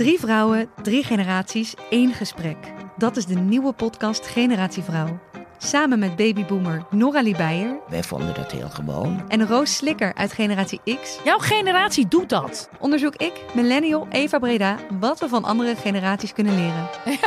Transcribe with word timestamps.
Drie 0.00 0.18
vrouwen, 0.18 0.70
drie 0.82 1.04
generaties, 1.04 1.74
één 1.90 2.12
gesprek. 2.12 2.56
Dat 2.96 3.16
is 3.16 3.26
de 3.26 3.34
nieuwe 3.34 3.72
podcast 3.72 4.26
Generatie 4.26 4.82
Vrouw. 4.82 5.20
Samen 5.58 5.98
met 5.98 6.16
babyboomer 6.16 6.86
Nora 6.90 7.22
Beijer 7.22 7.80
Wij 7.88 8.02
vonden 8.02 8.34
dat 8.34 8.52
heel 8.52 8.68
gewoon. 8.68 9.28
en 9.28 9.46
Roos 9.46 9.76
Slikker 9.76 10.14
uit 10.14 10.32
Generatie 10.32 10.80
X 11.00 11.20
Jouw 11.24 11.38
generatie 11.38 12.08
doet 12.08 12.28
dat. 12.28 12.70
onderzoek 12.78 13.16
ik, 13.16 13.44
millennial 13.54 14.06
Eva 14.10 14.38
Breda, 14.38 14.76
wat 15.00 15.20
we 15.20 15.28
van 15.28 15.44
andere 15.44 15.76
generaties 15.76 16.32
kunnen 16.32 16.54
leren. 16.54 16.88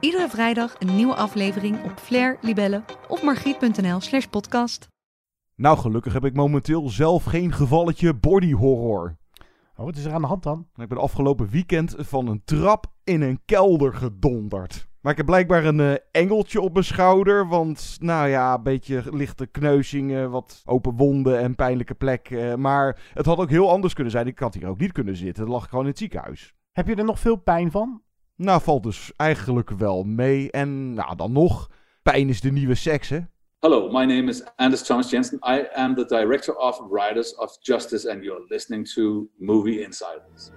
Iedere 0.00 0.28
vrijdag 0.28 0.74
een 0.78 0.96
nieuwe 0.96 1.14
aflevering 1.14 1.84
op 1.84 1.98
Flair, 1.98 2.38
Libelle 2.40 2.82
of 3.08 3.22
margriet.nl 3.22 4.00
slash 4.00 4.24
podcast. 4.24 4.88
Nou, 5.56 5.78
gelukkig 5.78 6.12
heb 6.12 6.24
ik 6.24 6.34
momenteel 6.34 6.88
zelf 6.88 7.24
geen 7.24 7.52
gevalletje 7.52 8.14
body 8.14 8.52
horror. 8.52 9.20
Oh, 9.76 9.84
wat 9.84 9.96
is 9.96 10.04
er 10.04 10.12
aan 10.12 10.20
de 10.20 10.26
hand 10.26 10.42
dan? 10.42 10.66
Ik 10.76 10.88
ben 10.88 10.98
afgelopen 10.98 11.48
weekend 11.48 11.94
van 11.98 12.26
een 12.26 12.44
trap 12.44 12.86
in 13.04 13.22
een 13.22 13.40
kelder 13.44 13.94
gedonderd. 13.94 14.88
Maar 15.00 15.12
ik 15.12 15.18
heb 15.18 15.26
blijkbaar 15.26 15.64
een 15.64 15.80
eh, 15.80 15.94
engeltje 16.10 16.60
op 16.60 16.72
mijn 16.72 16.84
schouder. 16.84 17.48
Want, 17.48 17.96
nou 18.00 18.28
ja, 18.28 18.54
een 18.54 18.62
beetje 18.62 19.02
lichte 19.10 19.46
kneuzingen, 19.46 20.30
wat 20.30 20.62
open 20.64 20.96
wonden 20.96 21.38
en 21.38 21.54
pijnlijke 21.54 21.94
plekken. 21.94 22.60
maar 22.60 23.10
het 23.14 23.26
had 23.26 23.38
ook 23.38 23.50
heel 23.50 23.70
anders 23.70 23.94
kunnen 23.94 24.12
zijn. 24.12 24.26
Ik 24.26 24.38
had 24.38 24.54
hier 24.54 24.68
ook 24.68 24.78
niet 24.78 24.92
kunnen 24.92 25.16
zitten. 25.16 25.42
Dan 25.44 25.52
lag 25.52 25.62
ik 25.62 25.68
gewoon 25.68 25.84
in 25.84 25.90
het 25.90 25.98
ziekenhuis. 25.98 26.54
Heb 26.72 26.88
je 26.88 26.94
er 26.94 27.04
nog 27.04 27.18
veel 27.18 27.36
pijn 27.36 27.70
van? 27.70 28.02
Nou, 28.36 28.62
valt 28.62 28.82
dus 28.82 29.12
eigenlijk 29.16 29.70
wel 29.70 30.02
mee. 30.02 30.50
En, 30.50 30.94
nou, 30.94 31.16
dan 31.16 31.32
nog. 31.32 31.70
Pijn 32.02 32.28
is 32.28 32.40
de 32.40 32.52
nieuwe 32.52 32.74
seks, 32.74 33.08
hè? 33.08 33.20
Hello, 33.64 33.88
my 33.88 34.04
name 34.04 34.28
is 34.28 34.42
Anders 34.58 34.82
Thomas 34.82 35.08
Jensen. 35.08 35.38
I 35.44 35.68
am 35.76 35.94
the 35.94 36.04
director 36.06 36.52
of 36.58 36.76
Riders 36.80 37.32
of 37.38 37.48
Justice, 37.62 38.06
and 38.06 38.24
you're 38.24 38.40
listening 38.50 38.84
to 38.96 39.30
Movie 39.38 39.84
Insiders. 39.84 40.50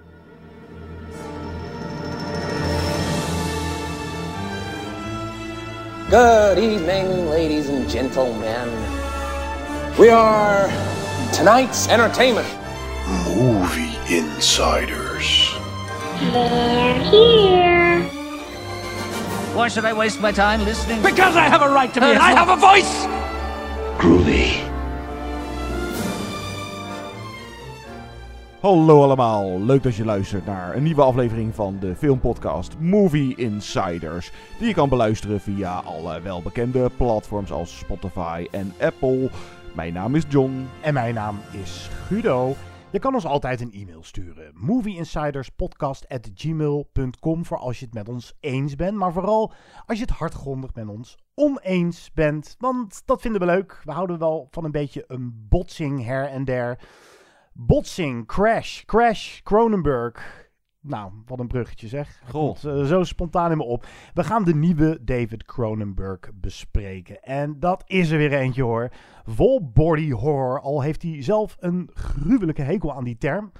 Good 6.10 6.58
evening, 6.58 7.30
ladies 7.30 7.68
and 7.68 7.88
gentlemen. 7.88 8.68
We 9.96 10.08
are 10.08 10.66
tonight's 11.32 11.88
entertainment. 11.88 12.48
Movie 13.36 13.96
Insiders. 14.12 15.54
They're 16.32 16.98
here. 17.04 18.15
Why 19.56 19.70
should 19.70 19.86
I 19.86 19.94
waste 19.94 20.20
my 20.20 20.32
time 20.32 20.64
listening? 20.64 21.00
Because 21.00 21.34
I 21.34 21.48
have 21.48 21.62
a 21.62 21.70
right 21.70 21.94
to 21.94 22.00
be, 22.00 22.06
and 22.06 22.18
I 22.18 22.32
have 22.32 22.50
a 22.50 22.56
voice! 22.56 23.06
Groovy. 23.96 24.52
Hallo 28.60 29.02
allemaal, 29.02 29.60
leuk 29.60 29.82
dat 29.82 29.96
je 29.96 30.04
luistert 30.04 30.46
naar 30.46 30.76
een 30.76 30.82
nieuwe 30.82 31.02
aflevering 31.02 31.54
van 31.54 31.76
de 31.80 31.94
filmpodcast 31.96 32.74
Movie 32.78 33.36
Insiders. 33.36 34.30
Die 34.58 34.68
je 34.68 34.74
kan 34.74 34.88
beluisteren 34.88 35.40
via 35.40 35.82
alle 35.84 36.20
welbekende 36.20 36.90
platforms 36.96 37.50
als 37.50 37.78
Spotify 37.78 38.46
en 38.50 38.74
Apple. 38.80 39.30
Mijn 39.74 39.92
naam 39.92 40.14
is 40.14 40.24
John. 40.28 40.68
En 40.80 40.94
mijn 40.94 41.14
naam 41.14 41.40
is 41.50 41.88
Guido. 42.08 42.56
Je 42.90 42.98
kan 42.98 43.14
ons 43.14 43.24
altijd 43.24 43.60
een 43.60 43.72
e-mail 43.72 44.02
sturen. 44.02 44.52
movieinsiderspodcast.gmail.com 44.54 47.44
voor 47.44 47.58
als 47.58 47.78
je 47.78 47.84
het 47.84 47.94
met 47.94 48.08
ons 48.08 48.36
eens 48.40 48.76
bent. 48.76 48.96
Maar 48.96 49.12
vooral 49.12 49.52
als 49.86 49.98
je 49.98 50.04
het 50.04 50.16
hardgrondig 50.16 50.74
met 50.74 50.88
ons 50.88 51.18
oneens 51.34 52.12
bent. 52.12 52.54
Want 52.58 53.02
dat 53.04 53.20
vinden 53.20 53.40
we 53.40 53.46
leuk. 53.46 53.80
We 53.84 53.92
houden 53.92 54.18
wel 54.18 54.48
van 54.50 54.64
een 54.64 54.70
beetje 54.70 55.04
een 55.06 55.46
botsing 55.48 56.04
her 56.04 56.28
en 56.28 56.44
der. 56.44 56.78
Botsing, 57.52 58.26
Crash, 58.26 58.84
Crash, 58.84 59.42
Cronenberg. 59.42 60.45
Nou, 60.86 61.12
wat 61.26 61.38
een 61.40 61.46
bruggetje 61.46 61.88
zeg. 61.88 62.22
Komt 62.30 62.64
eh, 62.64 62.84
zo 62.84 63.04
spontaan 63.04 63.50
in 63.50 63.56
me 63.56 63.64
op. 63.64 63.86
We 64.14 64.24
gaan 64.24 64.44
de 64.44 64.54
nieuwe 64.54 64.98
David 65.04 65.44
Cronenberg 65.44 66.20
bespreken. 66.34 67.22
En 67.22 67.60
dat 67.60 67.82
is 67.86 68.10
er 68.10 68.18
weer 68.18 68.32
eentje 68.32 68.62
hoor. 68.62 68.90
Vol 69.24 69.70
body 69.72 70.10
horror. 70.10 70.60
Al 70.60 70.82
heeft 70.82 71.02
hij 71.02 71.22
zelf 71.22 71.56
een 71.60 71.90
gruwelijke 71.94 72.62
hekel 72.62 72.92
aan 72.92 73.04
die 73.04 73.18
term. 73.18 73.52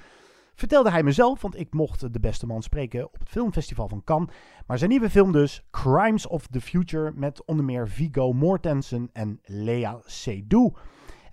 Vertelde 0.54 0.90
hij 0.90 1.02
mezelf, 1.02 1.42
want 1.42 1.58
ik 1.58 1.74
mocht 1.74 2.12
de 2.12 2.20
beste 2.20 2.46
man 2.46 2.62
spreken 2.62 3.04
op 3.04 3.18
het 3.18 3.28
filmfestival 3.28 3.88
van 3.88 4.04
Cannes. 4.04 4.34
Maar 4.66 4.78
zijn 4.78 4.90
nieuwe 4.90 5.10
film 5.10 5.32
dus, 5.32 5.66
Crimes 5.70 6.26
of 6.26 6.46
the 6.46 6.60
Future, 6.60 7.12
met 7.14 7.44
onder 7.44 7.64
meer 7.64 7.88
Viggo 7.88 8.32
Mortensen 8.32 9.10
en 9.12 9.40
Lea 9.44 10.00
Seydoux. 10.04 10.78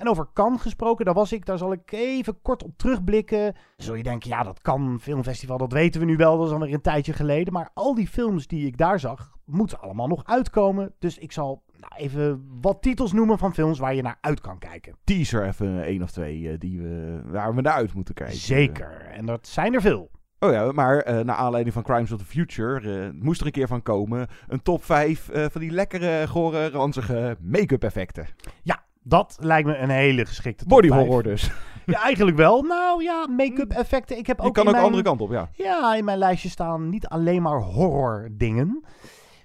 En 0.04 0.10
over 0.10 0.28
Cannes 0.34 0.62
gesproken, 0.62 1.06
daar 1.06 1.14
was 1.14 1.32
ik, 1.32 1.46
daar 1.46 1.58
zal 1.58 1.72
ik 1.72 1.92
even 1.92 2.42
kort 2.42 2.64
op 2.64 2.78
terugblikken. 2.78 3.56
Zul 3.78 3.96
je 3.96 4.04
denken, 4.04 4.30
ja 4.30 4.44
dat 4.44 4.62
kan 4.62 5.00
filmfestival, 5.02 5.58
dat 5.58 5.72
weten 5.72 6.00
we 6.00 6.06
nu 6.06 6.16
wel, 6.16 6.38
dat 6.38 6.48
is 6.48 6.54
alweer 6.54 6.74
een 6.74 6.82
tijdje 6.82 7.14
geleden. 7.14 7.54
Maar 7.54 7.70
al 7.74 7.96
die 7.96 8.08
films 8.08 8.48
die 8.48 8.66
ik 8.66 8.78
daar 8.78 9.00
zag, 9.00 9.32
moeten 9.46 9.80
allemaal 9.80 10.08
nog 10.08 10.26
uitkomen. 10.26 10.94
Dus 11.00 11.18
ik 11.18 11.32
zal 11.32 11.64
nou, 11.80 11.92
even 11.96 12.48
wat 12.62 12.82
titels 12.82 13.14
noemen 13.14 13.38
van 13.38 13.54
films 13.54 13.80
waar 13.80 13.96
je 13.96 14.02
naar 14.02 14.18
uit 14.22 14.42
kan 14.42 14.60
kijken. 14.60 14.96
Teaser 15.04 15.48
even 15.48 15.84
één 15.84 16.02
of 16.02 16.12
twee 16.12 16.50
eh, 16.50 16.60
die 16.60 16.82
we, 16.82 17.22
waar 17.26 17.56
we 17.56 17.62
naar 17.62 17.74
uit 17.74 17.94
moeten 17.94 18.14
kijken. 18.14 18.38
Zeker, 18.38 19.08
en 19.12 19.26
dat 19.26 19.48
zijn 19.48 19.74
er 19.74 19.82
veel. 19.82 20.12
Oh 20.40 20.52
ja, 20.52 20.72
maar 20.72 20.98
eh 20.98 21.20
naar 21.20 21.36
aanleiding 21.36 21.74
van 21.74 21.84
Crimes 21.84 22.12
of 22.12 22.20
the 22.20 22.26
Future 22.26 23.04
eh, 23.06 23.10
moest 23.22 23.40
er 23.40 23.46
een 23.46 23.52
keer 23.52 23.68
van 23.68 23.82
komen 23.82 24.28
een 24.48 24.62
top 24.62 24.84
5 24.84 25.30
van 25.32 25.62
die 25.62 25.72
lekkere, 25.72 26.28
gore, 26.28 26.70
ranzige 26.70 27.38
make-up 27.42 27.84
effecten. 27.84 28.28
Ja, 28.64 28.83
dat 29.04 29.38
lijkt 29.40 29.68
me 29.68 29.78
een 29.78 29.90
hele 29.90 30.26
geschikte 30.26 30.66
Body 30.66 30.88
horror 30.88 31.24
dus. 31.24 31.52
Ja, 31.86 32.02
eigenlijk 32.02 32.38
wel. 32.38 32.62
Nou 32.62 33.04
ja, 33.04 33.28
make-up 33.28 33.72
effecten. 33.72 34.18
Ik 34.18 34.28
heb 34.28 34.40
Je 34.40 34.44
ook 34.46 34.54
kan 34.54 34.64
in 34.64 34.70
ook 34.70 34.76
de 34.76 34.82
mijn... 34.82 34.94
andere 34.94 35.10
kant 35.10 35.22
op, 35.22 35.32
ja. 35.32 35.50
Ja, 35.54 35.96
in 35.96 36.06
mijn 36.06 36.18
lijstje 36.18 36.50
staan 36.50 36.90
niet 36.90 37.08
alleen 37.08 37.42
maar 37.42 37.60
horror 37.60 38.30
dingen. 38.32 38.84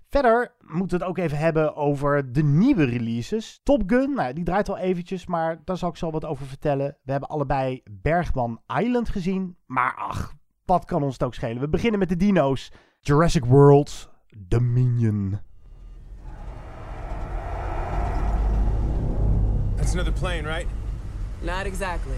Verder 0.08 0.54
moeten 0.60 0.98
we 0.98 1.04
het 1.04 1.12
ook 1.12 1.18
even 1.24 1.38
hebben 1.38 1.76
over 1.76 2.32
de 2.32 2.42
nieuwe 2.42 2.84
releases. 2.84 3.60
Top 3.62 3.82
Gun, 3.86 4.14
nou, 4.14 4.32
die 4.32 4.44
draait 4.44 4.68
al 4.68 4.78
eventjes, 4.78 5.26
maar 5.26 5.60
daar 5.64 5.76
zal 5.76 5.88
ik 5.88 5.96
zo 5.96 6.10
wat 6.10 6.24
over 6.24 6.46
vertellen. 6.46 6.96
We 7.02 7.10
hebben 7.10 7.28
allebei 7.28 7.82
Bergman 7.90 8.60
Island 8.80 9.08
gezien, 9.08 9.56
maar 9.66 9.94
ach, 9.96 10.34
wat 10.64 10.84
kan 10.84 11.02
ons 11.02 11.12
het 11.12 11.22
ook 11.22 11.34
schelen. 11.34 11.60
We 11.60 11.68
beginnen 11.68 11.98
met 11.98 12.08
de 12.08 12.16
dino's. 12.16 12.72
Jurassic 13.00 13.44
World 13.44 14.10
Dominion. 14.36 15.47
That's 19.78 19.94
another 19.94 20.12
plane, 20.12 20.44
right? 20.44 20.66
Not 21.40 21.66
exactly. 21.66 22.16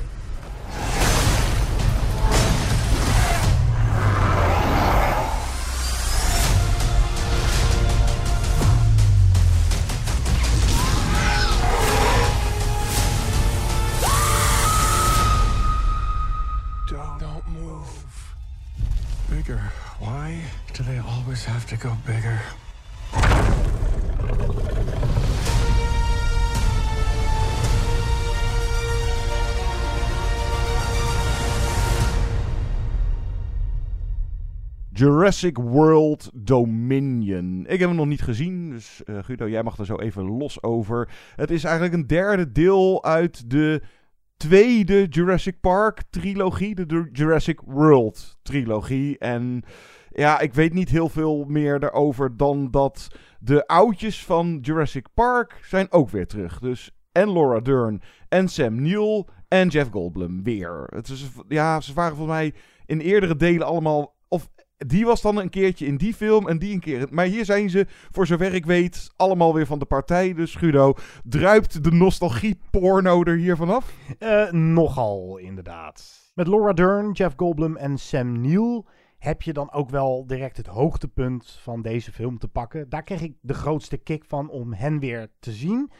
Don't, 16.88 17.20
don't 17.20 17.48
move. 17.50 18.34
Bigger. 19.30 19.60
Why 20.00 20.42
do 20.72 20.82
they 20.82 20.98
always 20.98 21.44
have 21.44 21.66
to 21.66 21.76
go 21.76 21.96
bigger? 22.04 22.40
Jurassic 35.00 35.56
World 35.56 36.30
Dominion. 36.34 37.64
Ik 37.68 37.78
heb 37.78 37.88
hem 37.88 37.96
nog 37.96 38.06
niet 38.06 38.22
gezien, 38.22 38.70
dus 38.70 39.04
eh, 39.04 39.18
Guido, 39.22 39.48
jij 39.48 39.62
mag 39.62 39.78
er 39.78 39.86
zo 39.86 39.96
even 39.96 40.24
los 40.24 40.62
over. 40.62 41.08
Het 41.36 41.50
is 41.50 41.64
eigenlijk 41.64 41.94
een 41.94 42.06
derde 42.06 42.52
deel 42.52 43.04
uit 43.04 43.50
de 43.50 43.82
tweede 44.36 45.06
Jurassic 45.06 45.60
Park 45.60 46.02
trilogie, 46.10 46.74
de 46.74 47.08
Jurassic 47.12 47.60
World 47.60 48.38
trilogie. 48.42 49.18
En 49.18 49.62
ja, 50.10 50.40
ik 50.40 50.54
weet 50.54 50.72
niet 50.72 50.88
heel 50.88 51.08
veel 51.08 51.44
meer 51.44 51.78
daarover 51.80 52.36
dan 52.36 52.70
dat 52.70 53.08
de 53.38 53.66
oudjes 53.66 54.24
van 54.24 54.58
Jurassic 54.62 55.06
Park 55.14 55.60
zijn 55.62 55.92
ook 55.92 56.10
weer 56.10 56.26
terug. 56.26 56.58
Dus 56.58 56.90
en 57.12 57.32
Laura 57.32 57.60
Dern 57.60 58.02
en 58.28 58.48
Sam 58.48 58.82
Neill 58.82 59.24
en 59.48 59.68
Jeff 59.68 59.90
Goldblum 59.90 60.42
weer. 60.42 60.84
Het 60.86 61.08
is, 61.08 61.30
ja, 61.48 61.80
ze 61.80 61.94
waren 61.94 62.16
volgens 62.16 62.36
mij 62.38 62.54
in 62.86 63.00
eerdere 63.00 63.36
delen 63.36 63.66
allemaal... 63.66 64.18
Die 64.86 65.04
was 65.04 65.22
dan 65.22 65.36
een 65.36 65.50
keertje 65.50 65.86
in 65.86 65.96
die 65.96 66.14
film 66.14 66.48
en 66.48 66.58
die 66.58 66.72
een 66.72 66.80
keer. 66.80 67.06
Maar 67.10 67.24
hier 67.24 67.44
zijn 67.44 67.70
ze, 67.70 67.86
voor 68.10 68.26
zover 68.26 68.54
ik 68.54 68.66
weet, 68.66 69.10
allemaal 69.16 69.54
weer 69.54 69.66
van 69.66 69.78
de 69.78 69.84
partij. 69.84 70.34
Dus 70.34 70.54
Guido, 70.54 70.94
druipt 71.24 71.84
de 71.84 71.90
nostalgie-porno 71.90 73.22
er 73.22 73.36
hier 73.36 73.56
vanaf? 73.56 73.94
Eh, 74.18 74.50
nogal, 74.50 75.38
inderdaad. 75.38 76.30
Met 76.34 76.46
Laura 76.46 76.72
Dern, 76.72 77.12
Jeff 77.12 77.34
Goldblum 77.36 77.76
en 77.76 77.98
Sam 77.98 78.40
Neill 78.40 78.84
heb 79.18 79.42
je 79.42 79.52
dan 79.52 79.72
ook 79.72 79.90
wel 79.90 80.26
direct 80.26 80.56
het 80.56 80.66
hoogtepunt 80.66 81.58
van 81.62 81.82
deze 81.82 82.12
film 82.12 82.38
te 82.38 82.48
pakken. 82.48 82.88
Daar 82.88 83.02
kreeg 83.02 83.20
ik 83.20 83.34
de 83.40 83.54
grootste 83.54 83.96
kick 83.96 84.24
van 84.24 84.50
om 84.50 84.72
hen 84.72 84.98
weer 84.98 85.30
te 85.40 85.52
zien. 85.52 85.90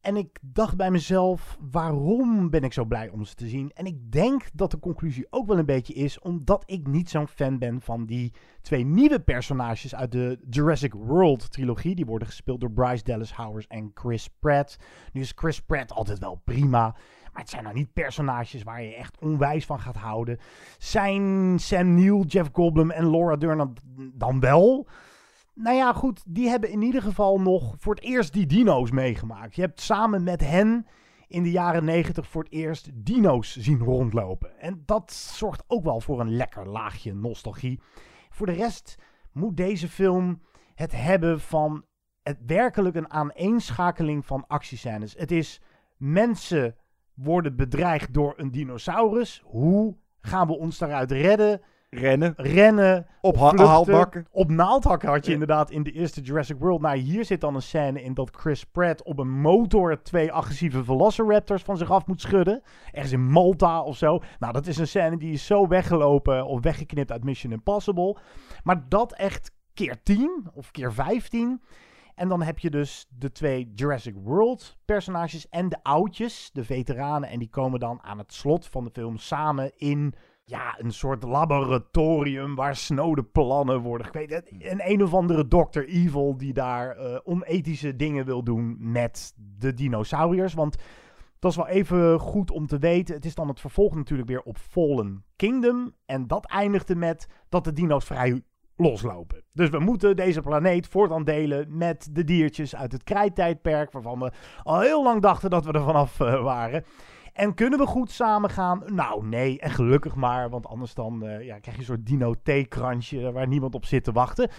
En 0.00 0.16
ik 0.16 0.38
dacht 0.40 0.76
bij 0.76 0.90
mezelf, 0.90 1.58
waarom 1.70 2.50
ben 2.50 2.62
ik 2.62 2.72
zo 2.72 2.84
blij 2.84 3.08
om 3.08 3.24
ze 3.24 3.34
te 3.34 3.48
zien? 3.48 3.70
En 3.74 3.86
ik 3.86 4.12
denk 4.12 4.48
dat 4.52 4.70
de 4.70 4.78
conclusie 4.78 5.26
ook 5.30 5.46
wel 5.46 5.58
een 5.58 5.66
beetje 5.66 5.94
is, 5.94 6.18
omdat 6.18 6.62
ik 6.66 6.86
niet 6.86 7.10
zo'n 7.10 7.28
fan 7.28 7.58
ben 7.58 7.80
van 7.80 8.06
die 8.06 8.32
twee 8.62 8.84
nieuwe 8.84 9.20
personages 9.20 9.94
uit 9.94 10.12
de 10.12 10.38
Jurassic 10.50 10.92
World 10.92 11.52
trilogie. 11.52 11.94
Die 11.94 12.06
worden 12.06 12.28
gespeeld 12.28 12.60
door 12.60 12.72
Bryce 12.72 13.04
Dallas 13.04 13.34
Howard 13.34 13.66
en 13.66 13.90
Chris 13.94 14.28
Pratt. 14.38 14.78
Nu 15.12 15.20
is 15.20 15.32
Chris 15.34 15.60
Pratt 15.60 15.92
altijd 15.92 16.18
wel 16.18 16.40
prima. 16.44 16.96
Maar 17.32 17.42
het 17.42 17.50
zijn 17.50 17.62
nou 17.62 17.74
niet 17.74 17.92
personages 17.92 18.62
waar 18.62 18.82
je 18.82 18.94
echt 18.94 19.20
onwijs 19.20 19.66
van 19.66 19.80
gaat 19.80 19.96
houden. 19.96 20.38
Zijn 20.78 21.58
Sam 21.58 21.94
Neill, 21.94 22.20
Jeff 22.20 22.50
Goldblum 22.52 22.90
en 22.90 23.10
Laura 23.10 23.36
Dern 23.36 23.72
dan 24.14 24.40
wel? 24.40 24.86
Nou 25.54 25.76
ja, 25.76 25.92
goed, 25.92 26.22
die 26.26 26.48
hebben 26.48 26.70
in 26.70 26.82
ieder 26.82 27.02
geval 27.02 27.40
nog 27.40 27.74
voor 27.78 27.94
het 27.94 28.04
eerst 28.04 28.32
die 28.32 28.46
dino's 28.46 28.90
meegemaakt. 28.90 29.54
Je 29.54 29.60
hebt 29.60 29.80
samen 29.80 30.22
met 30.22 30.40
hen 30.40 30.86
in 31.28 31.42
de 31.42 31.50
jaren 31.50 31.84
negentig 31.84 32.28
voor 32.28 32.42
het 32.42 32.52
eerst 32.52 32.90
dino's 32.94 33.56
zien 33.56 33.78
rondlopen. 33.78 34.58
En 34.60 34.82
dat 34.86 35.12
zorgt 35.12 35.64
ook 35.66 35.84
wel 35.84 36.00
voor 36.00 36.20
een 36.20 36.36
lekker 36.36 36.68
laagje 36.68 37.14
nostalgie. 37.14 37.80
Voor 38.30 38.46
de 38.46 38.52
rest 38.52 38.98
moet 39.32 39.56
deze 39.56 39.88
film 39.88 40.42
het 40.74 40.92
hebben 40.92 41.40
van 41.40 41.84
het 42.22 42.38
werkelijk 42.46 42.96
een 42.96 43.10
aaneenschakeling 43.10 44.26
van 44.26 44.46
actiescènes. 44.46 45.14
Het 45.14 45.30
is 45.30 45.60
mensen 45.96 46.76
worden 47.14 47.56
bedreigd 47.56 48.14
door 48.14 48.34
een 48.36 48.50
dinosaurus. 48.50 49.42
Hoe 49.44 49.96
gaan 50.20 50.46
we 50.46 50.58
ons 50.58 50.78
daaruit 50.78 51.10
redden? 51.10 51.60
Rennen. 51.90 52.34
Rennen. 52.36 53.06
Op 53.20 53.36
vluchten. 53.36 54.26
Op 54.30 54.50
naaldhakken 54.50 55.08
had 55.08 55.26
je 55.26 55.32
inderdaad 55.32 55.70
in 55.70 55.82
de 55.82 55.92
eerste 55.92 56.20
Jurassic 56.20 56.56
World. 56.58 56.80
Nou, 56.80 56.96
hier 56.96 57.24
zit 57.24 57.40
dan 57.40 57.54
een 57.54 57.62
scène 57.62 58.02
in 58.02 58.14
dat 58.14 58.36
Chris 58.36 58.64
Pratt 58.64 59.02
op 59.02 59.18
een 59.18 59.30
motor 59.30 60.02
twee 60.02 60.32
agressieve 60.32 60.84
Velociraptors 60.84 61.62
van 61.62 61.76
zich 61.76 61.90
af 61.90 62.06
moet 62.06 62.20
schudden. 62.20 62.62
Ergens 62.92 63.12
in 63.12 63.30
Malta 63.30 63.82
of 63.82 63.96
zo. 63.96 64.22
Nou, 64.38 64.52
dat 64.52 64.66
is 64.66 64.78
een 64.78 64.88
scène 64.88 65.16
die 65.16 65.32
is 65.32 65.46
zo 65.46 65.68
weggelopen 65.68 66.46
of 66.46 66.62
weggeknipt 66.62 67.12
uit 67.12 67.24
Mission 67.24 67.52
Impossible. 67.52 68.16
Maar 68.62 68.88
dat 68.88 69.12
echt 69.12 69.52
keer 69.74 70.02
10 70.02 70.48
of 70.54 70.70
keer 70.70 70.92
15. 70.92 71.62
En 72.14 72.28
dan 72.28 72.42
heb 72.42 72.58
je 72.58 72.70
dus 72.70 73.06
de 73.18 73.32
twee 73.32 73.72
Jurassic 73.74 74.14
World 74.22 74.78
personages 74.84 75.48
en 75.48 75.68
de 75.68 75.78
oudjes, 75.82 76.50
de 76.52 76.64
veteranen. 76.64 77.28
En 77.28 77.38
die 77.38 77.50
komen 77.50 77.80
dan 77.80 78.02
aan 78.02 78.18
het 78.18 78.32
slot 78.32 78.66
van 78.66 78.84
de 78.84 78.90
film 78.90 79.16
samen 79.16 79.72
in 79.76 80.14
ja, 80.50 80.74
een 80.78 80.92
soort 80.92 81.22
laboratorium 81.22 82.54
waar 82.54 82.76
snode 82.76 83.22
plannen 83.22 83.80
worden 83.80 84.06
gekweekt. 84.06 84.52
Een 84.58 84.90
een 84.90 85.02
of 85.02 85.14
andere 85.14 85.48
Dr. 85.48 85.80
Evil 85.80 86.36
die 86.36 86.52
daar 86.52 86.98
uh, 86.98 87.18
onethische 87.24 87.96
dingen 87.96 88.24
wil 88.24 88.42
doen 88.42 88.76
met 88.78 89.34
de 89.58 89.74
dinosauriërs. 89.74 90.54
Want 90.54 90.76
dat 91.38 91.50
is 91.50 91.56
wel 91.56 91.68
even 91.68 92.18
goed 92.18 92.50
om 92.50 92.66
te 92.66 92.78
weten. 92.78 93.14
Het 93.14 93.24
is 93.24 93.34
dan 93.34 93.48
het 93.48 93.60
vervolg 93.60 93.94
natuurlijk 93.94 94.28
weer 94.28 94.42
op 94.42 94.58
Fallen 94.58 95.24
Kingdom. 95.36 95.94
En 96.06 96.26
dat 96.26 96.46
eindigde 96.46 96.94
met 96.94 97.28
dat 97.48 97.64
de 97.64 97.72
dino's 97.72 98.04
vrij 98.04 98.42
loslopen. 98.76 99.44
Dus 99.52 99.68
we 99.68 99.78
moeten 99.78 100.16
deze 100.16 100.40
planeet 100.40 100.86
voortaan 100.86 101.24
delen 101.24 101.76
met 101.76 102.08
de 102.12 102.24
diertjes 102.24 102.76
uit 102.76 102.92
het 102.92 103.04
krijttijdperk, 103.04 103.92
waarvan 103.92 104.18
we 104.18 104.32
al 104.62 104.80
heel 104.80 105.02
lang 105.02 105.22
dachten 105.22 105.50
dat 105.50 105.64
we 105.64 105.72
er 105.72 105.84
vanaf 105.84 106.20
uh, 106.20 106.42
waren. 106.42 106.84
En 107.32 107.54
kunnen 107.54 107.78
we 107.78 107.86
goed 107.86 108.10
samen 108.10 108.50
gaan? 108.50 108.82
Nou, 108.86 109.26
nee. 109.26 109.60
En 109.60 109.70
gelukkig 109.70 110.14
maar, 110.14 110.50
want 110.50 110.66
anders 110.66 110.94
dan 110.94 111.24
uh, 111.24 111.44
ja, 111.44 111.58
krijg 111.58 111.76
je 111.76 111.82
een 111.82 111.88
soort 111.88 112.06
dino-theekransje 112.06 113.32
waar 113.32 113.48
niemand 113.48 113.74
op 113.74 113.84
zit 113.84 114.04
te 114.04 114.12
wachten. 114.12 114.50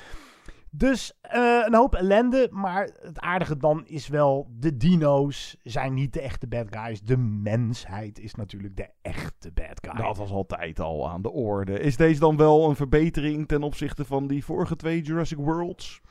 Dus 0.74 1.20
uh, 1.36 1.64
een 1.66 1.76
hoop 1.76 1.96
ellende, 1.96 2.48
maar 2.52 2.90
het 3.02 3.20
aardige 3.20 3.58
dan 3.58 3.86
is 3.86 4.08
wel, 4.08 4.48
de 4.60 4.78
dino's 4.78 5.58
zijn 5.64 5.94
niet 5.94 6.14
de 6.14 6.22
echte 6.22 6.48
bad 6.48 6.68
guys. 6.70 7.02
De 7.02 7.18
mensheid 7.18 8.20
is 8.20 8.36
natuurlijk 8.36 8.78
de 8.78 8.90
echte 9.02 9.52
bad 9.52 9.80
guy. 9.82 10.06
Dat 10.06 10.18
was 10.18 10.32
altijd 10.32 10.80
al 10.80 11.10
aan 11.10 11.22
de 11.22 11.32
orde. 11.32 11.80
Is 11.80 11.98
deze 11.98 12.20
dan 12.20 12.38
wel 12.38 12.70
een 12.70 12.76
verbetering 12.76 13.48
ten 13.48 13.64
opzichte 13.64 14.06
van 14.06 14.28
die 14.28 14.46
vorige 14.46 14.76
twee 14.76 15.02
Jurassic 15.02 15.38
Worlds? 15.38 16.02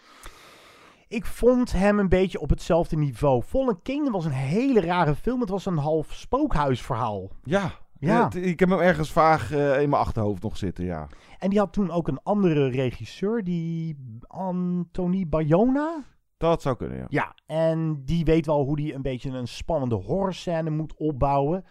Ik 1.11 1.27
vond 1.27 1.73
hem 1.73 1.99
een 1.99 2.09
beetje 2.09 2.41
op 2.41 2.51
hetzelfde 2.51 2.97
niveau. 2.97 3.43
Fallen 3.43 3.83
Kingdom 3.83 4.13
was 4.13 4.25
een 4.25 4.31
hele 4.31 4.81
rare 4.81 5.15
film. 5.15 5.41
Het 5.41 5.49
was 5.49 5.67
een 5.67 5.77
half 5.79 6.13
spookhuisverhaal. 6.13 7.31
Ja, 7.43 7.73
ja. 7.99 8.33
ik 8.35 8.61
heb 8.61 8.69
hem 8.69 8.79
ergens 8.79 9.13
vaag 9.13 9.53
uh, 9.53 9.83
in 9.83 9.89
mijn 9.89 10.03
achterhoofd 10.03 10.43
nog 10.43 10.57
zitten, 10.57 10.85
ja. 10.85 11.09
En 11.39 11.51
die 11.51 11.59
had 11.59 11.73
toen 11.73 11.91
ook 11.91 12.09
een 12.09 12.23
andere 12.23 12.69
regisseur, 12.69 13.45
die 13.45 13.97
Anthony 14.27 15.29
Bayona. 15.29 16.05
Dat 16.37 16.63
zou 16.63 16.77
kunnen, 16.77 16.99
ja. 16.99 17.07
Ja, 17.09 17.35
en 17.47 18.03
die 18.05 18.25
weet 18.25 18.47
wel 18.47 18.65
hoe 18.65 18.77
die 18.77 18.95
een 18.95 19.03
beetje 19.03 19.31
een 19.31 19.49
spannende 19.49 19.95
horrorscène 19.95 20.71
moet 20.71 20.95
opbouwen. 20.95 21.65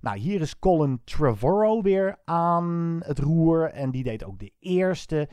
Nou, 0.00 0.18
hier 0.18 0.40
is 0.40 0.58
Colin 0.58 1.00
Trevorrow 1.04 1.82
weer 1.82 2.16
aan 2.24 3.00
het 3.04 3.18
roer. 3.18 3.70
En 3.70 3.90
die 3.90 4.02
deed 4.02 4.24
ook 4.24 4.38
de 4.38 4.52
eerste 4.58 5.28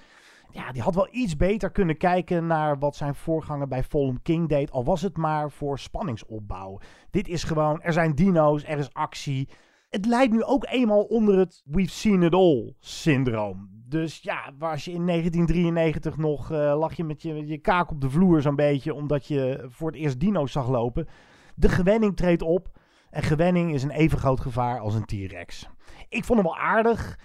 ja, 0.51 0.71
die 0.71 0.81
had 0.81 0.95
wel 0.95 1.07
iets 1.11 1.35
beter 1.35 1.71
kunnen 1.71 1.97
kijken 1.97 2.47
naar 2.47 2.79
wat 2.79 2.95
zijn 2.95 3.15
voorganger 3.15 3.67
bij 3.67 3.83
Fallen 3.83 4.21
King 4.21 4.49
deed. 4.49 4.71
Al 4.71 4.83
was 4.83 5.01
het 5.01 5.17
maar 5.17 5.51
voor 5.51 5.79
spanningsopbouw. 5.79 6.79
Dit 7.11 7.27
is 7.27 7.43
gewoon, 7.43 7.81
er 7.81 7.93
zijn 7.93 8.15
dino's, 8.15 8.63
er 8.63 8.77
is 8.77 8.93
actie. 8.93 9.49
Het 9.89 10.05
leidt 10.05 10.33
nu 10.33 10.43
ook 10.43 10.65
eenmaal 10.69 11.03
onder 11.03 11.37
het 11.37 11.61
We've 11.65 11.91
Seen 11.91 12.23
It 12.23 12.33
All 12.33 12.73
syndroom. 12.79 13.69
Dus 13.87 14.19
ja, 14.21 14.53
was 14.57 14.85
je 14.85 14.91
in 14.91 15.05
1993 15.05 16.17
nog, 16.17 16.51
uh, 16.51 16.57
lag 16.57 16.93
je 16.93 17.03
met 17.03 17.21
je, 17.21 17.47
je 17.47 17.57
kaak 17.57 17.91
op 17.91 18.01
de 18.01 18.09
vloer 18.09 18.41
zo'n 18.41 18.55
beetje, 18.55 18.93
omdat 18.93 19.27
je 19.27 19.65
voor 19.69 19.91
het 19.91 19.99
eerst 19.99 20.19
dino's 20.19 20.51
zag 20.51 20.69
lopen. 20.69 21.07
De 21.55 21.69
gewenning 21.69 22.15
treedt 22.15 22.41
op. 22.41 22.77
En 23.09 23.23
gewenning 23.23 23.73
is 23.73 23.83
een 23.83 23.91
even 23.91 24.17
groot 24.17 24.39
gevaar 24.39 24.79
als 24.79 24.95
een 24.95 25.05
T-Rex. 25.05 25.67
Ik 26.09 26.25
vond 26.25 26.39
hem 26.39 26.47
wel 26.47 26.57
aardig. 26.57 27.19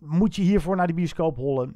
Moet 0.00 0.36
je 0.36 0.42
hiervoor 0.42 0.76
naar 0.76 0.86
de 0.86 0.94
bioscoop 0.94 1.36
hollen? 1.36 1.74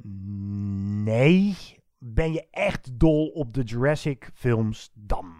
Nee. 1.03 1.55
Ben 1.97 2.33
je 2.33 2.47
echt 2.51 2.99
dol 2.99 3.27
op 3.27 3.53
de 3.53 3.61
Jurassic 3.61 4.29
films? 4.33 4.91
Dan 4.93 5.33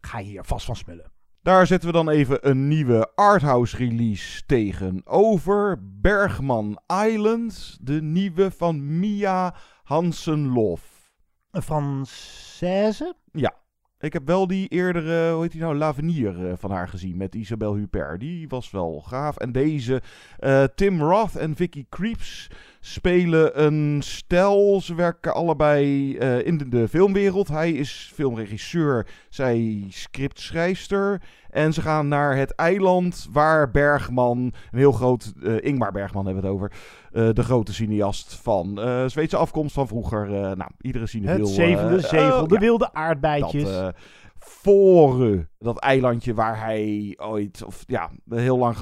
ga 0.00 0.18
je 0.18 0.28
hier 0.28 0.44
vast 0.44 0.66
van 0.66 0.76
smullen. 0.76 1.12
Daar 1.42 1.66
zetten 1.66 1.88
we 1.88 1.94
dan 1.94 2.08
even 2.08 2.48
een 2.48 2.68
nieuwe 2.68 3.14
arthouse 3.14 3.76
release 3.76 4.46
tegenover. 4.46 5.78
Bergman 6.00 6.80
Island, 7.06 7.78
de 7.80 8.02
nieuwe 8.02 8.50
van 8.50 8.98
Mia 8.98 9.54
Hansen-Lof. 9.82 11.12
Een 11.50 11.62
Française? 11.62 13.14
Ja. 13.32 13.54
Ik 14.00 14.12
heb 14.12 14.26
wel 14.26 14.46
die 14.46 14.68
eerdere, 14.68 15.32
hoe 15.32 15.42
heet 15.42 15.52
die 15.52 15.60
nou, 15.60 15.76
Lavenier 15.76 16.46
uh, 16.46 16.52
van 16.56 16.70
haar 16.70 16.88
gezien 16.88 17.16
met 17.16 17.34
Isabelle 17.34 17.76
Huppert. 17.76 18.20
Die 18.20 18.48
was 18.48 18.70
wel 18.70 19.00
gaaf. 19.06 19.36
En 19.36 19.52
deze, 19.52 20.02
uh, 20.40 20.64
Tim 20.74 21.02
Roth 21.02 21.36
en 21.36 21.56
Vicky 21.56 21.86
Creeps 21.88 22.50
spelen 22.80 23.62
een 23.64 24.02
stel. 24.02 24.80
Ze 24.80 24.94
werken 24.94 25.34
allebei 25.34 26.16
uh, 26.18 26.46
in 26.46 26.58
de, 26.58 26.68
de, 26.68 26.88
filmwereld. 26.88 27.48
Hij 27.48 27.72
is 27.72 28.10
filmregisseur, 28.14 29.06
zij 29.28 29.84
scriptschrijfster. 29.88 31.20
En 31.50 31.72
ze 31.72 31.82
gaan 31.82 32.08
naar 32.08 32.36
het 32.36 32.54
eiland 32.54 33.28
waar 33.32 33.70
Bergman, 33.70 34.38
een 34.38 34.78
heel 34.78 34.92
groot, 34.92 35.32
uh, 35.42 35.64
Ingmar 35.64 35.92
Bergman 35.92 36.24
hebben 36.24 36.42
we 36.42 36.48
het 36.48 36.56
over, 36.56 36.72
uh, 37.12 37.34
de 37.34 37.42
grote 37.42 37.72
cineast 37.72 38.34
van 38.34 38.78
uh, 38.78 39.04
Zweedse 39.06 39.36
afkomst 39.36 39.74
van 39.74 39.88
vroeger. 39.88 40.28
nou, 40.30 40.70
iedere 40.80 41.06
cinefiel. 41.06 41.46
Het 41.46 41.54
zevende 41.54 42.00
zegel, 42.00 42.48
de 42.48 42.54
ja, 42.54 42.60
wilde 42.60 42.92
aardbeidjes. 42.92 43.62
Dat, 43.62 43.94
voor 44.38 45.46
dat 45.58 45.78
eilandje 45.78 46.34
waar 46.34 46.60
hij 46.64 47.14
ooit, 47.16 47.64
of 47.64 47.84
ja, 47.86 48.10
heel 48.28 48.58
lang 48.58 48.76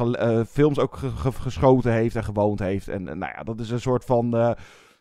films 0.48 0.78
ook 0.78 0.98
geschoten 1.20 1.92
heeft 1.92 2.16
en 2.16 2.24
gewoond 2.24 2.58
heeft. 2.58 2.88
En 2.88 3.02
nou 3.02 3.32
ja, 3.36 3.42
dat 3.42 3.60
is 3.60 3.70
een 3.70 3.80
soort 3.80 4.04
van 4.04 4.56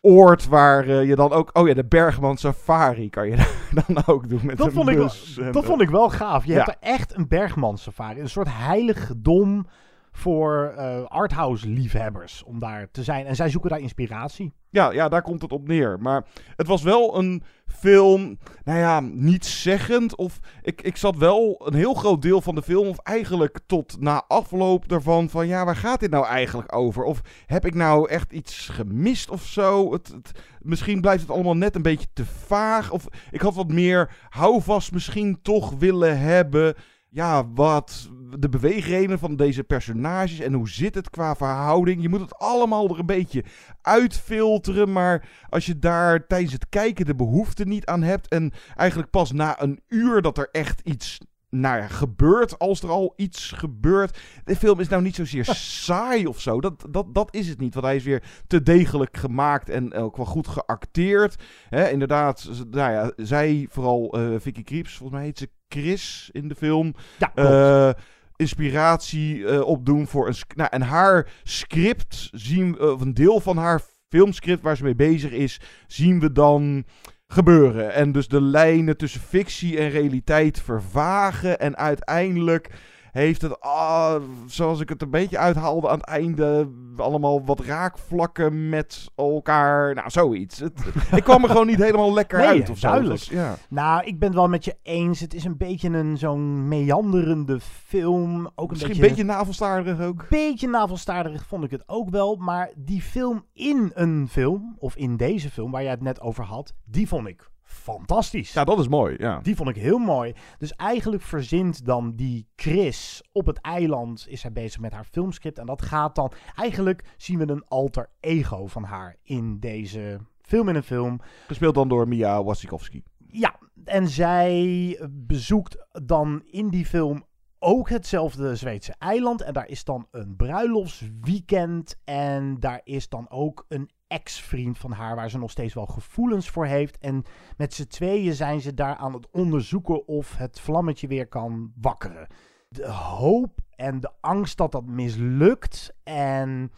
oord 0.08 0.48
waar 0.48 0.88
uh, 0.88 1.04
je 1.04 1.16
dan 1.16 1.32
ook... 1.32 1.50
Oh 1.52 1.68
ja, 1.68 1.74
de 1.74 1.84
Bergman 1.84 2.36
Safari 2.36 3.10
kan 3.10 3.28
je 3.28 3.36
dan 3.84 4.02
ook 4.06 4.28
doen 4.28 4.40
met 4.42 4.56
dat 4.56 4.66
een 4.66 4.72
vond 4.72 4.86
bus. 4.86 5.30
Ik 5.30 5.42
wel, 5.42 5.52
dat 5.52 5.64
vond 5.64 5.80
ik 5.80 5.90
wel 5.90 6.10
gaaf. 6.10 6.44
Je 6.44 6.52
ja. 6.52 6.56
hebt 6.56 6.68
er 6.68 6.88
echt 6.88 7.16
een 7.16 7.28
Bergman 7.28 7.78
Safari. 7.78 8.20
Een 8.20 8.28
soort 8.28 8.48
heilig 8.50 9.12
dom 9.16 9.66
voor 10.12 10.74
uh, 10.76 11.04
arthouse 11.04 11.68
liefhebbers 11.68 12.42
om 12.44 12.58
daar 12.58 12.90
te 12.90 13.02
zijn. 13.02 13.26
En 13.26 13.36
zij 13.36 13.48
zoeken 13.48 13.70
daar 13.70 13.80
inspiratie. 13.80 14.52
Ja, 14.70 14.92
ja, 14.92 15.08
daar 15.08 15.22
komt 15.22 15.42
het 15.42 15.52
op 15.52 15.68
neer. 15.68 15.98
Maar 16.00 16.24
het 16.56 16.66
was 16.66 16.82
wel 16.82 17.18
een 17.18 17.42
film, 17.66 18.38
nou 18.64 18.78
ja, 18.78 19.00
niet 19.00 19.46
zeggend. 19.46 20.16
Of 20.16 20.38
ik, 20.62 20.82
ik 20.82 20.96
zat 20.96 21.16
wel 21.16 21.62
een 21.64 21.74
heel 21.74 21.94
groot 21.94 22.22
deel 22.22 22.40
van 22.40 22.54
de 22.54 22.62
film, 22.62 22.88
of 22.88 22.98
eigenlijk 22.98 23.58
tot 23.66 24.00
na 24.00 24.24
afloop 24.28 24.88
daarvan, 24.88 25.28
van 25.28 25.46
ja, 25.46 25.64
waar 25.64 25.76
gaat 25.76 26.00
dit 26.00 26.10
nou 26.10 26.26
eigenlijk 26.26 26.74
over? 26.76 27.04
Of 27.04 27.20
heb 27.46 27.66
ik 27.66 27.74
nou 27.74 28.08
echt 28.08 28.32
iets 28.32 28.68
gemist 28.68 29.30
of 29.30 29.46
zo? 29.46 29.92
Het, 29.92 30.08
het, 30.08 30.40
misschien 30.60 31.00
blijft 31.00 31.22
het 31.22 31.30
allemaal 31.30 31.56
net 31.56 31.74
een 31.74 31.82
beetje 31.82 32.08
te 32.12 32.24
vaag. 32.24 32.90
Of 32.90 33.06
ik 33.30 33.40
had 33.40 33.54
wat 33.54 33.72
meer 33.72 34.10
houvast 34.28 34.92
misschien 34.92 35.38
toch 35.42 35.74
willen 35.78 36.18
hebben 36.18 36.74
ja, 37.10 37.48
wat 37.54 38.10
de 38.38 38.48
beweegredenen 38.48 39.18
van 39.18 39.36
deze 39.36 39.64
personages 39.64 40.40
en 40.40 40.52
hoe 40.52 40.68
zit 40.68 40.94
het 40.94 41.10
qua 41.10 41.34
verhouding. 41.34 42.02
Je 42.02 42.08
moet 42.08 42.20
het 42.20 42.38
allemaal 42.38 42.88
er 42.88 42.98
een 42.98 43.06
beetje 43.06 43.44
uitfilteren, 43.82 44.92
maar 44.92 45.28
als 45.48 45.66
je 45.66 45.78
daar 45.78 46.26
tijdens 46.26 46.52
het 46.52 46.68
kijken 46.68 47.06
de 47.06 47.14
behoefte 47.14 47.64
niet 47.64 47.86
aan 47.86 48.02
hebt 48.02 48.28
en 48.28 48.52
eigenlijk 48.76 49.10
pas 49.10 49.32
na 49.32 49.62
een 49.62 49.80
uur 49.88 50.22
dat 50.22 50.38
er 50.38 50.48
echt 50.52 50.80
iets 50.80 51.18
nou 51.50 51.76
ja, 51.76 51.86
gebeurt 51.86 52.58
als 52.58 52.82
er 52.82 52.90
al 52.90 53.12
iets 53.16 53.52
gebeurt. 53.52 54.18
De 54.44 54.56
film 54.56 54.80
is 54.80 54.88
nou 54.88 55.02
niet 55.02 55.14
zozeer 55.14 55.44
saai 55.84 56.26
of 56.26 56.40
zo. 56.40 56.60
Dat, 56.60 56.86
dat, 56.90 57.14
dat 57.14 57.34
is 57.34 57.48
het 57.48 57.60
niet. 57.60 57.74
Want 57.74 57.86
hij 57.86 57.96
is 57.96 58.04
weer 58.04 58.22
te 58.46 58.62
degelijk 58.62 59.16
gemaakt 59.16 59.68
en 59.68 59.94
ook 59.94 60.16
wel 60.16 60.26
goed 60.26 60.48
geacteerd. 60.48 61.42
Inderdaad, 61.70 62.50
nou 62.70 62.92
ja, 62.92 63.12
zij, 63.16 63.66
vooral 63.70 64.12
eh, 64.12 64.34
Vicky 64.38 64.62
Creeps, 64.62 64.96
volgens 64.96 65.18
mij 65.18 65.26
heet 65.26 65.38
ze 65.38 65.48
Chris 65.68 66.30
in 66.32 66.48
de 66.48 66.54
film. 66.54 66.94
Ja. 67.18 67.32
Eh, 67.34 68.02
inspiratie 68.38 69.46
eh, 69.46 69.60
opdoen 69.60 70.06
voor 70.06 70.28
een... 70.28 70.34
Nou, 70.54 70.68
en 70.72 70.82
haar 70.82 71.28
script 71.42 72.28
zien 72.32 72.80
of 72.80 73.00
een 73.00 73.14
deel 73.14 73.40
van 73.40 73.56
haar 73.56 73.80
filmscript 74.08 74.62
waar 74.62 74.76
ze 74.76 74.82
mee 74.82 74.94
bezig 74.94 75.30
is, 75.30 75.60
zien 75.86 76.20
we 76.20 76.32
dan 76.32 76.84
gebeuren. 77.26 77.92
En 77.92 78.12
dus 78.12 78.28
de 78.28 78.40
lijnen 78.40 78.96
tussen 78.96 79.20
fictie 79.20 79.78
en 79.78 79.90
realiteit 79.90 80.60
vervagen. 80.60 81.58
En 81.58 81.76
uiteindelijk 81.76 82.70
heeft 83.18 83.42
het, 83.42 83.60
ah, 83.60 84.22
zoals 84.46 84.80
ik 84.80 84.88
het 84.88 85.02
een 85.02 85.10
beetje 85.10 85.38
uithaalde 85.38 85.88
aan 85.88 85.98
het 85.98 86.06
einde, 86.06 86.68
allemaal 86.96 87.44
wat 87.44 87.60
raakvlakken 87.60 88.68
met 88.68 89.10
elkaar. 89.16 89.94
Nou, 89.94 90.10
zoiets. 90.10 90.58
Het, 90.58 90.80
ik 91.16 91.24
kwam 91.24 91.42
er 91.42 91.50
gewoon 91.50 91.66
niet 91.66 91.82
helemaal 91.82 92.12
lekker 92.12 92.38
Nee, 92.38 92.46
uit 92.46 92.70
of 92.70 92.78
zo. 92.78 92.88
duidelijk. 92.88 93.18
Dus, 93.18 93.28
ja. 93.28 93.56
Nou, 93.68 94.04
ik 94.04 94.18
ben 94.18 94.28
het 94.28 94.36
wel 94.36 94.48
met 94.48 94.64
je 94.64 94.76
eens. 94.82 95.20
Het 95.20 95.34
is 95.34 95.44
een 95.44 95.56
beetje 95.56 95.88
een 95.88 96.16
zo'n 96.16 96.68
meanderende 96.68 97.60
film. 97.60 98.46
Ook 98.54 98.56
een 98.56 98.66
Misschien 98.68 98.90
een 98.94 99.00
beetje, 99.00 99.08
beetje 99.08 99.24
navelstaardig 99.24 100.00
ook. 100.00 100.26
beetje 100.28 100.68
navelstaarderig 100.68 101.46
vond 101.46 101.64
ik 101.64 101.70
het 101.70 101.82
ook 101.86 102.10
wel. 102.10 102.36
Maar 102.36 102.70
die 102.76 103.02
film 103.02 103.44
in 103.52 103.90
een 103.94 104.28
film, 104.30 104.76
of 104.78 104.96
in 104.96 105.16
deze 105.16 105.50
film 105.50 105.70
waar 105.70 105.82
jij 105.82 105.90
het 105.90 106.02
net 106.02 106.20
over 106.20 106.44
had, 106.44 106.74
die 106.84 107.08
vond 107.08 107.26
ik 107.28 107.50
fantastisch. 107.78 108.52
Ja, 108.52 108.64
dat 108.64 108.78
is 108.78 108.88
mooi. 108.88 109.16
Ja. 109.18 109.38
Die 109.38 109.56
vond 109.56 109.68
ik 109.68 109.76
heel 109.76 109.98
mooi. 109.98 110.34
Dus 110.58 110.72
eigenlijk 110.72 111.22
verzint 111.22 111.84
dan 111.84 112.16
die 112.16 112.48
Chris 112.56 113.22
op 113.32 113.46
het 113.46 113.60
eiland, 113.60 114.26
is 114.28 114.40
zij 114.40 114.52
bezig 114.52 114.80
met 114.80 114.92
haar 114.92 115.04
filmscript. 115.04 115.58
En 115.58 115.66
dat 115.66 115.82
gaat 115.82 116.14
dan, 116.14 116.32
eigenlijk 116.54 117.04
zien 117.16 117.38
we 117.38 117.48
een 117.48 117.64
alter 117.64 118.10
ego 118.20 118.66
van 118.66 118.84
haar 118.84 119.16
in 119.22 119.58
deze 119.58 120.20
film 120.40 120.68
in 120.68 120.74
een 120.74 120.82
film. 120.82 121.20
Gespeeld 121.46 121.74
dan 121.74 121.88
door 121.88 122.08
Mia 122.08 122.44
Wasikowski. 122.44 123.02
Ja, 123.30 123.58
en 123.84 124.08
zij 124.08 125.00
bezoekt 125.10 125.86
dan 126.04 126.42
in 126.46 126.68
die 126.68 126.86
film 126.86 127.26
ook 127.58 127.88
hetzelfde 127.88 128.56
Zweedse 128.56 128.94
eiland. 128.98 129.42
En 129.42 129.52
daar 129.52 129.68
is 129.68 129.84
dan 129.84 130.06
een 130.10 130.36
bruiloftsweekend. 130.36 131.96
En 132.04 132.60
daar 132.60 132.80
is 132.84 133.08
dan 133.08 133.30
ook 133.30 133.64
een 133.68 133.90
ex-vriend 134.08 134.78
van 134.78 134.92
haar 134.92 135.16
waar 135.16 135.30
ze 135.30 135.38
nog 135.38 135.50
steeds 135.50 135.74
wel 135.74 135.86
gevoelens 135.86 136.48
voor 136.48 136.66
heeft. 136.66 136.98
En 136.98 137.24
met 137.56 137.74
z'n 137.74 137.86
tweeën 137.86 138.34
zijn 138.34 138.60
ze 138.60 138.74
daar 138.74 138.96
aan 138.96 139.14
het 139.14 139.30
onderzoeken 139.30 140.06
of 140.06 140.36
het 140.36 140.60
vlammetje 140.60 141.06
weer 141.06 141.26
kan 141.26 141.72
wakkeren. 141.80 142.26
De 142.68 142.88
hoop 142.88 143.60
en 143.76 144.00
de 144.00 144.10
angst 144.20 144.56
dat 144.56 144.72
dat 144.72 144.86
mislukt 144.86 145.94
en 146.02 146.72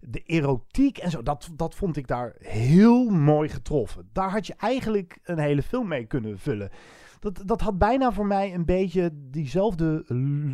de 0.00 0.22
erotiek 0.22 0.98
en 0.98 1.10
zo, 1.10 1.22
dat, 1.22 1.50
dat 1.54 1.74
vond 1.74 1.96
ik 1.96 2.06
daar 2.06 2.34
heel 2.38 3.08
mooi 3.08 3.48
getroffen. 3.48 4.08
Daar 4.12 4.30
had 4.30 4.46
je 4.46 4.54
eigenlijk 4.58 5.18
een 5.22 5.38
hele 5.38 5.62
film 5.62 5.88
mee 5.88 6.04
kunnen 6.04 6.38
vullen. 6.38 6.70
Dat, 7.26 7.42
dat 7.46 7.60
had 7.60 7.78
bijna 7.78 8.12
voor 8.12 8.26
mij 8.26 8.54
een 8.54 8.64
beetje 8.64 9.10
diezelfde, 9.14 10.04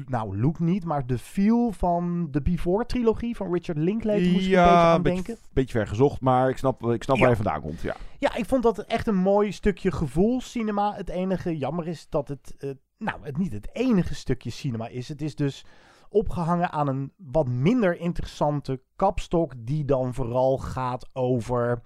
nou 0.07 0.41
look 0.41 0.59
niet, 0.59 0.85
maar 0.85 1.07
de 1.07 1.19
feel 1.19 1.73
van 1.73 2.29
de 2.31 2.43
Before-trilogie 2.43 3.37
van 3.37 3.53
Richard 3.53 3.79
Linklater 3.79 4.21
moest 4.23 4.29
ik 4.29 4.35
een 4.35 4.39
beetje 4.39 4.51
ja, 4.51 4.91
aan 4.91 4.97
een 4.97 5.03
beetje, 5.03 5.23
denken. 5.23 5.45
beetje 5.53 5.79
ver 5.79 5.87
gezocht, 5.87 6.21
maar 6.21 6.49
ik 6.49 6.57
snap, 6.57 6.83
ik 6.87 7.03
snap 7.03 7.17
Ja. 7.17 7.23
waar 7.23 7.31
je 7.31 7.37
vandaan 7.43 7.61
komt. 7.61 7.81
Ja. 7.81 7.97
Ja, 8.19 8.35
ik 8.35 8.47
vond 8.47 8.63
dat 8.63 8.79
echt 8.79 9.07
een 9.07 9.17
mooi 9.17 9.53
stukje 9.53 9.91
gevoelscinema. 9.93 10.95
Het 10.95 11.09
enige 11.09 11.59
jammer 11.59 11.87
is 11.89 12.07
dat 12.09 12.29
het, 12.29 12.55
eh, 12.59 12.71
nou, 12.99 13.19
het 13.23 13.39
niet 13.39 13.53
het 13.53 13.69
enige 13.73 14.15
stukje 14.15 14.51
cinema 14.51 14.89
is. 14.89 15.09
Het 15.09 15.23
is 15.23 15.35
dus 15.35 15.65
opgehangen 16.09 16.71
aan 16.71 16.89
een 16.89 17.13
wat 17.17 17.49
minder 17.49 17.99
interessante 17.99 18.81
kapstok, 18.97 19.53
die 19.59 19.85
dan 19.85 20.15
vooral 20.15 20.59
gaat 20.59 21.09
over 21.13 21.83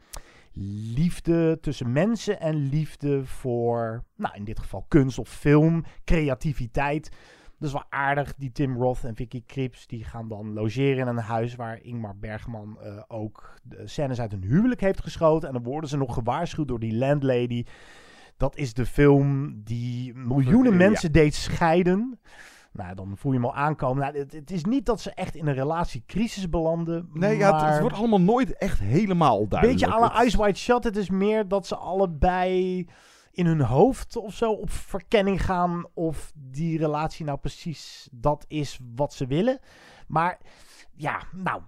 liefde 0.95 1.59
tussen 1.61 1.93
mensen 1.93 2.41
en 2.41 2.55
liefde 2.55 3.25
voor, 3.25 4.05
nou, 4.17 4.35
in 4.37 4.45
dit 4.45 4.59
geval 4.59 4.85
kunst 4.89 5.19
of 5.19 5.29
film, 5.29 5.85
creativiteit. 6.05 7.11
Dat 7.59 7.69
is 7.69 7.73
wel 7.73 7.85
aardig. 7.89 8.35
Die 8.35 8.53
Tim 8.53 8.77
Roth 8.77 9.05
en 9.05 9.17
Vicky 9.17 9.43
Krieps 9.47 9.87
die 9.87 10.05
gaan 10.05 10.29
dan 10.29 10.53
logeren 10.53 10.99
in 10.99 11.07
een 11.07 11.19
huis 11.19 11.55
waar 11.55 11.83
Ingmar 11.83 12.17
Bergman 12.17 12.79
eh, 12.81 13.03
ook 13.09 13.55
de 13.63 13.87
scènes 13.87 14.21
uit 14.21 14.33
een 14.33 14.43
huwelijk 14.43 14.81
heeft 14.81 15.03
geschoten. 15.03 15.49
En 15.49 15.55
dan 15.55 15.63
worden 15.63 15.91
ze 15.91 15.97
nog 15.97 16.15
gewaarschuwd 16.15 16.69
door 16.69 16.81
die 16.81 16.95
landlady. 16.97 17.65
Dat 18.37 18.57
is 18.57 18.75
de 18.75 18.87
film 18.87 19.61
die 19.65 20.15
miljoenen 20.15 20.73
Ja. 20.73 20.79
mensen 20.79 21.13
deed 21.13 21.35
scheiden. 21.35 22.21
Nou, 22.77 22.95
dan 22.95 23.17
voel 23.17 23.33
je 23.33 23.39
hem 23.39 23.47
al 23.47 23.55
aankomen. 23.55 24.03
Nou, 24.03 24.19
het, 24.19 24.33
het 24.33 24.51
is 24.51 24.65
niet 24.65 24.87
dat 24.87 25.01
ze 25.01 25.11
echt 25.11 25.35
in 25.35 25.47
een 25.47 25.55
relatiecrisis 25.55 26.49
belanden. 26.51 27.09
Nee, 27.13 27.37
ja, 27.37 27.47
het, 27.53 27.61
het 27.61 27.71
maar- 27.71 27.81
wordt 27.81 27.97
allemaal 27.97 28.21
nooit 28.21 28.57
echt 28.57 28.79
helemaal 28.79 29.49
duidelijk. 29.49 29.81
Beetje 29.81 29.95
alle 29.97 30.25
Ice 30.25 30.37
White 30.37 30.59
Shut. 30.59 30.85
Het 30.85 30.97
is 30.97 31.11
meer 31.11 31.49
dat 31.49 31.67
ze 31.67 31.77
allebei 31.77 32.87
in 33.31 33.47
hun 33.47 33.61
hoofd 33.61 34.17
of 34.17 34.35
zo 34.35 34.51
op 34.51 34.71
verkenning 34.71 35.45
gaan 35.45 35.87
of 35.95 36.33
die 36.35 36.79
relatie 36.79 37.25
nou 37.25 37.39
precies 37.39 38.09
dat 38.13 38.45
is 38.49 38.79
wat 38.95 39.15
ze 39.15 39.27
willen. 39.27 39.59
Maar 40.07 40.39
ja, 40.97 41.23
nou, 41.33 41.63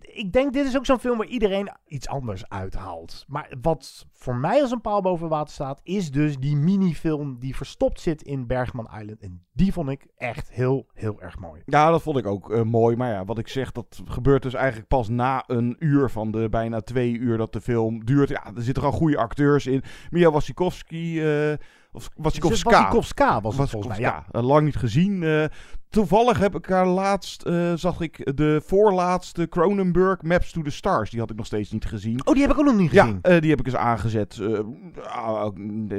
ik 0.00 0.32
denk 0.32 0.52
dit 0.52 0.66
is 0.66 0.76
ook 0.76 0.86
zo'n 0.86 0.98
film 0.98 1.18
waar 1.18 1.26
iedereen 1.26 1.70
iets 1.86 2.08
anders 2.08 2.48
uithaalt. 2.48 3.24
Maar 3.28 3.52
wat 3.60 4.06
voor 4.12 4.36
mij 4.36 4.60
als 4.60 4.70
een 4.70 4.80
paal 4.80 5.00
boven 5.00 5.28
water 5.28 5.54
staat, 5.54 5.80
is 5.82 6.10
dus 6.10 6.38
die 6.38 6.56
minifilm 6.56 7.38
die 7.38 7.56
verstopt 7.56 8.00
zit 8.00 8.22
in 8.22 8.46
Bergman 8.46 8.88
Island. 9.00 9.20
En 9.20 9.44
die 9.52 9.72
vond 9.72 9.88
ik 9.88 10.06
echt 10.16 10.50
heel, 10.50 10.86
heel 10.94 11.20
erg 11.20 11.38
mooi. 11.38 11.62
Ja, 11.66 11.90
dat 11.90 12.02
vond 12.02 12.16
ik 12.16 12.26
ook 12.26 12.52
eh, 12.52 12.62
mooi. 12.62 12.96
Maar 12.96 13.10
ja, 13.10 13.24
wat 13.24 13.38
ik 13.38 13.48
zeg, 13.48 13.72
dat 13.72 14.02
gebeurt 14.04 14.42
dus 14.42 14.54
eigenlijk 14.54 14.88
pas 14.88 15.08
na 15.08 15.44
een 15.46 15.76
uur 15.78 16.10
van 16.10 16.30
de 16.30 16.48
bijna 16.48 16.80
twee 16.80 17.12
uur 17.12 17.36
dat 17.36 17.52
de 17.52 17.60
film 17.60 18.04
duurt. 18.04 18.28
Ja, 18.28 18.44
er 18.54 18.62
zitten 18.62 18.82
gewoon 18.82 18.98
goede 18.98 19.18
acteurs 19.18 19.66
in. 19.66 19.82
Mia 20.10 20.30
Wasikowski, 20.30 21.22
eh 21.22 21.56
of 21.94 22.10
Wasikowska. 22.16 22.70
Wasikowska 22.70 23.40
was 23.40 23.58
het 23.58 23.70
volgens 23.70 23.92
mij, 23.92 24.00
ja. 24.00 24.26
Eh, 24.30 24.42
lang 24.42 24.64
niet 24.64 24.76
gezien. 24.76 25.22
Toevallig 25.94 26.38
heb 26.38 26.54
ik 26.54 26.66
haar 26.66 26.86
laatst, 26.86 27.42
eh, 27.42 27.72
zag 27.74 28.00
ik 28.00 28.36
de 28.36 28.62
voorlaatste 28.66 29.48
Cronenberg 29.48 30.22
Maps 30.22 30.52
to 30.52 30.62
the 30.62 30.70
Stars. 30.70 31.10
Die 31.10 31.20
had 31.20 31.30
ik 31.30 31.36
nog 31.36 31.46
steeds 31.46 31.70
niet 31.70 31.84
gezien. 31.84 32.26
Oh, 32.26 32.32
die 32.34 32.42
heb 32.42 32.52
ik 32.52 32.58
ook 32.58 32.64
nog 32.64 32.76
niet 32.76 32.90
Ja, 32.92 33.04
gezien. 33.04 33.18
eh, 33.22 33.40
die 33.40 33.50
heb 33.50 33.60
ik 33.60 33.66
eens 33.66 33.76
aangezet. 33.76 34.38
Eh, 34.40 34.58
ah, 35.08 35.54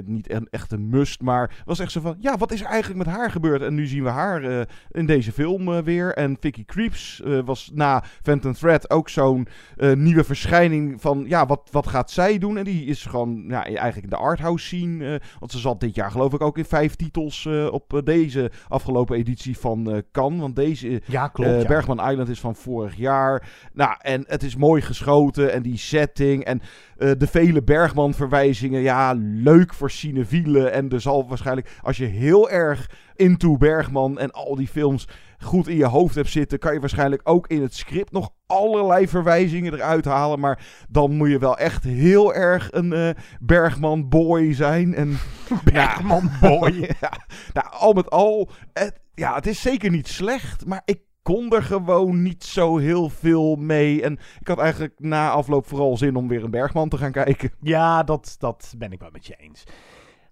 niet 0.05 0.27
echt 0.49 0.71
een 0.71 0.89
must, 0.89 1.21
maar 1.21 1.61
was 1.65 1.79
echt 1.79 1.91
zo 1.91 2.01
van... 2.01 2.15
Ja, 2.19 2.37
wat 2.37 2.51
is 2.51 2.61
er 2.61 2.67
eigenlijk 2.67 3.05
met 3.05 3.15
haar 3.15 3.31
gebeurd? 3.31 3.61
En 3.61 3.75
nu 3.75 3.87
zien 3.87 4.03
we 4.03 4.09
haar 4.09 4.67
in 4.91 5.05
deze 5.05 5.31
film 5.31 5.83
weer. 5.83 6.13
En 6.13 6.37
Vicky 6.39 6.65
Creeps 6.65 7.21
was 7.45 7.71
na 7.73 8.03
Phantom 8.21 8.53
Thread 8.53 8.89
ook 8.89 9.09
zo'n 9.09 9.47
nieuwe 9.93 10.23
verschijning 10.23 11.01
van... 11.01 11.25
Ja, 11.27 11.45
wat, 11.45 11.69
wat 11.71 11.87
gaat 11.87 12.11
zij 12.11 12.37
doen? 12.37 12.57
En 12.57 12.63
die 12.63 12.85
is 12.85 13.05
gewoon 13.05 13.43
ja, 13.47 13.63
eigenlijk 13.65 14.03
in 14.03 14.09
de 14.09 14.15
arthouse 14.15 14.65
scene. 14.65 15.21
want 15.39 15.51
ze 15.51 15.59
zat 15.59 15.79
dit 15.79 15.95
jaar 15.95 16.11
geloof 16.11 16.33
ik 16.33 16.41
ook 16.41 16.57
in 16.57 16.65
vijf 16.65 16.95
titels 16.95 17.47
op 17.71 18.01
deze 18.03 18.51
afgelopen 18.67 19.17
editie 19.17 19.57
van 19.57 19.84
eh 19.91 19.97
Cannes. 20.11 20.39
Want 20.39 20.55
deze 20.55 21.01
Ja, 21.05 21.27
klopt. 21.27 21.49
eh, 21.49 21.61
ja. 21.61 21.67
Bergman 21.67 22.09
Island 22.09 22.29
is 22.29 22.39
van 22.39 22.55
vorig 22.55 22.95
jaar. 22.95 23.49
Nou, 23.73 23.95
en 24.01 24.23
het 24.27 24.43
is 24.43 24.55
mooi 24.55 24.81
geschoten. 24.81 25.51
En 25.53 25.61
die 25.61 25.77
setting. 25.77 26.43
En 26.43 26.61
eh, 26.97 27.11
de 27.17 27.27
vele 27.27 27.63
Bergman-verwijzingen. 27.63 28.81
Ja, 28.81 29.13
leuk 29.17 29.73
voor 29.73 29.91
cinefielen. 29.91 30.71
En 30.71 30.89
er 30.89 31.01
zal 31.01 31.27
waarschijnlijk, 31.27 31.69
als 31.81 31.97
je 31.97 32.05
heel 32.05 32.49
erg 32.49 32.89
into 33.15 33.57
Bergman 33.57 34.19
en 34.19 34.31
al 34.31 34.55
die 34.55 34.67
films 34.67 35.07
goed 35.39 35.67
in 35.67 35.75
je 35.77 35.85
hoofd 35.85 36.15
hebt 36.15 36.29
zitten, 36.29 36.59
kan 36.59 36.73
je 36.73 36.79
waarschijnlijk 36.79 37.21
ook 37.23 37.47
in 37.47 37.61
het 37.61 37.75
script 37.75 38.11
nog 38.11 38.29
allerlei 38.47 39.07
verwijzingen 39.07 39.73
eruit 39.73 40.05
halen. 40.05 40.39
Maar 40.39 40.85
dan 40.89 41.11
moet 41.11 41.29
je 41.29 41.39
wel 41.39 41.57
echt 41.57 41.83
heel 41.83 42.33
erg 42.33 42.67
een 42.71 42.93
eh, 42.93 43.09
Bergman-boy 43.39 44.53
zijn. 44.53 44.95
En, 44.95 45.17
Bergman-boy. 45.73 46.89
ja, 47.01 47.11
nou, 47.53 47.67
al 47.69 47.93
met 47.93 48.09
al, 48.09 48.49
het, 48.73 48.99
ja, 49.13 49.35
het 49.35 49.47
is 49.47 49.61
zeker 49.61 49.91
niet 49.91 50.07
slecht, 50.07 50.65
maar 50.65 50.81
ik 50.85 50.99
kon 51.21 51.51
er 51.51 51.63
gewoon 51.63 52.21
niet 52.21 52.43
zo 52.43 52.77
heel 52.77 53.09
veel 53.09 53.55
mee. 53.55 54.01
En 54.01 54.19
ik 54.39 54.47
had 54.47 54.59
eigenlijk 54.59 54.93
na 54.97 55.29
afloop 55.29 55.67
vooral 55.67 55.97
zin 55.97 56.15
om 56.15 56.27
weer 56.27 56.43
een 56.43 56.51
Bergman 56.51 56.89
te 56.89 56.97
gaan 56.97 57.11
kijken. 57.11 57.51
Ja, 57.61 58.03
dat, 58.03 58.35
dat 58.39 58.73
ben 58.77 58.91
ik 58.91 58.99
wel 58.99 59.09
met 59.11 59.25
je 59.25 59.35
eens. 59.37 59.63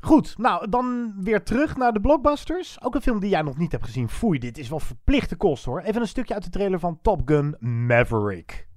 Goed, 0.06 0.38
nou 0.38 0.70
dan 0.70 1.14
weer 1.20 1.44
terug 1.44 1.78
naar 1.78 1.94
de 1.94 2.00
blockbusters. 2.00 2.84
Ook 2.84 2.96
een 2.96 3.02
film 3.02 3.20
die 3.20 3.30
jij 3.30 3.42
nog 3.42 3.58
niet 3.58 3.72
hebt 3.72 3.86
gezien. 3.86 4.10
Foei, 4.10 4.40
dit 4.40 4.58
is 4.58 4.70
wel 4.70 4.80
verplichte 4.80 5.36
kost 5.36 5.66
hoor. 5.66 5.82
Even 5.82 6.02
een 6.02 6.08
stukje 6.08 6.34
uit 6.34 6.44
de 6.44 6.50
trailer 6.50 6.80
van 6.80 7.00
Top 7.02 7.22
Gun 7.26 7.56
Maverick. 7.60 8.68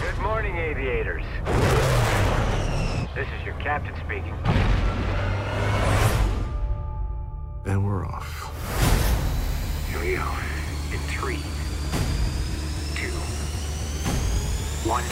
Good 0.00 0.22
morning, 0.22 0.56
aviators. 0.56 1.24
This 3.14 3.26
is 3.38 3.44
your 3.44 3.62
captain 3.62 3.96
speaking. 4.04 4.34
And 7.66 7.84
we're 7.84 8.06
off. 8.06 8.50
Here 9.90 10.00
we 10.00 10.16
go. 10.16 10.30
In 10.92 11.00
three, 11.18 11.42
two, 12.94 13.12
one. 14.90 15.04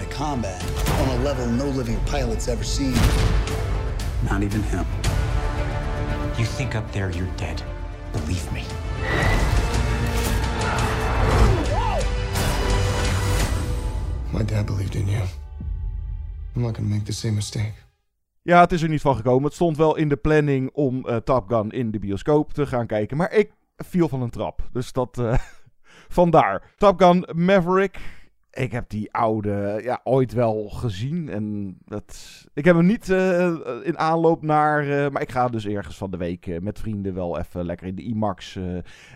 Combat 0.00 0.62
on 1.00 1.08
a 1.08 1.22
level 1.22 1.46
no 1.46 1.66
living 1.66 1.98
pilot's 2.06 2.48
ever 2.48 2.64
seen. 2.64 2.94
Not 4.30 4.42
even 4.42 4.62
him. 4.62 4.84
You 6.38 6.46
think 6.46 6.74
up 6.74 6.92
there 6.92 7.10
you're 7.10 7.30
dead. 7.36 7.62
Believe 8.12 8.52
me. 8.52 8.62
My 14.32 14.44
dad 14.44 14.66
believed 14.66 14.94
in 14.94 15.08
you. 15.08 15.22
I'm 16.56 16.62
not 16.62 16.74
gonna 16.74 16.88
make 16.88 17.04
the 17.04 17.12
same 17.12 17.34
mistake. 17.34 17.72
Ja, 18.42 18.60
het 18.60 18.72
is 18.72 18.82
er 18.82 18.88
niet 18.88 19.00
van 19.00 19.16
gekomen. 19.16 19.44
Het 19.44 19.54
stond 19.54 19.76
wel 19.76 19.96
in 19.96 20.08
de 20.08 20.16
planning 20.16 20.70
om 20.72 21.06
eh, 21.06 21.16
Top 21.16 21.48
Gun 21.48 21.70
in 21.70 21.90
de 21.90 21.98
bioscoop 21.98 22.52
te 22.52 22.66
gaan 22.66 22.86
kijken. 22.86 23.16
Maar 23.16 23.32
ik 23.32 23.52
viel 23.76 24.08
van 24.08 24.22
een 24.22 24.30
trap. 24.30 24.68
Dus 24.72 24.92
dat... 24.92 25.18
eh, 25.18 25.34
vandaar. 26.08 26.62
Top 26.76 27.00
Gun 27.00 27.28
Maverick. 27.34 27.98
Ik 28.54 28.72
heb 28.72 28.88
die 28.88 29.12
oude 29.12 29.80
ja, 29.82 30.00
ooit 30.04 30.32
wel 30.32 30.68
gezien. 30.68 31.28
En 31.28 31.76
dat, 31.84 32.44
ik 32.52 32.64
heb 32.64 32.76
hem 32.76 32.86
niet 32.86 33.10
eh, 33.10 33.54
in 33.82 33.98
aanloop 33.98 34.42
naar... 34.42 34.80
eh, 34.88 35.10
maar 35.10 35.22
ik 35.22 35.30
ga 35.30 35.48
dus 35.48 35.66
ergens 35.66 35.96
van 35.96 36.10
de 36.10 36.16
week 36.16 36.46
eh, 36.46 36.60
met 36.60 36.78
vrienden 36.78 37.14
wel 37.14 37.38
even 37.38 37.64
lekker 37.64 37.86
in 37.86 37.94
de 37.94 38.02
IMAX. 38.02 38.56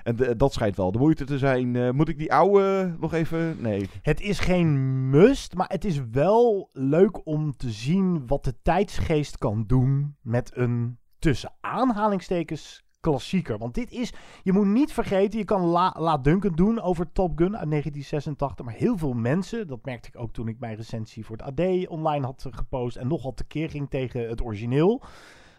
en 0.03 0.17
dat 0.37 0.53
schijnt 0.53 0.77
wel 0.77 0.93
de 0.93 0.99
moeite 0.99 1.25
te 1.25 1.39
zijn. 1.39 1.97
Moet 1.97 2.09
ik 2.09 2.19
die 2.19 2.33
oude 2.33 2.97
nog 3.01 3.13
even... 3.13 3.57
Nee. 3.61 3.89
Het 4.03 4.21
is 4.21 4.39
geen 4.39 5.11
must, 5.11 5.55
maar 5.55 5.69
het 5.69 5.85
is 5.85 6.01
wel 6.11 6.69
leuk 6.73 7.27
om 7.27 7.57
te 7.57 7.71
zien 7.71 8.27
wat 8.27 8.45
de 8.45 8.55
tijdsgeest 8.63 9.39
kan 9.39 9.65
doen 9.67 10.17
met 10.23 10.51
een 10.55 10.99
tussen 11.19 11.53
aanhalingstekens 11.61 12.83
klassieker. 13.01 13.59
Want 13.59 13.75
dit 13.75 13.91
is, 13.91 14.13
je 14.43 14.53
moet 14.53 14.67
niet 14.67 14.93
vergeten, 14.93 15.39
je 15.39 15.45
kan 15.45 15.61
La, 15.63 15.95
La 15.99 16.19
Duncan 16.19 16.53
doen 16.53 16.81
over 16.81 17.13
Top 17.13 17.31
Gun 17.39 17.57
uit 17.57 17.71
1986. 17.71 18.65
Maar 18.65 18.75
heel 18.75 18.99
veel 18.99 19.13
mensen, 19.13 19.67
dat 19.67 19.85
merkte 19.85 20.09
ik 20.09 20.21
ook 20.21 20.33
toen 20.33 20.49
ik 20.49 20.59
mijn 20.59 20.77
recensie 20.77 21.25
voor 21.25 21.37
het 21.37 21.47
AD 21.47 21.89
online 21.89 22.25
had 22.25 22.45
eh, 22.47 22.53
gepost 22.59 22.97
en 22.97 23.09
nogal 23.09 23.35
tekeer 23.35 23.71
ging 23.71 23.91
tegen 23.91 24.29
het 24.29 24.43
origineel. 24.43 25.03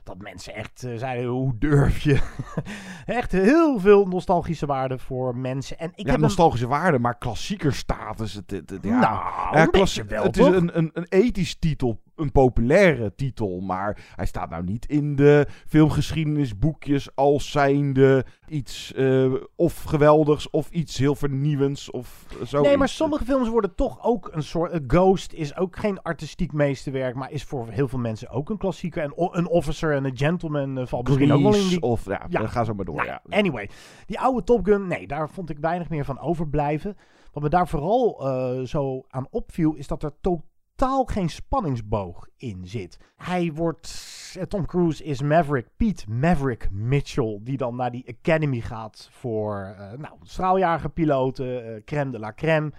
Dat 0.03 0.21
mensen 0.21 0.53
echt 0.55 0.83
eh, 0.83 0.95
zeiden, 0.95 1.29
hoe 1.29 1.57
durf 1.57 1.99
je? 1.99 2.21
echt 3.05 3.31
heel 3.31 3.79
veel 3.79 4.05
nostalgische 4.05 4.65
waarde 4.65 4.97
voor 4.99 5.35
mensen. 5.37 5.79
En 5.79 5.91
ik 5.95 6.05
ja, 6.05 6.11
heb 6.11 6.19
nostalgische 6.19 6.67
waarde, 6.67 6.99
maar 6.99 7.17
klassiekerstatus. 7.17 8.33
Het, 8.33 8.51
het, 8.51 8.69
het- 8.69 8.83
ja. 8.83 8.99
Nou, 8.99 9.13
ja, 9.57 9.67
een 9.71 10.07
wel, 10.07 10.23
het 10.23 10.37
is 10.37 10.45
een, 10.45 10.77
een, 10.77 10.89
een 10.93 11.05
ethisch 11.09 11.59
titel, 11.59 12.01
een 12.19 12.31
populaire 12.31 13.15
titel. 13.15 13.59
Maar 13.59 14.11
hij 14.15 14.25
staat 14.25 14.49
nou 14.49 14.63
niet 14.63 14.85
in 14.85 15.15
de 15.15 15.47
filmgeschiedenisboekjes 15.67 17.15
als 17.15 17.51
zijnde 17.51 18.25
iets 18.47 18.93
eh, 18.93 19.33
of 19.55 19.83
geweldigs 19.83 20.49
of 20.49 20.69
iets 20.69 20.97
heel 20.97 21.15
vernieuwends 21.15 21.91
of 21.91 22.25
zo. 22.45 22.61
Nee, 22.61 22.77
maar 22.77 22.89
sommige 22.89 23.25
films 23.25 23.49
worden 23.49 23.75
toch 23.75 24.03
ook 24.03 24.29
een 24.31 24.43
soort... 24.43 24.79
Ghost 24.87 25.33
is 25.33 25.55
ook 25.57 25.77
geen 25.77 26.01
artistiek 26.01 26.53
meesterwerk, 26.53 27.15
maar 27.15 27.31
is 27.31 27.43
voor 27.43 27.67
heel 27.69 27.87
veel 27.87 27.99
mensen 27.99 28.29
ook 28.29 28.49
een 28.49 28.57
klassieker. 28.57 29.03
En 29.03 29.13
een 29.15 29.47
officer 29.47 29.95
en 29.95 30.05
een 30.05 30.17
gentleman 30.17 30.77
eh, 30.77 30.85
valt 30.85 31.07
misschien 31.07 31.31
ook 31.31 31.41
wel 31.41 31.55
in 31.55 31.67
die... 31.67 31.81
of 31.81 32.05
ja, 32.05 32.25
Ja. 32.29 32.47
ga 32.47 32.63
zo 32.63 32.73
maar 32.73 32.85
door. 32.85 32.95
Nou, 32.95 33.07
ja. 33.07 33.21
Anyway, 33.29 33.69
die 34.05 34.19
oude 34.19 34.43
Top 34.43 34.65
Gun, 34.65 34.87
nee, 34.87 35.07
daar 35.07 35.29
vond 35.29 35.49
ik 35.49 35.57
weinig 35.57 35.89
meer 35.89 36.05
van 36.05 36.19
overblijven. 36.19 36.97
Wat 37.31 37.43
me 37.43 37.49
daar 37.49 37.67
vooral 37.67 38.27
eh, 38.27 38.65
zo 38.65 39.03
aan 39.09 39.27
opviel, 39.29 39.73
is 39.73 39.87
dat 39.87 40.03
er 40.03 40.11
totaal 40.21 40.47
geen 40.87 41.29
spanningsboog 41.29 42.27
in 42.37 42.67
zit. 42.67 42.99
Hij 43.17 43.51
wordt, 43.53 44.35
eh, 44.37 44.43
Tom 44.43 44.65
Cruise 44.65 45.03
is 45.03 45.21
Maverick, 45.21 45.67
Pete 45.77 46.09
Maverick 46.09 46.69
Mitchell, 46.71 47.39
die 47.41 47.57
dan 47.57 47.75
naar 47.75 47.91
die 47.91 48.15
Academy 48.19 48.59
gaat 48.59 49.09
voor, 49.11 49.75
eh 49.77 49.97
nou, 49.97 50.13
straaljagerpiloten, 50.21 51.75
eh 51.75 51.83
crème 51.85 52.11
de 52.11 52.19
la 52.19 52.33
crème. 52.33 52.71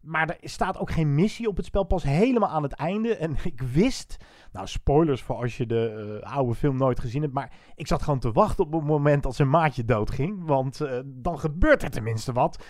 Maar 0.00 0.28
er 0.40 0.48
staat 0.48 0.78
ook 0.78 0.90
geen 0.90 1.14
missie 1.14 1.48
op 1.48 1.56
het 1.56 1.66
spel, 1.66 1.84
pas 1.84 2.02
helemaal 2.02 2.48
aan 2.48 2.62
het 2.62 2.72
einde. 2.72 3.16
En 3.16 3.36
ik 3.52 3.60
wist, 3.60 4.16
nou 4.52 4.66
spoilers 4.66 5.22
voor 5.22 5.36
als 5.36 5.56
je 5.56 5.66
de 5.66 6.20
oude 6.22 6.54
film 6.54 6.76
nooit 6.76 7.00
gezien 7.00 7.22
hebt, 7.22 7.34
maar 7.34 7.52
ik 7.74 7.86
zat 7.86 8.02
gewoon 8.02 8.18
te 8.18 8.32
wachten 8.32 8.64
op 8.64 8.72
het 8.72 8.84
moment 8.84 9.22
dat 9.22 9.34
zijn 9.34 9.50
maatje 9.50 9.84
doodging. 9.84 10.46
Want 10.46 10.80
dan 11.04 11.38
gebeurt 11.38 11.82
er 11.82 11.90
tenminste 11.90 12.32
wat. 12.32 12.64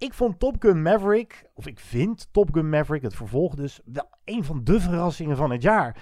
Ik 0.00 0.14
vond 0.14 0.38
Top 0.38 0.56
Gun 0.58 0.82
Maverick, 0.82 1.44
of 1.54 1.66
ik 1.66 1.80
vind 1.80 2.28
Top 2.32 2.48
Gun 2.52 2.68
Maverick, 2.68 3.02
het 3.02 3.14
vervolg 3.14 3.54
dus, 3.54 3.80
wel 3.84 4.08
een 4.24 4.44
van 4.44 4.64
de 4.64 4.80
verrassingen 4.80 5.36
van 5.36 5.50
het 5.50 5.62
jaar. 5.62 5.96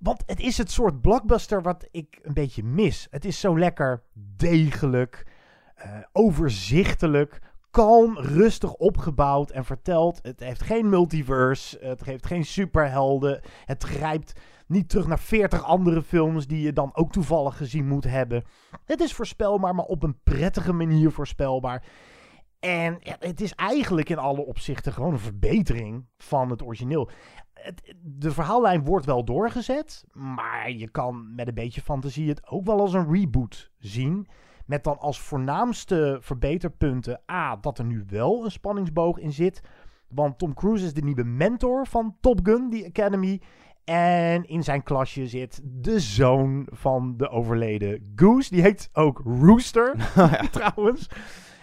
Want 0.00 0.22
het 0.26 0.40
is 0.40 0.58
het 0.58 0.70
soort 0.70 1.00
blockbuster 1.00 1.62
wat 1.62 1.88
ik 1.90 2.18
een 2.22 2.34
beetje 2.34 2.64
mis. 2.64 3.06
Het 3.10 3.24
is 3.24 3.40
zo 3.40 3.58
lekker 3.58 4.02
degelijk, 4.36 5.26
eh, 5.74 5.90
overzichtelijk, 6.12 7.38
kalm, 7.70 8.18
rustig 8.18 8.72
opgebouwd 8.72 9.50
en 9.50 9.64
verteld. 9.64 10.18
Het 10.22 10.40
heeft 10.40 10.62
geen 10.62 10.88
multiverse, 10.88 11.78
het 11.80 12.04
heeft 12.04 12.26
geen 12.26 12.44
superhelden. 12.44 13.40
Het 13.64 13.82
grijpt 13.82 14.40
niet 14.66 14.88
terug 14.88 15.06
naar 15.06 15.18
40 15.18 15.64
andere 15.64 16.02
films 16.02 16.46
die 16.46 16.60
je 16.60 16.72
dan 16.72 16.90
ook 16.94 17.12
toevallig 17.12 17.56
gezien 17.56 17.88
moet 17.88 18.04
hebben. 18.04 18.44
Het 18.84 19.00
is 19.00 19.14
voorspelbaar, 19.14 19.74
maar 19.74 19.84
op 19.84 20.02
een 20.02 20.18
prettige 20.22 20.72
manier 20.72 21.10
voorspelbaar. 21.10 21.82
En 22.64 22.98
het 23.00 23.40
is 23.40 23.54
eigenlijk 23.54 24.08
in 24.08 24.18
alle 24.18 24.46
opzichten 24.46 24.92
gewoon 24.92 25.12
een 25.12 25.18
verbetering 25.18 26.06
van 26.16 26.50
het 26.50 26.62
origineel. 26.62 27.10
Het, 27.52 27.94
de 28.02 28.30
verhaallijn 28.30 28.84
wordt 28.84 29.06
wel 29.06 29.24
doorgezet, 29.24 30.04
maar 30.12 30.70
je 30.70 30.90
kan 30.90 31.34
met 31.34 31.48
een 31.48 31.54
beetje 31.54 31.80
fantasie 31.80 32.28
het 32.28 32.48
ook 32.48 32.66
wel 32.66 32.80
als 32.80 32.92
een 32.92 33.12
reboot 33.12 33.70
zien. 33.78 34.26
Met 34.66 34.84
dan 34.84 34.98
als 34.98 35.20
voornaamste 35.20 36.18
verbeterpunten 36.20 37.20
A, 37.30 37.56
dat 37.56 37.78
er 37.78 37.84
nu 37.84 38.04
wel 38.08 38.44
een 38.44 38.50
spanningsboog 38.50 39.18
in 39.18 39.32
zit. 39.32 39.60
Want 40.08 40.38
Tom 40.38 40.54
Cruise 40.54 40.84
is 40.84 40.94
de 40.94 41.02
nieuwe 41.04 41.24
mentor 41.24 41.86
van 41.86 42.16
Top 42.20 42.40
Gun, 42.42 42.70
die 42.70 42.86
Academy. 42.86 43.40
En 43.84 44.44
in 44.44 44.62
zijn 44.62 44.82
klasje 44.82 45.26
zit 45.26 45.60
de 45.64 46.00
zoon 46.00 46.66
van 46.70 47.16
de 47.16 47.28
overleden 47.28 48.12
Goose. 48.16 48.50
Die 48.50 48.62
heet 48.62 48.90
ook 48.92 49.22
Rooster, 49.24 50.12
trouwens. 50.50 51.08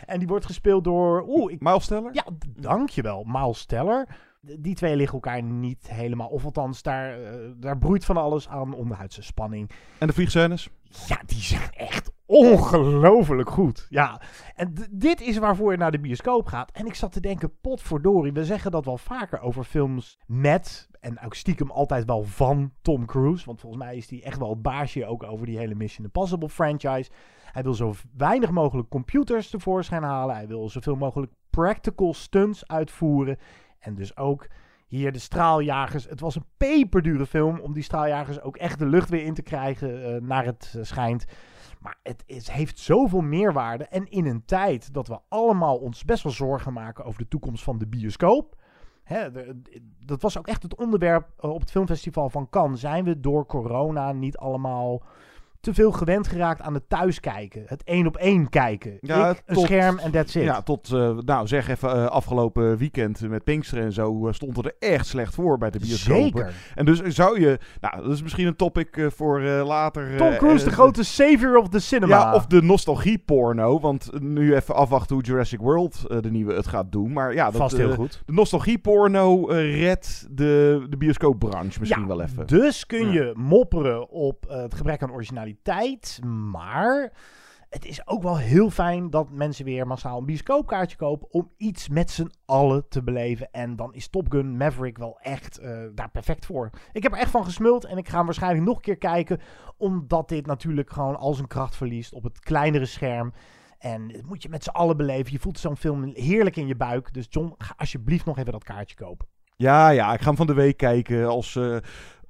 En 0.09 0.19
die 0.19 0.27
wordt 0.27 0.45
gespeeld 0.45 0.83
door... 0.83 1.23
Oeh, 1.27 1.51
ik... 1.51 1.61
Miles 1.61 1.85
Teller? 1.87 2.13
Ja, 2.13 2.23
dankjewel. 2.55 3.23
Miles 3.27 3.65
Teller. 3.65 4.05
D- 4.45 4.55
Die 4.57 4.75
twee 4.75 4.95
liggen 4.95 5.13
elkaar 5.13 5.43
niet 5.43 5.89
helemaal... 5.91 6.27
Of 6.27 6.45
althans, 6.45 6.81
daar, 6.81 7.21
eh, 7.23 7.33
daar 7.55 7.77
broeit 7.77 8.05
van 8.05 8.17
alles 8.17 8.47
aan 8.49 8.73
onderhuidse 8.73 9.21
spanning. 9.21 9.69
En 9.97 10.07
de 10.07 10.13
vliegscènes? 10.13 10.69
Ja, 11.07 11.21
die 11.25 11.41
zijn 11.41 11.69
echt 11.71 12.11
ongelooflijk 12.25 13.49
goed. 13.49 13.87
Ja, 13.89 14.21
en 14.55 14.73
dit 14.91 15.21
is 15.21 15.37
waarvoor 15.37 15.71
je 15.71 15.77
naar 15.77 15.91
de 15.91 15.99
bioscoop 15.99 16.45
gaat. 16.45 16.71
En 16.71 16.85
ik 16.85 16.95
zat 16.95 17.11
te 17.11 17.19
denken, 17.19 17.59
potverdorie, 17.61 18.31
we 18.33 18.45
zeggen 18.45 18.71
dat 18.71 18.85
wel 18.85 18.97
vaker 18.97 19.39
over 19.41 19.63
films 19.63 20.19
met... 20.25 20.87
En 20.99 21.21
ook 21.25 21.33
stiekem 21.35 21.71
altijd 21.71 22.05
wel 22.05 22.23
van 22.23 22.71
Tom 22.81 23.05
Cruise. 23.05 23.45
Want 23.45 23.59
volgens 23.59 23.83
mij 23.83 23.97
is 23.97 24.09
hij 24.09 24.23
echt 24.23 24.37
wel 24.37 24.49
het 24.49 24.61
baasje 24.61 25.05
ook 25.05 25.23
over 25.23 25.45
die 25.45 25.57
hele 25.57 25.75
Mission 25.75 26.05
Impossible 26.05 26.49
franchise. 26.49 27.11
Hij 27.51 27.63
wil 27.63 27.73
zo 27.73 27.93
weinig 28.17 28.51
mogelijk 28.51 28.89
computers 28.89 29.49
tevoorschijn 29.49 30.03
halen. 30.03 30.35
Hij 30.35 30.47
wil 30.47 30.69
zoveel 30.69 30.95
mogelijk 30.95 31.31
practical 31.49 32.13
stunts 32.13 32.67
uitvoeren. 32.67 33.37
En 33.79 33.95
dus 33.95 34.17
ook 34.17 34.47
hier 34.87 35.11
de 35.11 35.19
straaljagers. 35.19 36.05
Het 36.05 36.19
was 36.19 36.35
een 36.35 36.45
peperdure 36.57 37.25
film 37.25 37.59
om 37.59 37.73
die 37.73 37.83
straaljagers 37.83 38.41
ook 38.41 38.57
echt 38.57 38.79
de 38.79 38.85
lucht 38.85 39.09
weer 39.09 39.23
in 39.23 39.33
te 39.33 39.41
krijgen 39.41 40.03
eh, 40.03 40.21
naar 40.21 40.45
het 40.45 40.73
eh, 40.75 40.83
schijnt. 40.83 41.25
Maar 41.79 41.99
het, 42.03 42.23
is, 42.25 42.47
heeft 42.47 42.79
zoveel 42.79 43.21
meerwaarde. 43.21 43.83
En 43.83 44.09
in 44.09 44.25
een 44.25 44.45
tijd 44.45 44.93
dat 44.93 45.07
we 45.07 45.19
allemaal 45.29 45.77
ons 45.77 46.05
best 46.05 46.23
wel 46.23 46.31
zorgen 46.31 46.73
maken 46.73 47.05
over 47.05 47.19
de 47.19 47.27
toekomst 47.27 47.63
van 47.63 47.77
de 47.77 47.87
bioscoop. 47.87 48.55
Hè, 49.03 49.29
dat 50.05 50.21
was 50.21 50.37
ook 50.37 50.47
echt 50.47 50.63
het 50.63 50.75
onderwerp 50.75 51.29
eh, 51.37 51.49
op 51.49 51.59
het 51.59 51.71
filmfestival 51.71 52.29
van 52.29 52.49
Cannes. 52.49 52.79
Zijn 52.79 53.03
we 53.03 53.19
door 53.19 53.45
corona 53.45 54.11
niet 54.11 54.37
allemaal 54.37 55.03
te 55.61 55.73
veel 55.73 55.91
gewend 55.91 56.27
geraakt 56.27 56.61
aan 56.61 56.73
het 56.73 56.89
thuiskijken? 56.89 57.63
Het 57.65 57.83
één 57.83 58.07
op 58.07 58.17
één 58.17 58.49
kijken. 58.49 58.97
Ja, 59.01 59.29
Ik, 59.29 59.41
een 59.45 59.55
scherm 59.55 59.97
en 59.97 60.11
that's 60.11 60.35
it. 60.35 60.43
Ja, 60.43 60.61
tot, 60.61 60.91
eh, 60.93 61.17
nou 61.17 61.47
zeg 61.47 61.67
even, 61.69 61.91
eh, 61.95 62.05
afgelopen 62.05 62.77
weekend 62.77 63.29
met 63.29 63.43
Pinksteren 63.43 63.83
en 63.83 63.91
zo 63.93 64.27
eh, 64.27 64.33
stond 64.33 64.55
het 64.57 64.65
er 64.65 64.75
echt 64.79 65.05
slecht 65.07 65.35
voor 65.35 65.57
bij 65.57 65.69
de 65.69 65.79
bioscopen. 65.79 66.21
Zeker. 66.23 66.53
En 66.75 66.85
dus 66.85 67.01
zou 67.01 67.39
je, 67.39 67.59
nou 67.81 68.03
dat 68.03 68.11
is 68.11 68.21
misschien 68.21 68.47
een 68.47 68.55
topic 68.55 69.07
voor 69.15 69.41
later. 69.41 70.17
Tom 70.17 70.35
Cruise, 70.37 70.65
de 70.65 70.71
grote 70.71 71.03
savior 71.03 71.57
of 71.57 71.69
the 71.69 71.79
cinema. 71.79 72.17
Ja, 72.17 72.33
of 72.33 72.45
de 72.45 72.61
nostalgie-porno. 72.61 73.79
Want 73.79 74.09
nu 74.21 74.55
even 74.55 74.75
afwachten 74.75 75.15
hoe 75.15 75.23
Jurassic 75.25 75.59
World, 75.59 76.05
de 76.23 76.31
nieuwe, 76.31 76.53
het 76.53 76.67
gaat 76.67 76.91
doen. 76.91 77.13
Maar 77.13 77.33
ja, 77.33 77.45
dat, 77.45 77.55
Vast 77.55 77.77
heel 77.77 77.93
goed. 77.93 78.21
De 78.25 78.33
nostalgie-porno 78.33 79.47
eh, 79.49 79.79
redt 79.81 80.27
de, 80.31 80.85
de 80.89 80.97
bioscoopbranche 80.97 81.79
misschien 81.79 82.01
Ja, 82.01 82.07
wel 82.07 82.21
even. 82.21 82.47
Dus 82.47 82.85
kun 82.85 83.11
Ja. 83.11 83.13
je 83.13 83.31
mopperen 83.35 84.09
op 84.09 84.45
het 84.47 84.73
gebrek 84.73 85.01
aan 85.03 85.11
originaliteit. 85.11 85.47
Maar 86.23 87.13
het 87.69 87.85
is 87.85 88.07
ook 88.07 88.23
wel 88.23 88.37
heel 88.37 88.69
fijn 88.69 89.09
dat 89.09 89.29
mensen 89.29 89.65
weer 89.65 89.87
massaal 89.87 90.17
een 90.17 90.25
bioscoopkaartje 90.25 90.97
kopen. 90.97 91.31
om 91.31 91.51
iets 91.57 91.89
met 91.89 92.11
z'n 92.11 92.31
allen 92.45 92.87
te 92.87 93.03
beleven. 93.03 93.51
En 93.51 93.75
dan 93.75 93.93
is 93.93 94.09
Top 94.09 94.31
Gun 94.31 94.57
Maverick 94.57 94.97
wel 94.97 95.19
echt 95.21 95.57
eh, 95.57 95.79
daar 95.93 96.09
perfect 96.09 96.45
voor. 96.45 96.69
Ik 96.91 97.03
heb 97.03 97.11
er 97.11 97.17
echt 97.17 97.31
van 97.31 97.45
gesmuld 97.45 97.85
en 97.85 97.97
ik 97.97 98.09
ga 98.09 98.17
hem 98.17 98.25
waarschijnlijk 98.25 98.65
nog 98.65 98.75
een 98.75 98.81
keer 98.81 98.97
kijken. 98.97 99.39
Omdat 99.77 100.29
dit 100.29 100.45
natuurlijk 100.45 100.89
gewoon 100.89 101.15
al 101.17 101.33
zijn 101.33 101.47
kracht 101.47 101.75
verliest 101.75 102.13
op 102.13 102.23
het 102.23 102.39
kleinere 102.39 102.85
scherm. 102.85 103.33
En 103.77 104.07
dat 104.07 104.25
moet 104.25 104.43
je 104.43 104.49
met 104.49 104.63
z'n 104.63 104.69
allen 104.69 104.97
beleven. 104.97 105.31
Je 105.31 105.39
voelt 105.39 105.59
zo'n 105.59 105.77
film 105.77 106.11
heerlijk 106.13 106.55
in 106.55 106.67
je 106.67 106.75
buik. 106.75 107.13
Dus 107.13 107.25
John, 107.29 107.53
ga 107.57 107.73
alsjeblieft 107.77 108.25
nog 108.25 108.37
even 108.37 108.51
dat 108.51 108.63
kaartje 108.63 108.95
kopen. 108.95 109.27
Ja, 109.55 109.89
ja, 109.89 110.13
ik 110.13 110.19
ga 110.19 110.25
hem 110.25 110.35
van 110.35 110.47
de 110.47 110.53
week 110.53 110.77
kijken 110.77 111.27
als 111.27 111.55
uh, 111.55 111.77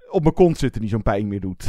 op 0.10 0.22
mijn 0.22 0.34
kont 0.34 0.58
zitten 0.58 0.82
niet 0.82 0.90
zo'n 0.90 1.04
pijn 1.04 1.28
meer 1.28 1.40
doet. 1.40 1.68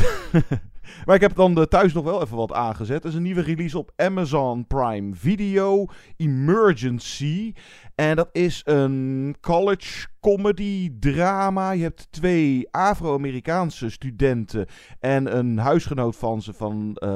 maar 1.07 1.15
ik 1.15 1.21
heb 1.21 1.35
dan 1.35 1.59
uh, 1.59 1.65
thuis 1.65 1.93
nog 1.93 2.05
wel 2.05 2.23
even 2.23 2.37
wat 2.37 2.53
aangezet. 2.53 3.03
Er 3.03 3.09
is 3.09 3.15
een 3.15 3.23
nieuwe 3.23 3.41
release 3.41 3.79
op 3.79 3.93
Amazon 3.97 4.67
Prime 4.67 5.15
Video, 5.15 5.87
Emergency. 6.17 7.53
En 7.95 8.17
dat 8.17 8.29
is 8.33 8.61
een 8.65 9.37
college 9.41 10.07
comedy 10.21 10.93
drama. 11.01 11.71
Je 11.71 11.83
hebt 11.83 12.13
twee 12.13 12.69
Afro-Amerikaanse 12.71 13.91
studenten 13.91 14.67
en 15.01 15.37
een 15.37 15.59
huisgenoot 15.59 16.17
van 16.17 16.43
ze 16.43 16.53
van 16.53 16.97
uh, 17.05 17.11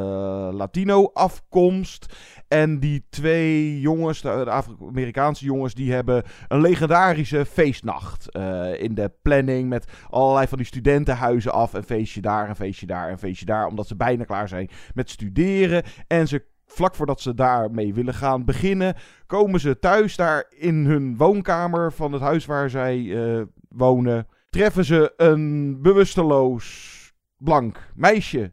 Latino 0.52 1.10
afkomst. 1.12 2.06
En 2.48 2.80
die 2.80 3.06
twee 3.10 3.80
jongens, 3.80 4.20
de, 4.20 4.50
Afro-Amerikaanse 4.50 5.44
jongens, 5.44 5.74
die 5.74 5.92
hebben 5.92 6.22
een 6.48 6.60
legendarische 6.60 7.44
feestnacht 7.44 8.36
uh, 8.36 8.82
in 8.82 8.94
de 8.94 9.12
planning 9.22 9.68
met 9.68 9.86
allerlei 10.10 10.46
van 10.46 10.58
die 10.58 10.66
studentenhuizen 10.66 11.52
af. 11.52 11.72
Een 11.72 11.82
feestje 11.82 12.20
daar, 12.20 12.48
een 12.48 12.56
feestje 12.56 12.86
daar, 12.86 13.10
een 13.10 13.18
feestje 13.18 13.46
daar. 13.46 13.66
Omdat 13.66 13.86
ze 13.86 13.96
bijna 13.96 14.24
klaar 14.24 14.48
zijn 14.48 14.70
met 14.94 15.10
studeren. 15.10 15.82
En 16.06 16.28
ze 16.28 16.52
vlak 16.66 16.94
voordat 16.94 17.20
ze 17.20 17.34
daarmee 17.34 17.94
willen 17.94 18.14
gaan 18.14 18.44
beginnen, 18.44 18.96
komen 19.26 19.60
ze 19.60 19.78
thuis 19.78 20.16
daar 20.16 20.46
in 20.56 20.74
hun 20.74 21.16
woonkamer 21.16 21.92
van 21.92 22.12
het 22.12 22.22
huis 22.22 22.46
waar 22.46 22.70
zij 22.70 22.98
uh, 22.98 23.42
wonen. 23.68 24.26
Treffen 24.50 24.84
ze 24.84 25.12
een 25.16 25.78
bewusteloos 25.82 26.92
blank 27.36 27.90
meisje. 27.94 28.52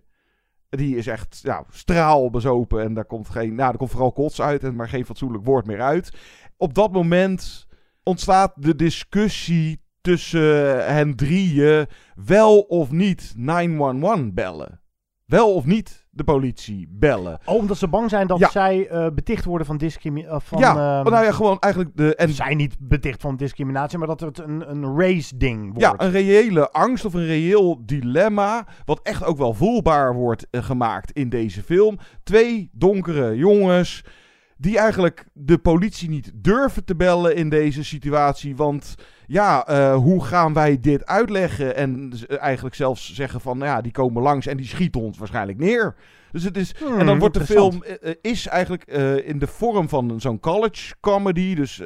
Die 0.70 0.96
is 0.96 1.08
echt 1.08 1.40
ja, 1.44 1.66
straalbezopen 1.70 2.84
en 2.84 2.94
daar 2.94 3.06
komt, 3.06 3.30
geen, 3.30 3.56
nou, 3.56 3.72
er 3.72 3.78
komt 3.78 3.92
vooral 3.92 4.12
kots 4.12 4.42
uit, 4.42 4.64
en 4.64 4.76
maar 4.76 4.90
geen 4.90 5.06
fatsoenlijk 5.06 5.46
woord 5.46 5.66
meer 5.66 5.82
uit. 5.82 6.14
Op 6.58 6.74
dat 6.74 6.92
moment 6.92 7.68
ontstaat 8.04 8.54
de 8.56 8.76
discussie 8.76 9.82
tussen 10.02 10.86
hen 10.94 11.16
drieën 11.16 11.88
wel 12.16 12.60
of 12.60 12.92
niet 12.92 13.34
911 13.36 14.34
bellen. 14.34 14.82
Wel 15.26 15.54
of 15.54 15.66
niet 15.66 16.01
de 16.14 16.24
politie 16.24 16.88
bellen. 16.90 17.40
Oh, 17.46 17.56
omdat 17.56 17.78
ze 17.78 17.88
bang 17.88 18.10
zijn 18.10 18.28
dat 18.28 18.40
Ja. 18.40 18.50
zij 18.50 18.92
uh, 18.92 19.08
beticht 19.14 19.46
worden 19.46 19.68
van 19.68 19.78
discriminatie. 19.78 20.48
van, 20.48 20.60
ja, 20.60 20.70
ehm, 20.70 21.12
nou 21.12 21.26
ja, 21.26 21.32
gewoon 21.32 21.60
eigenlijk 21.60 21.98
de... 21.98 22.16
En, 22.16 22.30
Zij 22.30 22.56
niet 22.56 22.76
beticht 22.80 23.22
van 23.22 23.36
discriminatie, 23.36 23.98
maar 23.98 24.08
dat 24.08 24.20
het 24.20 24.40
een, 24.40 24.70
een 24.72 24.98
race-ding 24.98 25.64
wordt. 25.66 25.80
Ja, 25.80 25.94
een 25.98 26.12
reële 26.12 26.72
angst 26.72 27.06
of 27.06 27.14
een 27.14 27.26
reëel 27.26 27.82
dilemma. 27.86 28.68
Wat 28.86 29.00
echt 29.04 29.24
ook 29.24 29.38
wel 29.38 29.54
voelbaar 29.54 30.14
wordt 30.14 30.48
eh, 30.50 30.64
gemaakt 30.64 31.12
in 31.12 31.30
deze 31.30 31.64
film. 31.64 31.98
Twee 32.24 32.70
donkere 32.74 33.36
jongens. 33.36 34.04
Die 34.62 34.78
eigenlijk 34.78 35.26
de 35.34 35.58
politie 35.58 36.10
niet 36.10 36.32
durven 36.36 36.86
te 36.86 36.96
bellen 36.96 37.36
in 37.36 37.50
deze 37.50 37.84
situatie. 37.84 38.56
Want 38.56 38.96
ja, 39.26 39.70
uh, 39.70 39.96
hoe 39.96 40.24
gaan 40.26 40.54
wij 40.54 40.80
dit 40.80 41.06
uitleggen? 41.06 41.76
En 41.76 42.12
eigenlijk 42.28 42.76
zelfs 42.76 43.14
zeggen 43.14 43.42
van, 43.42 43.58
nou 43.58 43.70
ja, 43.70 43.82
die 43.82 43.92
komen 43.92 44.22
langs 44.22 44.46
en 44.46 44.58
die 44.58 44.66
schieten 44.66 45.02
ons 45.02 45.18
waarschijnlijk 45.18 45.58
neer. 45.58 45.96
Dus 46.32 46.44
het 46.44 46.58
is. 46.58 46.76
Hmm, 46.78 47.00
en 47.00 47.06
dan 47.06 47.20
wordt 47.20 47.34
de 47.34 47.46
film 47.46 47.74
interessant. 47.74 48.06
uh, 48.24 48.32
is 48.32 48.48
eigenlijk 48.48 48.84
uh, 48.88 49.28
in 49.28 49.40
de 49.40 49.48
vorm 49.48 49.90
van 49.90 50.20
zo'n 50.20 50.40
college 50.40 50.94
comedy. 51.00 51.56
Dus 51.56 51.78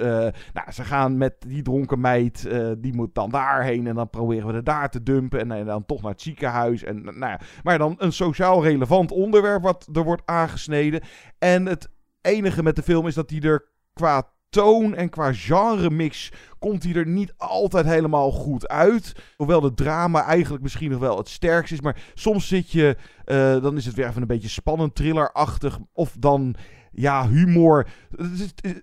nou, 0.54 0.72
ze 0.74 0.84
gaan 0.84 1.18
met 1.18 1.36
die 1.48 1.62
dronken 1.62 2.00
meid, 2.00 2.50
die 2.78 2.94
moet 2.94 3.16
dan 3.16 3.30
daarheen 3.30 3.88
en 3.88 3.96
dan 3.96 4.10
proberen 4.10 4.48
we 4.48 4.54
het 4.54 4.66
daar 4.66 4.90
te 4.90 5.04
dumpen 5.04 5.40
en, 5.40 5.52
en 5.52 5.66
dan 5.66 5.86
toch 5.86 6.02
naar 6.02 6.12
het 6.12 6.22
ziekenhuis. 6.22 6.84
En, 6.84 7.04
nou 7.04 7.20
ja, 7.20 7.40
maar 7.64 7.78
dan 7.78 7.96
een 7.98 8.14
sociaal 8.14 8.64
relevant 8.64 9.12
onderwerp 9.12 9.64
wat 9.64 9.90
er 9.94 10.04
wordt 10.04 10.26
aangesneden. 10.26 11.02
En 11.40 11.66
het 11.66 11.90
enige 12.26 12.64
met 12.64 12.76
de 12.76 12.84
film 12.84 13.08
is 13.08 13.14
dat 13.14 13.30
die 13.30 13.42
er 13.42 13.66
qua 13.94 14.34
toon 14.50 14.96
en 14.96 15.10
qua 15.10 15.34
genremix 15.34 16.32
komt 16.60 16.84
hij 16.84 16.94
er 16.94 17.08
niet 17.08 17.34
altijd 17.38 17.86
helemaal 17.86 18.32
goed 18.32 18.68
uit. 18.68 19.16
Hoewel 19.38 19.62
de 19.62 19.74
drama 19.74 20.24
eigenlijk 20.24 20.64
misschien 20.64 20.92
nog 20.92 21.00
wel 21.00 21.18
het 21.18 21.30
sterkst 21.30 21.74
is. 21.74 21.82
Maar 21.82 22.04
soms 22.14 22.48
zit 22.48 22.72
je, 22.72 22.96
uh, 23.26 23.62
dan 23.62 23.78
is 23.78 23.86
het 23.86 23.96
weer 23.96 24.08
even 24.08 24.22
een 24.22 24.28
beetje 24.28 24.50
spannend, 24.50 24.96
thrillerachtig. 24.96 25.80
Of 25.94 26.16
dan, 26.20 26.56
ja, 26.92 27.28
humor. 27.28 27.88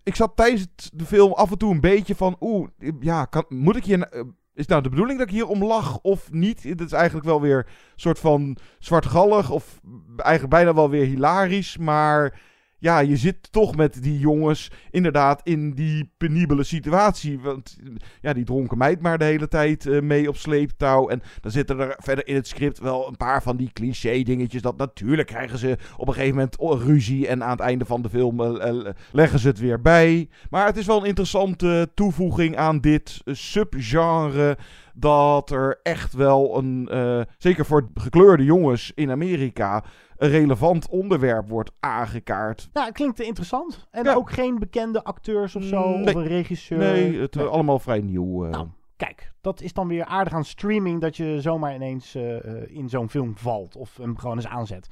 Ik 0.03 0.15
zat 0.15 0.37
tijdens 0.37 0.67
de 0.93 1.05
film 1.05 1.33
af 1.33 1.51
en 1.51 1.59
toe 1.59 1.73
een 1.73 1.81
beetje 1.81 2.15
van, 2.15 2.37
oeh, 2.41 2.69
ja, 3.01 3.25
kan, 3.25 3.45
moet 3.49 3.77
ik 3.77 3.85
hier... 3.85 4.31
Is 4.55 4.67
nou 4.67 4.83
de 4.83 4.89
bedoeling 4.89 5.19
dat 5.19 5.29
ik 5.29 5.35
hier 5.35 5.47
om 5.47 5.65
lach 5.65 5.99
of 5.99 6.33
niet? 6.33 6.63
Het 6.63 6.81
is 6.81 6.93
eigenlijk 6.93 7.27
wel 7.27 7.41
weer 7.41 7.57
een 7.57 7.65
soort 7.97 8.19
van 8.19 8.57
zwartgallig 8.79 9.51
of 9.51 9.81
eigenlijk 10.17 10.55
bijna 10.55 10.75
wel 10.75 10.91
weer 10.91 11.07
hilarisch, 11.07 11.79
maar 11.79 12.41
ja, 12.83 12.99
je 12.99 13.17
zit 13.17 13.53
toch 13.53 13.77
met 13.77 14.03
die 14.03 14.19
jongens 14.19 14.71
inderdaad 14.91 15.41
in 15.45 15.75
die 15.75 16.13
penibele 16.17 16.65
situatie. 16.65 17.41
Want 17.41 17.79
ja, 18.21 18.33
die 18.33 18.45
dronken 18.45 18.79
meid 18.79 19.01
maar 19.01 19.19
de 19.19 19.25
hele 19.25 19.49
tijd 19.49 19.85
uh, 19.85 20.01
mee 20.01 20.29
op 20.29 20.37
sleeptouw. 20.37 21.09
En 21.09 21.23
dan 21.41 21.51
zitten 21.51 21.79
er 21.79 21.97
verder 21.99 22.27
in 22.27 22.35
het 22.35 22.47
script 22.47 22.79
wel 22.79 23.09
een 23.09 23.17
paar 23.17 23.43
van 23.43 23.57
die 23.57 23.71
cliché 23.73 24.23
dingetjes. 24.23 24.63
Dat 24.63 24.77
natuurlijk 24.77 25.29
krijgen 25.29 25.59
ze 25.59 25.77
op 25.97 26.09
een 26.09 26.15
gegeven 26.15 26.35
moment 26.35 26.83
ruzie. 26.87 27.27
En 27.27 27.45
aan 27.45 27.51
het 27.51 27.61
einde 27.61 27.85
van 27.85 28.03
de 28.03 28.09
film 28.09 28.41
uh, 28.41 28.91
leggen 29.13 29.39
ze 29.39 29.49
het 29.49 29.59
weer 29.59 29.81
bij. 29.81 30.29
Maar 30.51 30.67
het 30.67 30.77
is 30.77 30.87
wel 30.87 31.01
een 31.01 31.09
interessante 31.09 31.91
toevoeging 31.95 32.57
aan 32.57 32.81
dit 32.81 33.21
subgenre. 33.25 34.57
Dat 34.95 35.51
er 35.51 35.81
echt 35.83 36.13
wel 36.13 36.59
een, 36.59 36.89
zeker 37.39 37.67
voor 37.67 37.91
gekleurde 37.95 38.45
jongens 38.45 38.93
in 38.95 39.11
Amerika, 39.11 39.85
een 40.23 40.31
relevant 40.31 40.89
onderwerp 40.89 41.49
wordt 41.49 41.73
aangekaart. 41.81 42.69
Ja, 42.73 42.91
klinkt 42.91 43.21
interessant. 43.21 43.89
En 43.91 44.05
Ja. 44.05 44.15
ook 44.15 44.31
geen 44.31 44.59
bekende 44.59 45.05
acteurs 45.05 45.57
of 45.57 45.63
zo, 45.63 45.89
Nee. 45.91 46.05
of 46.07 46.15
een 46.15 46.27
regisseur. 46.27 46.79
Nee, 46.79 47.21
het 47.21 47.37
uh, 47.37 47.47
allemaal 47.49 47.79
vrij 47.79 48.01
nieuw. 48.01 48.45
uh. 48.45 48.51
Nou, 48.51 48.67
kijk, 48.97 49.33
dat 49.41 49.61
is 49.61 49.73
dan 49.73 49.89
weer 49.89 50.05
aardig 50.05 50.33
aan 50.33 50.45
streaming 50.45 51.01
dat 51.01 51.17
je 51.17 51.41
zomaar 51.41 51.75
ineens 51.75 52.17
uh, 52.17 52.37
in 52.67 52.89
zo'n 52.89 53.09
film 53.11 53.37
valt 53.37 53.77
of 53.77 53.97
hem 53.97 54.19
gewoon 54.19 54.37
eens 54.37 54.47
aanzet. 54.47 54.89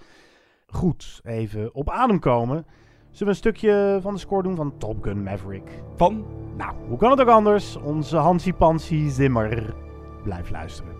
Goed, 0.66 1.20
even 1.24 1.74
op 1.74 1.90
adem 1.90 2.18
komen. 2.18 2.66
Zullen 3.10 3.18
we 3.18 3.28
een 3.28 3.34
stukje 3.52 3.98
van 4.02 4.12
de 4.14 4.20
score 4.20 4.42
doen 4.42 4.56
van 4.56 4.78
Top 4.78 5.02
Gun 5.02 5.22
Maverick? 5.22 5.82
Van? 5.96 6.24
Nou, 6.56 6.74
hoe 6.88 6.98
kan 6.98 7.10
het 7.10 7.20
ook 7.20 7.28
anders? 7.28 7.76
Onze 7.76 8.16
Hansi 8.16 8.52
Pansi 8.54 9.08
Zimmer. 9.08 9.74
Blijf 10.22 10.50
luisteren. 10.50 10.99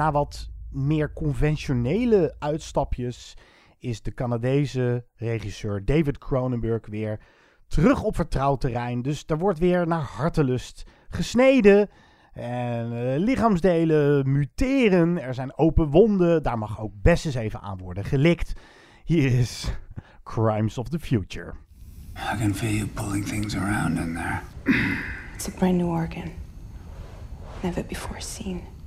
Na 0.00 0.12
wat 0.12 0.50
meer 0.70 1.12
conventionele 1.12 2.34
uitstapjes 2.38 3.36
is 3.78 4.02
de 4.02 4.14
Canadese 4.14 5.04
regisseur 5.16 5.84
David 5.84 6.18
Cronenberg 6.18 6.86
weer 6.86 7.20
terug 7.66 8.02
op 8.02 8.14
vertrouwd 8.14 8.60
terrein. 8.60 9.02
Dus 9.02 9.24
er 9.26 9.38
wordt 9.38 9.58
weer 9.58 9.86
naar 9.86 10.02
hartelust 10.02 10.84
gesneden. 11.08 11.88
En 12.32 12.92
uh, 12.92 13.18
lichaamsdelen 13.18 14.32
muteren. 14.32 15.22
Er 15.22 15.34
zijn 15.34 15.58
open 15.58 15.90
wonden. 15.90 16.42
Daar 16.42 16.58
mag 16.58 16.80
ook 16.80 16.92
best 17.02 17.26
eens 17.26 17.34
even 17.34 17.60
aan 17.60 17.78
worden 17.78 18.04
gelikt. 18.04 18.52
Hier 19.04 19.38
is 19.38 19.72
Crimes 20.32 20.78
of 20.78 20.88
the 20.88 20.98
Future. 20.98 21.52
I 22.16 22.36
can 22.38 22.54
feel 22.54 22.72
you 22.72 22.86
pulling 22.86 23.26
things 23.26 23.56
around 23.56 23.98
in 23.98 24.14
there. 24.14 24.40
It's 25.34 25.48
a 25.48 25.52
brand 25.58 25.76
new 25.76 25.88
organ. 25.88 26.30
Never 27.62 27.84
before 27.84 28.20
seen. 28.20 28.79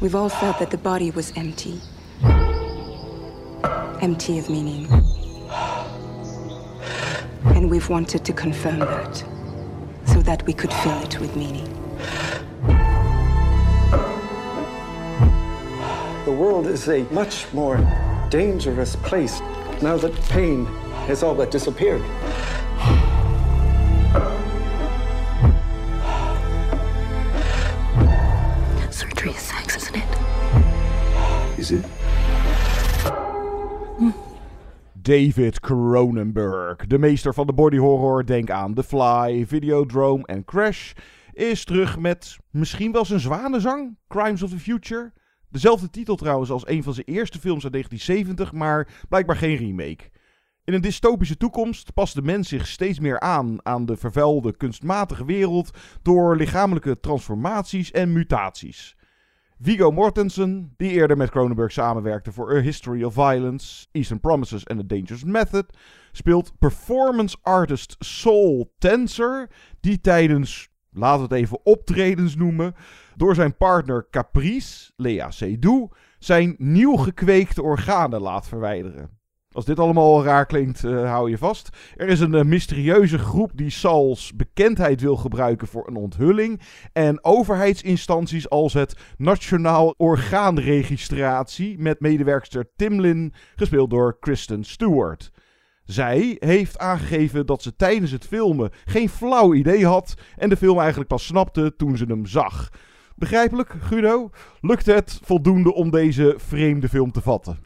We've 0.00 0.14
all 0.14 0.28
felt 0.28 0.58
that 0.58 0.70
the 0.70 0.76
body 0.76 1.10
was 1.10 1.32
empty. 1.34 1.80
Empty 4.02 4.38
of 4.38 4.50
meaning. 4.50 4.86
And 7.54 7.70
we've 7.70 7.88
wanted 7.88 8.24
to 8.24 8.32
confirm 8.32 8.80
that. 8.80 9.24
So 10.06 10.20
that 10.22 10.44
we 10.46 10.52
could 10.52 10.72
fill 10.72 11.00
it 11.02 11.18
with 11.20 11.34
meaning. 11.36 11.70
The 16.24 16.32
world 16.32 16.66
is 16.66 16.88
a 16.88 17.04
much 17.04 17.50
more 17.52 17.78
dangerous 18.28 18.96
place 18.96 19.40
now 19.80 19.96
that 19.96 20.14
pain 20.28 20.66
has 21.06 21.22
all 21.22 21.34
but 21.34 21.50
disappeared. 21.50 22.02
David 35.04 35.60
Cronenberg, 35.60 36.86
de 36.86 36.98
meester 36.98 37.34
van 37.34 37.46
de 37.46 37.52
body 37.52 37.76
horror, 37.76 38.26
denk 38.26 38.50
aan 38.50 38.74
The 38.74 38.82
Fly, 38.82 39.46
Videodrome 39.46 40.26
en 40.26 40.44
Crash, 40.44 40.92
is 41.32 41.64
terug 41.64 41.98
met 41.98 42.36
misschien 42.50 42.92
wel 42.92 43.04
zijn 43.04 43.20
zwanenzang, 43.20 43.96
Crimes 44.08 44.42
of 44.42 44.50
the 44.50 44.58
Future. 44.58 45.12
Dezelfde 45.48 45.90
titel 45.90 46.16
trouwens 46.16 46.50
als 46.50 46.68
een 46.68 46.82
van 46.82 46.94
zijn 46.94 47.06
eerste 47.06 47.38
films 47.38 47.64
uit 47.64 47.72
1970, 47.72 48.52
maar 48.52 48.88
blijkbaar 49.08 49.36
geen 49.36 49.56
remake. 49.56 50.10
In 50.64 50.74
een 50.74 50.80
dystopische 50.80 51.36
toekomst 51.36 51.94
past 51.94 52.14
de 52.14 52.22
mens 52.22 52.48
zich 52.48 52.66
steeds 52.66 53.00
meer 53.00 53.20
aan 53.20 53.58
aan 53.62 53.86
de 53.86 53.96
vervuilde 53.96 54.56
kunstmatige 54.56 55.24
wereld 55.24 55.70
door 56.02 56.36
lichamelijke 56.36 57.00
transformaties 57.00 57.90
en 57.90 58.12
mutaties. 58.12 58.96
Viggo 59.64 59.90
Mortensen, 59.90 60.74
die 60.76 60.90
eerder 60.90 61.16
met 61.16 61.30
Cronenberg 61.30 61.72
samenwerkte 61.72 62.32
voor 62.32 62.56
A 62.56 62.60
History 62.60 63.04
of 63.04 63.14
Violence, 63.14 63.86
Eastern 63.92 64.20
Promises 64.20 64.64
en 64.64 64.76
The 64.76 64.86
Dangerous 64.86 65.24
Method, 65.24 65.64
speelt 66.12 66.58
performance 66.58 67.36
artist 67.42 67.96
Soul 67.98 68.72
Tensor, 68.78 69.48
die 69.80 70.00
tijdens, 70.00 70.68
laten 70.90 71.28
we 71.28 71.34
het 71.34 71.42
even 71.42 71.64
optredens 71.64 72.36
noemen, 72.36 72.74
door 73.16 73.34
zijn 73.34 73.56
partner 73.56 74.06
Caprice, 74.10 74.92
Lea 74.96 75.30
Seydoux, 75.30 75.96
zijn 76.18 76.54
nieuw 76.58 76.96
gekweekte 76.96 77.62
organen 77.62 78.20
laat 78.20 78.48
verwijderen. 78.48 79.10
Als 79.54 79.64
dit 79.64 79.78
allemaal 79.78 80.24
raar 80.24 80.46
klinkt, 80.46 80.84
uh, 80.84 81.10
hou 81.10 81.30
je 81.30 81.38
vast. 81.38 81.68
Er 81.96 82.08
is 82.08 82.20
een 82.20 82.34
uh, 82.34 82.42
mysterieuze 82.42 83.18
groep 83.18 83.50
die 83.54 83.70
Sauls 83.70 84.32
bekendheid 84.36 85.00
wil 85.00 85.16
gebruiken 85.16 85.68
voor 85.68 85.88
een 85.88 85.96
onthulling. 85.96 86.60
En 86.92 87.24
overheidsinstanties 87.24 88.50
als 88.50 88.72
het 88.72 88.96
Nationaal 89.16 89.94
Orgaanregistratie 89.96 91.78
met 91.78 92.00
medewerkster 92.00 92.66
Timlin, 92.76 93.32
gespeeld 93.56 93.90
door 93.90 94.18
Kristen 94.18 94.64
Stewart. 94.64 95.32
Zij 95.84 96.36
heeft 96.38 96.78
aangegeven 96.78 97.46
dat 97.46 97.62
ze 97.62 97.76
tijdens 97.76 98.10
het 98.10 98.26
filmen 98.26 98.70
geen 98.84 99.08
flauw 99.08 99.54
idee 99.54 99.86
had 99.86 100.14
en 100.36 100.48
de 100.48 100.56
film 100.56 100.78
eigenlijk 100.78 101.08
pas 101.08 101.26
snapte 101.26 101.76
toen 101.76 101.96
ze 101.96 102.04
hem 102.04 102.26
zag. 102.26 102.68
Begrijpelijk, 103.16 103.74
Guido? 103.80 104.30
Lukt 104.60 104.86
het 104.86 105.20
voldoende 105.22 105.74
om 105.74 105.90
deze 105.90 106.34
vreemde 106.36 106.88
film 106.88 107.12
te 107.12 107.20
vatten? 107.20 107.58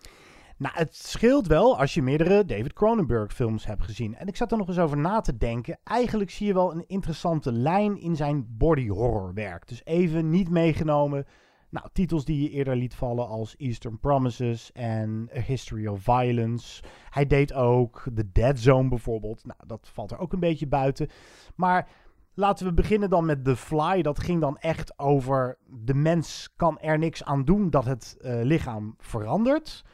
Nou, 0.59 0.75
het 0.77 0.97
scheelt 0.97 1.47
wel 1.47 1.79
als 1.79 1.95
je 1.95 2.03
meerdere 2.03 2.45
David 2.45 2.73
Cronenberg 2.73 3.33
films 3.35 3.67
hebt 3.67 3.83
gezien. 3.83 4.17
En 4.17 4.27
ik 4.27 4.37
zat 4.37 4.53
er 4.53 4.59
nog 4.59 4.69
eens 4.69 4.79
over 4.79 4.97
na 4.97 5.21
te 5.21 5.37
denken. 5.37 5.79
Eigenlijk 5.85 6.31
zie 6.31 6.47
je 6.47 6.55
wel 6.55 6.73
een 6.73 6.85
interessante 6.87 7.53
lijn 7.53 8.01
in 8.01 8.17
zijn 8.17 8.47
body 8.49 8.89
horror 8.89 9.35
werk. 9.35 9.69
Dus 9.69 9.85
even 9.85 10.31
niet 10.31 10.51
meegenomen. 10.51 11.27
Nou, 11.71 11.87
titels 11.93 12.25
die 12.25 12.43
je 12.43 12.51
eerder 12.51 12.77
liet 12.77 12.95
vallen 12.95 13.29
als 13.29 13.57
Eastern 13.57 13.99
Promises 13.99 14.73
en 14.73 15.31
A 15.37 15.41
History 15.41 15.87
of 15.87 16.03
Violence. 16.03 16.83
Hij 17.11 17.27
deed 17.27 17.53
ook 17.53 18.07
The 18.15 18.33
Dead 18.33 18.59
Zone 18.59 18.89
bijvoorbeeld. 18.89 19.45
Nou, 19.45 19.61
dat 19.67 19.91
valt 19.93 20.11
er 20.11 20.19
ook 20.19 20.33
een 20.33 20.41
beetje 20.41 20.67
buiten. 20.67 21.09
Maar 21.55 21.89
laten 22.35 22.67
we 22.67 22.73
beginnen 22.73 23.11
dan 23.11 23.27
met 23.27 23.45
The 23.45 23.57
Fly. 23.57 24.03
Dat 24.03 24.19
ging 24.21 24.41
dan 24.41 24.59
echt 24.59 24.99
over 24.99 25.59
de 25.67 25.95
mens 25.95 26.53
kan 26.57 26.79
er 26.81 26.99
niks 26.99 27.25
aan 27.25 27.45
doen 27.45 27.71
dat 27.71 27.85
het 27.85 28.17
uh, 28.21 28.43
lichaam 28.43 28.95
verandert. 28.99 29.85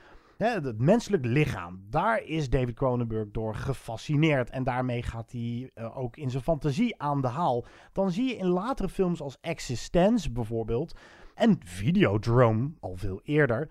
Het 0.44 0.78
menselijk 0.78 1.24
lichaam, 1.24 1.84
daar 1.90 2.22
is 2.22 2.50
David 2.50 2.74
Cronenberg 2.74 3.30
door 3.30 3.54
gefascineerd. 3.54 4.50
En 4.50 4.64
daarmee 4.64 5.02
gaat 5.02 5.32
hij 5.32 5.70
uh, 5.74 5.98
ook 5.98 6.16
in 6.16 6.30
zijn 6.30 6.42
fantasie 6.42 7.00
aan 7.02 7.20
de 7.20 7.28
haal. 7.28 7.64
Dan 7.92 8.10
zie 8.10 8.28
je 8.28 8.36
in 8.36 8.46
latere 8.46 8.88
films 8.88 9.20
als 9.20 9.38
Existence 9.40 10.30
bijvoorbeeld. 10.30 10.98
En 11.34 11.58
Videodrome, 11.64 12.70
al 12.80 12.96
veel 12.96 13.20
eerder. 13.22 13.70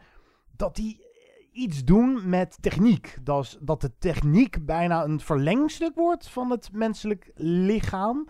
Dat 0.56 0.76
die 0.76 1.06
iets 1.52 1.84
doen 1.84 2.30
met 2.30 2.58
techniek. 2.62 3.18
Dat, 3.22 3.44
is, 3.44 3.58
dat 3.62 3.82
de 3.82 3.98
techniek 3.98 4.66
bijna 4.66 5.04
een 5.04 5.20
verlengstuk 5.20 5.96
wordt 5.96 6.30
van 6.30 6.52
het 6.52 6.70
menselijk 6.72 7.32
lichaam. 7.36 8.28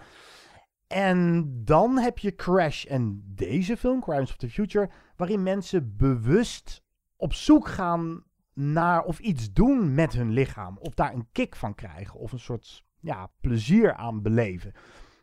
En 0.88 1.52
dan 1.66 1.98
heb 1.98 2.18
je 2.18 2.36
Crash 2.36 2.86
en 2.86 3.24
deze 3.26 3.78
film, 3.78 4.02
Crimes 4.02 4.30
of 4.30 4.36
the 4.36 4.50
Future, 4.50 4.90
waarin 5.16 5.44
mensen 5.44 5.96
bewust 5.98 6.84
op 7.16 7.34
zoek 7.34 7.68
gaan 7.68 8.24
naar 8.54 9.04
of 9.04 9.20
iets 9.20 9.54
doen 9.54 9.94
met 9.94 10.13
hun 10.13 10.32
lichaam. 10.32 10.78
Of 10.78 10.94
daar 10.94 11.13
een 11.13 11.28
kick 11.32 11.56
van 11.56 11.76
krijgen. 11.76 12.20
Of 12.20 12.32
een 12.32 12.39
soort 12.39 12.84
ja, 13.00 13.30
plezier 13.42 13.94
aan 13.94 14.22
beleven. 14.22 14.74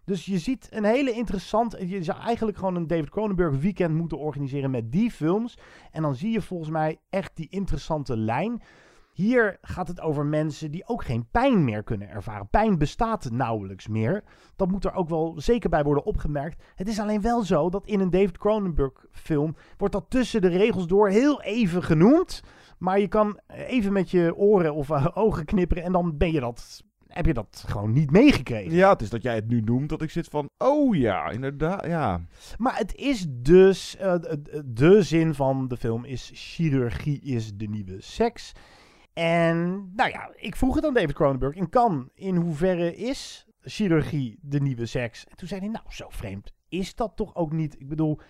Dus 0.04 0.24
je 0.24 0.38
ziet 0.38 0.68
een 0.70 0.84
hele 0.84 1.12
interessante. 1.12 1.88
Je 1.88 2.02
zou 2.02 2.20
eigenlijk 2.20 2.58
gewoon 2.58 2.76
een 2.76 2.86
David 2.86 3.10
Cronenberg 3.10 3.56
weekend 3.56 3.94
moeten 3.94 4.18
organiseren 4.18 4.70
met 4.70 4.92
die 4.92 5.10
films. 5.10 5.58
En 5.90 6.02
dan 6.02 6.14
zie 6.14 6.30
je 6.30 6.42
volgens 6.42 6.70
mij 6.70 7.00
echt 7.10 7.36
die 7.36 7.48
interessante 7.48 8.16
lijn. 8.16 8.62
Hier 9.12 9.58
gaat 9.60 9.88
het 9.88 10.00
over 10.00 10.26
mensen 10.26 10.70
die 10.70 10.88
ook 10.88 11.04
geen 11.04 11.28
pijn 11.30 11.64
meer 11.64 11.82
kunnen 11.82 12.08
ervaren. 12.08 12.48
Pijn 12.48 12.78
bestaat 12.78 13.30
nauwelijks 13.30 13.88
meer. 13.88 14.24
Dat 14.56 14.70
moet 14.70 14.84
er 14.84 14.94
ook 14.94 15.08
wel 15.08 15.34
zeker 15.36 15.70
bij 15.70 15.82
worden 15.82 16.04
opgemerkt. 16.04 16.62
Het 16.74 16.88
is 16.88 16.98
alleen 16.98 17.20
wel 17.20 17.42
zo 17.42 17.70
dat 17.70 17.86
in 17.86 18.00
een 18.00 18.10
David 18.10 18.38
Cronenberg 18.38 19.06
film 19.12 19.56
wordt 19.76 19.94
dat 19.94 20.10
tussen 20.10 20.40
de 20.40 20.48
regels 20.48 20.86
door 20.86 21.08
heel 21.08 21.42
even 21.42 21.82
genoemd. 21.82 22.42
Maar 22.80 23.00
je 23.00 23.08
kan 23.08 23.40
even 23.48 23.92
met 23.92 24.10
je 24.10 24.36
oren 24.36 24.74
of 24.74 24.88
uh, 24.88 25.06
ogen 25.14 25.44
knipperen 25.44 25.82
en 25.82 25.92
dan 25.92 26.16
ben 26.16 26.32
je 26.32 26.40
dat 26.40 26.84
heb 27.06 27.26
je 27.26 27.34
dat 27.34 27.64
gewoon 27.66 27.92
niet 27.92 28.10
meegekregen. 28.10 28.72
Ja, 28.72 28.92
het 28.92 29.02
is 29.02 29.10
dat 29.10 29.22
jij 29.22 29.34
het 29.34 29.48
nu 29.48 29.60
noemt 29.60 29.88
dat 29.88 30.02
ik 30.02 30.10
zit 30.10 30.28
van, 30.28 30.50
oh 30.58 30.96
ja, 30.96 31.30
inderdaad, 31.30 31.86
ja. 31.86 32.20
Maar 32.56 32.76
het 32.76 32.94
is 32.94 33.26
dus, 33.28 33.96
uh, 34.00 34.14
de 34.64 35.02
zin 35.02 35.34
van 35.34 35.68
de 35.68 35.76
film 35.76 36.04
is, 36.04 36.30
chirurgie 36.34 37.20
is 37.20 37.54
de 37.54 37.66
nieuwe 37.66 37.96
seks. 37.98 38.52
En 39.12 39.90
nou 39.96 40.10
ja, 40.10 40.32
ik 40.36 40.56
vroeg 40.56 40.74
het 40.74 40.84
aan 40.84 40.94
David 40.94 41.12
Cronenberg 41.12 41.54
in 41.54 41.68
kan, 41.68 42.08
in 42.14 42.36
hoeverre 42.36 42.96
is 42.96 43.46
chirurgie 43.60 44.38
de 44.42 44.60
nieuwe 44.60 44.86
seks? 44.86 45.26
En 45.26 45.36
toen 45.36 45.48
zei 45.48 45.60
hij, 45.60 45.68
nou 45.68 45.84
zo 45.88 46.06
vreemd 46.08 46.52
is 46.68 46.94
dat 46.94 47.12
toch 47.16 47.34
ook 47.34 47.52
niet. 47.52 47.80
Ik 47.80 47.88
bedoel, 47.88 48.20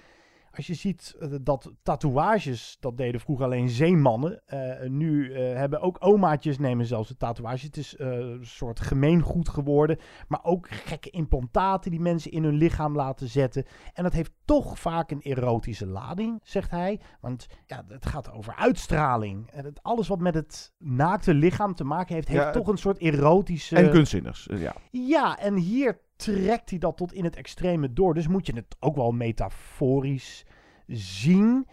als 0.57 0.67
je 0.67 0.75
ziet 0.75 1.17
uh, 1.21 1.35
dat 1.43 1.73
tatoeages, 1.83 2.77
dat 2.81 2.97
deden 2.97 3.21
vroeger 3.21 3.45
alleen 3.45 3.69
zeemannen. 3.69 4.43
Uh, 4.55 4.89
nu 4.89 5.29
uh, 5.29 5.37
hebben 5.37 5.81
ook 5.81 5.97
omaatjes 6.01 6.59
nemen 6.59 6.87
zelfs 6.87 7.11
een 7.11 7.17
tatoeage. 7.17 7.67
Het 7.67 7.77
is 7.77 7.95
een 7.99 8.47
soort 8.47 8.81
gemeengoed 8.81 9.49
geworden. 9.49 9.99
Maar 10.29 10.41
ook 10.43 10.71
gekke 10.71 11.11
implantaten 11.11 11.91
die 11.91 12.01
mensen 12.01 12.31
in 12.31 12.45
hun 12.45 12.55
lichaam 12.55 12.97
laten 12.97 13.29
zetten. 13.29 13.65
En 13.93 14.03
dat 14.03 14.13
heeft 14.13 14.33
toch 14.45 14.79
vaak 14.79 15.11
een 15.11 15.23
erotische 15.23 15.87
lading, 15.87 16.41
zegt 16.43 16.71
hij. 16.71 17.01
Want 17.21 17.47
ja, 17.67 17.85
het 17.89 18.07
gaat 18.07 18.33
over 18.33 18.55
uitstraling. 18.55 19.51
En 19.51 19.65
het, 19.65 19.83
alles 19.83 20.09
wat 20.09 20.21
met 20.21 20.35
het 20.35 20.73
naakte 20.79 21.35
lichaam 21.35 21.75
te 21.75 21.85
maken 21.85 22.15
heeft, 22.15 22.29
heeft 22.29 22.43
ja, 22.43 22.51
toch 22.51 22.69
een 22.69 22.79
soort 22.79 22.99
erotische... 22.99 23.77
En 23.77 23.91
kunstzinnigs, 23.91 24.49
ja. 24.51 24.75
Ja, 24.91 25.39
en 25.39 25.55
hier 25.55 26.01
trekt 26.21 26.71
hij 26.71 26.79
dat 26.79 26.97
tot 26.97 27.13
in 27.13 27.25
het 27.25 27.37
extreme 27.37 27.93
door. 27.93 28.15
Dus 28.15 28.29
moet 28.29 28.47
je 28.47 28.55
het 28.55 28.77
ook 28.81 28.97
wel 28.97 29.13
metaforisch 29.13 30.45
zien. 30.87 31.67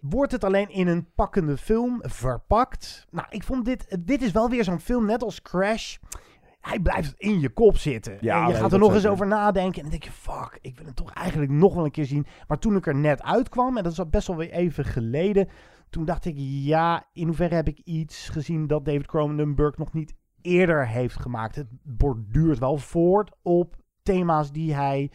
Wordt 0.00 0.32
het 0.32 0.44
alleen 0.44 0.70
in 0.70 0.86
een 0.86 1.06
pakkende 1.14 1.56
film 1.56 1.98
verpakt? 2.02 3.06
Nou, 3.10 3.26
ik 3.30 3.42
vond 3.42 3.64
dit... 3.64 3.96
Dit 4.00 4.22
is 4.22 4.32
wel 4.32 4.50
weer 4.50 4.64
zo'n 4.64 4.80
film, 4.80 5.06
net 5.06 5.22
als 5.22 5.42
Crash. 5.42 5.96
hij 6.60 6.80
blijft 6.80 7.14
in 7.16 7.40
je 7.40 7.48
kop 7.48 7.76
zitten. 7.76 8.18
Ja, 8.20 8.42
en 8.42 8.48
je 8.48 8.54
gaat 8.54 8.72
er 8.72 8.78
nog 8.78 8.94
eens 8.94 9.06
over 9.06 9.26
nadenken. 9.26 9.76
En 9.76 9.82
dan 9.82 9.90
denk 9.90 10.04
je, 10.04 10.10
fuck, 10.10 10.58
ik 10.60 10.76
wil 10.76 10.86
het 10.86 10.96
toch 10.96 11.12
eigenlijk 11.12 11.50
nog 11.52 11.74
wel 11.74 11.84
een 11.84 11.90
keer 11.90 12.04
zien. 12.04 12.26
Maar 12.48 12.58
toen 12.58 12.76
ik 12.76 12.86
er 12.86 12.94
net 12.94 13.22
uitkwam, 13.22 13.76
en 13.76 13.82
dat 13.82 13.92
is 13.92 13.98
al 13.98 14.08
best 14.08 14.26
wel 14.26 14.36
weer 14.36 14.50
even 14.50 14.84
geleden. 14.84 15.48
Toen 15.90 16.04
dacht 16.04 16.24
ik, 16.24 16.34
ja, 16.38 17.04
in 17.12 17.26
hoeverre 17.26 17.54
heb 17.54 17.68
ik 17.68 17.78
iets 17.84 18.28
gezien 18.28 18.66
dat 18.66 18.84
David 18.84 19.06
Cronenberg 19.06 19.76
nog 19.76 19.92
niet 19.92 20.14
eerder 20.42 20.88
heeft 20.88 21.20
gemaakt. 21.20 21.54
Het 21.54 21.68
borduurt 21.82 22.58
wel 22.58 22.76
voort 22.76 23.30
op 23.42 23.76
thema's 24.02 24.52
die 24.52 24.74
hij 24.74 25.10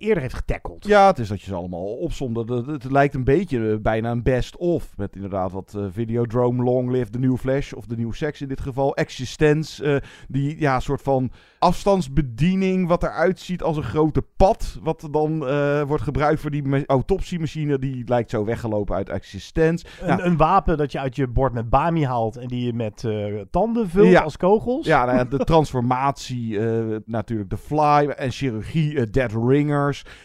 eerder 0.00 0.22
heeft 0.22 0.34
getackeld. 0.34 0.86
Ja, 0.86 1.06
het 1.06 1.18
is 1.18 1.28
dat 1.28 1.40
je 1.40 1.46
ze 1.46 1.54
allemaal 1.54 1.84
opzomt. 1.84 2.36
Het, 2.48 2.90
lijkt 2.90 3.14
een 3.14 3.24
beetje 3.24 3.70
eh, 3.70 3.76
bijna 3.78 4.10
een 4.10 4.22
best-of. 4.22 4.92
Met 4.96 5.14
inderdaad 5.14 5.52
wat 5.52 5.74
eh, 5.76 5.84
Videodrome, 5.90 6.62
Long 6.62 6.90
Live, 6.90 7.10
The 7.10 7.18
New 7.18 7.36
Flash. 7.36 7.72
Of 7.72 7.86
The 7.86 7.94
New 7.96 8.12
Sex 8.12 8.40
in 8.40 8.48
dit 8.48 8.60
geval. 8.60 8.96
Existence. 8.96 9.84
eh, 9.84 9.96
die 10.28 10.60
ja, 10.60 10.80
soort 10.80 11.02
van 11.02 11.30
afstandsbediening. 11.58 12.88
Wat 12.88 13.02
eruit 13.02 13.38
ziet 13.40 13.62
als 13.62 13.76
een 13.76 13.82
grote 13.82 14.22
pad. 14.36 14.78
Wat 14.82 15.08
dan 15.10 15.46
eh, 15.46 15.82
wordt 15.82 16.02
gebruikt 16.02 16.40
voor 16.40 16.50
die 16.50 16.62
ma- 16.62 16.84
autopsiemachine. 16.86 17.78
Die 17.78 18.02
lijkt 18.06 18.30
zo 18.30 18.44
weggelopen 18.44 18.94
uit 18.96 19.08
Existence. 19.08 19.86
Een, 20.00 20.06
Nou, 20.08 20.22
een 20.22 20.36
wapen 20.36 20.76
dat 20.78 20.92
je 20.92 20.98
uit 20.98 21.16
je 21.16 21.28
bord 21.28 21.52
met 21.52 21.70
Bami 21.70 22.04
haalt 22.04 22.36
en 22.36 22.48
die 22.48 22.64
je 22.66 22.72
met 22.72 23.04
eh, 23.04 23.40
tanden 23.50 23.88
vult 23.88 24.08
Ja. 24.10 24.20
als 24.20 24.36
kogels. 24.36 24.86
Ja, 24.86 25.04
nou 25.04 25.16
ja, 25.18 25.24
de 25.24 25.44
transformatie, 25.44 26.58
eh, 26.58 26.96
natuurlijk 27.06 27.48
The 27.50 27.56
Fly 27.56 28.08
en 28.16 28.30
chirurgie, 28.30 29.10
Dead 29.10 29.32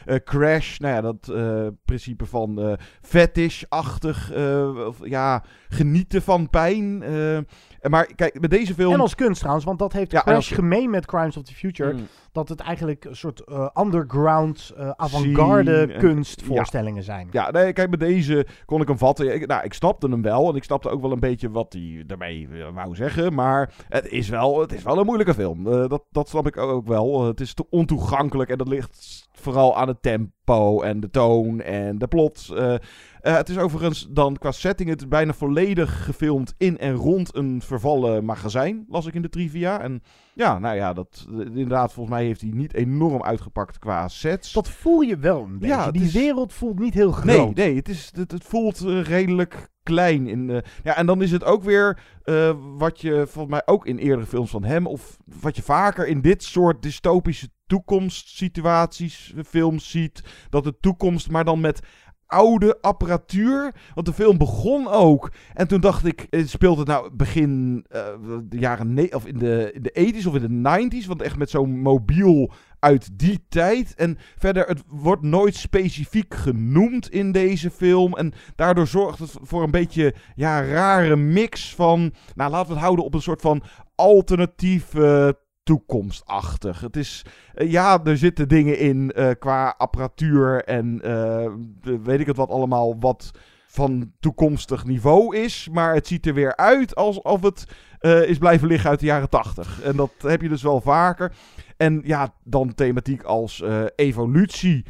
Eh, 0.06 0.16
Crash. 0.24 0.78
Nou 0.78 0.94
ja, 0.94 1.02
dat 1.02 1.30
eh, 1.30 1.68
principe 1.86 2.26
van 2.26 2.62
eh 2.62 2.74
fetish-achtig, 3.02 4.32
ja, 5.04 5.44
genieten 5.70 6.22
van 6.22 6.50
pijn. 6.50 7.04
Maar 7.90 8.06
kijk, 8.16 8.40
met 8.40 8.50
deze 8.50 8.74
film... 8.74 8.94
En 8.94 9.00
als 9.00 9.16
kunst 9.16 9.40
trouwens, 9.40 9.66
want 9.66 9.80
dat 9.80 9.94
heeft 9.94 10.12
Ja, 10.12 10.22
Crash 10.22 10.36
als- 10.36 10.50
gemeen 10.52 10.90
met 10.90 11.06
Crimes 11.06 11.38
of 11.38 11.44
the 11.44 11.54
Future. 11.54 11.94
Mm. 11.94 12.08
Dat 12.32 12.50
het 12.50 12.60
eigenlijk 12.60 13.06
een 13.06 13.16
soort 13.16 13.40
eh, 13.40 13.68
underground, 13.80 14.72
eh, 14.78 14.90
avant-garde 14.90 15.96
kunstvoorstellingen 15.98 17.04
zijn. 17.04 17.28
Ja, 17.32 17.52
nee, 17.52 17.74
kijk, 17.74 17.90
met 17.90 18.00
deze 18.00 18.48
kon 18.66 18.82
ik 18.82 18.88
hem 18.88 18.98
vatten. 18.98 19.34
Ik, 19.34 19.48
nou, 19.48 19.64
ik 19.64 19.74
snapte 19.74 20.08
hem 20.08 20.22
wel. 20.22 20.50
En 20.50 20.56
ik 20.56 20.64
snapte 20.64 20.90
ook 20.90 21.02
wel 21.02 21.12
een 21.12 21.20
beetje 21.20 21.52
wat 21.52 21.74
hij 21.74 22.04
ermee 22.08 22.48
eh, 22.52 22.74
wou 22.74 22.96
zeggen. 22.96 23.34
Maar 23.34 23.74
het 23.90 24.08
is 24.08 24.30
wel, 24.30 24.60
het 24.60 24.74
is 24.74 24.84
wel 24.84 25.00
een 25.00 25.06
moeilijke 25.06 25.34
film. 25.34 25.68
Eh, 25.68 25.88
dat, 25.88 26.04
dat 26.12 26.30
snap 26.30 26.48
ik 26.48 26.58
ook 26.58 26.88
wel. 26.88 27.26
Het 27.26 27.40
is 27.40 27.54
te 27.54 27.70
ontoegankelijk. 27.70 28.50
En 28.50 28.58
dat 28.58 28.68
ligt 28.68 29.28
vooral 29.32 29.78
aan 29.78 29.88
het 29.88 30.02
tempo 30.02 30.35
en 30.48 31.00
de 31.00 31.10
toon 31.10 31.62
en 31.62 31.98
de 31.98 32.08
plot. 32.08 32.50
Eh, 32.56 32.74
eh, 32.74 32.80
het 33.22 33.50
is 33.50 33.58
overigens 33.58 34.08
dan 34.10 34.38
qua 34.38 34.52
setting 34.52 34.90
het 34.90 35.10
bijna 35.10 35.34
volledig 35.34 36.06
gefilmd 36.06 36.54
in 36.58 36.78
en 36.78 36.94
rond 36.94 37.36
een 37.36 37.62
vervallen 37.62 38.26
magazijn. 38.26 38.86
Las 38.90 39.06
ik 39.06 39.14
in 39.14 39.22
de 39.22 39.30
trivia. 39.30 39.82
En 39.82 40.04
ja, 40.34 40.60
nou 40.60 40.76
ja, 40.76 40.94
dat, 40.94 41.28
inderdaad, 41.32 41.94
volgens 41.94 42.16
mij 42.16 42.26
heeft 42.26 42.42
hij 42.42 42.50
niet 42.54 42.74
enorm 42.74 43.24
uitgepakt 43.24 43.80
qua 43.80 44.08
sets. 44.08 44.54
Dat 44.54 44.70
voel 44.70 45.02
je 45.02 45.18
wel 45.18 45.42
een 45.44 45.60
beetje. 45.60 45.76
het 45.76 45.94
Die 45.94 46.04
is- 46.04 46.14
wereld 46.14 46.54
voelt 46.54 46.80
niet 46.80 46.94
heel 46.94 47.12
groot. 47.12 47.26
Nee, 47.56 47.66
nee 47.68 47.76
het, 47.76 47.90
is, 47.90 48.12
het, 48.16 48.32
het 48.32 48.44
voelt 48.44 48.86
eh, 48.86 49.02
redelijk 49.02 49.70
klein. 49.86 50.28
In, 50.28 50.50
eh, 50.50 50.58
ja, 50.84 50.96
en 50.96 51.06
dan 51.06 51.22
is 51.22 51.32
het 51.32 51.44
ook 51.44 51.64
weer 51.64 52.00
eh, 52.24 52.56
wat 52.78 53.02
je 53.02 53.14
volgens 53.14 53.54
mij 53.54 53.62
ook 53.66 53.86
in 53.86 53.98
eerdere 53.98 54.28
films 54.28 54.50
van 54.50 54.64
hem... 54.64 54.88
of 54.88 55.18
wat 55.42 55.56
je 55.56 55.62
vaker 55.62 56.08
in 56.08 56.22
dit 56.22 56.44
soort 56.44 56.82
dystopische 56.82 57.50
toekomstsituaties, 57.68 59.34
eh, 59.36 59.44
films 59.44 59.90
ziet... 59.90 60.24
dat 60.50 60.64
de 60.64 60.78
toekomst 60.80 61.30
maar 61.30 61.46
dan 61.46 61.60
met 61.60 61.80
oude 62.36 62.78
apparatuur. 62.82 63.76
Want 63.94 64.08
de 64.08 64.14
film 64.14 64.38
begon 64.38 64.88
ook. 64.88 65.32
En 65.54 65.68
toen 65.68 65.82
dacht 65.82 66.06
ik, 66.06 66.28
eh, 66.30 66.46
speelt 66.46 66.78
het 66.78 66.88
nou 66.88 67.10
begin 67.14 67.86
eh, 67.90 68.06
de 68.44 68.60
jaren 68.60 69.14
of 69.14 69.26
in 69.26 69.38
de, 69.38 69.72
in 69.74 69.82
de 69.82 70.14
80s 70.22 70.28
of 70.28 70.36
in 70.36 70.64
de 70.64 70.90
90s? 71.02 71.08
Want 71.08 71.22
echt 71.22 71.38
met 71.38 71.50
zo'n 71.50 71.80
mobiel 71.80 72.52
uit 72.80 73.20
die 73.20 73.46
tijd. 73.50 73.96
En 73.96 74.18
verder, 74.38 74.68
het 74.68 74.84
wordt 74.88 75.22
nooit 75.22 75.56
specifiek 75.56 76.34
genoemd 76.34 77.10
in 77.10 77.32
deze 77.32 77.72
film. 77.72 78.14
En 78.14 78.34
daardoor 78.56 78.88
zorgt 78.88 79.20
het 79.20 79.34
voor 79.42 79.64
een 79.64 79.72
beetje 79.72 80.14
ja, 80.36 80.64
rare 80.64 81.16
mix 81.16 81.76
van. 81.76 82.14
Nou, 82.36 82.52
laten 82.52 82.68
we 82.68 82.74
het 82.74 82.84
houden 82.84 83.06
op 83.06 83.14
een 83.14 83.22
soort 83.22 83.42
van 83.42 83.64
alternatief. 83.96 84.94
Toekomstachtig. 85.66 86.82
Het 86.82 86.96
is, 86.96 87.26
eh, 87.54 87.72
ja, 87.72 88.04
er 88.04 88.18
zitten 88.18 88.48
dingen 88.48 88.80
in 88.80 89.12
eh, 89.12 89.30
qua 89.40 89.76
apparatuur 89.78 90.64
en 90.64 91.02
eh, 91.02 91.52
weet 92.04 92.20
ik 92.20 92.26
het 92.26 92.38
wat 92.38 92.50
allemaal, 92.50 93.00
wat 93.00 93.32
van 93.68 94.12
toekomstig 94.20 94.86
niveau 94.86 95.38
is. 95.38 95.68
Maar 95.72 95.94
het 95.94 96.08
ziet 96.08 96.26
er 96.26 96.34
weer 96.34 96.56
uit 96.56 96.96
alsof 96.96 97.42
het 97.42 97.66
is 98.28 98.38
blijven 98.38 98.68
liggen 98.68 98.90
uit 98.90 99.00
de 99.00 99.06
jaren 99.06 99.30
tachtig. 99.30 99.82
En 99.82 99.96
dat 99.96 100.12
heb 100.18 100.42
je 100.42 100.50
dus 100.50 100.62
wel 100.62 100.82
vaker. 100.82 101.34
En 101.78 102.02
ja, 102.04 102.34
dan 102.44 102.74
thematiek 102.74 103.24
als 103.24 103.64
evolutie. 103.96 104.86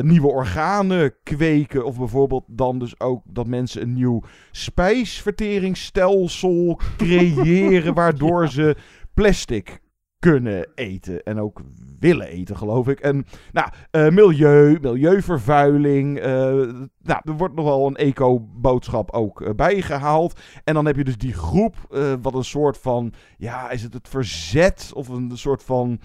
nieuwe 0.00 0.28
organen 0.28 1.14
kweken. 1.22 1.84
Of 1.84 1.98
bijvoorbeeld 1.98 2.44
dan 2.46 2.78
dus 2.78 3.00
ook 3.00 3.22
dat 3.24 3.46
mensen 3.46 3.82
een 3.82 3.92
nieuw 3.92 4.22
spijsverteringsstelsel 4.50 6.80
creëren. 6.96 7.94
waardoor 8.02 8.48
ze 8.48 8.76
plastic 9.14 9.80
kunnen 10.20 10.66
eten. 10.74 11.22
En 11.22 11.40
ook 11.40 11.60
willen 11.98 12.26
eten, 12.26 12.56
geloof 12.56 12.88
ik. 12.88 13.00
En 13.00 13.24
nou, 13.52 13.68
eh, 13.90 14.08
milieu, 14.08 14.78
milieuvervuiling. 14.80 16.18
eh, 16.18 16.32
nou, 17.02 17.20
er 17.22 17.36
wordt 17.36 17.54
nog 17.54 17.64
wel 17.64 17.86
een 17.86 17.96
eco-boodschap 17.96 19.10
ook 19.10 19.42
eh, 19.42 19.54
bijgehaald. 19.54 20.40
En 20.64 20.74
dan 20.74 20.86
heb 20.86 20.96
je 20.96 21.04
dus 21.04 21.18
die 21.18 21.32
groep, 21.32 21.76
wat 22.22 22.34
een 22.34 22.44
soort 22.44 22.78
van, 22.78 23.12
ja, 23.36 23.70
is 23.70 23.82
het 23.82 23.92
het 23.92 24.08
verzet 24.08 24.90
of 24.94 25.08
een 25.08 25.30
soort 25.34 25.62
van, 25.62 26.00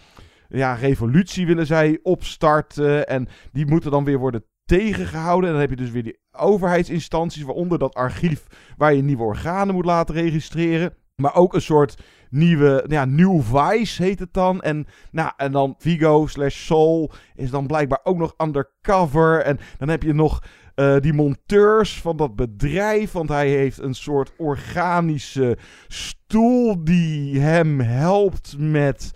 ja, 0.49 0.73
revolutie 0.73 1.45
willen 1.45 1.65
zij 1.65 1.99
opstarten. 2.03 3.07
En 3.07 3.27
die 3.51 3.65
moeten 3.65 3.91
dan 3.91 4.03
weer 4.03 4.19
worden 4.19 4.45
tegengehouden. 4.65 5.45
En 5.45 5.51
dan 5.51 5.61
heb 5.61 5.69
je 5.69 5.83
dus 5.83 5.91
weer 5.91 6.03
die 6.03 6.19
overheidsinstanties, 6.31 7.43
waaronder 7.43 7.79
dat 7.79 7.93
archief 7.93 8.45
waar 8.77 8.93
je 8.93 9.03
nieuwe 9.03 9.23
organen 9.23 9.75
moet 9.75 9.85
laten 9.85 10.15
registreren. 10.15 10.93
Maar 11.15 11.35
ook 11.35 11.53
een 11.53 11.61
soort 11.61 11.97
nieuwe, 12.29 12.85
ja, 12.87 13.05
New 13.05 13.41
Vice 13.41 14.03
heet 14.03 14.19
het 14.19 14.33
dan. 14.33 14.61
En, 14.61 14.87
nou, 15.11 15.31
en 15.37 15.51
dan 15.51 15.75
Vigo 15.77 16.27
slash 16.27 16.65
Soul 16.65 17.11
is 17.35 17.49
dan 17.49 17.67
blijkbaar 17.67 17.99
ook 18.03 18.17
nog 18.17 18.33
undercover. 18.37 19.41
En 19.41 19.59
dan 19.77 19.89
heb 19.89 20.03
je 20.03 20.13
nog 20.13 20.43
eh, 20.75 20.95
die 20.99 21.13
monteurs 21.13 22.01
van 22.01 22.17
dat 22.17 22.35
bedrijf. 22.35 23.11
Want 23.11 23.29
hij 23.29 23.49
heeft 23.49 23.77
een 23.77 23.93
soort 23.93 24.33
organische 24.37 25.57
stoel 25.87 26.83
die 26.83 27.39
hem 27.39 27.79
helpt 27.79 28.55
met... 28.57 29.11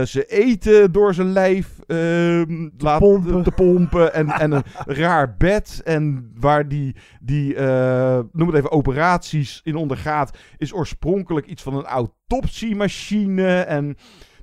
eh, 0.00 0.06
zijn 0.06 0.24
eten 0.24 0.92
door 0.92 1.14
zijn 1.14 1.32
lijf 1.32 1.74
laat- 2.78 2.98
pompen. 2.98 3.42
te 3.42 3.50
pompen. 3.50 4.14
En, 4.14 4.28
en 4.28 4.52
een 4.52 4.62
raar 5.04 5.34
bed. 5.38 5.80
En 5.84 6.32
waar 6.38 6.68
die, 6.68 6.96
die 7.20 7.54
eh, 7.54 8.18
noem 8.32 8.46
het 8.48 8.56
even, 8.56 8.70
operaties 8.70 9.60
in 9.64 9.76
ondergaat. 9.76 10.38
Is 10.56 10.74
oorspronkelijk 10.74 11.46
iets 11.46 11.62
van 11.62 11.74
een 11.76 11.84
autopsiemachine. 11.84 13.60
En 13.60 13.96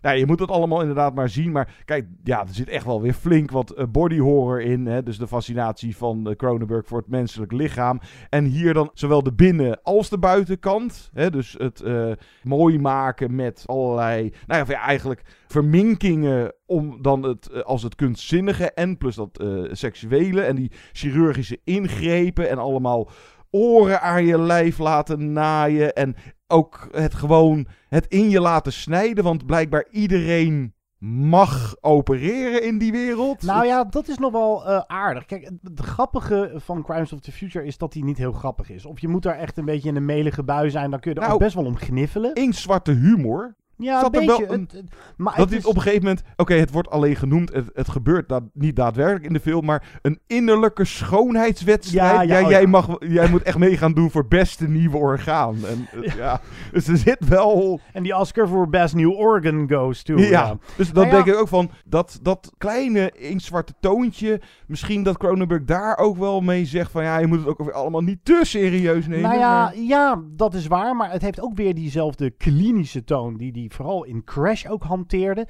nou, 0.03 0.17
je 0.17 0.25
moet 0.25 0.39
het 0.39 0.49
allemaal 0.49 0.79
inderdaad 0.79 1.15
maar 1.15 1.29
zien. 1.29 1.51
Maar 1.51 1.75
kijk, 1.85 2.05
ja, 2.23 2.41
er 2.41 2.53
zit 2.53 2.69
echt 2.69 2.85
wel 2.85 3.01
weer 3.01 3.13
flink 3.13 3.51
wat 3.51 3.69
eh, 3.69 3.85
body 3.91 4.17
horror 4.17 4.61
in. 4.61 4.85
Hè? 4.85 5.03
Dus 5.03 5.17
de 5.17 5.27
fascinatie 5.27 5.97
van 5.97 6.29
eh, 6.29 6.35
Cronenberg 6.35 6.87
voor 6.87 6.97
het 6.97 7.07
menselijk 7.07 7.51
lichaam. 7.51 7.99
En 8.29 8.45
hier 8.45 8.73
dan 8.73 8.89
zowel 8.93 9.23
de 9.23 9.33
binnen- 9.33 9.81
als 9.83 10.09
de 10.09 10.17
buitenkant. 10.17 11.09
Hè? 11.13 11.29
Dus 11.29 11.55
het 11.57 11.81
eh, 11.81 12.11
mooi 12.43 12.79
maken 12.79 13.35
met 13.35 13.63
allerlei, 13.65 14.33
nou 14.47 14.65
ja, 14.67 14.79
eigenlijk 14.79 15.21
verminkingen 15.47 16.53
om 16.65 17.01
dan 17.01 17.23
het, 17.23 17.63
als 17.63 17.83
het 17.83 17.95
kunstzinnige 17.95 18.71
en 18.71 18.97
plus 18.97 19.15
dat 19.15 19.43
seksuele 19.71 20.41
en 20.41 20.55
die 20.55 20.71
chirurgische 20.91 21.59
ingrepen 21.63 22.49
en 22.49 22.57
allemaal 22.57 23.09
oren 23.53 24.01
aan 24.01 24.25
je 24.25 24.39
lijf 24.39 24.77
laten 24.77 25.31
naaien 25.31 25.93
en 25.93 26.15
ook 26.47 26.87
het 26.91 27.13
gewoon 27.13 27.67
het 27.89 28.05
in 28.07 28.29
je 28.29 28.39
laten 28.39 28.73
snijden, 28.73 29.23
want 29.23 29.45
blijkbaar 29.45 29.87
iedereen 29.91 30.73
mag 31.05 31.75
opereren 31.81 32.63
in 32.63 32.77
die 32.77 32.91
wereld. 32.91 33.41
Nou 33.41 33.65
ja, 33.65 33.83
dat 33.83 34.07
is 34.07 34.17
nog 34.17 34.31
wel 34.31 34.65
eh, 34.65 34.81
aardig. 34.87 35.25
Kijk, 35.25 35.49
het, 35.61 35.79
grappige 35.79 36.51
van 36.55 36.83
Crimes 36.83 37.13
of 37.13 37.19
the 37.19 37.31
Future 37.31 37.65
is 37.65 37.77
dat 37.77 37.93
hij 37.93 38.03
niet 38.03 38.17
heel 38.17 38.31
grappig 38.31 38.69
is. 38.69 38.85
Of 38.85 38.99
je 38.99 39.07
moet 39.07 39.23
daar 39.23 39.37
echt 39.37 39.57
een 39.57 39.65
beetje 39.65 39.89
in 39.89 39.95
een 39.95 40.05
melige 40.05 40.43
bui 40.43 40.69
zijn, 40.69 40.89
dan 40.89 40.99
kun 40.99 41.11
je 41.11 41.15
er 41.15 41.23
Nou, 41.23 41.33
ook 41.33 41.41
best 41.41 41.55
wel 41.55 41.65
om 41.65 41.77
gniffelen. 41.77 42.33
Inktzwarte 42.33 42.91
humor. 42.91 43.55
Ja, 43.77 43.99
Zat 43.99 44.15
een 44.15 44.25
wel 44.25 44.37
beetje. 44.37 44.53
een- 44.53 44.61
Het- 44.61 44.71
het- 44.71 44.83
maar 45.17 45.35
dat 45.35 45.49
dit 45.49 45.59
is- 45.59 45.65
op 45.65 45.75
een 45.75 45.81
gegeven 45.81 46.03
moment... 46.03 46.23
Oké, 46.35 46.53
het 46.53 46.71
wordt 46.71 46.89
alleen 46.89 47.15
genoemd. 47.15 47.53
Het, 47.53 47.69
het 47.73 47.89
gebeurt 47.89 48.29
da- 48.29 48.39
niet 48.53 48.75
daadwerkelijk 48.75 49.25
in 49.25 49.33
de 49.33 49.39
film. 49.39 49.65
Maar 49.65 49.99
een 50.01 50.19
innerlijke 50.27 50.85
schoonheidswedstrijd. 50.85 52.11
Ja, 52.13 52.21
ja, 52.21 52.27
jij, 52.27 52.43
oh 52.43 52.49
jij, 52.49 52.65
mag, 52.67 52.87
jij 52.99 53.29
moet 53.29 53.41
echt 53.43 53.57
mee 53.57 53.77
gaan 53.77 53.93
doen 53.93 54.11
voor 54.11 54.27
beste 54.27 54.67
nieuwe 54.67 54.97
orgaan. 54.97 55.55
En, 55.65 55.87
het- 56.01 56.13
ja. 56.23 56.41
Dus 56.71 56.87
er 56.87 56.97
zit 56.97 57.27
wel... 57.27 57.79
En 57.93 58.03
die 58.03 58.17
Oscar 58.17 58.47
voor 58.47 58.69
Best 58.69 58.95
New 58.95 59.11
Organ 59.11 59.69
goes 59.69 60.03
to. 60.03 60.17
Ja, 60.17 60.57
dus 60.77 60.91
dan 60.91 61.03
Nou 61.03 61.15
ja, 61.17 61.23
denk 61.23 61.35
ik 61.35 61.41
ook 61.41 61.47
van 61.47 61.69
dat, 61.85 62.19
dat 62.21 62.51
kleine 62.57 63.11
inktzwarte 63.11 63.73
toontje. 63.79 64.41
Misschien 64.67 65.03
dat 65.03 65.17
Cronenberg 65.17 65.63
daar 65.63 65.97
ook 65.97 66.17
wel 66.17 66.41
mee 66.41 66.65
zegt 66.65 66.91
van 66.91 67.03
ja, 67.03 67.17
je 67.17 67.27
moet 67.27 67.39
het 67.39 67.47
ook 67.47 67.57
weer 67.63 67.73
allemaal 67.73 68.01
niet 68.01 68.19
te 68.23 68.39
serieus 68.43 69.07
nemen. 69.07 69.29
Nou 69.29 69.39
ja, 69.39 69.63
maar- 69.63 69.77
ja, 69.77 70.21
dat 70.31 70.53
is 70.53 70.67
waar. 70.67 70.95
Maar 70.95 71.11
het 71.11 71.21
heeft 71.21 71.41
ook 71.41 71.55
weer 71.55 71.73
diezelfde 71.73 72.29
klinische 72.29 73.03
toon 73.03 73.37
die 73.37 73.51
die 73.51 73.62
vooral 73.71 74.03
in 74.03 74.23
Crash 74.23 74.65
ook 74.65 74.83
hanteerde. 74.83 75.47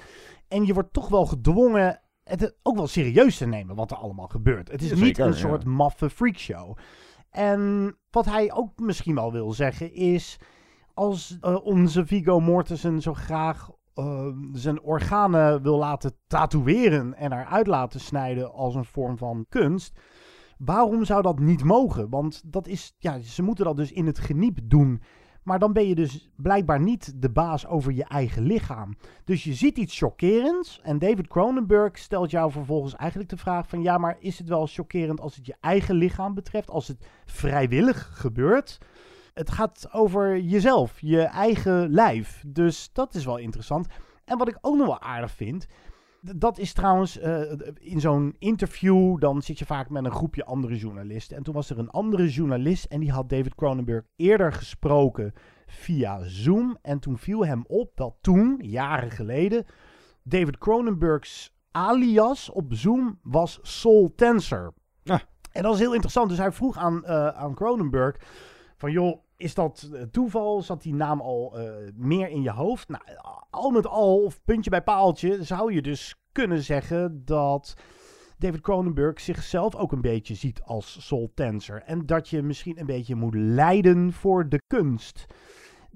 En 0.48 0.66
je 0.66 0.74
wordt 0.74 0.94
toch 0.94 1.10
wel 1.10 1.26
gedwongen 1.26 2.02
het 2.24 2.56
ook 2.64 2.76
wel 2.76 2.88
serieus 2.88 3.38
te 3.38 3.46
nemen 3.46 3.76
wat 3.76 3.92
er 3.92 3.98
allemaal 3.98 4.28
gebeurt. 4.28 4.72
Het 4.72 4.82
is 4.82 4.94
niet 4.94 5.18
een 5.18 5.26
ja. 5.26 5.34
soort 5.34 5.66
maffe 5.66 6.10
freakshow. 6.10 6.78
En 7.30 7.96
wat 8.12 8.26
hij 8.26 8.52
ook 8.54 8.80
misschien 8.80 9.16
wel 9.16 9.32
wil 9.32 9.52
zeggen 9.52 9.94
is... 9.94 10.40
als 10.94 11.38
eh, 11.42 11.66
onze 11.66 12.06
Vigo 12.06 12.40
Mortensen 12.40 13.02
zo 13.02 13.14
graag 13.14 13.70
eh, 13.94 14.28
zijn 14.52 14.82
organen 14.82 15.62
wil 15.62 15.78
laten 15.78 16.18
tatoeëren... 16.28 17.14
en 17.14 17.32
eruit 17.32 17.68
laten 17.68 18.00
snijden 18.00 18.54
als 18.54 18.76
een 18.76 18.86
vorm 18.86 19.18
van 19.18 19.46
kunst... 19.50 20.00
waarom 20.58 21.06
zou 21.06 21.22
dat 21.22 21.40
niet 21.40 21.64
mogen? 21.64 22.10
Want 22.10 22.42
dat 22.46 22.68
is, 22.68 22.96
ja, 22.98 23.20
ze 23.20 23.44
moeten 23.44 23.66
dat 23.66 23.78
dus 23.78 23.92
in 23.92 24.06
het 24.06 24.20
geniep 24.20 24.60
doen... 24.64 25.02
Maar 25.44 25.60
dan 25.60 25.74
ben 25.74 25.88
je 25.88 25.96
dus 25.96 26.30
blijkbaar 26.36 26.80
niet 26.80 27.22
de 27.22 27.30
baas 27.30 27.68
over 27.68 27.92
je 27.92 28.04
eigen 28.04 28.44
lichaam. 28.44 28.98
Dus 29.24 29.44
je 29.44 29.54
ziet 29.54 29.78
iets 29.78 29.98
chockerends. 29.98 30.80
En 30.84 31.00
David 31.00 31.28
Cronenberg 31.28 31.98
stelt 31.98 32.32
jou 32.32 32.52
vervolgens 32.52 32.96
eigenlijk 32.96 33.30
de 33.30 33.38
vraag 33.38 33.68
van... 33.68 33.82
ja, 33.82 33.98
maar 33.98 34.16
is 34.20 34.38
het 34.38 34.48
wel 34.48 34.68
chockerend 34.68 35.22
als 35.22 35.36
het 35.36 35.46
je 35.46 35.56
eigen 35.60 35.96
lichaam 35.96 36.34
betreft? 36.34 36.70
Als 36.70 36.88
het 36.88 37.08
vrijwillig 37.26 38.10
gebeurt? 38.14 38.78
Het 39.34 39.52
gaat 39.52 39.88
over 39.92 40.40
jezelf, 40.40 41.00
je 41.00 41.22
eigen 41.22 41.90
lijf. 41.90 42.44
Dus 42.48 42.90
dat 42.94 43.16
is 43.16 43.26
wel 43.26 43.38
interessant. 43.38 43.88
En 44.26 44.38
wat 44.38 44.48
ik 44.48 44.58
ook 44.62 44.78
nog 44.78 44.88
wel 44.88 45.02
aardig 45.02 45.32
vind... 45.32 45.68
Dat 46.26 46.58
is 46.58 46.74
trouwens 46.74 47.18
eh, 47.20 47.42
in 47.80 48.00
zo'n 48.00 48.36
interview, 48.40 49.20
dan 49.20 49.42
zit 49.42 49.60
je 49.60 49.66
vaak 49.66 49.90
met 49.90 50.06
een 50.06 50.12
groepje 50.12 50.46
andere 50.46 50.78
journalisten. 50.78 51.38
En 51.38 51.44
toen 51.44 51.54
was 51.54 51.70
er 51.70 51.80
een 51.80 51.90
andere 51.90 52.30
journalist 52.30 52.86
en 52.86 53.00
die 53.00 53.12
had 53.12 53.30
David 53.30 53.56
Cronenberg 53.56 54.04
eerder 54.16 54.54
gesproken 54.54 55.34
via 55.68 56.24
Zoom. 56.24 56.78
En 56.82 57.00
toen 57.00 57.18
viel 57.18 57.46
hem 57.46 57.64
op 57.68 57.92
dat 57.96 58.16
toen, 58.22 58.60
jaren 58.62 59.12
geleden, 59.12 59.66
David 60.24 60.58
Cronenberg's 60.58 61.54
alias 61.72 62.50
op 62.50 62.66
Zoom 62.70 63.20
was 63.22 63.60
Soul 63.62 64.14
Tensor. 64.16 64.74
En 65.54 65.64
dat 65.64 65.74
is 65.74 65.80
heel 65.80 65.94
interessant. 65.94 66.30
Dus 66.30 66.38
hij 66.38 66.52
vroeg 66.52 66.78
aan, 66.78 67.06
eh, 67.06 67.28
aan 67.28 67.54
Cronenberg 67.54 68.16
van 68.78 68.92
joh, 68.92 69.24
is 69.38 69.54
dat 69.54 69.90
eh, 69.94 70.02
toeval? 70.02 70.62
Zat 70.62 70.82
die 70.82 70.94
naam 70.94 71.22
al 71.22 71.60
eh, 71.60 71.92
meer 71.96 72.30
in 72.30 72.42
je 72.42 72.52
hoofd? 72.52 72.90
Nou, 72.90 73.04
al 73.50 73.72
met 73.72 73.88
al, 73.88 74.24
of 74.24 74.44
puntje 74.44 74.70
bij 74.70 74.84
paaltje, 74.84 75.44
zou 75.44 75.74
je 75.74 75.82
dus 75.82 76.16
kunnen 76.32 76.64
zeggen 76.64 77.26
dat 77.26 77.74
David 78.38 78.62
Cronenberg 78.62 79.20
zichzelf 79.20 79.76
ook 79.76 79.92
een 79.92 80.02
beetje 80.02 80.36
ziet 80.36 80.62
als 80.62 81.06
Soul 81.08 81.32
Tensor. 81.34 81.82
En 81.86 82.06
dat 82.06 82.30
je 82.30 82.42
misschien 82.42 82.80
een 82.80 82.86
beetje 82.86 83.16
moet 83.16 83.36
lijden 83.36 84.14
voor 84.14 84.50
de 84.50 84.62
kunst. 84.68 85.26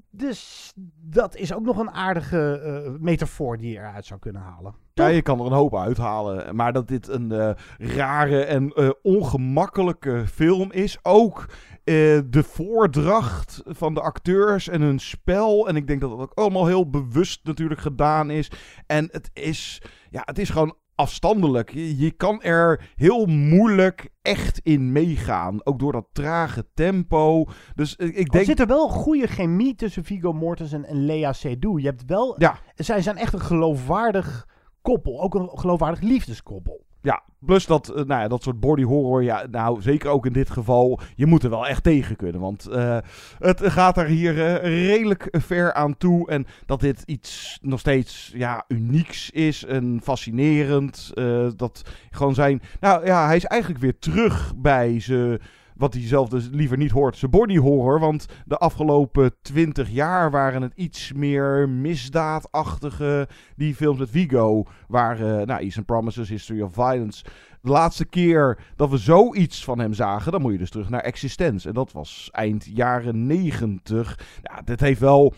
Dus 0.09 0.73
dat 1.01 1.35
is 1.35 1.53
ook 1.53 1.63
nog 1.63 1.77
een 1.77 1.91
aardige 1.91 2.59
eh, 2.59 2.91
metafoor 2.99 3.57
die 3.57 3.71
je 3.71 3.77
eruit 3.77 4.05
zou 4.05 4.19
kunnen 4.19 4.41
halen. 4.41 4.86
Ja, 4.97 5.07
je 5.07 5.21
kan 5.21 5.39
er 5.39 5.45
een 5.45 5.51
hoop 5.51 5.75
uithalen. 5.75 6.55
Maar 6.55 6.73
dat 6.73 6.87
dit 6.87 7.07
een 7.07 7.31
eh, 7.31 7.49
rare 7.77 8.43
en 8.43 8.71
eh, 8.73 8.89
ongemakkelijke 9.01 10.23
film 10.33 10.71
is. 10.71 10.97
Ook 11.01 11.45
eh, 11.83 11.93
de 12.25 12.43
voordracht 12.43 13.61
van 13.65 13.93
de 13.93 14.01
acteurs 14.01 14.67
en 14.67 14.81
hun 14.81 14.99
spel. 14.99 15.67
En 15.67 15.75
ik 15.75 15.87
denk 15.87 16.01
dat 16.01 16.09
dat 16.09 16.19
ook 16.19 16.33
allemaal 16.33 16.65
heel 16.65 16.89
bewust 16.89 17.39
natuurlijk 17.43 17.79
gedaan 17.79 18.29
is. 18.29 18.51
En 18.85 19.09
het 19.11 19.29
is, 19.33 19.81
ja, 20.09 20.21
het 20.25 20.39
is 20.39 20.49
gewoon 20.49 20.75
afstandelijk. 20.95 21.73
Je, 21.73 21.97
je 21.97 22.11
kan 22.11 22.41
er 22.41 22.91
heel 22.95 23.25
moeilijk 23.25 24.09
echt 24.21 24.59
in 24.63 24.91
meegaan. 24.91 25.65
Ook 25.65 25.79
door 25.79 25.91
dat 25.91 26.07
trage 26.11 26.65
tempo. 26.73 27.45
Dus 27.75 27.95
ik 27.95 28.17
Er 28.17 28.29
denk... 28.29 28.45
zit 28.45 28.59
er 28.59 28.67
wel 28.67 28.87
goede 28.89 29.27
chemie 29.27 29.75
tussen 29.75 30.03
Viggo 30.03 30.33
Mortensen 30.33 30.85
en 30.85 31.05
Lea 31.05 31.33
Seydoux. 31.33 31.81
Je 31.81 31.87
hebt 31.87 32.03
wel... 32.05 32.35
Ja. 32.37 32.57
Zij 32.75 33.01
zijn 33.01 33.17
echt 33.17 33.33
een 33.33 33.39
geloofwaardig 33.39 34.47
koppel. 34.87 35.21
Ook 35.21 35.35
een 35.35 35.49
geloofwaardig 35.53 36.01
liefdeskoppel. 36.01 36.85
Ja, 37.01 37.23
plus 37.45 37.65
dat, 37.65 37.89
eh, 37.89 37.95
nou 37.95 38.21
ja, 38.21 38.27
dat 38.27 38.43
soort 38.43 38.59
body 38.59 38.83
horror, 38.83 39.23
ja, 39.23 39.45
nou 39.51 39.81
zeker 39.81 40.09
ook 40.09 40.25
in 40.25 40.33
dit 40.33 40.49
geval, 40.49 40.99
je 41.15 41.25
moet 41.25 41.43
er 41.43 41.49
wel 41.49 41.67
echt 41.67 41.83
tegen 41.83 42.15
kunnen. 42.15 42.41
Want 42.41 42.67
eh, 42.67 42.97
het 43.39 43.61
gaat 43.63 43.97
er 43.97 44.05
hier 44.05 44.45
eh, 44.45 44.87
redelijk 44.87 45.27
ver 45.31 45.73
aan 45.73 45.97
toe. 45.97 46.29
En 46.29 46.45
dat 46.65 46.79
dit 46.79 47.03
iets 47.05 47.59
nog 47.61 47.79
steeds 47.79 48.31
ja, 48.35 48.65
unieks 48.67 49.29
is 49.29 49.65
en 49.65 49.99
fascinerend. 50.03 51.11
dat 51.55 51.81
gewoon 52.09 52.33
zijn, 52.33 52.61
nou 52.79 53.05
ja, 53.05 53.25
hij 53.25 53.35
is 53.35 53.45
eigenlijk 53.45 53.81
weer 53.81 53.99
terug 53.99 54.53
bij 54.55 54.99
ze. 54.99 55.39
Wat 55.77 55.93
hij 55.93 56.03
zelf 56.03 56.29
dus 56.29 56.49
liever 56.51 56.77
niet 56.77 56.91
hoort, 56.91 57.17
zijn 57.17 57.31
body 57.31 57.57
horror. 57.57 57.99
Want 57.99 58.25
de 58.45 58.57
afgelopen 58.57 59.31
twintig 59.41 59.89
jaar 59.89 60.31
waren 60.31 60.61
het 60.61 60.73
iets 60.75 61.13
meer 61.13 61.69
misdaadachtige. 61.69 63.27
Die 63.55 63.75
films 63.75 63.99
met 63.99 64.09
Vigo 64.09 64.65
waren, 64.87 65.47
nou, 65.47 65.61
Eastern 65.61 65.85
Promises, 65.85 66.29
History 66.29 66.61
of 66.61 66.73
Violence. 66.73 67.23
De 67.61 67.69
laatste 67.69 68.05
keer 68.05 68.59
dat 68.75 68.89
we 68.89 68.97
zoiets 68.97 69.63
van 69.63 69.79
hem 69.79 69.93
zagen, 69.93 70.31
dan 70.31 70.41
moet 70.41 70.51
je 70.51 70.57
dus 70.57 70.69
terug 70.69 70.89
naar 70.89 71.01
Existence. 71.01 71.67
En 71.67 71.73
dat 71.73 71.91
was 71.91 72.29
eind 72.31 72.65
jaren 72.73 73.25
negentig. 73.25 74.19
Ja, 74.41 74.61
dit 74.61 74.79
heeft 74.79 74.99
wel... 74.99 75.33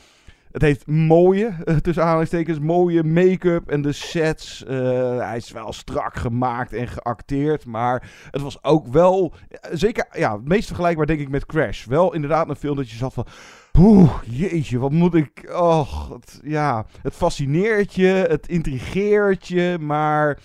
Het 0.51 0.61
heeft 0.61 0.87
mooie, 0.87 1.55
eh, 1.65 1.75
tussen 1.75 2.03
aanhalingstekens, 2.03 2.59
mooie 2.59 3.03
make-up 3.03 3.69
en 3.69 3.81
de 3.81 3.91
sets. 3.91 4.65
eh, 4.65 5.17
hij 5.17 5.37
is 5.37 5.51
wel 5.51 5.73
strak 5.73 6.15
gemaakt 6.15 6.73
en 6.73 6.87
geacteerd. 6.87 7.65
Maar 7.65 8.11
het 8.31 8.41
was 8.41 8.63
ook 8.63 8.87
wel, 8.87 9.33
eh, 9.49 9.71
zeker, 9.73 10.07
ja, 10.11 10.35
het 10.35 10.47
meest 10.47 10.67
vergelijkbaar 10.67 11.05
denk 11.05 11.19
ik 11.19 11.29
met 11.29 11.45
Crash. 11.45 11.85
Wel 11.85 12.13
inderdaad 12.13 12.49
een 12.49 12.55
film 12.55 12.75
dat 12.75 12.89
je 12.89 12.97
zat 12.97 13.13
van... 13.13 13.25
Oeh, 13.77 14.11
jeetje, 14.25 14.79
wat 14.79 14.91
moet 14.91 15.13
ik... 15.13 15.51
Och, 15.53 16.09
het, 16.09 16.39
ja, 16.43 16.85
het 17.01 17.13
fascineert 17.13 17.93
je, 17.93 18.25
het 18.29 18.47
intrigeert 18.47 19.47
je, 19.47 19.77
maar 19.79 20.39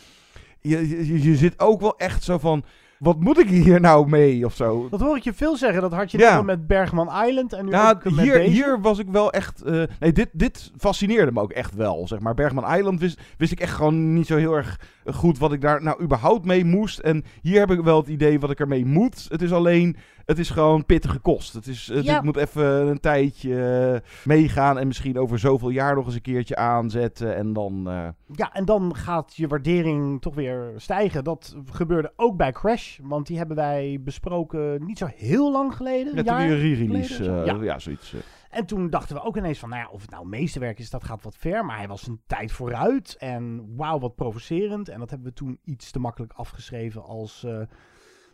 je, 0.61 0.89
je, 0.89 1.23
je 1.23 1.37
zit 1.37 1.61
ook 1.61 1.81
wel 1.81 1.97
echt 1.97 2.23
zo 2.23 2.39
van... 2.39 2.65
Wat 2.99 3.21
moet 3.21 3.39
ik 3.39 3.49
hier 3.49 3.81
nou 3.81 4.09
mee 4.09 4.45
of 4.45 4.55
zo? 4.55 4.87
Dat 4.91 5.01
hoor 5.01 5.17
ik 5.17 5.23
je 5.23 5.33
veel 5.33 5.57
zeggen. 5.57 5.83
Dat 5.83 5.93
had 5.93 6.11
je 6.11 6.19
Ja. 6.19 6.43
met 6.43 6.67
Bergman 6.67 7.27
Island 7.27 7.53
en 7.53 7.65
nu 7.65 7.71
Ja, 7.71 7.91
ook 7.91 8.05
met 8.05 8.19
hier, 8.25 8.33
deze. 8.35 8.51
hier 8.51 8.81
was 8.81 8.99
ik 8.99 9.07
wel 9.09 9.33
echt... 9.33 9.63
eh, 9.63 9.83
nee, 10.01 10.13
dit, 10.13 10.29
dit 10.33 10.71
fascineerde 10.77 11.33
me 11.33 11.41
ook 11.41 11.53
echt 11.53 11.75
wel, 11.75 12.09
zeg 12.09 12.21
maar. 12.21 12.35
Bergman 12.35 12.77
Island 12.77 13.01
wist, 13.01 13.21
wist 13.39 13.53
ik 13.53 13.61
echt 13.61 13.73
gewoon 13.75 14.13
niet 14.15 14.27
zo 14.27 14.37
heel 14.37 14.55
erg 14.57 14.81
goed 15.07 15.39
wat 15.39 15.53
ik 15.53 15.61
daar 15.61 15.83
nou 15.83 16.03
überhaupt 16.03 16.45
mee 16.45 16.65
moest. 16.65 16.99
En 16.99 17.25
hier 17.43 17.61
heb 17.61 17.71
ik 17.71 17.81
wel 17.81 17.97
het 18.01 18.09
idee 18.09 18.41
wat 18.41 18.51
ik 18.51 18.61
ermee 18.61 18.87
moet. 18.87 19.27
Het 19.29 19.43
is 19.43 19.53
alleen... 19.53 19.97
Het 20.27 20.39
is 20.39 20.51
gewoon 20.51 20.87
pittige 20.87 21.19
kost. 21.19 21.53
Het 21.53 21.67
is, 21.67 21.87
het, 21.87 22.05
Ja. 22.05 22.17
Ik 22.17 22.23
moet 22.23 22.37
even 22.37 22.65
een 22.89 23.01
tijdje 23.01 23.63
eh, 24.03 24.27
meegaan 24.27 24.79
en 24.79 24.87
misschien 24.87 25.19
over 25.19 25.39
zoveel 25.39 25.69
jaar 25.71 25.95
nog 25.95 26.07
eens 26.07 26.15
een 26.15 26.21
keertje 26.21 26.57
aanzetten. 26.57 27.37
En 27.37 27.53
dan... 27.53 27.89
eh, 27.89 28.09
Ja, 28.33 28.53
en 28.53 28.65
dan 28.65 28.97
gaat 28.97 29.35
je 29.37 29.47
waardering 29.47 30.21
toch 30.21 30.35
weer 30.35 30.73
stijgen. 30.77 31.25
Dat 31.25 31.57
gebeurde 31.71 32.13
ook 32.17 32.37
bij 32.37 32.53
Crash. 32.53 32.99
Want 33.03 33.27
die 33.27 33.37
hebben 33.37 33.57
wij 33.57 33.99
besproken 34.01 34.85
niet 34.85 34.99
zo 34.99 35.07
heel 35.17 35.53
lang 35.53 35.75
geleden. 35.77 36.25
ja, 36.25 36.41
een 36.45 36.59
re-release. 36.59 37.31
eh, 37.33 37.47
ja. 37.47 37.55
ja. 37.63 37.79
zoiets. 37.79 38.13
eh. 38.15 38.21
En 38.51 38.67
toen 38.67 38.91
dachten 38.91 39.17
we 39.17 39.23
ook 39.23 39.37
ineens 39.37 39.59
van, 39.59 39.69
nou 39.69 39.83
ja, 39.83 39.89
of 39.91 40.01
het 40.01 40.11
nou 40.11 40.27
meesterwerk 40.27 40.79
is, 40.79 40.91
dat 40.91 41.05
gaat 41.05 41.23
wat 41.23 41.37
ver. 41.37 41.65
Maar 41.65 41.77
hij 41.77 41.89
was 41.89 42.07
een 42.07 42.21
tijd 42.27 42.53
vooruit. 42.53 43.17
En 43.19 43.75
wauw, 43.77 43.99
wat 43.99 44.15
provocerend. 44.15 44.89
En 44.89 44.99
dat 44.99 45.11
hebben 45.11 45.29
we 45.29 45.35
toen 45.35 45.59
iets 45.65 45.91
te 45.91 45.99
makkelijk 45.99 46.33
afgeschreven 46.33 47.03
als, 47.05 47.45
eh, 47.45 47.61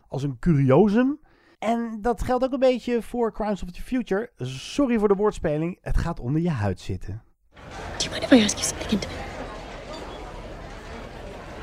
als 0.07 0.23
een 0.23 0.39
curiosum. 0.39 1.19
En 1.61 1.97
dat 2.01 2.23
geldt 2.23 2.43
ook 2.43 2.53
een 2.53 2.59
beetje 2.59 3.01
voor 3.01 3.33
Crimes 3.33 3.63
of 3.63 3.71
the 3.71 3.81
Future. 3.81 4.31
Sorry 4.37 4.99
voor 4.99 5.07
de 5.07 5.15
woordspeling, 5.15 5.77
het 5.81 5.97
gaat 5.97 6.19
onder 6.19 6.41
je 6.41 6.49
huid 6.49 6.79
zitten. 6.79 7.21
Do 7.97 8.03
you 8.03 8.09
mind 8.11 8.23
if 8.23 8.31
I 8.31 8.43
ask 8.43 8.57
you 8.57 8.63
something 8.63 8.91
intimate? 8.91 9.17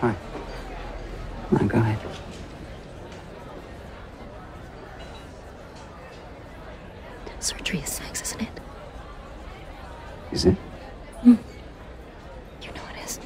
Hi. 0.01 0.13
Oh, 1.53 1.69
go 1.71 1.79
ahead. 1.79 1.99
Surgery 7.39 7.79
is 7.79 7.95
sex, 7.95 8.21
isn't 8.21 8.41
it? 8.41 8.61
Is 10.31 10.45
it? 10.45 10.57
You 11.25 11.37
know 12.73 12.85
it 12.95 13.05
is. 13.05 13.19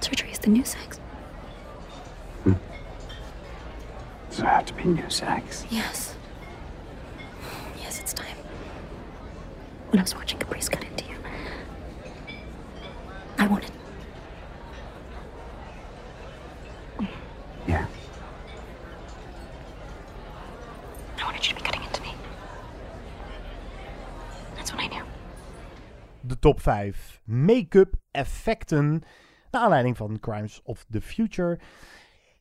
Surgery 0.00 0.30
is 0.30 0.38
the 0.38 0.50
new 0.50 0.64
sex. 0.64 1.01
Does 4.32 4.40
it 4.40 4.46
have 4.46 4.64
to 4.64 4.72
be 4.72 4.84
new 4.84 5.10
sex? 5.10 5.66
Yes. 5.68 6.14
Yes, 7.82 8.00
it's 8.00 8.14
time. 8.14 8.34
When 9.90 9.98
I 9.98 10.02
was 10.04 10.14
watching 10.14 10.38
Caprice 10.38 10.70
cut 10.70 10.82
into 10.84 11.04
you, 11.04 11.16
I 13.36 13.46
wanted. 13.46 13.70
Yeah. 17.68 17.86
I 21.18 21.24
wanted 21.24 21.46
you 21.46 21.50
to 21.50 21.54
be 21.56 21.60
cutting 21.60 21.82
into 21.82 22.00
me. 22.00 22.14
That's 24.56 24.72
what 24.72 24.80
I 24.80 24.86
knew. 24.86 25.04
de 26.22 26.36
top 26.38 26.58
5 26.60 27.20
make-up 27.24 27.96
effecten. 28.12 29.02
Naar 29.50 29.62
aanleiding 29.62 29.96
van 29.96 30.20
Crimes 30.20 30.60
of 30.64 30.84
the 30.90 31.00
Future. 31.00 31.58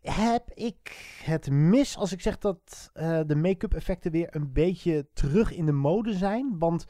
Heb 0.02 0.52
ik 0.54 1.10
het 1.24 1.50
mis 1.50 1.98
als 1.98 2.12
ik 2.12 2.22
zeg 2.22 2.38
dat 2.38 2.90
eh, 2.94 3.20
de 3.26 3.36
make-up 3.36 3.74
effecten 3.74 4.12
weer 4.12 4.36
een 4.36 4.54
beetje 4.54 5.08
terug 5.14 5.54
in 5.54 5.66
de 5.66 5.72
mode 5.72 6.14
zijn? 6.14 6.56
Want 6.60 6.86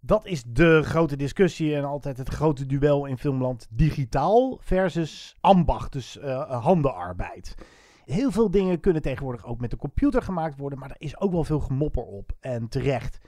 Dat 0.00 0.26
is 0.26 0.44
de 0.46 0.82
grote 0.82 1.16
discussie 1.16 1.74
en 1.76 1.84
altijd 1.84 2.16
het 2.16 2.28
grote 2.28 2.66
duel 2.66 3.06
in 3.06 3.18
filmland. 3.18 3.66
Digitaal 3.70 4.58
versus 4.62 5.36
ambacht, 5.40 5.92
dus 5.92 6.16
uh, 6.16 6.62
handenarbeid. 6.62 7.54
Heel 8.04 8.30
veel 8.30 8.50
dingen 8.50 8.80
kunnen 8.80 9.02
tegenwoordig 9.02 9.44
ook 9.46 9.60
met 9.60 9.70
de 9.70 9.76
computer 9.76 10.22
gemaakt 10.22 10.58
worden, 10.58 10.78
maar 10.78 10.90
er 10.90 10.96
is 10.98 11.20
ook 11.20 11.32
wel 11.32 11.44
veel 11.44 11.60
gemopper 11.60 12.02
op. 12.02 12.32
En 12.40 12.68
terecht. 12.68 13.18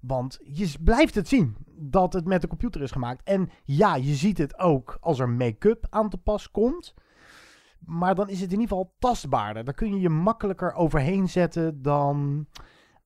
Want 0.00 0.38
je 0.42 0.74
blijft 0.80 1.14
het 1.14 1.28
zien 1.28 1.56
dat 1.76 2.12
het 2.12 2.24
met 2.26 2.40
de 2.40 2.48
computer 2.48 2.82
is 2.82 2.90
gemaakt. 2.90 3.22
En 3.24 3.50
ja, 3.64 3.96
je 3.96 4.14
ziet 4.14 4.38
het 4.38 4.58
ook 4.58 4.98
als 5.00 5.18
er 5.18 5.28
make-up 5.28 5.86
aan 5.90 6.08
te 6.08 6.18
pas 6.18 6.50
komt. 6.50 6.94
Maar 7.78 8.14
dan 8.14 8.28
is 8.28 8.40
het 8.40 8.52
in 8.52 8.60
ieder 8.60 8.76
geval 8.76 8.94
tastbaarder. 8.98 9.64
Daar 9.64 9.74
kun 9.74 9.94
je 9.94 10.00
je 10.00 10.08
makkelijker 10.08 10.72
overheen 10.72 11.28
zetten 11.28 11.82
dan 11.82 12.46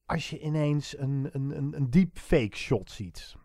als 0.07 0.31
je 0.31 0.41
ineens 0.41 0.99
een, 0.99 1.29
een, 1.33 1.57
een, 1.57 1.77
een 1.77 1.91
deepfake 1.91 2.57
shot 2.57 2.91
ziet. 2.91 3.37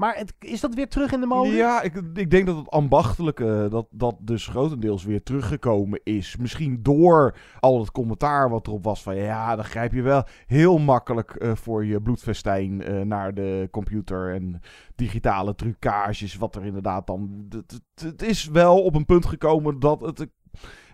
Maar 0.00 0.22
is 0.38 0.60
dat 0.60 0.74
weer 0.74 0.88
terug 0.88 1.12
in 1.12 1.20
de 1.20 1.26
mode? 1.26 1.50
Ja, 1.50 1.82
ik, 1.82 2.02
ik 2.14 2.30
denk 2.30 2.46
dat 2.46 2.56
het 2.56 2.70
ambachtelijke, 2.70 3.66
dat, 3.70 3.86
dat 3.90 4.16
dus 4.20 4.46
grotendeels 4.46 5.04
weer 5.04 5.22
teruggekomen 5.22 6.00
is. 6.04 6.36
Misschien 6.36 6.82
door 6.82 7.36
al 7.58 7.80
het 7.80 7.90
commentaar 7.90 8.50
wat 8.50 8.66
erop 8.66 8.84
was 8.84 9.02
van 9.02 9.16
ja, 9.16 9.56
dan 9.56 9.64
grijp 9.64 9.92
je 9.92 10.02
wel 10.02 10.24
heel 10.46 10.78
makkelijk 10.78 11.36
uh, 11.38 11.54
voor 11.54 11.84
je 11.84 12.00
bloedfestijn 12.00 12.92
uh, 12.92 13.00
naar 13.00 13.34
de 13.34 13.68
computer 13.70 14.34
en 14.34 14.60
digitale 14.94 15.54
trucages. 15.54 16.36
Wat 16.36 16.56
er 16.56 16.64
inderdaad 16.64 17.06
dan. 17.06 17.48
Het 17.94 18.22
is 18.22 18.46
wel 18.46 18.82
op 18.82 18.94
een 18.94 19.06
punt 19.06 19.26
gekomen 19.26 19.78
dat 19.78 20.00
het 20.00 20.28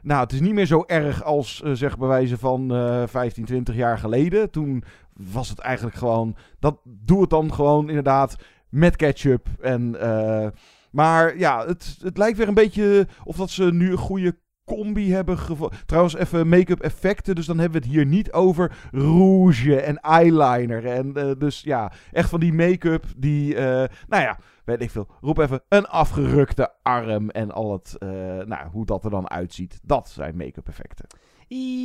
nou, 0.07 0.21
het 0.23 0.33
is 0.33 0.41
niet 0.41 0.53
meer 0.53 0.67
zo 0.67 0.85
erg 0.87 1.23
als, 1.23 1.63
uh, 1.65 1.73
zeg 1.73 1.99
bij 1.99 2.09
wijze 2.09 2.39
van 2.39 2.75
uh, 2.75 3.03
15, 3.07 3.45
20 3.45 3.75
jaar 3.75 3.99
geleden. 3.99 4.51
Toen 4.51 4.85
was 5.13 5.49
het 5.49 5.59
eigenlijk 5.59 5.97
gewoon, 5.97 6.37
dat 6.59 6.81
doe 6.85 7.21
het 7.21 7.31
dan 7.31 7.53
gewoon 7.53 7.89
inderdaad 7.89 8.37
met 8.69 8.97
ketchup. 8.97 9.47
En, 9.61 9.97
uh, 10.03 10.47
maar 10.91 11.39
ja, 11.39 11.67
het, 11.67 11.99
het 12.03 12.19
lijkt 12.19 12.39
weer 12.39 12.49
een 12.49 12.55
beetje 12.55 13.07
of 13.25 13.37
dat 13.37 13.51
ze 13.51 13.65
nu 13.65 13.91
een 13.91 13.97
goede 13.97 14.37
combi 14.65 15.13
hebben 15.13 15.39
gevonden. 15.39 15.79
Trouwens, 15.87 16.17
even 16.17 16.49
make-up 16.49 16.81
effecten. 16.81 17.35
Dus 17.35 17.47
dan 17.47 17.59
hebben 17.59 17.81
we 17.81 17.87
het 17.87 17.97
hier 17.97 18.07
niet 18.07 18.33
over 18.33 18.73
rouge 18.93 19.81
en 19.81 20.01
eyeliner. 20.01 20.87
En 20.87 21.37
dus 21.39 21.61
ja, 21.61 21.93
echt 22.13 22.29
van 22.29 22.41
die 22.41 22.53
make-up 22.53 23.05
die, 23.17 23.55
uh, 23.55 23.61
nou 24.07 24.23
ja, 24.23 24.39
weet 24.67 24.83
ik 24.83 24.91
veel. 24.91 25.07
Roep 25.21 25.39
even 25.39 25.63
een 25.69 25.87
afgerukte 25.87 26.73
arm 26.83 27.31
en 27.31 27.51
al 27.51 27.73
het, 27.73 27.97
uh, 27.99 28.09
nou, 28.45 28.69
hoe 28.73 28.87
dat 28.87 29.05
er 29.05 29.11
dan 29.11 29.31
uitziet. 29.31 29.81
Dat 29.83 30.09
zijn 30.09 30.37
make-up 30.37 30.69
effecten. 30.69 31.07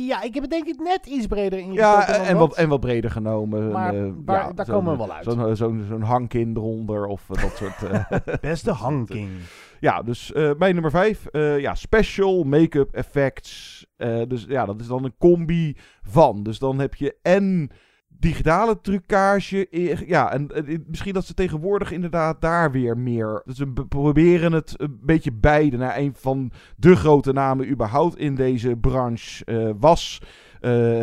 Ja, 0.06 0.22
ik 0.22 0.34
heb 0.34 0.42
het 0.42 0.52
denk 0.52 0.66
ik 0.66 0.78
net 0.78 1.06
iets 1.06 1.26
breder 1.26 1.58
in 1.58 1.72
Ja, 1.72 2.08
en 2.08 2.36
wat, 2.36 2.54
en 2.56 2.68
wat 2.68 2.80
breder 2.80 3.10
genomen. 3.10 3.70
Maar, 3.70 3.94
uh, 3.94 4.12
waar, 4.24 4.46
ja, 4.46 4.52
daar 4.52 4.66
komen 4.66 4.92
we 4.92 4.98
wel 4.98 5.12
uit. 5.12 5.24
Zo'n 5.24 5.56
zo 5.56 5.74
zo 5.88 6.00
hangkin 6.00 6.56
eronder 6.56 7.06
of 7.06 7.28
uh, 7.30 7.42
dat 7.42 7.56
soort... 7.56 7.82
Uh, 7.82 8.34
Beste 8.40 8.70
hangkin. 8.70 9.38
Ja, 9.80 10.02
dus 10.02 10.32
bij 10.58 10.72
nummer 10.72 10.90
5. 10.90 11.26
ja, 11.58 11.74
special 11.74 12.42
make-up 12.42 12.94
effects. 12.94 13.86
dus 14.28 14.44
ja, 14.48 14.64
dat 14.64 14.80
is 14.80 14.86
dan 14.86 15.04
een 15.04 15.14
combi 15.18 15.76
van. 16.02 16.42
Dus 16.42 16.58
dan 16.58 16.78
heb 16.78 16.94
je 16.94 17.16
en 17.22 17.70
digitale 18.22 18.80
trucage. 18.80 19.66
Ja, 20.06 20.32
en, 20.32 20.48
en, 20.48 20.84
misschien 20.86 21.12
dat 21.12 21.24
ze 21.24 21.34
tegenwoordig 21.34 21.92
inderdaad 21.92 22.40
daar 22.40 22.70
weer 22.70 22.98
meer. 22.98 23.42
Dus 23.44 23.56
ze 23.56 23.66
proberen 23.88 24.52
het 24.52 24.74
een 24.76 24.98
beetje 25.02 25.32
beide. 25.32 25.76
Naar 25.76 25.96
een 25.96 26.14
van 26.16 26.52
de 26.76 26.96
grote 26.96 27.32
namen 27.32 27.70
überhaupt 27.70 28.18
in 28.18 28.34
deze 28.34 28.76
branche 28.76 29.44
uh, 29.46 29.70
was 29.80 30.20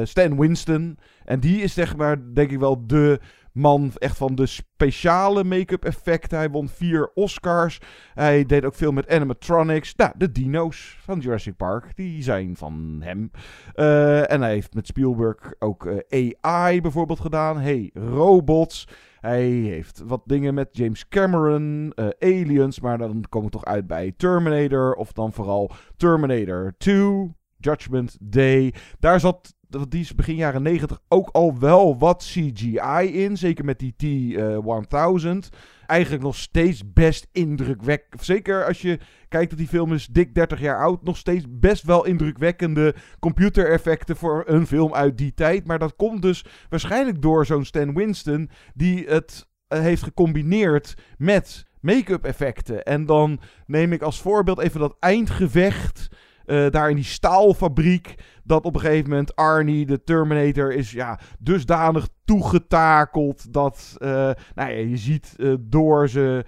Stan 0.04 0.40
Winston. 0.40 0.98
En 1.26 1.40
die 1.40 1.62
is 1.62 1.74
zeg 1.74 1.96
maar, 1.98 2.34
denk 2.34 2.52
ik 2.52 2.60
wel, 2.60 2.88
de 2.88 3.20
man 3.60 3.92
echt 3.98 4.18
van 4.18 4.36
de 4.36 4.46
speciale 4.46 5.44
make-up 5.44 5.86
effecten. 5.86 6.38
Hij 6.38 6.50
won 6.50 6.68
vier 6.68 7.12
Oscars. 7.14 7.80
Hij 8.14 8.46
deed 8.46 8.66
ook 8.66 8.76
veel 8.76 8.92
met 8.92 9.10
animatronics. 9.10 9.96
Nou, 9.96 10.12
de 10.18 10.32
dino's 10.32 10.98
van 11.02 11.20
Jurassic 11.20 11.56
Park, 11.56 11.96
die 11.96 12.24
zijn 12.24 12.56
van 12.56 13.02
hem. 13.04 13.32
Uh, 13.76 14.32
en 14.32 14.42
hij 14.42 14.52
heeft 14.52 14.74
met 14.74 14.88
Spielberg 14.88 15.54
ook 15.60 15.86
uh, 16.10 16.32
AI 16.42 16.82
bijvoorbeeld 16.82 17.20
gedaan. 17.20 17.60
Hey, 17.60 17.92
robots. 17.94 18.88
Hij 19.20 19.46
heeft 19.46 20.02
wat 20.06 20.22
dingen 20.26 20.54
met 20.54 20.70
James 20.72 21.08
Cameron, 21.08 21.94
uh, 21.96 22.08
Aliens, 22.20 22.80
maar 22.80 22.98
dan 22.98 23.24
komen 23.30 23.48
we 23.48 23.54
toch 23.54 23.66
uit 23.66 23.88
bij 23.88 24.14
Terminator. 24.18 24.94
Of 24.94 25.12
dan 25.12 25.34
vooral 25.34 25.72
Terminator 25.98 26.74
2, 26.78 27.36
Judgment 27.58 28.18
Day. 28.22 28.74
Daar 29.00 29.20
zat 29.20 29.58
die 29.70 30.02
is 30.02 30.16
begin 30.16 30.36
jaren 30.36 30.62
90 30.62 31.00
ook 31.08 31.30
al 31.30 31.60
wel 31.60 31.98
wat 31.98 32.24
CGI 32.24 33.24
in. 33.24 33.38
Zeker 33.38 33.66
met 33.66 33.80
die 33.80 33.94
T-1000. 33.98 35.58
Eigenlijk 35.86 36.24
nog 36.24 36.36
steeds 36.36 36.94
best 36.94 37.28
indrukwekkend. 37.32 38.24
Zeker 38.24 38.66
als 38.66 38.82
je 38.82 39.00
kijkt 39.28 39.50
dat 39.50 39.60
die 39.60 39.68
film 39.68 39.94
is 39.94 40.08
dik 40.08 40.36
30 40.36 40.60
jaar 40.60 40.80
oud. 40.80 41.04
Nog 41.04 41.18
steeds 41.18 41.46
best 41.50 41.84
wel 41.84 42.06
indrukwekkende 42.06 42.96
computereffecten 43.20 44.16
voor 44.16 44.44
een 44.48 44.68
film 44.68 44.94
uit 44.94 45.18
die 45.18 45.34
tijd. 45.34 45.68
Maar 45.68 45.80
dat 45.80 45.96
komt 45.96 46.22
dus 46.22 46.46
waarschijnlijk 46.70 47.22
door 47.22 47.46
zo'n 47.46 47.66
Stan 47.66 47.94
Winston. 47.94 48.50
Die 48.74 49.06
het 49.06 49.48
uh, 49.70 49.80
heeft 49.80 50.04
gecombineerd 50.04 50.94
met 51.18 51.66
make-up 51.80 52.26
effecten. 52.26 52.84
En 52.84 53.06
dan 53.06 53.40
neem 53.66 53.94
ik 53.94 54.02
als 54.02 54.22
voorbeeld 54.22 54.60
even 54.60 54.80
dat 54.80 54.96
eindgevecht. 55.00 56.08
Uh, 56.46 56.70
daar 56.70 56.90
in 56.90 56.96
die 56.96 57.06
staalfabriek. 57.06 58.16
Dat 58.50 58.66
op 58.66 58.76
een 58.76 58.82
gegeven 58.82 59.10
moment 59.10 59.36
Arnie, 59.36 59.86
de 59.86 60.04
Terminator, 60.04 60.74
is 60.74 60.92
ja, 60.92 61.20
dusdanig 61.40 62.08
toegetakeld. 62.26 63.54
Dat 63.54 63.96
uh, 64.00 64.10
nou 64.10 64.36
ja, 64.56 64.68
je 64.68 64.98
ziet 64.98 65.34
uh, 65.38 65.56
door 65.60 66.10
zijn 66.10 66.46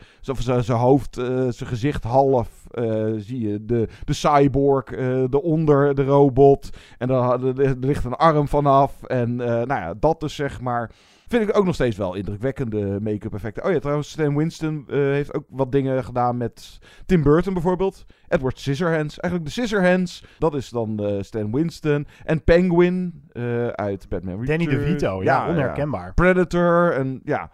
hoofd, 0.68 1.16
zijn 1.50 1.54
gezicht 1.54 2.04
half. 2.04 2.50
zie 3.18 3.40
je 3.50 3.66
de, 3.66 3.88
de 4.06 4.14
cyborg 4.14 4.92
eronder, 4.92 5.96
de 5.96 6.04
robot. 6.04 6.70
En 6.98 7.08
dan 7.08 7.58
er 7.58 7.76
ligt 7.80 8.06
een 8.06 8.14
arm 8.14 8.48
vanaf. 8.48 9.04
En 9.04 9.36
nou 9.36 9.68
ja, 9.68 9.94
dat 9.94 10.20
dus 10.20 10.36
zeg 10.36 10.62
maar. 10.62 10.92
Vind 11.28 11.50
ik 11.50 11.58
ook 11.58 11.66
nog 11.66 11.76
steeds 11.76 11.98
wel 11.98 12.16
indrukwekkende 12.16 13.00
make-up 13.02 13.34
effecten. 13.34 13.64
Oh 13.64 13.72
ja, 13.72 13.80
trouwens, 13.80 14.10
Stan 14.10 14.38
Winston 14.38 14.86
heeft 14.90 15.34
ook 15.34 15.44
wat 15.50 15.72
dingen 15.72 16.04
gedaan 16.04 16.38
met 16.38 16.80
Tim 17.06 17.24
Burton 17.24 17.54
bijvoorbeeld. 17.54 18.06
Edward 18.28 18.60
Scissorhands. 18.60 19.20
Eigenlijk 19.20 19.54
de 19.54 19.62
Scissorhands, 19.62 20.26
dat 20.40 20.56
is 20.56 20.70
dan 20.70 21.18
Stan 21.22 21.52
Winston. 21.52 21.91
En 22.24 22.44
Penguin 22.44 23.24
uh, 23.34 23.68
uit 23.68 24.10
Batman 24.10 24.46
Danny 24.46 24.66
DeVito, 24.66 25.24
ja, 25.24 25.46
ja 25.46 25.50
onherkenbaar. 25.50 26.06
Ja. 26.06 26.12
Predator 26.14 26.94
en 26.94 27.22
ja, 27.24 27.52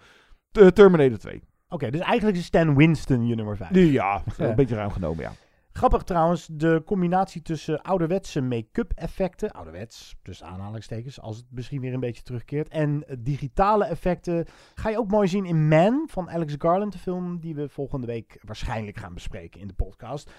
Terminator 0.74 1.18
2. 1.18 1.36
Oké, 1.36 1.46
okay, 1.76 1.90
dus 1.90 2.02
eigenlijk 2.02 2.38
is 2.38 2.46
Stan 2.46 2.76
Winston 2.76 3.28
je 3.28 3.36
nummer 3.36 3.58
5. 3.58 3.70
Ja, 3.74 4.22
een 4.38 4.56
beetje 4.56 4.76
ruim 4.76 4.92
genomen, 4.92 5.24
ja. 5.24 5.32
Grappig 5.78 6.04
trouwens, 6.04 6.48
de 6.52 6.82
combinatie 6.86 7.42
tussen 7.42 7.82
ouderwetse 7.82 8.42
make-up 8.42 8.92
effecten, 8.96 9.52
ouderwets, 9.52 10.16
dus 10.22 10.44
aanhalingstekens, 10.44 11.22
als 11.22 11.38
het 11.38 11.46
misschien 11.50 11.82
weer 11.82 11.94
een 11.94 12.00
beetje 12.00 12.22
terugkeert, 12.22 12.68
en 12.68 13.06
digitale 13.20 13.86
effecten, 13.86 14.46
ga 14.76 14.90
je 14.90 14.98
ook 14.98 15.12
mooi 15.12 15.28
zien 15.28 15.46
in 15.46 15.68
Man 15.68 16.08
van 16.12 16.30
Alex 16.30 16.56
Garland, 16.58 16.92
de 16.92 17.00
film 17.00 17.40
die 17.40 17.56
we 17.56 17.70
volgende 17.70 18.08
week 18.08 18.38
waarschijnlijk 18.42 18.98
gaan 18.98 19.14
bespreken 19.14 19.62
in 19.62 19.68
de 19.68 19.74
podcast. 19.74 20.32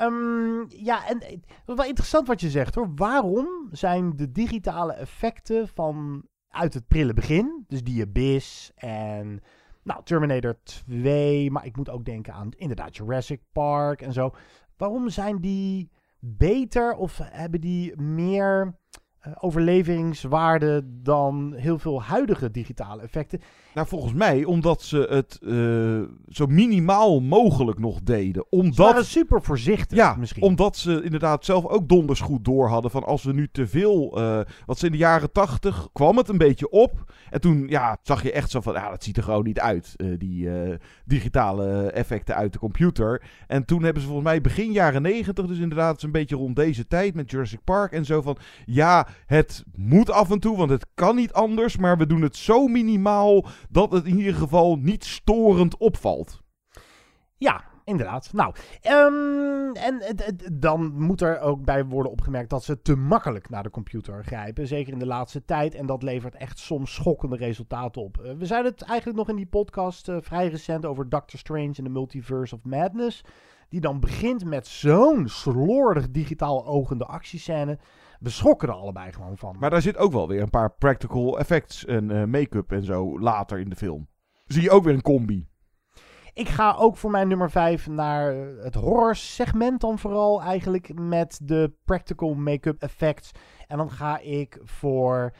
Um, 0.00 0.66
ja, 0.68 1.08
en 1.08 1.18
het 1.18 1.44
is 1.66 1.74
wel 1.74 1.84
interessant 1.84 2.26
wat 2.26 2.40
je 2.40 2.50
zegt 2.50 2.74
hoor. 2.74 2.92
Waarom 2.94 3.68
zijn 3.70 4.16
de 4.16 4.32
digitale 4.32 4.92
effecten 4.92 5.68
van 5.68 6.26
uit 6.48 6.74
het 6.74 6.88
prille 6.88 7.14
begin, 7.14 7.64
dus 7.68 7.82
die 7.82 8.02
Abyss 8.02 8.72
en 8.74 9.40
nou, 9.82 10.00
Terminator 10.04 10.56
2, 10.62 11.50
maar 11.50 11.66
ik 11.66 11.76
moet 11.76 11.90
ook 11.90 12.04
denken 12.04 12.32
aan 12.32 12.50
inderdaad 12.56 12.96
Jurassic 12.96 13.40
Park 13.52 14.02
en 14.02 14.12
zo. 14.12 14.30
Waarom 14.76 15.08
zijn 15.08 15.40
die 15.40 15.90
beter 16.18 16.94
of 16.94 17.18
hebben 17.22 17.60
die 17.60 18.00
meer 18.00 18.78
uh, 19.26 19.32
overlevingswaarde 19.40 20.82
dan 21.02 21.54
heel 21.56 21.78
veel 21.78 22.02
huidige 22.02 22.50
digitale 22.50 23.02
effecten? 23.02 23.40
Nou, 23.74 23.86
volgens 23.86 24.12
mij 24.12 24.44
omdat 24.44 24.82
ze 24.82 25.06
het 25.10 25.38
uh, 25.42 26.02
zo 26.28 26.46
minimaal 26.46 27.20
mogelijk 27.20 27.78
nog 27.78 28.00
deden. 28.02 28.44
Omdat, 28.50 28.74
ze 28.74 28.82
waren 28.82 29.04
super 29.04 29.42
voorzichtig 29.42 29.98
ja, 29.98 30.14
misschien. 30.18 30.42
omdat 30.42 30.76
ze 30.76 31.02
inderdaad 31.02 31.44
zelf 31.44 31.66
ook 31.66 31.88
donders 31.88 32.20
goed 32.20 32.44
door 32.44 32.68
hadden 32.68 32.90
van 32.90 33.04
als 33.04 33.22
we 33.22 33.32
nu 33.32 33.48
te 33.52 33.66
veel... 33.66 34.20
Uh, 34.20 34.40
wat 34.66 34.78
ze 34.78 34.86
in 34.86 34.92
de 34.92 34.98
jaren 34.98 35.32
tachtig 35.32 35.88
kwam 35.92 36.16
het 36.16 36.28
een 36.28 36.38
beetje 36.38 36.70
op. 36.70 37.12
En 37.30 37.40
toen 37.40 37.68
ja, 37.68 37.98
zag 38.02 38.22
je 38.22 38.32
echt 38.32 38.50
zo 38.50 38.60
van, 38.60 38.72
ja, 38.72 38.90
dat 38.90 39.04
ziet 39.04 39.16
er 39.16 39.22
gewoon 39.22 39.44
niet 39.44 39.60
uit. 39.60 39.94
Uh, 39.96 40.18
die 40.18 40.48
digitale 41.04 41.90
effecten 41.90 42.34
uit 42.34 42.52
de 42.52 42.58
computer. 42.58 43.22
En 43.46 43.64
toen 43.64 43.82
hebben 43.82 44.02
ze 44.02 44.08
volgens 44.08 44.28
mij 44.28 44.40
begin 44.40 44.72
jaren 44.72 45.02
negentig, 45.02 45.46
dus 45.46 45.58
inderdaad 45.58 46.02
een 46.02 46.12
beetje 46.12 46.36
rond 46.36 46.56
deze 46.56 46.86
tijd 46.86 47.14
met 47.14 47.30
Jurassic 47.30 47.64
Park 47.64 47.92
en 47.92 48.04
zo 48.04 48.22
van... 48.22 48.36
Ja, 48.64 49.06
het 49.26 49.64
moet 49.74 50.10
af 50.10 50.30
en 50.30 50.38
toe, 50.38 50.56
want 50.56 50.70
het 50.70 50.86
kan 50.94 51.16
niet 51.16 51.32
anders, 51.32 51.76
maar 51.76 51.98
we 51.98 52.06
doen 52.06 52.22
het 52.22 52.36
zo 52.36 52.66
minimaal 52.66 53.46
dat 53.70 53.92
het 53.92 54.04
in 54.04 54.16
ieder 54.18 54.34
geval 54.34 54.76
niet 54.76 55.04
storend 55.04 55.76
opvalt. 55.76 56.40
Ja, 57.36 57.64
Inderdaad. 57.84 58.32
Nou, 58.32 58.54
ehm, 58.80 59.72
en 59.72 60.16
dan 60.52 60.92
moet 61.00 61.20
er 61.20 61.40
ook 61.40 61.64
bij 61.64 61.84
worden 61.84 62.12
opgemerkt 62.12 62.50
dat 62.50 62.64
ze 62.64 62.82
te 62.82 62.96
makkelijk 62.96 63.50
naar 63.50 63.62
de 63.62 63.70
computer 63.70 64.24
grijpen. 64.24 64.66
Zeker 64.66 64.92
in 64.92 64.98
de 64.98 65.06
laatste 65.06 65.44
tijd. 65.44 65.74
En 65.74 65.86
dat 65.86 66.02
levert 66.02 66.34
echt 66.34 66.58
soms 66.58 66.94
schokkende 66.94 67.36
resultaten 67.36 68.02
op. 68.02 68.18
Eh, 68.18 68.32
we 68.32 68.46
zeiden 68.46 68.72
het 68.72 68.82
eigenlijk 68.82 69.18
nog 69.18 69.28
in 69.28 69.36
die 69.36 69.46
podcast 69.46 70.08
eh, 70.08 70.16
vrij 70.20 70.48
recent 70.48 70.86
over 70.86 71.08
Doctor 71.08 71.38
Strange 71.38 71.72
in 71.74 71.84
the 71.84 71.88
Multiverse 71.88 72.54
of 72.54 72.64
Madness. 72.64 73.24
Die 73.68 73.80
dan 73.80 74.00
begint 74.00 74.44
met 74.44 74.66
zo'n 74.66 75.28
slordig 75.28 76.10
digitaal 76.10 76.66
ogende 76.66 77.04
actiescène. 77.04 77.78
We 78.22 78.30
schrokken 78.30 78.68
er 78.68 78.74
allebei 78.74 79.12
gewoon 79.12 79.36
van. 79.36 79.56
Maar 79.58 79.70
daar 79.70 79.82
zit 79.82 79.96
ook 79.96 80.12
wel 80.12 80.28
weer 80.28 80.42
een 80.42 80.50
paar 80.50 80.70
practical 80.70 81.38
effects 81.38 81.84
en 81.84 82.10
eh, 82.10 82.24
make-up 82.24 82.72
en 82.72 82.84
zo 82.84 83.20
later 83.20 83.58
in 83.58 83.68
de 83.68 83.76
film. 83.76 84.08
Zie 84.46 84.62
je 84.62 84.70
ook 84.70 84.84
weer 84.84 84.94
een 84.94 85.02
combi. 85.02 85.46
Ik 86.34 86.48
ga 86.48 86.74
ook 86.74 86.96
voor 86.96 87.10
mijn 87.10 87.28
nummer 87.28 87.50
5 87.50 87.88
naar 87.88 88.34
het 88.62 88.74
horror 88.74 89.16
segment 89.16 89.80
dan 89.80 89.98
vooral 89.98 90.42
eigenlijk 90.42 90.98
met 90.98 91.40
de 91.42 91.72
practical 91.84 92.34
make-up 92.34 92.82
effects. 92.82 93.30
En 93.66 93.76
dan 93.76 93.90
ga 93.90 94.18
ik 94.18 94.60
voor 94.62 95.32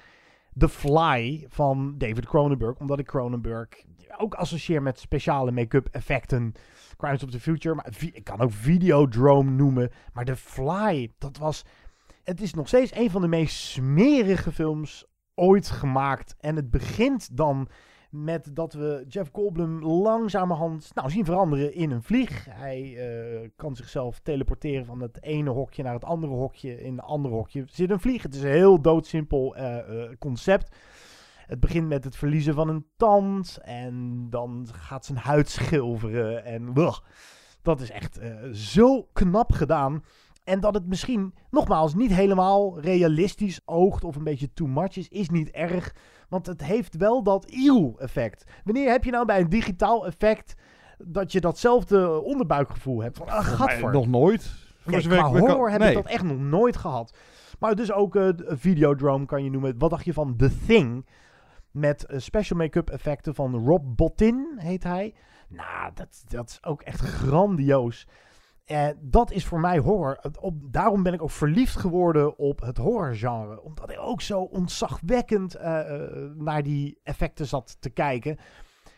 The 0.58 0.68
Fly 0.68 1.46
van 1.48 1.94
David 1.98 2.26
Cronenberg. 2.26 2.78
Omdat 2.78 2.98
ik 2.98 3.06
Cronenberg 3.06 3.68
ook 4.16 4.34
associeer 4.34 4.82
met 4.82 4.98
speciale 4.98 5.52
make-up 5.52 5.88
effecten. 5.90 6.52
Crimes 6.96 7.22
of 7.22 7.30
the 7.30 7.40
Future, 7.40 7.74
maar 7.74 7.88
ik 8.12 8.24
kan 8.24 8.40
ook 8.40 8.52
Videodrome 8.52 9.50
noemen. 9.50 9.90
Maar 10.12 10.24
The 10.24 10.36
Fly, 10.36 11.12
dat 11.18 11.38
was... 11.38 11.64
Het 12.24 12.40
is 12.40 12.54
nog 12.54 12.68
steeds 12.68 12.94
een 12.94 13.10
van 13.10 13.20
de 13.20 13.28
meest 13.28 13.56
smerige 13.56 14.52
films 14.52 15.04
ooit 15.34 15.70
gemaakt. 15.70 16.34
En 16.40 16.56
het 16.56 16.70
begint 16.70 17.36
dan 17.36 17.68
met 18.10 18.50
dat 18.54 18.72
we 18.72 19.04
Jeff 19.08 19.30
Goldblum 19.32 19.84
langzamerhand 19.84 20.90
nou, 20.94 21.10
zien 21.10 21.24
veranderen 21.24 21.74
in 21.74 21.90
een 21.90 22.02
vlieg. 22.02 22.46
Hij 22.50 22.96
eh, 22.96 23.48
kan 23.56 23.76
zichzelf 23.76 24.20
teleporteren 24.20 24.86
van 24.86 25.00
het 25.00 25.22
ene 25.22 25.50
hokje 25.50 25.82
naar 25.82 25.94
het 25.94 26.04
andere 26.04 26.32
hokje. 26.32 26.82
In 26.82 26.96
het 26.96 27.04
andere 27.04 27.34
hokje 27.34 27.64
zit 27.66 27.90
een 27.90 28.00
vlieg. 28.00 28.22
Het 28.22 28.34
is 28.34 28.42
een 28.42 28.48
heel 28.48 28.80
doodsimpel 28.80 29.56
eh, 29.56 30.08
concept. 30.18 30.76
Het 31.46 31.60
begint 31.60 31.88
met 31.88 32.04
het 32.04 32.16
verliezen 32.16 32.54
van 32.54 32.68
een 32.68 32.86
tand. 32.96 33.58
En 33.62 34.26
dan 34.30 34.68
gaat 34.72 35.04
zijn 35.04 35.18
huid 35.18 35.48
schilveren. 35.48 36.44
En 36.44 36.72
dat 37.62 37.80
is 37.80 37.90
echt 37.90 38.20
zo 38.52 39.08
knap 39.12 39.52
gedaan. 39.52 40.02
En 40.44 40.60
dat 40.60 40.74
het 40.74 40.86
misschien, 40.86 41.34
nogmaals, 41.50 41.94
niet 41.94 42.12
helemaal 42.12 42.80
realistisch 42.80 43.60
oogt 43.64 44.04
of 44.04 44.16
een 44.16 44.24
beetje 44.24 44.52
too 44.52 44.68
much 44.68 44.96
is, 44.96 45.08
is 45.08 45.28
niet 45.28 45.50
erg. 45.50 45.94
Want 46.28 46.46
het 46.46 46.64
heeft 46.64 46.96
wel 46.96 47.22
dat 47.22 47.46
eeuw-effect. 47.48 48.44
Wanneer 48.64 48.90
heb 48.90 49.04
je 49.04 49.10
nou 49.10 49.26
bij 49.26 49.40
een 49.40 49.48
digitaal 49.48 50.06
effect 50.06 50.54
dat 50.98 51.32
je 51.32 51.40
datzelfde 51.40 52.20
onderbuikgevoel 52.20 53.02
hebt? 53.02 53.16
Van, 53.16 53.28
ah, 53.28 53.44
gadver. 53.44 53.92
Nog 53.92 54.06
nooit. 54.06 54.54
Kijk, 54.86 55.02
qua 55.02 55.28
horror 55.28 55.70
heb 55.70 55.80
nee. 55.80 55.88
ik 55.88 55.94
dat 55.94 56.06
echt 56.06 56.24
nog 56.24 56.38
nooit 56.38 56.76
gehad. 56.76 57.16
Maar 57.58 57.74
dus 57.74 57.92
ook 57.92 58.16
eh, 58.16 58.22
de 58.22 58.56
Videodrome 58.56 59.26
kan 59.26 59.44
je 59.44 59.50
noemen. 59.50 59.78
Wat 59.78 59.90
dacht 59.90 60.04
je 60.04 60.12
van 60.12 60.36
The 60.36 60.58
Thing? 60.66 61.06
Met 61.70 62.04
eh, 62.04 62.18
special 62.18 62.58
make-up 62.58 62.90
effecten 62.90 63.34
van 63.34 63.66
Rob 63.66 63.84
Bottin, 63.96 64.54
heet 64.56 64.82
hij. 64.82 65.14
Nou, 65.48 65.90
dat, 65.94 66.24
dat 66.28 66.48
is 66.48 66.64
ook 66.64 66.82
echt 66.82 67.00
grandioos. 67.00 68.06
En 68.64 68.98
dat 69.00 69.30
is 69.30 69.46
voor 69.46 69.60
mij 69.60 69.78
horror. 69.78 70.20
Op, 70.40 70.54
daarom 70.72 71.02
ben 71.02 71.12
ik 71.12 71.22
ook 71.22 71.30
verliefd 71.30 71.76
geworden 71.76 72.38
op 72.38 72.60
het 72.60 72.76
horrorgenre. 72.76 73.62
Omdat 73.62 73.90
ik 73.90 73.98
ook 74.00 74.20
zo 74.20 74.40
ontzagwekkend 74.40 75.54
eh, 75.54 75.94
eh, 75.94 76.30
naar 76.34 76.62
die 76.62 77.00
effecten 77.02 77.46
zat 77.46 77.76
te 77.80 77.90
kijken. 77.90 78.38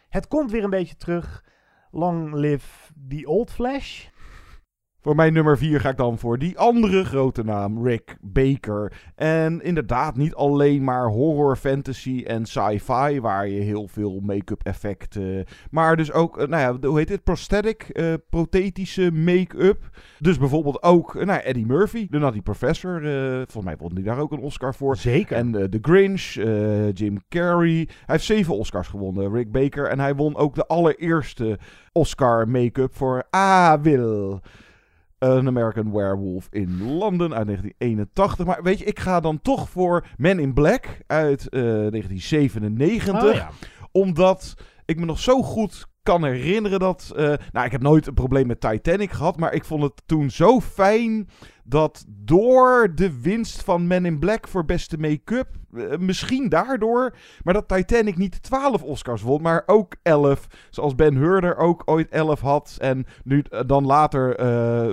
Het 0.08 0.28
komt 0.28 0.50
weer 0.50 0.64
een 0.64 0.70
beetje 0.70 0.96
terug. 0.96 1.44
Long 1.90 2.34
live 2.34 2.92
the 3.08 3.26
old 3.26 3.50
Flash. 3.50 4.08
Voor 5.04 5.14
mijn 5.14 5.32
nummer 5.32 5.58
4 5.58 5.80
ga 5.80 5.88
ik 5.88 5.96
dan 5.96 6.18
voor 6.18 6.38
die 6.38 6.58
andere 6.58 7.04
grote 7.04 7.44
naam, 7.44 7.86
Rick 7.86 8.16
Baker. 8.20 8.92
En 9.14 9.62
inderdaad, 9.62 10.16
niet 10.16 10.34
alleen 10.34 10.84
maar 10.84 11.06
horror, 11.06 11.56
fantasy 11.56 12.22
en 12.26 12.46
sci-fi, 12.46 13.20
waar 13.20 13.48
je 13.48 13.60
heel 13.60 13.88
veel 13.88 14.20
make-up 14.22 14.62
effecten. 14.62 15.44
Maar 15.70 15.96
dus 15.96 16.12
ook, 16.12 16.38
eh, 16.38 16.46
nou 16.46 16.62
ja, 16.80 16.88
hoe 16.88 16.98
heet 16.98 17.08
dit? 17.08 17.24
Prosthetic, 17.24 17.82
eh, 17.82 18.12
prothetische 18.30 19.10
make-up. 19.12 19.88
Dus 20.18 20.38
bijvoorbeeld 20.38 20.82
ook, 20.82 21.14
eh, 21.16 21.26
nou, 21.26 21.40
Eddie 21.40 21.66
Murphy, 21.66 22.06
de 22.10 22.18
Nutty 22.18 22.40
Professor. 22.42 23.04
eh, 23.04 23.34
volgens 23.36 23.64
mij 23.64 23.76
won 23.76 23.94
hij 23.94 24.02
daar 24.02 24.18
ook 24.18 24.32
een 24.32 24.40
Oscar 24.40 24.74
voor. 24.74 24.96
Zeker. 24.96 25.36
En 25.36 25.54
eh, 25.54 25.64
The 25.64 25.78
Grinch, 25.82 26.22
Jim 26.98 27.18
Carrey. 27.28 27.74
Hij 27.88 27.88
heeft 28.06 28.24
zeven 28.24 28.56
Oscars 28.56 28.88
gewonnen, 28.88 29.32
Rick 29.32 29.52
Baker. 29.52 29.86
En 29.86 30.00
hij 30.00 30.14
won 30.14 30.36
ook 30.36 30.54
de 30.54 30.66
allereerste 30.66 31.58
Oscar 31.92 32.48
make-up 32.48 32.94
voor 32.94 33.24
Ah 33.30 33.82
Will. 33.82 34.40
An 35.24 35.46
American 35.46 35.92
Werewolf 35.92 36.48
in 36.50 36.82
Londen 36.82 37.34
uit 37.34 37.46
1981. 37.46 38.46
Maar 38.46 38.62
weet 38.62 38.78
je, 38.78 38.84
ik 38.84 38.98
ga 38.98 39.20
dan 39.20 39.40
toch 39.42 39.68
voor 39.68 40.06
Men 40.16 40.38
in 40.38 40.52
Black 40.52 40.98
uit 41.06 41.48
eh, 41.48 41.60
1997. 41.60 43.22
Oh 43.22 43.34
ja. 43.34 43.50
Omdat 43.92 44.54
ik 44.84 44.98
me 44.98 45.04
nog 45.04 45.18
zo 45.18 45.42
goed 45.42 45.86
kan 46.04 46.24
herinneren 46.24 46.78
dat... 46.78 47.12
eh, 47.16 47.32
nou, 47.52 47.66
ik 47.66 47.72
heb 47.72 47.82
nooit 47.82 48.06
een 48.06 48.14
probleem 48.14 48.46
met 48.46 48.60
Titanic 48.60 49.10
gehad. 49.10 49.36
Maar 49.36 49.52
ik 49.52 49.64
vond 49.64 49.82
het 49.82 50.02
toen 50.06 50.30
zo 50.30 50.60
fijn 50.60 51.28
dat 51.64 52.04
door 52.08 52.92
de 52.94 53.20
winst 53.20 53.62
van 53.62 53.86
Men 53.86 54.06
in 54.06 54.18
Black 54.18 54.48
voor 54.48 54.64
beste 54.64 54.98
make-up... 54.98 55.48
eh, 55.74 55.98
misschien 55.98 56.48
daardoor... 56.48 57.14
Maar 57.42 57.54
dat 57.54 57.68
Titanic 57.68 58.16
niet 58.16 58.42
12 58.42 58.82
Oscars 58.82 59.22
won, 59.22 59.42
maar 59.42 59.62
ook 59.66 59.96
11. 60.02 60.46
Zoals 60.70 60.94
Ben 60.94 61.14
Hur 61.14 61.44
er 61.44 61.56
ook 61.56 61.82
ooit 61.84 62.08
11 62.08 62.40
had. 62.40 62.76
En 62.80 63.06
nu 63.24 63.44
eh, 63.48 63.60
dan 63.66 63.86
later 63.86 64.36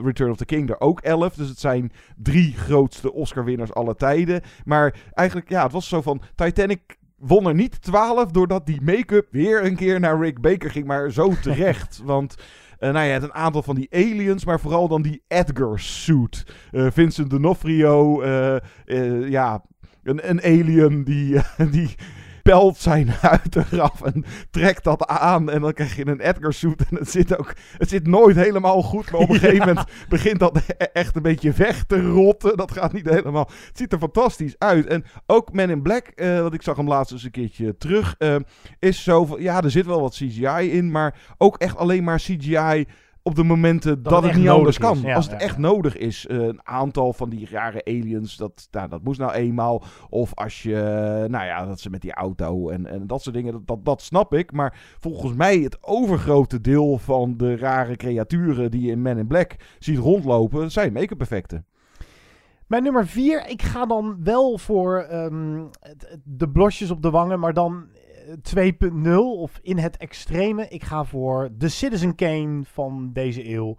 Return 0.04 0.32
of 0.32 0.38
the 0.38 0.46
King 0.46 0.70
er 0.70 0.80
ook 0.80 1.00
11. 1.00 1.34
Dus 1.34 1.50
het 1.50 1.60
zijn 1.60 1.92
drie 2.16 2.54
grootste 2.54 3.14
Oscar-winnaars 3.14 3.74
alle 3.74 3.96
tijden. 3.96 4.42
Maar 4.66 4.96
eigenlijk, 5.14 5.50
ja, 5.50 5.64
het 5.64 5.72
was 5.72 5.88
zo 5.88 6.02
van 6.02 6.22
Titanic 6.36 7.00
won 7.22 7.48
er 7.48 7.54
niet 7.54 7.82
12 7.82 8.32
doordat 8.32 8.66
die 8.66 8.82
make-up 8.82 9.28
weer 9.32 9.66
een 9.66 9.76
keer 9.76 10.00
naar 10.00 10.20
Rick 10.20 10.42
Baker 10.42 10.72
ging. 10.72 10.86
Maar 10.86 11.12
zo 11.12 11.34
terecht. 11.42 12.02
Want 12.04 12.36
eh, 12.82 12.92
nou 12.92 13.06
ja, 13.06 13.14
het 13.14 13.24
een 13.24 13.34
aantal 13.34 13.64
van 13.64 13.76
die 13.76 13.88
aliens, 13.92 14.46
maar 14.46 14.60
vooral 14.60 14.88
dan 14.88 15.02
die 15.02 15.24
Edgar 15.28 15.80
suit. 15.80 16.46
Eh, 16.72 16.88
Vincent 16.92 17.30
D'Onofrio, 17.30 18.22
eh, 18.22 19.30
ja, 19.30 19.64
een, 20.04 20.30
een 20.30 20.42
alien 20.42 21.04
die, 21.04 21.40
die 21.72 21.96
pelt 22.42 22.78
zijn 22.78 23.10
huid 23.22 23.56
eraf 23.56 24.02
en 24.02 24.26
trekt 24.52 24.84
dat 24.84 25.08
aan. 25.08 25.50
En 25.50 25.62
dan 25.62 25.74
krijg 25.74 25.96
je 25.96 26.08
een 26.08 26.20
Edgar 26.20 26.54
suit. 26.54 26.86
En 26.90 26.98
het 26.98 27.12
zit 27.12 27.38
ook, 27.38 27.54
het 27.78 27.90
zit 27.90 28.08
nooit 28.08 28.36
helemaal 28.36 28.82
goed. 28.82 29.12
Maar 29.12 29.22
op 29.22 29.30
een 29.30 29.40
gegeven 29.40 29.68
moment 29.68 29.88
begint 30.10 30.40
dat 30.40 30.58
e- 30.58 30.84
echt 30.94 31.16
een 31.16 31.22
beetje 31.22 31.52
weg 31.52 31.84
te 31.84 32.02
rotten. 32.02 32.58
Dat 32.58 32.72
gaat 32.72 32.94
niet 32.94 33.10
helemaal. 33.10 33.50
Het 33.68 33.78
ziet 33.78 33.94
er 33.94 34.00
fantastisch 34.00 34.56
uit. 34.58 34.86
En 34.86 35.06
ook 35.26 35.54
Man 35.54 35.70
in 35.70 35.82
Black, 35.82 36.08
eh, 36.08 36.40
want 36.40 36.54
ik 36.54 36.62
zag 36.62 36.78
hem 36.78 36.88
laatst 36.88 37.12
eens 37.12 37.24
een 37.24 37.32
keertje 37.32 37.78
terug, 37.78 38.16
eh, 38.18 38.36
is 38.80 39.04
zo 39.04 39.26
van, 39.26 39.42
ja, 39.42 39.62
er 39.62 39.72
zit 39.72 39.86
wel 39.86 40.02
wat 40.02 40.14
CGI 40.16 40.72
in, 40.72 40.92
maar 40.92 41.20
ook 41.38 41.58
echt 41.58 41.78
alleen 41.78 42.04
maar 42.04 42.20
CGI 42.20 42.86
op 43.24 43.36
de 43.36 43.44
momenten 43.44 44.04
dat, 44.04 44.24
het 44.24 44.36
niet 44.36 44.50
anders 44.50 44.78
nodig 44.78 45.00
kan. 45.00 45.10
Ja, 45.10 45.16
Als 45.16 45.30
het 45.30 45.40
ja, 45.40 45.46
echt 45.46 45.58
nodig 45.58 45.98
is. 45.98 46.28
Eh, 46.28 46.38
een 46.38 46.60
aantal 46.64 47.14
van 47.14 47.30
die 47.30 47.48
rare 47.52 47.86
aliens, 47.86 48.38
dat, 48.38 48.68
nou, 48.72 48.90
dat 48.90 49.04
moest 49.04 49.20
nou 49.20 49.32
eenmaal. 49.32 49.84
Of 50.10 50.36
als 50.36 50.64
je, 50.64 50.76
nou 51.30 51.46
ja, 51.46 51.66
dat 51.66 51.80
ze 51.80 51.90
met 51.90 52.02
die 52.02 52.14
auto 52.14 52.70
en, 52.70 52.86
en 52.86 53.08
dat 53.08 53.22
soort 53.22 53.36
dingen, 53.36 53.52
dat, 53.52 53.68
dat, 53.68 53.86
dat 53.86 54.02
snap 54.02 54.34
ik. 54.34 54.52
Maar 54.52 54.96
volgens 55.00 55.34
mij 55.34 55.58
het 55.58 55.78
overgrote 55.84 56.62
deel 56.62 56.98
van 56.98 57.38
de 57.38 57.56
rare 57.56 57.96
creaturen 57.96 58.72
die 58.72 58.82
je 58.82 58.92
in 58.92 59.02
Men 59.02 59.18
in 59.18 59.28
Black 59.28 59.56
ziet 59.80 59.98
rondlopen, 59.98 60.72
zijn 60.72 60.94
make-up 60.94 61.22
effecten. 61.22 61.66
Mijn 62.72 62.84
nummer 62.84 63.08
4, 63.08 63.48
ik 63.48 63.62
ga 63.62 63.86
dan 63.86 64.18
wel 64.24 64.58
voor 64.58 64.98
ehm, 65.00 65.64
de 66.24 66.50
blosjes 66.50 66.92
op 66.92 67.02
de 67.02 67.10
wangen, 67.10 67.40
maar 67.40 67.54
dan 67.54 67.86
eh, 67.94 68.01
2.0 68.24 69.12
of 69.16 69.60
in 69.62 69.78
het 69.78 69.98
extreme. 69.98 70.68
Ik 70.68 70.84
ga 70.84 71.04
voor 71.04 71.50
de 71.58 71.70
Citizen 71.70 72.16
Kane 72.16 72.62
van 72.64 73.10
deze 73.14 73.50
eeuw. 73.50 73.78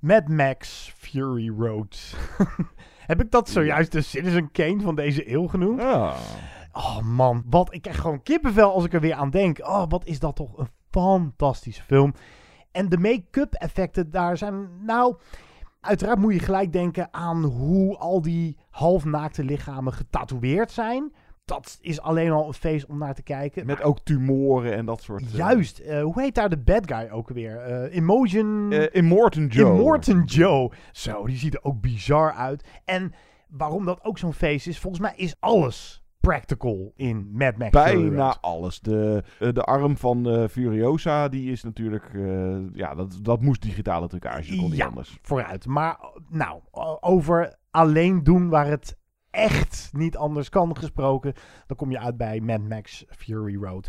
Mad 0.00 0.28
Max 0.28 0.92
Fury 0.96 1.54
Road. 1.58 2.16
Heb 3.06 3.20
ik 3.20 3.30
dat 3.30 3.48
zojuist 3.48 3.92
de 3.92 4.00
Citizen 4.00 4.50
Kane 4.50 4.80
van 4.80 4.94
deze 4.94 5.32
eeuw 5.32 5.46
genoemd? 5.46 5.80
Oh 6.72 7.00
man, 7.00 7.42
wat 7.46 7.74
ik 7.74 7.82
krijg 7.82 8.00
gewoon 8.00 8.22
kippenvel 8.22 8.72
als 8.72 8.84
ik 8.84 8.92
er 8.92 9.00
weer 9.00 9.14
aan 9.14 9.30
denk. 9.30 9.58
Oh, 9.58 9.84
wat 9.88 10.06
is 10.06 10.18
dat 10.18 10.36
toch 10.36 10.58
een 10.58 10.68
fantastische 10.90 11.82
film. 11.82 12.14
En 12.72 12.88
de 12.88 12.98
make-up 12.98 13.54
effecten 13.54 14.10
daar 14.10 14.36
zijn, 14.36 14.84
nou, 14.84 15.16
uiteraard 15.80 16.18
moet 16.18 16.32
je 16.32 16.38
gelijk 16.38 16.72
denken 16.72 17.08
aan 17.10 17.44
hoe 17.44 17.96
al 17.96 18.22
die 18.22 18.58
halfnaakte 18.70 19.44
lichamen 19.44 19.92
getatoeëerd 19.92 20.70
zijn. 20.70 21.12
Dat 21.44 21.78
is 21.80 22.00
alleen 22.00 22.30
al 22.30 22.46
een 22.46 22.54
feest 22.54 22.86
om 22.86 22.98
naar 22.98 23.14
te 23.14 23.22
kijken. 23.22 23.66
Met 23.66 23.82
ook 23.82 24.00
tumoren 24.00 24.74
en 24.74 24.86
dat 24.86 25.02
soort... 25.02 25.22
eh, 25.22 25.34
Juist, 25.34 25.78
eh, 25.78 26.02
hoe 26.02 26.20
heet 26.20 26.34
daar 26.34 26.48
de 26.48 26.58
bad 26.58 26.92
guy 26.92 27.08
ook 27.10 27.28
weer? 27.28 27.56
Eh 27.56 27.96
Emotion... 27.96 28.72
Immortan 28.72 29.46
Joe. 29.46 29.70
Immortan 29.76 30.22
Joe. 30.24 30.72
Zo, 30.92 31.26
die 31.26 31.36
ziet 31.36 31.54
er 31.54 31.64
ook 31.64 31.80
bizar 31.80 32.32
uit. 32.32 32.64
En 32.84 33.12
waarom 33.48 33.84
dat 33.84 34.04
ook 34.04 34.18
zo'n 34.18 34.32
feest 34.32 34.66
is, 34.66 34.78
volgens 34.78 35.02
mij 35.02 35.12
is 35.16 35.34
alles 35.40 36.02
practical 36.20 36.92
in 36.96 37.30
Mad 37.32 37.56
Max. 37.56 37.70
Bijna 37.70 38.36
alles. 38.40 38.80
De, 38.80 39.22
eh, 39.38 39.52
de 39.52 39.62
arm 39.62 39.96
van 39.96 40.48
Furiosa, 40.50 41.28
die 41.28 41.52
is 41.52 41.62
natuurlijk... 41.62 42.10
ja, 42.72 42.94
dat, 42.94 43.18
dat 43.22 43.40
moest 43.40 43.62
digitale 43.62 44.08
trucage. 44.08 44.56
Kon 44.56 44.64
niet 44.70 44.76
ja, 44.76 44.86
anders. 44.86 45.18
vooruit. 45.22 45.66
Maar 45.66 45.98
nou, 46.28 46.60
over 47.00 47.54
alleen 47.70 48.22
doen 48.22 48.48
waar 48.48 48.66
het 48.66 48.96
echt 49.34 49.90
niet 49.92 50.16
anders 50.16 50.48
kan 50.48 50.76
gesproken, 50.76 51.32
dan 51.66 51.76
kom 51.76 51.90
je 51.90 51.98
uit 51.98 52.16
bij 52.16 52.40
Mad 52.40 52.60
Max 52.68 53.04
Fury 53.08 53.56
Road. 53.62 53.88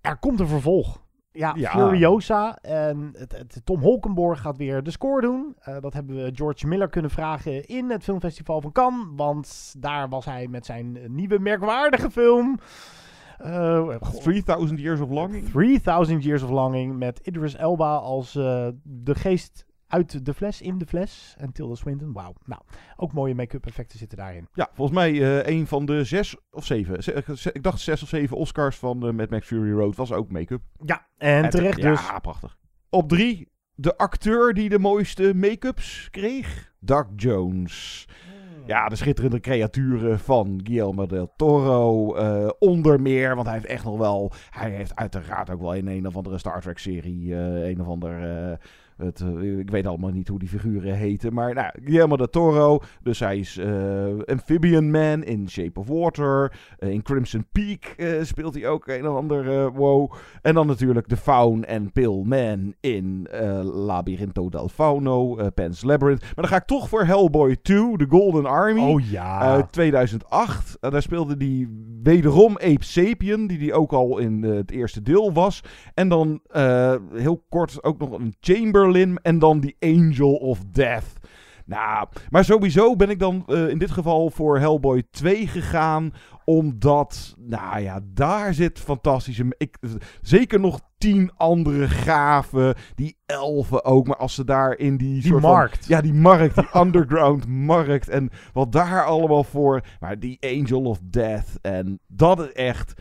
Er 0.00 0.18
komt 0.18 0.40
een 0.40 0.46
vervolg. 0.48 1.02
Ja, 1.32 1.52
Ja. 1.56 1.70
Furiosa 1.70 2.58
en 2.62 3.10
het, 3.18 3.32
het- 3.32 3.60
Tom 3.64 3.80
Holkenborg 3.80 4.40
gaat 4.40 4.56
weer 4.56 4.82
de 4.82 4.90
score 4.90 5.20
doen. 5.20 5.56
Eh, 5.60 5.76
dat 5.80 5.92
hebben 5.92 6.16
we 6.16 6.30
George 6.34 6.66
Miller 6.66 6.88
kunnen 6.88 7.10
vragen 7.10 7.64
in 7.66 7.90
het 7.90 8.02
filmfestival 8.04 8.60
van 8.60 8.72
Cannes, 8.72 9.06
want 9.16 9.74
daar 9.78 10.08
was 10.08 10.24
hij 10.24 10.46
met 10.48 10.66
zijn 10.66 10.98
nieuwe 11.14 11.38
merkwaardige 11.38 12.10
film. 12.10 12.58
Eh, 13.38 13.94
3000 14.22 14.80
Years 14.80 15.00
of 15.00 15.10
Longing. 15.10 15.50
3000 15.50 16.24
Years 16.24 16.42
of 16.42 16.50
Longing 16.50 16.98
met 16.98 17.18
Idris 17.22 17.54
Elba 17.56 17.94
als 17.96 18.36
eh, 18.36 18.68
de 18.82 19.14
geest 19.14 19.66
uit 19.90 20.24
de 20.26 20.34
fles, 20.34 20.60
in 20.62 20.78
de 20.78 20.86
fles. 20.86 21.34
En 21.38 21.52
Tilda 21.52 21.74
Swinton, 21.74 22.12
wauw. 22.12 22.32
Nou, 22.44 22.60
ook 22.96 23.12
mooie 23.12 23.34
make-up 23.34 23.66
effecten 23.66 23.98
zitten 23.98 24.18
daarin. 24.18 24.48
Ja, 24.54 24.68
volgens 24.72 24.98
mij 24.98 25.10
eh, 25.42 25.56
een 25.56 25.66
van 25.66 25.84
de 25.86 26.04
zes 26.04 26.36
of 26.50 26.66
zeven. 26.66 27.02
ze- 27.02 27.22
ze- 27.36 27.52
Ik 27.52 27.62
dacht 27.62 27.80
zes 27.80 28.02
of 28.02 28.08
zeven 28.08 28.36
Oscars 28.36 28.76
van 28.76 29.06
eh, 29.06 29.12
Mad 29.12 29.30
Max 29.30 29.46
Fury 29.46 29.72
Road 29.72 29.96
was 29.96 30.12
ook 30.12 30.30
make-up. 30.30 30.62
Ja, 30.84 31.06
en 31.18 31.50
terecht 31.50 31.82
dus. 31.82 32.06
Ja, 32.06 32.18
prachtig. 32.18 32.56
Op 32.90 33.08
drie, 33.08 33.48
de 33.74 33.96
acteur 33.96 34.54
die 34.54 34.68
de 34.68 34.78
mooiste 34.78 35.32
make-ups 35.34 36.08
kreeg. 36.10 36.72
Doug 36.80 37.06
Jones. 37.16 38.08
Ja, 38.66 38.88
de 38.88 38.96
schitterende 38.96 39.40
creaturen 39.40 40.18
van 40.18 40.60
Guillermo 40.64 41.06
del 41.06 41.32
Toro. 41.36 42.14
eh, 42.14 42.50
onder 42.58 43.00
meer, 43.00 43.34
want 43.34 43.46
hij 43.46 43.56
heeft 43.56 43.68
echt 43.68 43.84
nog 43.84 43.98
wel... 43.98 44.32
Hij 44.50 44.70
heeft 44.70 44.96
uiteraard 44.96 45.50
ook 45.50 45.60
wel 45.60 45.74
in 45.74 45.86
een 45.86 46.06
of 46.06 46.16
andere 46.16 46.38
Star 46.38 46.60
Trek-serie... 46.60 47.34
eh, 47.34 47.68
een 47.68 47.80
of 47.80 47.86
ander... 47.86 48.18
het, 49.00 49.20
eh, 49.20 49.58
ik 49.58 49.70
weet 49.70 49.86
allemaal 49.86 50.10
niet 50.10 50.28
hoe 50.28 50.38
die 50.38 50.48
figuren 50.48 50.94
heten. 50.94 51.34
Maar 51.34 51.54
nou, 51.54 51.70
Guillermo 51.84 52.16
del 52.16 52.28
Toro. 52.28 52.80
Dus 53.02 53.18
hij 53.20 53.38
is 53.38 53.56
eh, 53.56 54.04
Amphibian 54.24 54.90
Man 54.90 55.24
in 55.24 55.48
Shape 55.48 55.80
of 55.80 55.86
Water. 55.86 56.52
Eh, 56.78 56.90
in 56.90 57.02
Crimson 57.02 57.46
Peak 57.52 57.96
speelt 58.22 58.54
hij 58.54 58.68
ook 58.68 58.86
een 58.86 59.08
of 59.08 59.16
ander 59.16 59.72
wow. 59.72 60.12
En 60.42 60.54
dan 60.54 60.66
natuurlijk 60.66 61.08
de 61.08 61.16
Faun 61.16 61.64
en 61.64 61.92
Pill 61.92 62.22
Man 62.24 62.74
in 62.80 63.28
Labyrinto 63.62 64.48
del 64.48 64.68
Fauno. 64.68 65.50
Pan's 65.54 65.82
Labyrinth. 65.82 66.20
Maar 66.20 66.32
dan 66.34 66.48
ga 66.48 66.56
ik 66.56 66.64
toch 66.64 66.88
voor 66.88 67.04
Hellboy 67.04 67.56
2, 67.62 67.96
The 67.96 68.06
Golden 68.08 68.46
Army. 68.46 68.80
Oh 68.80 69.10
ja. 69.10 69.38
Uit 69.38 69.72
2008. 69.72 70.76
En 70.80 70.90
daar 70.90 71.02
speelde 71.02 71.34
hij 71.38 71.68
wederom 72.02 72.52
Ape 72.52 72.84
Sapien, 72.84 73.46
die 73.46 73.58
die 73.58 73.72
ook 73.72 73.92
al 73.92 74.18
in 74.18 74.42
het 74.42 74.70
eerste 74.70 75.02
deel 75.02 75.32
was. 75.32 75.62
En 75.94 76.08
dan 76.08 76.40
heel 77.12 77.44
kort 77.48 77.84
ook 77.84 77.98
nog 77.98 78.10
een 78.10 78.34
Chamberlain 78.40 78.89
en 79.22 79.38
dan 79.38 79.60
die 79.60 79.76
Angel 79.80 80.34
of 80.34 80.58
Death. 80.72 81.12
Nou, 81.64 82.08
maar 82.30 82.44
sowieso 82.44 82.96
ben 82.96 83.10
ik 83.10 83.18
dan 83.18 83.42
eh, 83.46 83.68
in 83.68 83.78
dit 83.78 83.90
geval 83.90 84.30
voor 84.30 84.58
Hellboy 84.58 85.02
2 85.10 85.46
gegaan. 85.46 86.12
Omdat, 86.44 87.34
nou 87.38 87.80
ja, 87.80 88.00
daar 88.04 88.54
zit 88.54 88.78
fantastische... 88.78 89.54
Ik, 89.56 89.76
zeker 90.20 90.60
nog 90.60 90.80
tien 90.98 91.30
andere 91.36 91.88
gaven. 91.88 92.74
Die 92.94 93.16
elfen 93.26 93.84
ook. 93.84 94.06
Maar 94.06 94.16
als 94.16 94.34
ze 94.34 94.44
daar 94.44 94.78
in 94.78 94.96
die, 94.96 95.12
Die 95.12 95.22
soort 95.30 95.40
van- 95.40 95.50
markt. 95.50 95.86
ja, 95.86 96.00
die 96.00 96.14
markt. 96.14 96.54
Die 96.54 96.68
underground 96.82 97.46
markt. 97.48 98.08
En 98.08 98.30
wat 98.52 98.72
daar 98.72 99.04
allemaal 99.04 99.44
voor... 99.44 99.80
Maar 100.00 100.18
die 100.18 100.38
Angel 100.40 100.82
of 100.82 100.98
Death. 101.04 101.58
En 101.62 102.00
dat 102.06 102.40
is 102.40 102.52
echt 102.52 102.92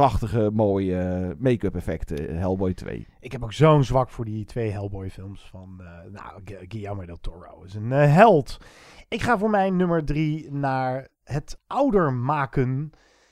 prachtige, 0.00 0.50
mooie 0.52 1.34
make-up 1.38 1.74
effecten. 1.74 2.38
Hellboy 2.38 2.74
2. 2.74 3.06
Ik 3.20 3.32
heb 3.32 3.42
ook 3.42 3.52
zo'n 3.52 3.84
zwak 3.84 4.08
voor 4.10 4.24
die 4.24 4.44
twee 4.44 4.70
Hellboy 4.70 5.10
films 5.10 5.48
van 5.50 5.80
eh, 5.80 5.86
nou, 6.12 6.40
Gu- 6.44 6.64
Guillermo 6.68 7.04
del 7.06 7.20
Toro. 7.20 7.62
is 7.62 7.74
een 7.74 7.92
eh, 7.92 8.14
held. 8.14 8.56
Ik 9.08 9.22
ga 9.22 9.38
voor 9.38 9.50
mijn 9.50 9.76
nummer 9.76 10.04
drie 10.04 10.52
naar 10.52 11.08
het 11.24 11.58
ouder 11.66 12.12
maken. 12.12 12.90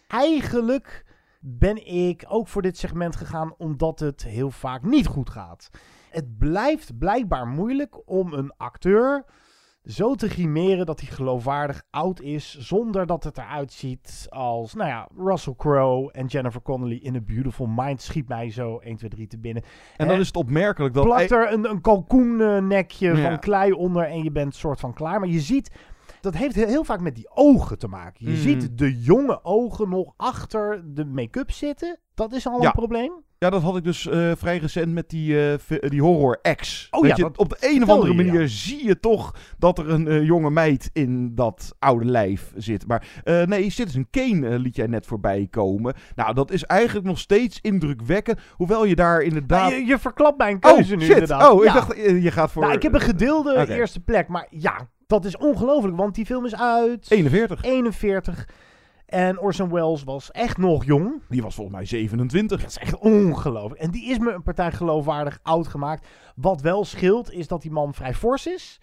Eigenlijk 0.08 1.04
ben 1.40 1.86
ik 1.86 2.24
ook 2.28 2.48
voor 2.48 2.62
dit 2.62 2.78
segment 2.78 3.16
gegaan 3.16 3.54
omdat 3.58 3.98
het 4.00 4.22
heel 4.24 4.50
vaak 4.50 4.82
niet 4.82 5.06
goed 5.06 5.30
gaat. 5.30 5.70
Het 6.10 6.38
blijft 6.38 6.98
blijkbaar 6.98 7.46
moeilijk 7.46 8.10
om 8.10 8.32
een 8.32 8.52
acteur 8.56 9.24
zo 9.84 10.14
te 10.14 10.28
grimeren 10.28 10.86
dat 10.86 11.00
hij 11.00 11.08
geloofwaardig 11.10 11.82
oud 11.90 12.20
is, 12.20 12.58
zonder 12.58 13.06
dat 13.06 13.24
het 13.24 13.38
eruit 13.38 13.72
ziet 13.72 14.26
als, 14.28 14.74
nou 14.74 14.88
ja, 14.88 15.08
Russell 15.16 15.54
Crowe 15.56 16.12
en 16.12 16.26
Jennifer 16.26 16.62
Connelly 16.62 16.96
in 17.02 17.16
A 17.16 17.20
Beautiful 17.20 17.66
Mind 17.66 18.02
schiet 18.02 18.28
mij 18.28 18.50
zo 18.50 18.78
1, 18.78 18.96
2, 18.96 19.10
3 19.10 19.26
te 19.26 19.38
binnen. 19.38 19.62
En 19.96 20.08
dan 20.08 20.18
is 20.20 20.26
het 20.26 20.36
opmerkelijk 20.36 20.94
dat... 20.94 21.04
Plakt 21.04 21.30
er 21.30 21.52
een, 21.52 21.70
een 21.70 21.80
kalkoennekje 21.80 23.14
Ja. 23.16 23.22
van 23.30 23.38
klei 23.38 23.72
onder 23.72 24.02
en 24.04 24.22
je 24.22 24.30
bent 24.30 24.54
soort 24.54 24.80
van 24.80 24.92
klaar. 24.94 25.20
Maar 25.20 25.28
je 25.28 25.40
ziet, 25.40 25.70
dat 26.20 26.34
heeft 26.34 26.54
heel, 26.54 26.66
heel 26.66 26.84
vaak 26.84 27.00
met 27.00 27.14
die 27.14 27.30
ogen 27.34 27.78
te 27.78 27.88
maken. 27.88 28.24
Je 28.24 28.30
Mhm. 28.32 28.40
ziet 28.40 28.78
de 28.78 29.00
jonge 29.00 29.44
ogen 29.44 29.88
nog 29.88 30.12
achter 30.16 30.82
de 30.94 31.04
make-up 31.04 31.50
zitten. 31.50 31.98
Dat 32.14 32.32
is 32.32 32.46
al 32.46 32.60
Ja. 32.60 32.66
een 32.66 32.72
probleem. 32.72 33.12
Ja, 33.44 33.50
dat 33.50 33.62
had 33.62 33.76
ik 33.76 33.84
dus 33.84 34.08
eh, 34.08 34.32
vrij 34.36 34.58
recent 34.58 34.92
met 34.92 35.10
die, 35.10 35.50
eh, 35.50 35.90
die 35.90 36.02
horror 36.02 36.40
X. 36.56 36.88
Oh 36.90 37.00
Weet 37.00 37.10
ja, 37.10 37.16
je, 37.16 37.22
dat 37.22 37.38
op 37.38 37.48
de 37.48 37.56
een 37.60 37.82
of 37.82 37.88
andere 37.88 38.14
je, 38.14 38.24
manier 38.24 38.48
zie 38.48 38.86
je 38.86 39.00
toch 39.00 39.34
dat 39.58 39.78
er 39.78 39.90
een 39.90 40.08
eh, 40.08 40.24
jonge 40.24 40.50
meid 40.50 40.90
in 40.92 41.34
dat 41.34 41.74
oude 41.78 42.04
lijf 42.04 42.52
zit. 42.56 42.86
Maar 42.86 43.06
nee, 43.24 43.70
Citizen 43.70 44.06
Kane 44.10 44.48
eh, 44.48 44.58
liet 44.58 44.76
jij 44.76 44.86
net 44.86 45.06
voorbij 45.06 45.46
komen. 45.50 45.94
Nou, 46.14 46.34
dat 46.34 46.50
is 46.50 46.64
eigenlijk 46.64 47.06
nog 47.06 47.18
steeds 47.18 47.58
indrukwekkend. 47.60 48.40
Hoewel 48.50 48.84
je 48.84 48.94
daar 48.94 49.20
inderdaad... 49.20 49.70
Je, 49.70 49.84
je 49.84 49.98
verklapt 49.98 50.38
mijn 50.38 50.58
keuze 50.58 50.92
oh, 50.92 50.98
nu 50.98 51.04
shit. 51.04 51.12
inderdaad. 51.12 51.52
Oh, 51.52 51.64
ik 51.64 51.72
dacht 51.72 51.96
je 51.96 52.30
gaat 52.30 52.52
voor... 52.52 52.62
Nou, 52.62 52.74
ik 52.74 52.82
heb 52.82 52.94
een 52.94 53.00
gedeelde 53.00 53.66
eerste 53.68 54.00
plek. 54.00 54.28
Maar 54.28 54.46
ja, 54.50 54.88
dat 55.06 55.24
is 55.24 55.36
ongelooflijk. 55.36 55.96
Want 55.96 56.14
die 56.14 56.26
film 56.26 56.44
is 56.44 56.56
uit... 56.56 57.10
41. 57.10 57.62
41. 57.62 58.46
En 59.14 59.40
Orson 59.40 59.70
Welles 59.70 60.04
was 60.04 60.30
echt 60.30 60.56
nog 60.56 60.84
jong. 60.84 61.22
Die 61.28 61.42
was 61.42 61.54
volgens 61.54 61.76
mij 61.76 61.84
27. 61.84 62.60
Dat 62.60 62.70
is 62.70 62.78
echt 62.78 62.98
ongelooflijk. 62.98 63.80
En 63.80 63.90
die 63.90 64.10
is 64.10 64.18
me 64.18 64.32
een 64.32 64.42
partij 64.42 64.72
geloofwaardig 64.72 65.38
oud 65.42 65.68
gemaakt. 65.68 66.06
Wat 66.36 66.60
wel 66.60 66.84
scheelt, 66.84 67.32
is 67.32 67.48
dat 67.48 67.62
die 67.62 67.70
man 67.70 67.94
vrij 67.94 68.14
fors 68.14 68.46
is. 68.46 68.80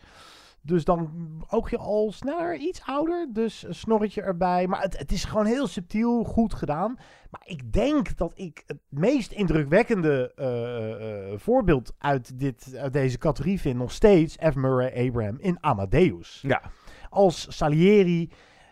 Dus 0.62 0.84
dan 0.84 1.10
ook 1.50 1.70
je 1.70 1.78
al 1.78 2.12
sneller 2.12 2.56
iets 2.56 2.82
ouder. 2.86 3.28
Dus 3.34 3.64
een 3.64 3.76
snorretje 3.76 4.22
erbij. 4.22 4.68
Maar 4.68 4.82
het, 4.82 4.98
het 4.98 5.12
is 5.12 5.24
gewoon 5.24 5.46
heel 5.46 5.68
subtiel, 5.68 6.24
goed 6.24 6.54
gedaan. 6.54 6.96
Maar 7.30 7.44
ik 7.46 7.74
denk 7.74 8.18
dat 8.18 8.32
ik 8.36 8.64
het 8.66 8.80
meest 8.90 9.32
indrukwekkende 9.32 10.32
eh, 10.36 11.32
eh, 11.32 11.40
voorbeeld 11.40 11.94
uit, 11.98 12.40
dit, 12.40 12.76
uit 12.78 12.94
deze 12.94 13.18
categorie 13.18 13.60
vind 13.60 13.78
nog 13.78 13.92
steeds 13.92 14.38
F. 14.52 14.56
Murray 14.56 15.08
Abraham 15.08 15.38
in 15.40 15.58
Amadeus. 15.60 16.40
Ja. 16.42 16.62
Als 17.10 17.58
Salieri. 17.58 18.30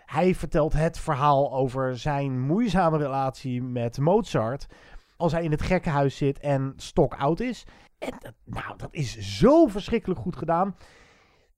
Hij 0.09 0.35
vertelt 0.35 0.73
het 0.73 0.99
verhaal 0.99 1.53
over 1.53 1.97
zijn 1.97 2.39
moeizame 2.39 2.97
relatie 2.97 3.61
met 3.61 3.99
Mozart. 3.99 4.67
Als 5.17 5.31
hij 5.31 5.43
in 5.43 5.51
het 5.51 5.61
gekkenhuis 5.61 6.17
zit 6.17 6.39
en 6.39 6.73
stok 6.75 7.13
oud 7.13 7.39
is. 7.39 7.65
En 7.99 8.13
dat- 8.19 8.33
nou, 8.45 8.77
dat 8.77 8.89
is 8.91 9.17
zo 9.17 9.67
verschrikkelijk 9.67 10.19
goed 10.19 10.35
gedaan. 10.35 10.75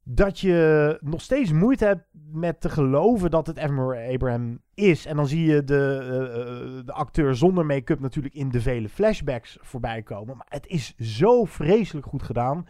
Dat 0.04 0.39
je 0.39 0.97
nog 1.02 1.22
steeds 1.22 1.52
moeite 1.52 1.86
hebt 1.86 2.06
met 2.32 2.62
te 2.62 2.70
geloven 2.70 3.32
dat 3.32 3.47
het. 3.47 3.70
Murray 3.70 4.14
Abraham 4.14 4.62
is. 4.74 5.06
En 5.06 5.16
dan 5.16 5.28
zie 5.28 5.45
je 5.45 5.64
de, 5.64 5.97
eh, 6.02 6.41
eh, 6.41 6.86
de 6.86 6.93
acteur 6.93 7.36
zonder 7.36 7.66
make-up 7.66 7.99
natuurlijk 7.99 8.34
in 8.36 8.49
de 8.49 8.62
vele 8.62 8.89
flashbacks 8.89 9.58
voorbij 9.62 10.02
komen. 10.02 10.38
Maar 10.38 10.47
het 10.49 10.68
is 10.68 10.95
zo 10.95 11.45
vreselijk 11.45 12.08
goed 12.08 12.24
gedaan. 12.24 12.68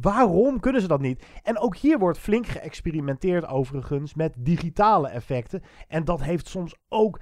Waarom 0.00 0.60
kunnen 0.60 0.80
ze 0.80 0.88
dat 0.88 1.00
niet? 1.00 1.24
En 1.42 1.58
ook 1.58 1.76
hier 1.76 1.98
wordt 1.98 2.18
flink 2.18 2.46
geëxperimenteerd 2.46 3.46
overigens 3.46 4.14
met 4.14 4.34
digitale 4.38 5.08
effecten. 5.08 5.62
En 5.88 6.04
dat 6.04 6.22
heeft 6.22 6.48
soms 6.48 6.74
ook... 6.88 7.20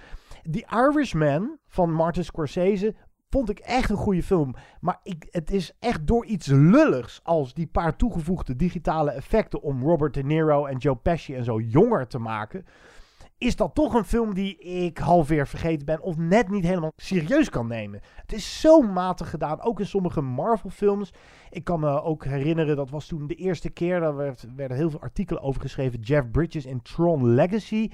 The 0.50 0.66
Irishman 0.70 1.58
van 1.66 1.92
Martin 1.92 2.24
Scorsese 2.24 2.94
vond 3.30 3.50
ik 3.50 3.58
echt 3.58 3.90
een 3.90 3.96
goede 3.96 4.22
film. 4.22 4.54
Maar 4.80 5.00
ik, 5.02 5.28
het 5.30 5.50
is 5.50 5.76
echt 5.78 6.06
door 6.06 6.24
iets 6.26 6.46
lulligs 6.46 7.20
als 7.22 7.54
die 7.54 7.66
paar 7.66 7.96
toegevoegde 7.96 8.56
digitale 8.56 9.10
effecten... 9.10 9.62
om 9.62 9.82
Robert 9.82 10.14
De 10.14 10.22
Niro 10.22 10.66
en 10.66 10.76
Joe 10.76 10.96
Pesci 10.96 11.34
en 11.34 11.44
zo 11.44 11.60
jonger 11.60 12.06
te 12.06 12.18
maken... 12.18 12.64
is 13.38 13.56
dat 13.56 13.74
toch 13.74 13.94
een 13.94 14.04
film 14.04 14.34
die 14.34 14.58
ik 14.58 14.98
halfweer 14.98 15.46
vergeten 15.46 15.86
ben... 15.86 16.00
of 16.00 16.16
net 16.16 16.48
niet 16.50 16.64
helemaal 16.64 16.92
serieus 16.96 17.50
kan 17.50 17.66
nemen. 17.66 18.00
Het 18.14 18.32
is 18.32 18.60
zo 18.60 18.80
matig 18.80 19.30
gedaan, 19.30 19.62
ook 19.62 19.80
in 19.80 19.86
sommige 19.86 20.20
Marvel-films. 20.20 21.12
Ik 21.50 21.64
kan 21.64 21.80
me 21.80 22.02
ook 22.02 22.24
herinneren, 22.24 22.76
dat 22.76 22.90
was 22.90 23.06
toen 23.06 23.26
de 23.26 23.34
eerste 23.34 23.70
keer... 23.70 24.00
daar 24.00 24.16
werd, 24.16 24.46
werden 24.56 24.76
heel 24.76 24.90
veel 24.90 25.00
artikelen 25.00 25.42
over 25.42 25.60
geschreven... 25.60 26.00
Jeff 26.00 26.30
Bridges 26.30 26.66
in 26.66 26.82
Tron 26.82 27.28
Legacy... 27.34 27.90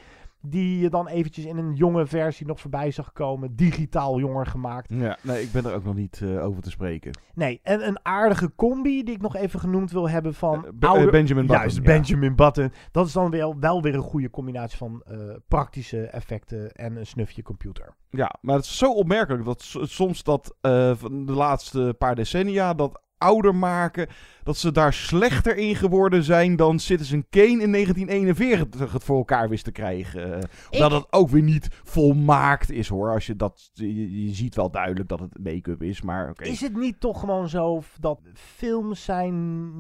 die 0.47 0.79
je 0.79 0.91
dan 0.91 1.09
eventjes 1.09 1.45
in 1.45 1.57
een 1.57 1.75
jonge 1.75 2.07
versie 2.07 2.47
nog 2.47 2.61
voorbij 2.61 2.91
zag 2.91 3.13
komen. 3.13 3.57
Digitaal 3.57 4.19
jonger 4.19 4.47
gemaakt. 4.47 4.87
Ja, 4.95 5.17
nee, 5.23 5.43
ik 5.43 5.53
ben 5.53 5.65
er 5.65 5.75
ook 5.75 5.85
nog 5.85 5.95
niet 5.95 6.21
eh, 6.23 6.45
over 6.45 6.63
te 6.63 6.71
spreken. 6.71 7.19
Nee, 7.35 7.61
en 7.63 7.87
een 7.87 7.99
aardige 8.03 8.53
combi 8.57 9.03
die 9.03 9.15
ik 9.15 9.21
nog 9.21 9.37
even 9.37 9.61
genoemd 9.61 9.91
wil 9.91 10.09
hebben 10.09 10.35
van... 10.35 10.67
Eh, 10.67 10.71
Be- 10.75 10.87
oude- 10.87 11.05
eh, 11.05 11.11
Benjamin 11.11 11.47
Button, 11.47 11.61
Juist, 11.61 11.77
ja. 11.77 11.83
Benjamin 11.83 12.35
Button. 12.37 12.73
Dat 12.91 13.07
is 13.07 13.13
dan 13.13 13.31
wel, 13.31 13.59
wel 13.59 13.83
weer 13.83 13.95
een 13.95 14.01
goede 14.01 14.31
combinatie 14.31 14.79
van 14.79 15.03
eh, 15.07 15.19
praktische 15.49 16.03
effecten 16.07 16.73
en 16.73 16.97
een 16.97 17.07
snufje 17.07 17.43
computer. 17.43 17.95
Ja, 18.11 18.35
maar 18.41 18.57
het 18.57 18.65
is 18.65 18.79
zo 18.79 18.93
opmerkelijk 18.93 19.45
dat 19.45 19.63
soms 19.83 20.23
dat 20.23 20.55
eh, 20.61 20.93
van 20.97 21.27
de 21.27 21.33
laatste 21.33 21.95
paar 21.99 22.15
decennia 22.15 22.75
dat 22.75 23.03
ouder 23.25 23.55
maken, 23.55 24.09
dat 24.43 24.57
ze 24.57 24.73
daar 24.73 24.93
slechter 24.93 25.57
in 25.57 25.77
geworden 25.77 26.23
zijn 26.23 26.57
dan 26.57 26.79
Citizen 26.79 27.27
Kane 27.31 27.63
in 27.63 27.73
1941 27.73 28.93
het 28.93 29.05
voor 29.05 29.17
elkaar 29.17 29.49
wist 29.49 29.65
te 29.65 29.73
krijgen. 29.73 30.35
Eh, 30.35 30.49
Omdat 30.71 30.93
het 30.93 31.13
ook 31.13 31.29
weer 31.29 31.43
niet 31.43 31.69
volmaakt 31.85 32.71
is 32.71 32.89
hoor. 32.89 33.13
Als 33.13 33.27
je 33.27 33.37
dat, 33.37 33.71
je, 33.73 34.27
je 34.27 34.35
ziet 34.35 34.55
wel 34.55 34.71
duidelijk 34.71 35.09
dat 35.09 35.21
het 35.21 35.39
make-up 35.43 35.83
is, 35.83 36.03
maar. 36.03 36.33
Is 36.41 36.61
het 36.61 36.77
niet 36.77 37.01
toch 37.01 37.21
gewoon 37.21 37.49
zo 37.49 37.83
dat 38.01 38.21
films 38.35 39.05
zijn 39.05 39.73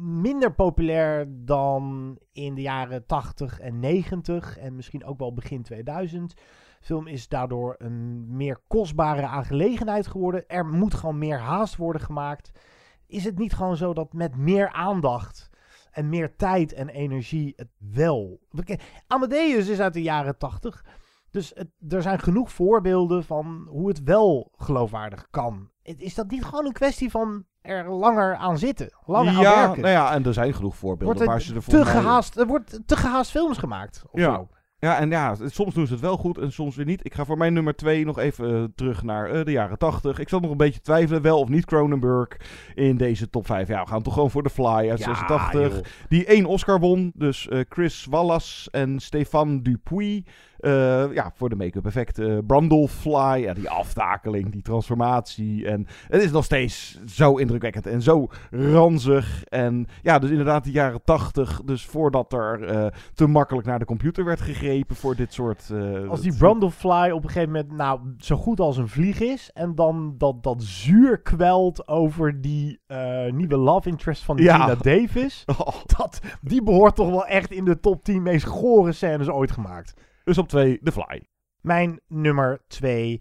minder 0.00 0.52
populair 0.52 1.26
dan 1.28 2.16
in 2.32 2.54
de 2.54 2.60
jaren 2.62 3.06
80 3.06 3.60
en 3.60 3.80
90 3.80 4.58
en 4.58 4.76
misschien 4.76 5.04
ook 5.04 5.18
wel 5.18 5.32
begin 5.32 5.62
2000? 5.62 6.34
Film 6.82 7.06
is 7.06 7.28
daardoor 7.28 7.74
een 7.78 8.26
meer 8.36 8.58
kostbare 8.66 9.26
aangelegenheid 9.26 10.06
geworden. 10.06 10.48
Er 10.48 10.66
moet 10.66 10.94
gewoon 10.94 11.18
meer 11.18 11.38
haast 11.38 11.76
worden 11.76 12.02
gemaakt. 12.02 12.50
Is 13.06 13.24
het 13.24 13.38
niet 13.38 13.52
gewoon 13.52 13.76
zo 13.76 13.94
dat 13.94 14.12
met 14.12 14.36
meer 14.36 14.70
aandacht 14.72 15.50
en 15.90 16.08
meer 16.08 16.36
tijd 16.36 16.72
en 16.72 16.88
energie 16.88 17.52
het 17.56 17.68
wel... 17.78 18.40
Amadeus 19.06 19.68
is 19.68 19.80
uit 19.80 19.92
de 19.92 20.02
jaren 20.02 20.38
80. 20.38 20.84
Dus 21.30 21.52
het, 21.54 21.68
er 21.88 22.02
zijn 22.02 22.18
genoeg 22.18 22.52
voorbeelden 22.52 23.24
van 23.24 23.66
hoe 23.68 23.88
het 23.88 24.02
wel 24.02 24.52
geloofwaardig 24.56 25.26
kan. 25.30 25.70
Is 25.82 26.14
dat 26.14 26.30
niet 26.30 26.44
gewoon 26.44 26.66
een 26.66 26.72
kwestie 26.72 27.10
van 27.10 27.44
er 27.60 27.90
langer 27.90 28.36
aan 28.36 28.58
zitten? 28.58 28.90
Langer 29.06 29.34
aan 29.34 29.40
ja, 29.40 29.56
werken? 29.66 29.82
nou 29.82 29.92
ja, 29.92 30.12
en 30.12 30.24
er 30.24 30.34
zijn 30.34 30.54
genoeg 30.54 30.76
voorbeelden 30.76 31.06
wordt 31.06 31.20
er 31.20 31.26
waar 31.26 31.64
ze 31.64 31.70
te 31.70 31.84
gehaast, 31.84 32.36
er 32.36 32.46
wordt 32.46 32.80
te 32.86 32.96
gehaast 32.96 33.30
films 33.30 33.58
gemaakt. 33.58 34.04
Of 34.10 34.20
Ja. 34.20 34.34
zo. 34.34 34.48
Ja, 34.84 34.98
en 34.98 35.10
ja, 35.10 35.36
soms 35.44 35.74
doen 35.74 35.86
ze 35.86 35.92
het 35.92 36.02
wel 36.02 36.16
goed 36.16 36.38
en 36.38 36.52
soms 36.52 36.76
weer 36.76 36.86
niet. 36.86 37.04
Ik 37.04 37.14
ga 37.14 37.24
voor 37.24 37.36
mijn 37.36 37.52
nummer 37.52 37.76
2 37.76 38.04
nog 38.04 38.18
even 38.18 38.54
eh, 38.54 38.64
terug 38.74 39.02
naar 39.02 39.30
eh, 39.30 39.44
de 39.44 39.50
jaren 39.50 39.78
80. 39.78 40.18
Ik 40.18 40.28
zat 40.28 40.40
nog 40.40 40.50
een 40.50 40.56
beetje 40.56 40.78
te 40.78 40.84
twijfelen, 40.84 41.22
wel 41.22 41.38
of 41.38 41.48
niet 41.48 41.64
Cronenberg 41.64 42.28
in 42.74 42.96
deze 42.96 43.30
top 43.30 43.46
5. 43.46 43.68
Ja, 43.68 43.82
we 43.82 43.88
gaan 43.88 44.02
toch 44.02 44.14
gewoon 44.14 44.30
voor 44.30 44.42
The 44.42 44.50
Fly 44.50 44.64
uit 44.90 44.98
Ja, 44.98 45.04
86. 45.04 45.74
joh. 45.74 45.84
Die 46.08 46.24
één 46.24 46.46
Oscar 46.46 46.80
won. 46.80 47.12
Dus 47.14 47.48
eh, 47.48 47.60
Chris 47.68 48.06
Wallace 48.10 48.70
en 48.70 49.00
Stefan 49.00 49.62
Dupuis. 49.62 50.22
Eh, 50.62 51.12
ja, 51.12 51.32
voor 51.34 51.48
de 51.48 51.56
make-up 51.56 51.86
effecten. 51.86 52.46
Brundlefly, 52.46 53.42
ja, 53.42 53.54
die 53.54 53.70
aftakeling, 53.70 54.52
die 54.52 54.62
transformatie. 54.62 55.66
En 55.66 55.86
het 56.06 56.22
is 56.22 56.30
nog 56.30 56.44
steeds 56.44 56.98
zo 57.06 57.36
indrukwekkend 57.36 57.86
en 57.86 58.02
zo 58.02 58.28
ranzig. 58.50 59.44
En 59.44 59.86
ja, 60.02 60.18
dus 60.18 60.30
inderdaad 60.30 60.64
de 60.64 60.70
jaren 60.70 61.04
80. 61.04 61.62
Dus 61.64 61.86
voordat 61.86 62.32
er 62.32 62.64
eh, 62.64 62.86
te 63.14 63.26
makkelijk 63.26 63.66
naar 63.66 63.78
de 63.78 63.84
computer 63.84 64.24
werd 64.24 64.40
gegrepen 64.40 64.96
voor 64.96 65.16
dit 65.16 65.32
soort... 65.32 65.72
Als 66.08 66.20
die 66.20 66.36
Brundlefly 66.36 67.10
op 67.10 67.22
een 67.22 67.30
gegeven 67.30 67.52
moment 67.52 67.72
nou, 67.72 68.00
zo 68.18 68.36
goed 68.36 68.60
als 68.60 68.76
een 68.76 68.88
vlieg 68.88 69.20
is. 69.20 69.50
En 69.54 69.74
dan 69.74 70.14
dat, 70.18 70.42
dat 70.42 70.62
zuur 70.62 71.20
kwelt 71.20 71.88
over 71.88 72.40
die 72.40 72.80
nieuwe 73.30 73.56
love 73.56 73.88
interest 73.88 74.22
van 74.22 74.36
Ja. 74.36 74.58
Gina 74.58 74.74
Davis. 74.74 75.44
Dat, 75.96 76.20
die 76.40 76.62
behoort 76.62 76.94
toch 76.94 77.10
wel 77.10 77.26
echt 77.26 77.50
in 77.50 77.64
de 77.64 77.80
top 77.80 78.04
10 78.04 78.22
meest 78.22 78.44
gore 78.44 78.92
scènes 78.92 79.28
ooit 79.28 79.50
gemaakt. 79.50 79.94
Dus 80.24 80.38
op 80.38 80.48
twee, 80.48 80.80
The 80.82 80.92
Fly. 80.92 81.26
Mijn 81.60 82.00
nummer 82.08 82.60
2. 82.66 83.20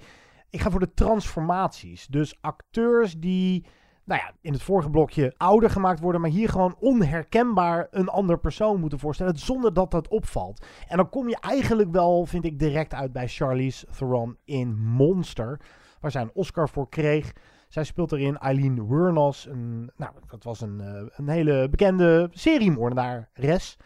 Ik 0.49 0.61
ga 0.61 0.69
voor 0.69 0.79
de 0.79 0.93
transformaties. 0.93 2.07
Dus 2.07 2.37
acteurs 2.41 3.19
die, 3.19 3.65
nou 4.03 4.21
ja, 4.21 4.31
in 4.41 4.53
het 4.53 4.61
vorige 4.61 4.89
blokje 4.89 5.33
ouder 5.37 5.69
gemaakt 5.69 5.99
worden, 5.99 6.21
maar 6.21 6.29
hier 6.29 6.49
gewoon 6.49 6.75
onherkenbaar 6.79 7.87
een 7.91 8.09
ander 8.09 8.39
persoon 8.39 8.79
moeten 8.79 8.99
voorstellen, 8.99 9.37
zonder 9.37 9.73
dat 9.73 9.91
dat 9.91 10.07
opvalt. 10.07 10.65
En 10.87 10.97
dan 10.97 11.09
kom 11.09 11.29
je 11.29 11.37
eigenlijk 11.39 11.91
wel, 11.91 12.25
vind 12.25 12.45
ik, 12.45 12.59
direct 12.59 12.93
uit 12.93 13.11
bij 13.11 13.27
Charlize 13.27 13.85
Theron 13.97 14.37
in 14.43 14.77
Monster, 14.77 15.59
waar 15.99 16.11
zij 16.11 16.21
een 16.21 16.33
Oscar 16.33 16.69
voor 16.69 16.89
kreeg. 16.89 17.33
Zij 17.67 17.83
speelt 17.83 18.11
erin 18.11 18.37
Eileen 18.37 18.87
Wuornos, 18.87 19.45
een, 19.45 19.91
nou, 19.95 20.11
dat 20.27 20.43
was 20.43 20.61
een, 20.61 20.81
eh, 20.81 21.03
een 21.15 21.27
hele 21.27 21.67
bekende 21.69 22.29
seriemoordenares. 22.31 23.77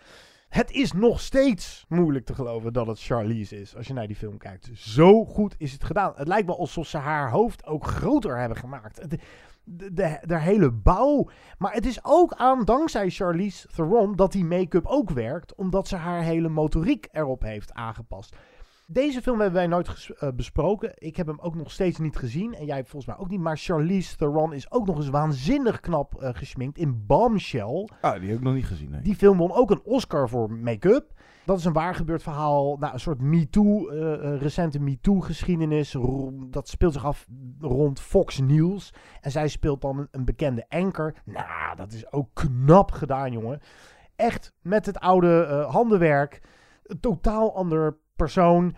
Het 0.55 0.71
is 0.71 0.91
nog 0.91 1.21
steeds 1.21 1.85
moeilijk 1.89 2.25
te 2.25 2.33
geloven 2.33 2.73
dat 2.73 2.87
het 2.87 3.01
Charlize 3.01 3.61
is 3.61 3.75
als 3.75 3.87
je 3.87 3.93
naar 3.93 4.07
die 4.07 4.15
film 4.15 4.37
kijkt. 4.37 4.69
Zo 4.73 5.25
goed 5.25 5.55
is 5.57 5.71
het 5.71 5.83
gedaan. 5.83 6.13
Het 6.15 6.27
lijkt 6.27 6.47
wel 6.47 6.59
alsof 6.59 6.87
ze 6.87 6.97
haar 6.97 7.31
hoofd 7.31 7.65
ook 7.65 7.87
groter 7.87 8.37
hebben 8.37 8.57
gemaakt. 8.57 9.09
De, 9.09 9.19
de, 9.93 10.17
de 10.21 10.39
hele 10.39 10.71
bouw. 10.71 11.29
Maar 11.57 11.73
het 11.73 11.85
is 11.85 11.99
ook 12.03 12.33
aan, 12.33 12.65
dankzij 12.65 13.09
Charlize 13.09 13.67
Theron, 13.75 14.15
dat 14.15 14.31
die 14.31 14.45
make-up 14.45 14.85
ook 14.85 15.09
werkt. 15.09 15.55
Omdat 15.55 15.87
ze 15.87 15.95
haar 15.95 16.21
hele 16.21 16.49
motoriek 16.49 17.07
erop 17.11 17.41
heeft 17.41 17.73
aangepast. 17.73 18.35
Deze 18.87 19.21
film 19.21 19.39
hebben 19.39 19.59
wij 19.59 19.67
nooit 19.67 20.09
eh, 20.19 20.29
besproken. 20.35 20.91
Ik 20.95 21.15
heb 21.15 21.27
hem 21.27 21.39
ook 21.39 21.55
nog 21.55 21.71
steeds 21.71 21.99
niet 21.99 22.15
gezien. 22.15 22.53
En 22.53 22.65
jij 22.65 22.83
volgens 22.83 23.05
mij 23.05 23.17
ook 23.17 23.29
niet. 23.29 23.39
Maar 23.39 23.57
Charlize 23.57 24.15
Theron 24.15 24.53
is 24.53 24.71
ook 24.71 24.85
nog 24.85 24.95
eens 24.97 25.09
waanzinnig 25.09 25.79
knap 25.79 26.21
eh, 26.21 26.29
gesminkt 26.33 26.77
in 26.77 27.05
Bombshell. 27.05 27.89
Ah, 28.01 28.19
die 28.19 28.29
heb 28.29 28.37
ik 28.37 28.43
nog 28.43 28.53
niet 28.53 28.65
gezien, 28.65 28.89
nee. 28.89 29.01
Die 29.01 29.15
film 29.15 29.37
won 29.37 29.51
ook 29.51 29.71
een 29.71 29.81
Oscar 29.83 30.29
voor 30.29 30.51
make-up. 30.51 31.13
Dat 31.45 31.57
is 31.57 31.65
een 31.65 31.73
waar 31.73 31.95
gebeurd 31.95 32.23
verhaal. 32.23 32.77
Nou, 32.77 32.93
een 32.93 32.99
soort 32.99 33.21
MeToo, 33.21 33.89
een 33.89 34.39
recente 34.39 34.79
MeToo-geschiedenis. 34.79 35.95
Dat 36.49 36.67
speelt 36.67 36.93
zich 36.93 37.05
af 37.05 37.27
rond 37.59 37.99
Fox 37.99 38.39
News. 38.39 38.93
En 39.21 39.31
zij 39.31 39.47
speelt 39.47 39.81
dan 39.81 39.97
een, 39.97 40.07
een 40.11 40.25
bekende 40.25 40.65
anker. 40.69 41.15
Nou, 41.25 41.75
dat 41.75 41.91
is 41.91 42.11
ook 42.11 42.29
knap 42.33 42.91
gedaan, 42.91 43.31
jongen. 43.31 43.59
Echt 44.15 44.53
met 44.61 44.85
het 44.85 44.99
oude 44.99 45.65
handenwerk. 45.69 46.41
Een 46.83 46.99
totaal 46.99 47.55
ander 47.55 47.97
persoon. 48.15 48.75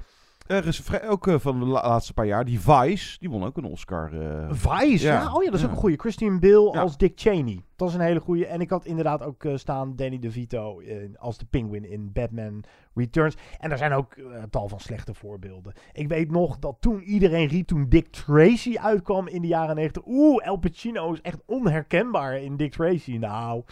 Er 0.47 0.67
is 0.67 0.79
vrij- 0.79 1.09
ook 1.09 1.27
eh, 1.27 1.35
van 1.39 1.59
de 1.59 1.65
la- 1.65 1.87
laatste 1.87 2.13
paar 2.13 2.25
jaar, 2.25 2.45
die 2.45 2.59
Vice, 2.59 3.17
die 3.19 3.29
won 3.29 3.43
ook 3.45 3.57
een 3.57 3.65
Oscar. 3.65 4.21
eh. 4.21 4.47
Vice, 4.51 5.05
ja. 5.07 5.33
Oh 5.33 5.43
ja, 5.43 5.49
dat 5.49 5.59
is 5.59 5.65
ook 5.65 5.71
een 5.71 5.77
goede. 5.77 5.97
Christian 5.97 6.39
Bale 6.39 6.71
Ja. 6.73 6.81
als 6.81 6.97
Dick 6.97 7.11
Cheney. 7.19 7.63
Dat 7.75 7.89
is 7.89 7.93
een 7.95 8.01
hele 8.01 8.19
goede. 8.19 8.45
En 8.45 8.61
ik 8.61 8.69
had 8.69 8.85
inderdaad 8.85 9.23
ook 9.23 9.43
eh, 9.43 9.55
staan 9.55 9.95
Danny 9.95 10.19
DeVito 10.19 10.79
in, 10.79 11.17
als 11.17 11.37
de 11.37 11.45
Penguin 11.45 11.89
in 11.91 12.11
Batman 12.13 12.63
Returns. 12.97 13.35
En 13.59 13.71
er 13.71 13.77
zijn 13.77 13.93
ook 13.93 14.13
eh, 14.13 14.43
tal 14.49 14.67
van 14.69 14.79
slechte 14.79 15.13
voorbeelden. 15.13 15.73
Ik 15.93 16.07
weet 16.07 16.31
nog 16.31 16.59
dat 16.59 16.77
toen 16.79 17.01
iedereen 17.01 17.47
riep, 17.47 17.67
toen 17.67 17.89
Dick 17.89 18.07
Tracy 18.07 18.77
uitkwam 18.77 19.27
in 19.27 19.41
de 19.41 19.47
jaren 19.47 19.75
90. 19.75 20.03
Oeh, 20.05 20.45
El 20.45 20.57
Pacino 20.57 21.13
is 21.13 21.21
echt 21.21 21.41
onherkenbaar 21.45 22.41
in 22.41 22.57
Dick 22.57 22.71
Tracy. 22.71 23.17
Nou, 23.17 23.63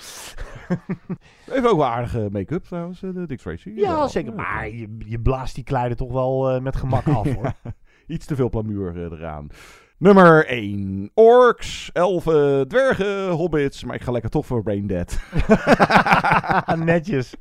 Heeft 1.52 1.68
ook 1.68 1.78
wel 1.78 1.86
aardige 1.86 2.28
make-up 2.32 2.64
trouwens, 2.64 3.04
eh, 3.04 3.14
de 3.14 3.26
Dick 3.26 3.40
Tracy. 3.40 3.70
ja, 3.76 4.08
zeker. 4.08 4.34
Maar 4.34 4.70
je, 4.70 4.98
je 5.06 5.20
blaast 5.20 5.56
die 5.56 5.64
kleider 5.64 5.98
toch 5.98 6.12
wel 6.12 6.50
eh, 6.50 6.62
met 6.62 6.76
gemak 6.76 7.08
af, 7.08 7.34
hoor. 7.36 7.54
Iets 8.08 8.26
te 8.26 8.36
veel 8.36 8.50
plamuur 8.50 8.98
eraan. 8.98 9.48
Nummer 9.98 10.46
1. 10.46 11.12
Orks, 11.14 11.90
elfen, 11.94 12.68
dwergen, 12.68 13.30
hobbits. 13.30 13.84
Maar 13.84 13.96
ik 13.96 14.02
ga 14.02 14.12
lekker 14.12 14.30
toch 14.30 14.46
voor 14.46 14.64
Braindead. 14.64 15.20
Netjes. 16.86 17.34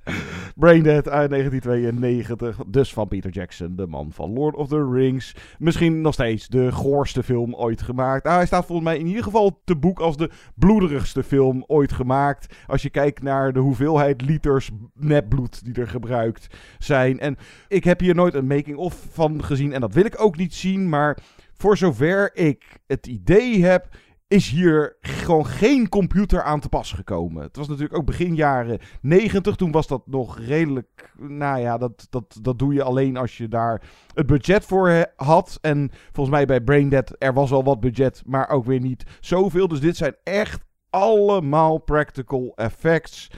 Braindead 0.56 1.08
uit 1.08 1.30
1992. 1.30 2.58
Dus 2.66 2.92
van 2.92 3.08
Peter 3.08 3.30
Jackson, 3.30 3.76
de 3.76 3.86
man 3.86 4.12
van 4.12 4.32
Lord 4.32 4.54
of 4.56 4.68
the 4.68 4.90
Rings. 4.92 5.34
Misschien 5.58 6.00
nog 6.00 6.12
steeds 6.12 6.48
de 6.48 6.72
goorste 6.72 7.22
film 7.22 7.54
ooit 7.54 7.82
gemaakt. 7.82 8.26
Ah, 8.26 8.34
hij 8.34 8.46
staat 8.46 8.66
volgens 8.66 8.88
mij 8.88 8.98
in 8.98 9.06
ieder 9.06 9.22
geval 9.22 9.60
te 9.64 9.76
boek 9.76 10.00
als 10.00 10.16
de 10.16 10.30
bloederigste 10.54 11.22
film 11.22 11.64
ooit 11.66 11.92
gemaakt. 11.92 12.54
Als 12.66 12.82
je 12.82 12.90
kijkt 12.90 13.22
naar 13.22 13.52
de 13.52 13.60
hoeveelheid 13.60 14.22
liters 14.22 14.70
nepbloed 14.94 15.64
die 15.64 15.74
er 15.74 15.88
gebruikt 15.88 16.56
zijn. 16.78 17.20
En 17.20 17.36
ik 17.68 17.84
heb 17.84 18.00
hier 18.00 18.14
nooit 18.14 18.34
een 18.34 18.46
making-of 18.46 19.06
van 19.10 19.44
gezien. 19.44 19.72
En 19.72 19.80
dat 19.80 19.94
wil 19.94 20.04
ik 20.04 20.20
ook 20.20 20.36
niet 20.36 20.54
zien. 20.54 20.88
Maar 20.88 21.18
voor 21.56 21.76
zover 21.76 22.36
ik 22.36 22.78
het 22.86 23.06
idee 23.06 23.64
heb, 23.64 23.88
is 24.28 24.50
hier 24.50 24.96
gewoon 25.00 25.46
geen 25.46 25.88
computer 25.88 26.42
aan 26.42 26.60
te 26.60 26.68
pas 26.68 26.92
gekomen. 26.92 27.42
Het 27.42 27.56
was 27.56 27.68
natuurlijk 27.68 27.96
ook 27.96 28.06
begin 28.06 28.34
jaren 28.34 28.78
90. 29.00 29.56
Toen 29.56 29.72
was 29.72 29.86
dat 29.86 30.06
nog 30.06 30.38
redelijk. 30.38 31.12
Nou 31.18 31.60
ja, 31.60 31.78
dat, 31.78 32.06
dat, 32.10 32.38
dat 32.42 32.58
doe 32.58 32.74
je 32.74 32.82
alleen 32.82 33.16
als 33.16 33.36
je 33.36 33.48
daar 33.48 33.82
het 34.14 34.26
budget 34.26 34.64
voor 34.64 35.06
had. 35.16 35.58
En 35.60 35.90
volgens 36.12 36.36
mij 36.36 36.46
bij 36.46 36.60
Braindead, 36.60 37.14
er 37.18 37.32
was 37.32 37.52
al 37.52 37.64
wat 37.64 37.80
budget, 37.80 38.22
maar 38.26 38.48
ook 38.48 38.64
weer 38.64 38.80
niet 38.80 39.04
zoveel. 39.20 39.68
Dus 39.68 39.80
dit 39.80 39.96
zijn 39.96 40.16
echt 40.22 40.64
allemaal 40.90 41.78
practical 41.78 42.52
effects. 42.54 43.30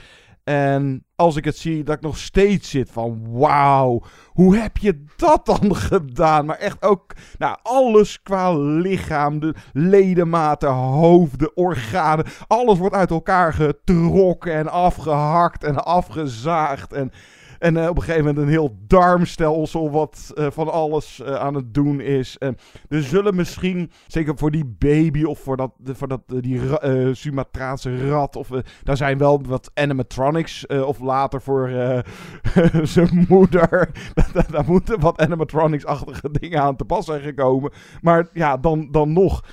En 0.43 1.05
als 1.17 1.35
ik 1.35 1.45
het 1.45 1.57
zie, 1.57 1.83
dat 1.83 1.95
ik 1.95 2.01
nog 2.01 2.17
steeds 2.17 2.69
zit 2.69 2.91
van 2.91 3.21
wauw, 3.29 4.01
hoe 4.27 4.57
heb 4.57 4.77
je 4.77 5.03
dat 5.15 5.45
dan 5.45 5.75
gedaan? 5.91 6.45
Maar 6.45 6.57
echt 6.57 6.83
ook, 6.83 7.13
nou, 7.37 7.57
alles 7.63 8.21
qua 8.21 8.57
lichaam, 8.57 9.39
de 9.39 9.53
ledematen, 9.73 10.69
hoofden, 10.69 11.57
organen, 11.57 12.25
alles 12.47 12.77
wordt 12.77 12.95
uit 12.95 13.09
elkaar 13.11 13.53
getrokken 13.53 14.53
en 14.53 14.67
afgehakt 14.67 15.63
en 15.63 15.83
afgezaagd. 15.83 16.93
En 16.93 17.11
En 17.59 17.77
eh, 17.77 17.89
op 17.89 17.95
een 17.95 18.03
gegeven 18.03 18.25
moment 18.25 18.43
een 18.43 18.49
heel 18.51 18.77
darmstelsel 18.87 19.91
wat 19.91 20.31
eh, 20.35 20.47
van 20.49 20.71
alles 20.71 21.21
eh, 21.21 21.35
aan 21.35 21.53
het 21.53 21.73
doen 21.73 22.01
is. 22.01 22.37
En 22.37 22.57
er 22.89 23.03
zullen 23.03 23.35
misschien, 23.35 23.91
zeker 24.07 24.37
voor 24.37 24.51
die 24.51 24.75
baby 24.77 25.23
of 25.23 25.39
voor, 25.39 25.57
dat, 25.57 25.71
voor 25.83 26.07
dat, 26.07 26.21
die 26.27 26.67
ra- 26.67 27.13
Sumatraanse 27.13 28.09
rat, 28.09 28.35
of, 28.35 28.49
daar 28.83 28.97
zijn 28.97 29.17
wel 29.17 29.41
wat 29.47 29.71
animatronics. 29.73 30.65
of 30.65 30.99
later 30.99 31.41
voor 31.41 31.69
zijn 32.83 33.25
moeder. 33.29 33.89
daar 34.51 34.65
moeten 34.65 34.99
wat 34.99 35.21
animatronics-achtige 35.21 36.31
dingen 36.31 36.61
aan 36.61 36.75
te 36.75 36.85
pas 36.85 37.05
zijn 37.05 37.21
gekomen. 37.21 37.71
Maar 38.01 38.27
ja, 38.33 38.57
dan, 38.57 38.87
dan 38.91 39.13
nog. 39.13 39.43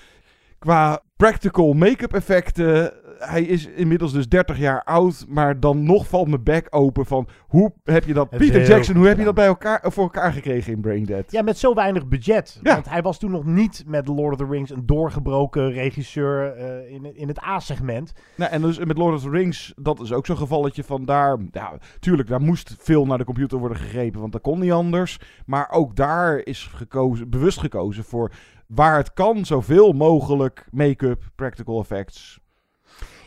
Qua 0.59 1.03
practical 1.17 1.73
make-up 1.73 2.15
effecten. 2.15 2.93
Hij 3.19 3.43
is 3.43 3.67
inmiddels 3.67 4.13
dus 4.13 4.29
30 4.29 4.59
jaar 4.59 4.83
oud. 4.83 5.25
Maar 5.29 5.61
dan 5.61 5.83
nog 5.83 6.09
valt 6.09 6.29
mijn 6.29 6.43
bek 6.43 6.67
open 6.71 7.07
van 7.07 7.29
hoe 7.47 7.73
heb 7.85 8.05
je 8.05 8.15
dat. 8.15 8.31
Het 8.31 8.39
Peter 8.39 8.67
Jackson, 8.67 8.97
hoe 8.97 9.07
heb 9.07 9.19
je 9.19 9.25
dat 9.25 9.35
bij 9.35 9.47
elkaar, 9.47 9.81
voor 9.85 10.03
elkaar 10.03 10.33
gekregen 10.33 10.73
in 10.73 10.81
Braindead? 10.81 11.33
Ja, 11.33 11.43
met 11.43 11.59
zo 11.59 11.75
weinig 11.75 12.09
budget. 12.09 12.59
Ja. 12.63 12.75
Want 12.75 12.89
hij 12.89 13.03
was 13.03 13.19
toen 13.19 13.31
nog 13.31 13.45
niet 13.45 13.85
met 13.87 14.09
Lord 14.09 14.33
of 14.33 14.39
the 14.39 14.53
Rings 14.53 14.71
een 14.71 14.87
doorgebroken 14.87 15.73
regisseur 15.73 16.57
eh, 16.57 16.93
in, 16.93 17.17
in 17.17 17.29
het 17.29 17.43
A-segment. 17.43 18.13
Nou, 18.37 18.51
en 18.51 18.63
dus 18.63 18.79
met 18.79 18.99
Lord 18.99 19.15
of 19.15 19.23
the 19.23 19.31
Rings, 19.31 19.73
dat 19.77 20.01
is 20.01 20.13
ook 20.13 20.27
zo'n 20.27 20.37
gevalletje 20.37 20.85
van 20.85 21.05
daar. 21.05 21.39
Ja, 21.51 21.79
tuurlijk, 21.99 22.29
daar 22.29 22.41
moest 22.41 22.77
veel 22.79 23.07
naar 23.07 23.19
de 23.19 23.25
computer 23.25 23.59
worden 23.59 23.79
gegrepen, 23.79 24.21
want 24.21 24.33
dat 24.33 24.41
kon 24.41 24.59
niet 24.59 24.73
anders. 24.73 25.19
Maar 25.47 25.71
ook 25.71 25.97
daar 25.97 26.39
is 26.39 26.71
gekozen, 26.75 27.31
bewust 27.31 27.59
gekozen 27.59 28.05
voor 28.05 28.33
waar 28.67 28.97
het 28.97 29.13
kan, 29.13 29.45
zoveel 29.45 29.93
mogelijk 29.93 30.67
make-up, 30.71 31.23
practical 31.35 31.81
effects. 31.81 32.43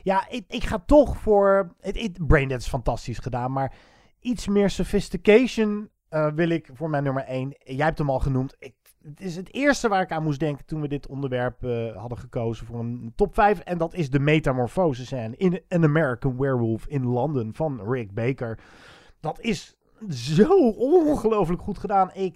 Ja, 0.07 0.27
ik, 0.29 0.43
ik 0.47 0.63
ga 0.63 0.83
toch 0.85 1.17
voor... 1.17 1.75
Het, 1.79 2.27
Braindead 2.27 2.61
is 2.61 2.67
fantastisch 2.67 3.17
gedaan, 3.19 3.51
maar 3.51 3.73
iets 4.19 4.47
meer 4.47 4.69
sophistication 4.69 5.89
eh, 6.09 6.27
wil 6.35 6.49
ik 6.49 6.69
voor 6.73 6.89
mijn 6.89 7.03
nummer 7.03 7.23
1. 7.23 7.55
Jij 7.59 7.85
hebt 7.85 7.97
hem 7.97 8.09
al 8.09 8.19
genoemd. 8.19 8.55
Ik, 8.59 8.75
het 9.01 9.21
is 9.21 9.35
het 9.35 9.53
eerste 9.53 9.87
waar 9.87 10.01
ik 10.01 10.11
aan 10.11 10.23
moest 10.23 10.39
denken 10.39 10.65
toen 10.65 10.81
we 10.81 10.87
dit 10.87 11.07
onderwerp 11.07 11.63
eh, 11.63 11.95
hadden 11.95 12.17
gekozen 12.17 12.65
voor 12.65 12.79
een 12.79 13.13
top 13.15 13.33
5. 13.33 13.59
En 13.59 13.77
dat 13.77 13.93
is 13.93 14.09
de 14.09 14.19
metamorfose 14.19 15.05
scène 15.05 15.37
in 15.37 15.61
An 15.69 15.83
American 15.83 16.37
Werewolf 16.37 16.87
in 16.87 17.05
London 17.05 17.53
van 17.53 17.91
Rick 17.91 18.13
Baker. 18.13 18.59
Dat 19.19 19.39
is 19.41 19.75
zo 20.09 20.69
ongelooflijk 20.69 21.61
goed 21.61 21.77
gedaan. 21.77 22.09
Ik, 22.13 22.35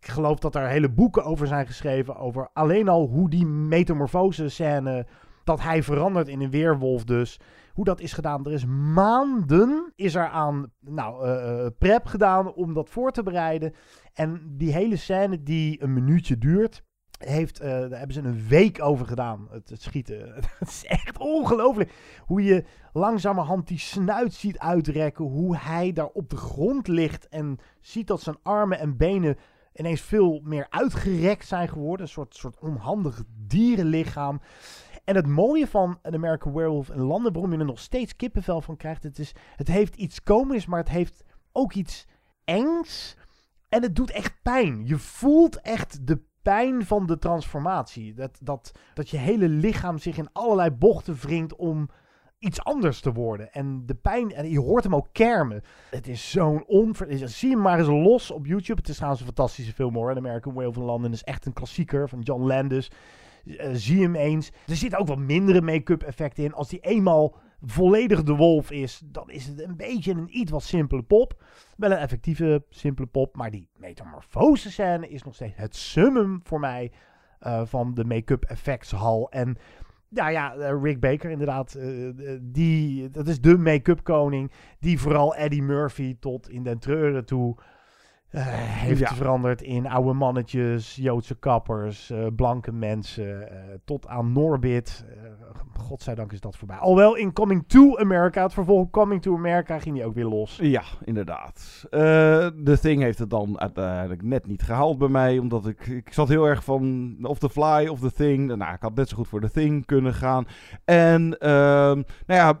ik 0.00 0.08
geloof 0.08 0.38
dat 0.38 0.54
er 0.54 0.68
hele 0.68 0.90
boeken 0.90 1.24
over 1.24 1.46
zijn 1.46 1.66
geschreven. 1.66 2.16
Over 2.16 2.48
alleen 2.52 2.88
al 2.88 3.06
hoe 3.06 3.30
die 3.30 3.46
metamorfose 3.46 4.48
scène. 4.48 5.06
Dat 5.44 5.60
hij 5.60 5.82
verandert 5.82 6.28
in 6.28 6.40
een 6.40 6.50
weerwolf 6.50 7.04
dus. 7.04 7.40
Hoe 7.72 7.84
dat 7.84 8.00
is 8.00 8.12
gedaan. 8.12 8.46
Er 8.46 8.52
is 8.52 8.64
maanden 8.94 9.92
is 9.96 10.14
er 10.14 10.28
aan 10.28 10.72
nou, 10.80 11.24
eh, 11.24 11.64
eh, 11.64 11.72
prep 11.78 12.06
gedaan 12.06 12.54
om 12.54 12.74
dat 12.74 12.88
voor 12.88 13.12
te 13.12 13.22
bereiden. 13.22 13.74
En 14.12 14.54
die 14.56 14.72
hele 14.72 14.96
scène 14.96 15.42
die 15.42 15.82
een 15.82 15.92
minuutje 15.92 16.38
duurt. 16.38 16.82
Heeft, 17.18 17.60
eh, 17.60 17.68
daar 17.68 17.98
hebben 17.98 18.12
ze 18.12 18.20
een 18.20 18.48
week 18.48 18.82
over 18.82 19.06
gedaan. 19.06 19.48
Het, 19.50 19.68
het 19.68 19.82
schieten. 19.82 20.34
Het 20.58 20.68
is 20.68 20.84
echt 20.84 21.18
ongelooflijk. 21.18 21.92
Hoe 22.26 22.42
je 22.42 22.64
langzamerhand 22.92 23.68
die 23.68 23.78
snuit 23.78 24.34
ziet 24.34 24.58
uitrekken. 24.58 25.24
Hoe 25.24 25.56
hij 25.56 25.92
daar 25.92 26.10
op 26.12 26.30
de 26.30 26.36
grond 26.36 26.88
ligt. 26.88 27.28
En 27.28 27.58
ziet 27.80 28.06
dat 28.06 28.20
zijn 28.20 28.36
armen 28.42 28.78
en 28.78 28.96
benen 28.96 29.36
ineens 29.74 30.00
veel 30.00 30.40
meer 30.44 30.66
uitgerekt 30.70 31.46
zijn 31.46 31.68
geworden. 31.68 32.06
Een 32.06 32.12
soort, 32.12 32.34
soort 32.34 32.58
onhandig 32.58 33.22
dierenlichaam. 33.46 34.40
En 35.04 35.14
het 35.14 35.26
mooie 35.26 35.66
van 35.66 35.98
een 36.02 36.14
American 36.14 36.52
Werewolf 36.52 36.90
in 36.90 37.00
Landen, 37.00 37.32
waarom 37.32 37.52
je 37.52 37.58
er 37.58 37.64
nog 37.64 37.78
steeds 37.78 38.16
kippenvel 38.16 38.60
van 38.60 38.76
krijgt, 38.76 39.02
het, 39.02 39.18
is, 39.18 39.32
het 39.56 39.68
heeft 39.68 39.96
iets 39.96 40.22
komisch, 40.22 40.66
maar 40.66 40.78
het 40.78 40.88
heeft 40.88 41.24
ook 41.52 41.72
iets 41.72 42.06
engs. 42.44 43.16
En 43.68 43.82
het 43.82 43.96
doet 43.96 44.10
echt 44.10 44.42
pijn. 44.42 44.86
Je 44.86 44.98
voelt 44.98 45.60
echt 45.60 46.06
de 46.06 46.22
pijn 46.42 46.86
van 46.86 47.06
de 47.06 47.18
transformatie. 47.18 48.14
Dat, 48.14 48.38
dat, 48.42 48.72
dat 48.94 49.10
je 49.10 49.16
hele 49.16 49.48
lichaam 49.48 49.98
zich 49.98 50.16
in 50.16 50.32
allerlei 50.32 50.70
bochten 50.70 51.14
wringt 51.14 51.56
om 51.56 51.88
iets 52.38 52.64
anders 52.64 53.00
te 53.00 53.12
worden. 53.12 53.52
En 53.52 53.86
de 53.86 53.94
pijn, 53.94 54.32
en 54.32 54.50
je 54.50 54.60
hoort 54.60 54.84
hem 54.84 54.94
ook 54.94 55.08
kermen. 55.12 55.62
Het 55.90 56.08
is 56.08 56.30
zo'n 56.30 56.64
onver... 56.66 57.28
Zie 57.28 57.50
hem 57.50 57.60
maar 57.60 57.78
eens 57.78 57.88
los 57.88 58.30
op 58.30 58.46
YouTube. 58.46 58.80
Het 58.80 58.88
is 58.88 58.94
trouwens 58.94 59.20
een 59.20 59.26
fantastische 59.26 59.72
film 59.72 59.94
hoor. 59.94 60.10
An 60.10 60.16
American 60.16 60.52
Werewolf 60.54 60.76
in 60.76 60.82
London 60.82 61.12
is 61.12 61.22
echt 61.22 61.46
een 61.46 61.52
klassieker 61.52 62.08
van 62.08 62.20
John 62.20 62.42
Landis. 62.42 62.90
Uh, 63.44 63.68
zie 63.72 64.02
hem 64.02 64.14
eens. 64.14 64.52
Er 64.66 64.76
zitten 64.76 64.98
ook 64.98 65.06
wat 65.06 65.18
mindere 65.18 65.60
make-up 65.60 66.02
effecten 66.02 66.44
in. 66.44 66.52
Als 66.52 66.68
die 66.68 66.80
eenmaal 66.80 67.36
volledig 67.62 68.22
de 68.22 68.34
wolf 68.34 68.70
is, 68.70 69.02
dan 69.04 69.30
is 69.30 69.46
het 69.46 69.62
een 69.62 69.76
beetje 69.76 70.12
een 70.12 70.38
iets 70.38 70.50
wat 70.50 70.62
simpele 70.62 71.02
pop. 71.02 71.42
Wel 71.76 71.90
een 71.90 71.96
effectieve, 71.96 72.64
simpele 72.68 73.06
pop. 73.06 73.36
Maar 73.36 73.50
die 73.50 73.68
metamorfose 73.76 74.70
scène 74.70 75.08
is 75.08 75.22
nog 75.22 75.34
steeds 75.34 75.56
het 75.56 75.76
summum 75.76 76.40
voor 76.42 76.60
mij 76.60 76.92
uh, 77.46 77.62
van 77.64 77.94
de 77.94 78.04
make-up 78.04 78.44
effectshal. 78.44 79.30
En 79.30 79.56
ja, 80.08 80.28
ja, 80.28 80.54
Rick 80.82 81.00
Baker 81.00 81.30
inderdaad. 81.30 81.78
Die, 82.40 83.10
dat 83.10 83.28
is 83.28 83.40
de 83.40 83.58
make-up 83.58 84.02
koning. 84.02 84.52
Die 84.78 85.00
vooral 85.00 85.34
Eddie 85.34 85.62
Murphy 85.62 86.16
tot 86.20 86.48
in 86.48 86.62
den 86.62 86.78
treuren 86.78 87.24
toe 87.24 87.56
uh, 88.32 88.42
heeft 88.46 89.00
ja. 89.00 89.14
veranderd 89.14 89.62
in 89.62 89.86
oude 89.86 90.12
mannetjes, 90.12 90.94
Joodse 90.94 91.34
kappers, 91.34 92.10
uh, 92.10 92.26
blanke 92.36 92.72
mensen, 92.72 93.40
uh, 93.40 93.58
tot 93.84 94.06
aan 94.06 94.32
Norbit. 94.32 95.04
godzijdank 95.72 96.32
is 96.32 96.40
dat 96.40 96.56
voorbij. 96.56 96.76
Alhoewel 96.76 97.16
in 97.16 97.32
Coming 97.32 97.64
to 97.66 97.98
America, 97.98 98.42
het 98.42 98.52
vervolg 98.52 98.90
Coming 98.90 99.22
to 99.22 99.36
America, 99.36 99.78
ging 99.78 99.96
hij 99.96 100.06
ook 100.06 100.14
weer 100.14 100.24
los. 100.24 100.58
Ja, 100.62 100.82
inderdaad. 101.04 101.86
The 101.90 102.78
Thing 102.80 103.02
heeft 103.02 103.18
het 103.18 103.30
dan 103.30 103.60
uiteindelijk 103.60 104.22
net 104.22 104.46
niet 104.46 104.62
gehaald 104.62 104.98
bij 104.98 105.08
mij, 105.08 105.38
omdat 105.38 105.66
ik, 105.66 105.86
ik 105.86 106.12
zat 106.12 106.28
heel 106.28 106.44
erg 106.44 106.64
van 106.64 107.16
of 107.22 107.38
The 107.38 107.50
Fly 107.50 107.86
of 107.86 108.00
The 108.00 108.12
Thing. 108.12 108.56
Nou, 108.56 108.74
ik 108.74 108.82
had 108.82 108.94
net 108.94 109.08
zo 109.08 109.16
goed 109.16 109.28
voor 109.28 109.40
The 109.40 109.50
Thing 109.50 109.86
kunnen 109.86 110.14
gaan. 110.14 110.46
En, 110.84 111.36
nou 111.38 112.04
ja, 112.26 112.58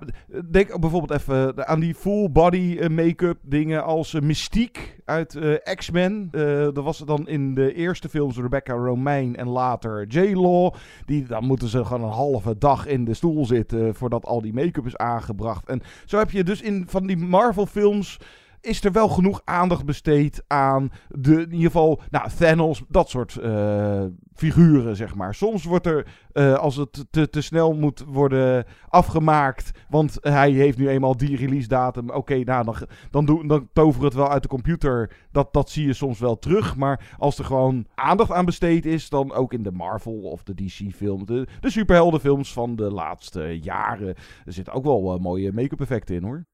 denk 0.50 0.80
bijvoorbeeld 0.80 1.20
even 1.20 1.68
aan 1.68 1.80
die 1.80 1.94
full 1.94 2.30
body 2.30 2.86
make-up 2.86 3.38
dingen 3.42 3.84
als 3.84 4.20
Mystiek 4.20 5.00
uit 5.04 5.38
X-Men. 5.74 6.28
Uh, 6.32 6.42
dat 6.62 6.84
was 6.84 6.98
dan 6.98 7.28
in 7.28 7.54
de 7.54 7.74
eerste 7.74 8.08
films 8.08 8.36
Rebecca 8.36 8.72
Romaine 8.72 9.36
en 9.36 9.48
later 9.48 10.06
J-Law. 10.06 10.74
Die, 11.06 11.26
dan 11.26 11.44
moeten 11.44 11.68
ze 11.68 11.84
gewoon 11.84 12.02
een 12.02 12.14
halve 12.14 12.58
dag 12.58 12.86
in 12.86 13.04
de 13.04 13.14
stoel 13.14 13.46
zitten 13.46 13.94
voordat 13.94 14.24
al 14.24 14.40
die 14.40 14.54
make-up 14.54 14.86
is 14.86 14.96
aangebracht. 14.96 15.68
En 15.68 15.82
zo 16.04 16.18
heb 16.18 16.30
je 16.30 16.44
dus 16.44 16.62
in 16.62 16.84
van 16.88 17.06
die 17.06 17.16
Marvel 17.16 17.66
films 17.66 18.18
is 18.62 18.84
er 18.84 18.92
wel 18.92 19.08
genoeg 19.08 19.40
aandacht 19.44 19.84
besteed 19.84 20.42
aan 20.46 20.90
de, 21.08 21.32
in 21.32 21.52
ieder 21.52 21.70
geval, 21.70 22.00
nou, 22.10 22.28
Thanos, 22.38 22.82
dat 22.88 23.08
soort 23.08 23.38
uh, 23.42 24.04
figuren, 24.34 24.96
zeg 24.96 25.14
maar. 25.14 25.34
Soms 25.34 25.64
wordt 25.64 25.86
er, 25.86 26.06
uh, 26.32 26.54
als 26.54 26.76
het 26.76 27.04
te, 27.10 27.30
te 27.30 27.40
snel 27.40 27.74
moet 27.74 28.04
worden 28.06 28.64
afgemaakt, 28.88 29.70
want 29.88 30.18
hij 30.20 30.50
heeft 30.50 30.78
nu 30.78 30.88
eenmaal 30.88 31.16
die 31.16 31.36
release 31.36 31.68
datum, 31.68 32.10
oké, 32.10 32.38
nou, 32.38 32.64
dan, 32.64 33.24
dan, 33.24 33.46
dan 33.46 33.68
toveren 33.72 34.04
het 34.04 34.14
wel 34.14 34.30
uit 34.30 34.42
de 34.42 34.48
computer, 34.48 35.12
dat, 35.32 35.52
dat 35.52 35.70
zie 35.70 35.86
je 35.86 35.92
soms 35.92 36.18
wel 36.18 36.38
terug. 36.38 36.76
Maar 36.76 37.14
als 37.18 37.38
er 37.38 37.44
gewoon 37.44 37.86
aandacht 37.94 38.32
aan 38.32 38.44
besteed 38.44 38.86
is, 38.86 39.08
dan 39.08 39.32
ook 39.32 39.52
in 39.52 39.62
de 39.62 39.72
Marvel 39.72 40.20
of 40.20 40.42
de 40.42 40.54
DC-film, 40.54 41.26
de, 41.26 41.46
de 41.60 41.70
superheldenfilms 41.70 42.52
van 42.52 42.76
de 42.76 42.90
laatste 42.90 43.58
jaren, 43.60 44.14
er 44.44 44.52
zitten 44.52 44.72
ook 44.72 44.84
wel 44.84 45.14
uh, 45.14 45.20
mooie 45.20 45.52
make-up 45.52 45.80
effecten 45.80 46.14
in, 46.14 46.22
hoor. 46.22 46.44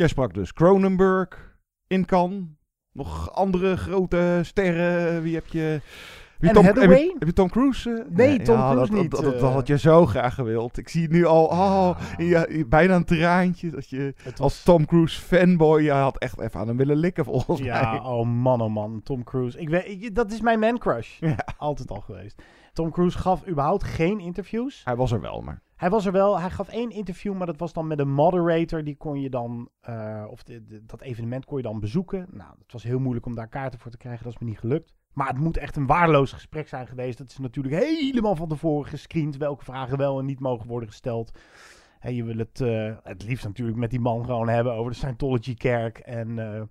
Jij 0.00 0.08
sprak 0.08 0.34
dus 0.34 0.52
Cronenberg 0.52 1.56
in 1.86 2.04
Cannes. 2.06 2.42
Nog 2.92 3.32
andere 3.32 3.76
grote 3.76 4.40
sterren. 4.42 5.22
Wie 5.22 5.34
heb 5.34 5.46
je? 5.46 5.80
Wie 6.38 6.52
Tom, 6.52 6.64
heb, 6.64 6.74
je, 6.76 6.80
heb, 7.18 7.26
je, 7.28 7.32
Tom 7.32 7.50
Cruise? 7.50 7.90
Uh? 7.90 7.96
Nee, 8.16 8.28
nee, 8.28 8.42
Tom 8.42 8.56
ja, 8.56 8.70
Cruise 8.70 8.92
dat, 8.92 9.02
niet. 9.02 9.10
Dat, 9.10 9.24
dat, 9.24 9.40
dat, 9.40 9.52
had 9.52 9.66
je 9.66 9.78
zo 9.78 10.06
graag 10.06 10.34
gewild. 10.34 10.78
Ik 10.78 10.88
zie 10.88 11.02
het 11.02 11.10
nu 11.10 11.24
al. 11.24 11.44
Oh, 11.44 12.00
ja, 12.16 12.46
bijna 12.66 12.94
een 12.94 13.04
traantje. 13.04 13.70
Dat 13.70 13.88
je 13.88 14.14
was... 14.24 14.38
als 14.38 14.62
Tom 14.62 14.86
Cruise 14.86 15.20
fanboy. 15.20 15.82
Je 15.82 15.90
had 15.90 16.18
echt 16.18 16.40
even 16.40 16.60
aan 16.60 16.68
hem 16.68 16.76
willen 16.76 16.96
likken 16.96 17.24
volgens 17.24 17.60
ja, 17.60 17.90
mij. 17.90 18.00
oh 18.00 18.26
man, 18.26 18.60
oh 18.60 18.70
man. 18.70 19.00
Tom 19.04 19.24
Cruise. 19.24 19.58
Ik 19.58 19.68
weet, 19.68 20.14
dat 20.14 20.32
is 20.32 20.40
mijn 20.40 20.58
man 20.58 20.78
crush. 20.78 21.18
Ja. 21.18 21.36
Altijd 21.58 21.90
al 21.90 22.00
geweest. 22.00 22.42
Tom 22.72 22.90
Cruise 22.90 23.18
gaf 23.18 23.46
überhaupt 23.48 23.84
geen 23.84 24.20
interviews. 24.20 24.84
Hij 24.84 24.96
was 24.96 25.12
er 25.12 25.20
wel, 25.20 25.40
maar. 25.40 25.62
Hij 25.76 25.90
was 25.90 26.06
er 26.06 26.12
wel. 26.12 26.40
Hij 26.40 26.50
gaf 26.50 26.68
één 26.68 26.90
interview, 26.90 27.34
maar 27.34 27.46
dat 27.46 27.58
was 27.58 27.72
dan 27.72 27.86
met 27.86 27.98
een 27.98 28.12
moderator. 28.12 28.84
Die 28.84 28.96
kon 28.96 29.20
je 29.20 29.30
dan, 29.30 29.68
uh, 29.88 30.24
of 30.30 30.42
de, 30.42 30.64
de, 30.64 30.84
dat 30.86 31.00
evenement 31.00 31.44
kon 31.44 31.56
je 31.56 31.62
dan 31.62 31.80
bezoeken. 31.80 32.26
Nou, 32.30 32.50
het 32.62 32.72
was 32.72 32.82
heel 32.82 32.98
moeilijk 32.98 33.26
om 33.26 33.34
daar 33.34 33.48
kaarten 33.48 33.80
voor 33.80 33.90
te 33.90 33.96
krijgen. 33.96 34.24
Dat 34.24 34.32
is 34.32 34.38
me 34.38 34.46
niet 34.46 34.58
gelukt. 34.58 34.94
Maar 35.12 35.28
het 35.28 35.38
moet 35.38 35.56
echt 35.56 35.76
een 35.76 35.86
waardeloos 35.86 36.32
gesprek 36.32 36.68
zijn 36.68 36.86
geweest. 36.86 37.18
Dat 37.18 37.30
is 37.30 37.38
natuurlijk 37.38 37.74
helemaal 37.74 38.36
van 38.36 38.48
tevoren 38.48 38.90
gescreend. 38.90 39.36
Welke 39.36 39.64
vragen 39.64 39.98
wel 39.98 40.18
en 40.18 40.24
niet 40.24 40.40
mogen 40.40 40.66
worden 40.66 40.88
gesteld. 40.88 41.38
En 42.00 42.14
je 42.14 42.24
wil 42.24 42.36
het 42.36 42.60
uh, 42.60 42.96
het 43.02 43.22
liefst 43.22 43.44
natuurlijk 43.44 43.78
met 43.78 43.90
die 43.90 44.00
man 44.00 44.24
gewoon 44.24 44.48
hebben 44.48 44.72
over 44.72 44.90
de 44.90 44.96
Scientology 44.96 45.54
kerk. 45.54 45.98
En 45.98 46.28
uh, 46.28 46.62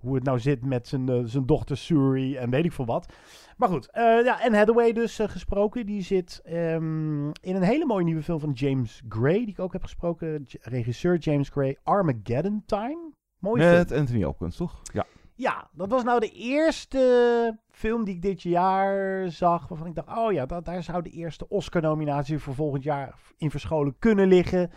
hoe 0.00 0.14
het 0.14 0.24
nou 0.24 0.38
zit 0.38 0.64
met 0.64 0.88
zijn, 0.88 1.28
zijn 1.28 1.46
dochter 1.46 1.76
Suri 1.76 2.36
en 2.36 2.50
weet 2.50 2.64
ik 2.64 2.72
veel 2.72 2.86
wat. 2.86 3.12
Maar 3.56 3.68
goed, 3.68 3.88
uh, 3.92 4.24
ja, 4.24 4.40
en 4.40 4.54
Hathaway 4.54 4.92
dus 4.92 5.20
uh, 5.20 5.28
gesproken. 5.28 5.86
Die 5.86 6.02
zit 6.02 6.42
um, 6.46 7.32
in 7.40 7.56
een 7.56 7.62
hele 7.62 7.86
mooie 7.86 8.04
nieuwe 8.04 8.22
film 8.22 8.40
van 8.40 8.52
James 8.52 9.02
Gray, 9.08 9.38
die 9.38 9.48
ik 9.48 9.58
ook 9.58 9.72
heb 9.72 9.82
gesproken. 9.82 10.44
J 10.46 10.56
regisseur 10.60 11.16
James 11.16 11.48
Gray, 11.48 11.76
Armageddon 11.82 12.62
Time. 12.66 13.12
Mooie 13.38 13.64
Met 13.64 13.88
film. 13.88 14.00
Anthony 14.00 14.22
Hopkins, 14.22 14.56
toch? 14.56 14.80
Ja. 14.92 15.06
Ja, 15.34 15.68
dat 15.72 15.90
was 15.90 16.04
nou 16.04 16.20
de 16.20 16.30
eerste 16.30 17.58
film 17.70 18.04
die 18.04 18.14
ik 18.14 18.22
dit 18.22 18.42
jaar 18.42 19.28
zag. 19.30 19.68
Waarvan 19.68 19.86
ik 19.86 19.94
dacht, 19.94 20.18
oh 20.18 20.32
ja, 20.32 20.46
dat, 20.46 20.64
daar 20.64 20.82
zou 20.82 21.02
de 21.02 21.10
eerste 21.10 21.48
Oscar-nominatie 21.48 22.38
voor 22.38 22.54
volgend 22.54 22.82
jaar 22.82 23.14
in 23.36 23.50
verscholen 23.50 23.94
kunnen 23.98 24.28
liggen. 24.28 24.70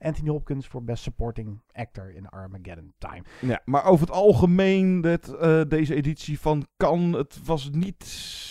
Anthony 0.00 0.28
Hopkins 0.28 0.66
voor 0.66 0.84
Best 0.84 1.02
Supporting 1.02 1.60
Actor 1.72 2.14
in 2.14 2.28
Armageddon 2.28 2.92
Time. 2.98 3.22
Ja, 3.40 3.60
maar 3.64 3.84
over 3.84 4.06
het 4.06 4.14
algemeen, 4.14 5.00
dit, 5.00 5.28
eh, 5.34 5.60
deze 5.68 5.94
editie 5.94 6.40
van 6.40 6.66
Cannes, 6.76 7.16
het 7.16 7.40
was 7.44 7.70
niet 7.72 8.04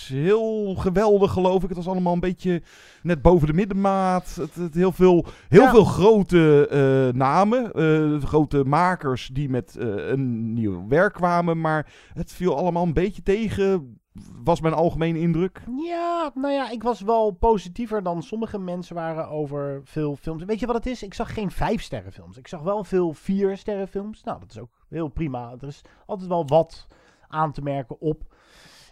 heel 0.07 0.75
geweldig, 0.75 1.31
geloof 1.31 1.61
ik. 1.63 1.67
Het 1.67 1.77
was 1.77 1.87
allemaal 1.87 2.13
een 2.13 2.19
beetje 2.19 2.61
net 3.03 3.21
boven 3.21 3.47
de 3.47 3.53
middenmaat. 3.53 4.35
Het, 4.35 4.55
het 4.55 4.73
heel 4.73 4.91
veel, 4.91 5.25
heel 5.47 5.61
Ja. 5.61 5.69
veel 5.71 5.83
grote 5.85 6.67
eh, 6.67 7.17
namen, 7.17 7.71
eh, 7.73 8.23
grote 8.23 8.63
makers 8.63 9.29
die 9.33 9.49
met 9.49 9.75
een 9.79 10.53
nieuw 10.53 10.87
werk 10.87 11.13
kwamen. 11.13 11.61
Maar 11.61 11.91
het 12.13 12.31
viel 12.31 12.57
allemaal 12.57 12.83
een 12.83 12.93
beetje 12.93 13.23
tegen, 13.23 13.99
was 14.43 14.61
mijn 14.61 14.73
algemene 14.73 15.19
indruk. 15.19 15.61
Ja, 15.85 16.31
nou 16.33 16.53
ja, 16.53 16.69
ik 16.69 16.83
was 16.83 17.01
wel 17.01 17.31
positiever 17.31 18.03
dan 18.03 18.23
sommige 18.23 18.59
mensen 18.59 18.95
waren 18.95 19.29
over 19.29 19.81
veel 19.83 20.15
films. 20.15 20.43
Weet 20.43 20.59
je 20.59 20.65
wat 20.65 20.75
het 20.75 20.85
is? 20.85 21.03
Ik 21.03 21.13
zag 21.13 21.33
geen 21.33 21.51
vijf 21.51 21.81
sterren 21.81 22.11
films. 22.11 22.37
Ik 22.37 22.47
zag 22.47 22.61
wel 22.61 22.83
veel 22.83 23.13
vier 23.13 23.57
sterren 23.57 23.87
films. 23.87 24.23
Nou, 24.23 24.39
dat 24.39 24.51
is 24.51 24.59
ook 24.59 24.85
heel 24.89 25.07
prima. 25.07 25.55
Er 25.59 25.67
is 25.67 25.81
altijd 26.05 26.29
wel 26.29 26.47
wat 26.47 26.87
aan 27.27 27.51
te 27.51 27.61
merken 27.61 28.01
op. 28.01 28.23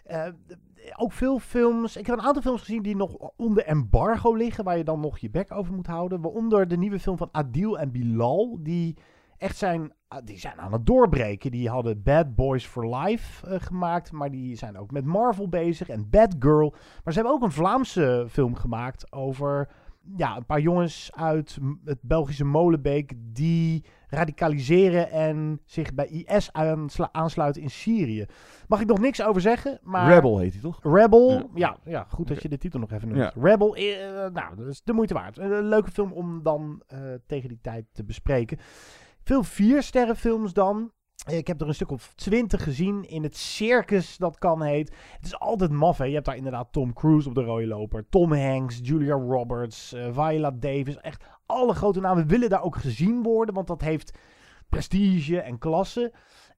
Eh, 0.03 0.27
ook 0.95 1.11
veel 1.11 1.39
films. 1.39 1.97
Ik 1.97 2.05
heb 2.05 2.17
een 2.17 2.25
aantal 2.25 2.41
films 2.41 2.61
gezien 2.61 2.81
die 2.81 2.95
nog 2.95 3.13
onder 3.35 3.65
embargo 3.65 4.33
liggen, 4.33 4.63
waar 4.63 4.77
je 4.77 4.83
dan 4.83 4.99
nog 4.99 5.17
je 5.17 5.29
bek 5.29 5.51
over 5.51 5.73
moet 5.73 5.87
houden. 5.87 6.21
Waaronder 6.21 6.67
de 6.67 6.77
nieuwe 6.77 6.99
film 6.99 7.17
van 7.17 7.29
Adil 7.31 7.79
en 7.79 7.91
Bilal, 7.91 8.57
die 8.61 8.97
echt 9.37 9.57
zijn, 9.57 9.93
die 10.23 10.39
zijn 10.39 10.59
aan 10.59 10.73
het 10.73 10.85
doorbreken. 10.85 11.51
Die 11.51 11.69
hadden 11.69 12.03
Bad 12.03 12.35
Boys 12.35 12.65
for 12.65 12.95
Life 12.95 13.47
eh, 13.47 13.59
gemaakt, 13.61 14.11
maar 14.11 14.31
die 14.31 14.55
zijn 14.55 14.77
ook 14.77 14.91
met 14.91 15.05
Marvel 15.05 15.49
bezig 15.49 15.89
en 15.89 16.09
Bad 16.09 16.35
Girl. 16.39 16.69
Maar 17.03 17.13
ze 17.13 17.19
hebben 17.19 17.33
ook 17.37 17.43
een 17.43 17.51
Vlaamse 17.51 18.25
film 18.29 18.55
gemaakt 18.55 19.11
over 19.11 19.69
ja, 20.17 20.37
een 20.37 20.45
paar 20.45 20.59
jongens 20.59 21.11
uit 21.13 21.57
het 21.85 21.97
Belgische 22.01 22.45
Molenbeek 22.45 23.13
die 23.17 23.83
radicaliseren 24.07 25.11
en 25.11 25.61
zich 25.65 25.93
bij 25.93 26.07
IS 26.07 26.53
aansla- 26.53 27.09
aansluiten 27.11 27.61
in 27.61 27.69
Syrië. 27.69 28.25
Mag 28.67 28.81
ik 28.81 28.87
nog 28.87 28.99
niks 28.99 29.23
over 29.23 29.41
zeggen, 29.41 29.79
maar... 29.83 30.13
Rebel 30.13 30.37
heet 30.39 30.53
hij 30.53 30.61
toch? 30.61 30.79
Rebel, 30.83 31.31
Ja. 31.31 31.45
ja, 31.53 31.77
ja, 31.85 32.05
goed 32.09 32.27
dat 32.27 32.41
je 32.41 32.49
de 32.49 32.57
titel 32.57 32.79
nog 32.79 32.91
even 32.91 33.07
noemt. 33.07 33.19
Ja. 33.21 33.31
Rebel, 33.41 33.75
eh, 33.75 33.85
nou, 34.33 34.55
dat 34.55 34.67
is 34.67 34.81
de 34.83 34.93
moeite 34.93 35.13
waard. 35.13 35.37
Een 35.37 35.63
leuke 35.67 35.91
film 35.91 36.11
om 36.11 36.43
dan 36.43 36.81
eh, 36.87 36.99
tegen 37.25 37.49
die 37.49 37.59
tijd 37.61 37.85
te 37.91 38.03
bespreken. 38.03 38.57
Veel 39.25 39.43
vier 39.43 39.83
sterren 39.83 40.15
films 40.15 40.53
dan. 40.53 40.91
Ik 41.29 41.47
heb 41.47 41.61
er 41.61 41.67
een 41.67 41.73
stuk 41.73 41.91
of 41.91 42.13
twintig 42.15 42.63
gezien 42.63 43.03
in 43.03 43.23
het 43.23 43.35
circus 43.35 44.17
dat 44.17 44.37
kan 44.37 44.61
heet. 44.61 44.95
Het 45.17 45.25
is 45.25 45.39
altijd 45.39 45.71
maf, 45.71 45.97
hè. 45.97 46.03
Je 46.03 46.13
hebt 46.13 46.25
daar 46.25 46.35
inderdaad 46.35 46.71
Tom 46.71 46.93
Cruise 46.93 47.29
op 47.29 47.35
de 47.35 47.43
rode 47.43 47.67
loper. 47.67 48.05
Tom 48.09 48.33
Hanks, 48.33 48.79
Julia 48.83 49.13
Roberts, 49.13 49.93
eh, 49.93 50.03
Viola 50.11 50.51
Davis. 50.51 50.97
Echt 50.97 51.23
alle 51.45 51.73
grote 51.73 51.99
namen 51.99 52.27
willen 52.27 52.49
daar 52.49 52.63
ook 52.63 52.75
gezien 52.75 53.23
worden, 53.23 53.55
want 53.55 53.67
dat 53.67 53.81
heeft 53.81 54.17
prestige 54.69 55.41
en 55.41 55.57
klasse. 55.57 56.13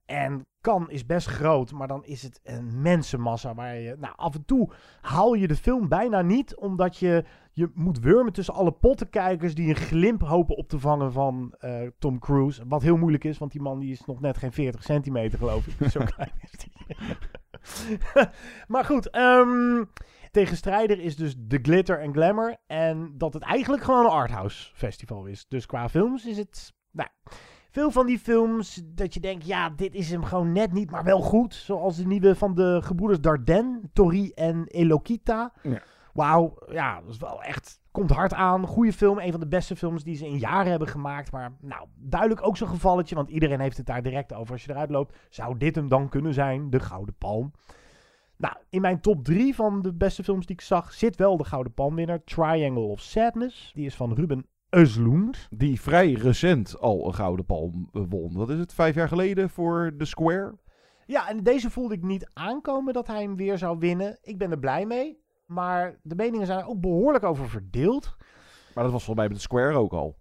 En 0.06 0.46
kan 0.60 0.90
is 0.90 1.06
best 1.06 1.26
groot, 1.26 1.72
maar 1.72 1.88
dan 1.88 2.04
is 2.04 2.22
het 2.22 2.40
een 2.42 2.82
mensenmassa 2.82 3.54
waar 3.54 3.76
je... 3.76 3.96
Nou, 3.98 4.12
af 4.16 4.34
en 4.34 4.44
toe 4.44 4.70
haal 5.00 5.34
je 5.34 5.48
de 5.48 5.56
film 5.56 5.88
bijna 5.88 6.22
niet, 6.22 6.56
omdat 6.56 6.96
je, 6.96 7.24
je 7.58 7.70
moet 7.74 8.00
wurmen 8.00 8.32
tussen 8.32 8.54
alle 8.54 8.72
pottenkijkers 8.72 9.54
die 9.54 9.68
een 9.68 9.76
glimp 9.76 10.20
hopen 10.20 10.56
op 10.56 10.68
te 10.68 10.78
vangen 10.78 11.12
van 11.12 11.54
eh, 11.58 11.86
Tom 11.98 12.18
Cruise. 12.18 12.62
Wat 12.66 12.82
heel 12.82 12.96
moeilijk 12.96 13.24
is, 13.24 13.38
want 13.38 13.52
die 13.52 13.60
man 13.60 13.78
die 13.78 13.92
is 13.92 14.04
nog 14.04 14.20
net 14.20 14.36
geen 14.36 14.52
40 14.52 14.82
centimeter, 14.82 15.38
geloof 15.38 15.66
ik. 15.66 15.90
Zo 15.90 16.00
klein 16.14 16.32
is 16.40 16.50
die. 16.50 16.96
maar 18.72 18.84
goed, 18.84 19.10
ehm 19.10 19.84
tegenstrijder 20.30 21.00
is 21.00 21.16
dus 21.16 21.34
de 21.38 21.58
glitter 21.62 22.00
en 22.00 22.12
glamour. 22.12 22.56
En 22.66 23.14
dat 23.16 23.34
het 23.34 23.42
eigenlijk 23.42 23.82
gewoon 23.82 24.04
een 24.04 24.10
arthouse 24.10 24.70
festival 24.74 25.26
is. 25.26 25.46
Dus 25.48 25.66
qua 25.66 25.88
films 25.88 26.26
is 26.26 26.36
het... 26.38 26.72
Nou, 26.90 27.08
veel 27.70 27.90
van 27.90 28.06
die 28.06 28.18
films 28.18 28.82
dat 28.84 29.14
je 29.14 29.20
denkt, 29.20 29.46
ja, 29.46 29.70
dit 29.70 29.94
is 29.94 30.10
hem 30.10 30.24
gewoon 30.24 30.52
net 30.52 30.72
niet, 30.72 30.90
maar 30.90 31.04
wel 31.04 31.20
goed. 31.20 31.54
Zoals 31.54 31.96
de 31.96 32.06
nieuwe 32.06 32.34
van 32.34 32.54
de 32.54 32.80
gebroeders 32.82 33.20
Dardenne, 33.20 33.80
Tori 33.92 34.30
en 34.30 34.66
Elokita. 34.66 35.52
Ja. 35.62 35.82
Wauw, 36.18 36.54
ja, 36.70 37.00
dat 37.00 37.10
is 37.10 37.18
wel 37.18 37.42
echt, 37.42 37.80
komt 37.90 38.10
hard 38.10 38.34
aan. 38.34 38.66
Goede 38.66 38.92
film, 38.92 39.18
een 39.18 39.30
van 39.30 39.40
de 39.40 39.48
beste 39.48 39.76
films 39.76 40.04
die 40.04 40.16
ze 40.16 40.26
in 40.26 40.38
jaren 40.38 40.70
hebben 40.70 40.88
gemaakt. 40.88 41.32
Maar 41.32 41.56
nou, 41.60 41.86
duidelijk 41.94 42.46
ook 42.46 42.56
zo'n 42.56 42.68
gevalletje, 42.68 43.14
want 43.14 43.28
iedereen 43.28 43.60
heeft 43.60 43.76
het 43.76 43.86
daar 43.86 44.02
direct 44.02 44.34
over. 44.34 44.52
Als 44.52 44.64
je 44.64 44.70
eruit 44.70 44.90
loopt, 44.90 45.16
zou 45.28 45.56
dit 45.56 45.74
hem 45.74 45.88
dan 45.88 46.08
kunnen 46.08 46.34
zijn, 46.34 46.70
de 46.70 46.80
Gouden 46.80 47.14
Palm. 47.18 47.52
Nou, 48.36 48.54
in 48.70 48.80
mijn 48.80 49.00
top 49.00 49.24
3 49.24 49.54
van 49.54 49.82
de 49.82 49.94
beste 49.94 50.24
films 50.24 50.46
die 50.46 50.56
ik 50.56 50.62
zag, 50.62 50.92
zit 50.92 51.16
wel 51.16 51.36
de 51.36 51.44
Gouden 51.44 51.74
Palmwinnaar, 51.74 52.24
Triangle 52.24 52.84
of 52.84 53.00
Sadness. 53.00 53.72
Die 53.74 53.86
is 53.86 53.94
van 53.94 54.12
Ruben 54.12 54.46
Östlund. 54.76 55.48
Die 55.50 55.80
vrij 55.80 56.12
recent 56.12 56.80
al 56.80 57.06
een 57.06 57.14
gouden 57.14 57.46
palm 57.46 57.88
won. 57.92 58.32
Wat 58.32 58.50
is 58.50 58.58
het? 58.58 58.74
Vijf 58.74 58.94
jaar 58.94 59.08
geleden 59.08 59.50
voor 59.50 59.94
The 59.98 60.04
Square? 60.04 60.54
Ja, 61.06 61.28
en 61.28 61.42
deze 61.42 61.70
voelde 61.70 61.94
ik 61.94 62.02
niet 62.02 62.30
aankomen 62.32 62.92
dat 62.92 63.06
hij 63.06 63.22
hem 63.22 63.36
weer 63.36 63.58
zou 63.58 63.78
winnen. 63.78 64.18
Ik 64.22 64.38
ben 64.38 64.50
er 64.50 64.58
blij 64.58 64.86
mee. 64.86 65.26
Maar 65.48 65.98
de 66.02 66.14
meningen 66.14 66.46
zijn 66.46 66.58
er 66.58 66.66
ook 66.66 66.80
behoorlijk 66.80 67.24
over 67.24 67.48
verdeeld. 67.48 68.16
Maar 68.74 68.84
dat 68.84 68.92
was 68.92 69.04
volgens 69.04 69.26
mij 69.26 69.28
met 69.28 69.40
Square 69.40 69.76
ook 69.76 69.92
al. 69.92 70.16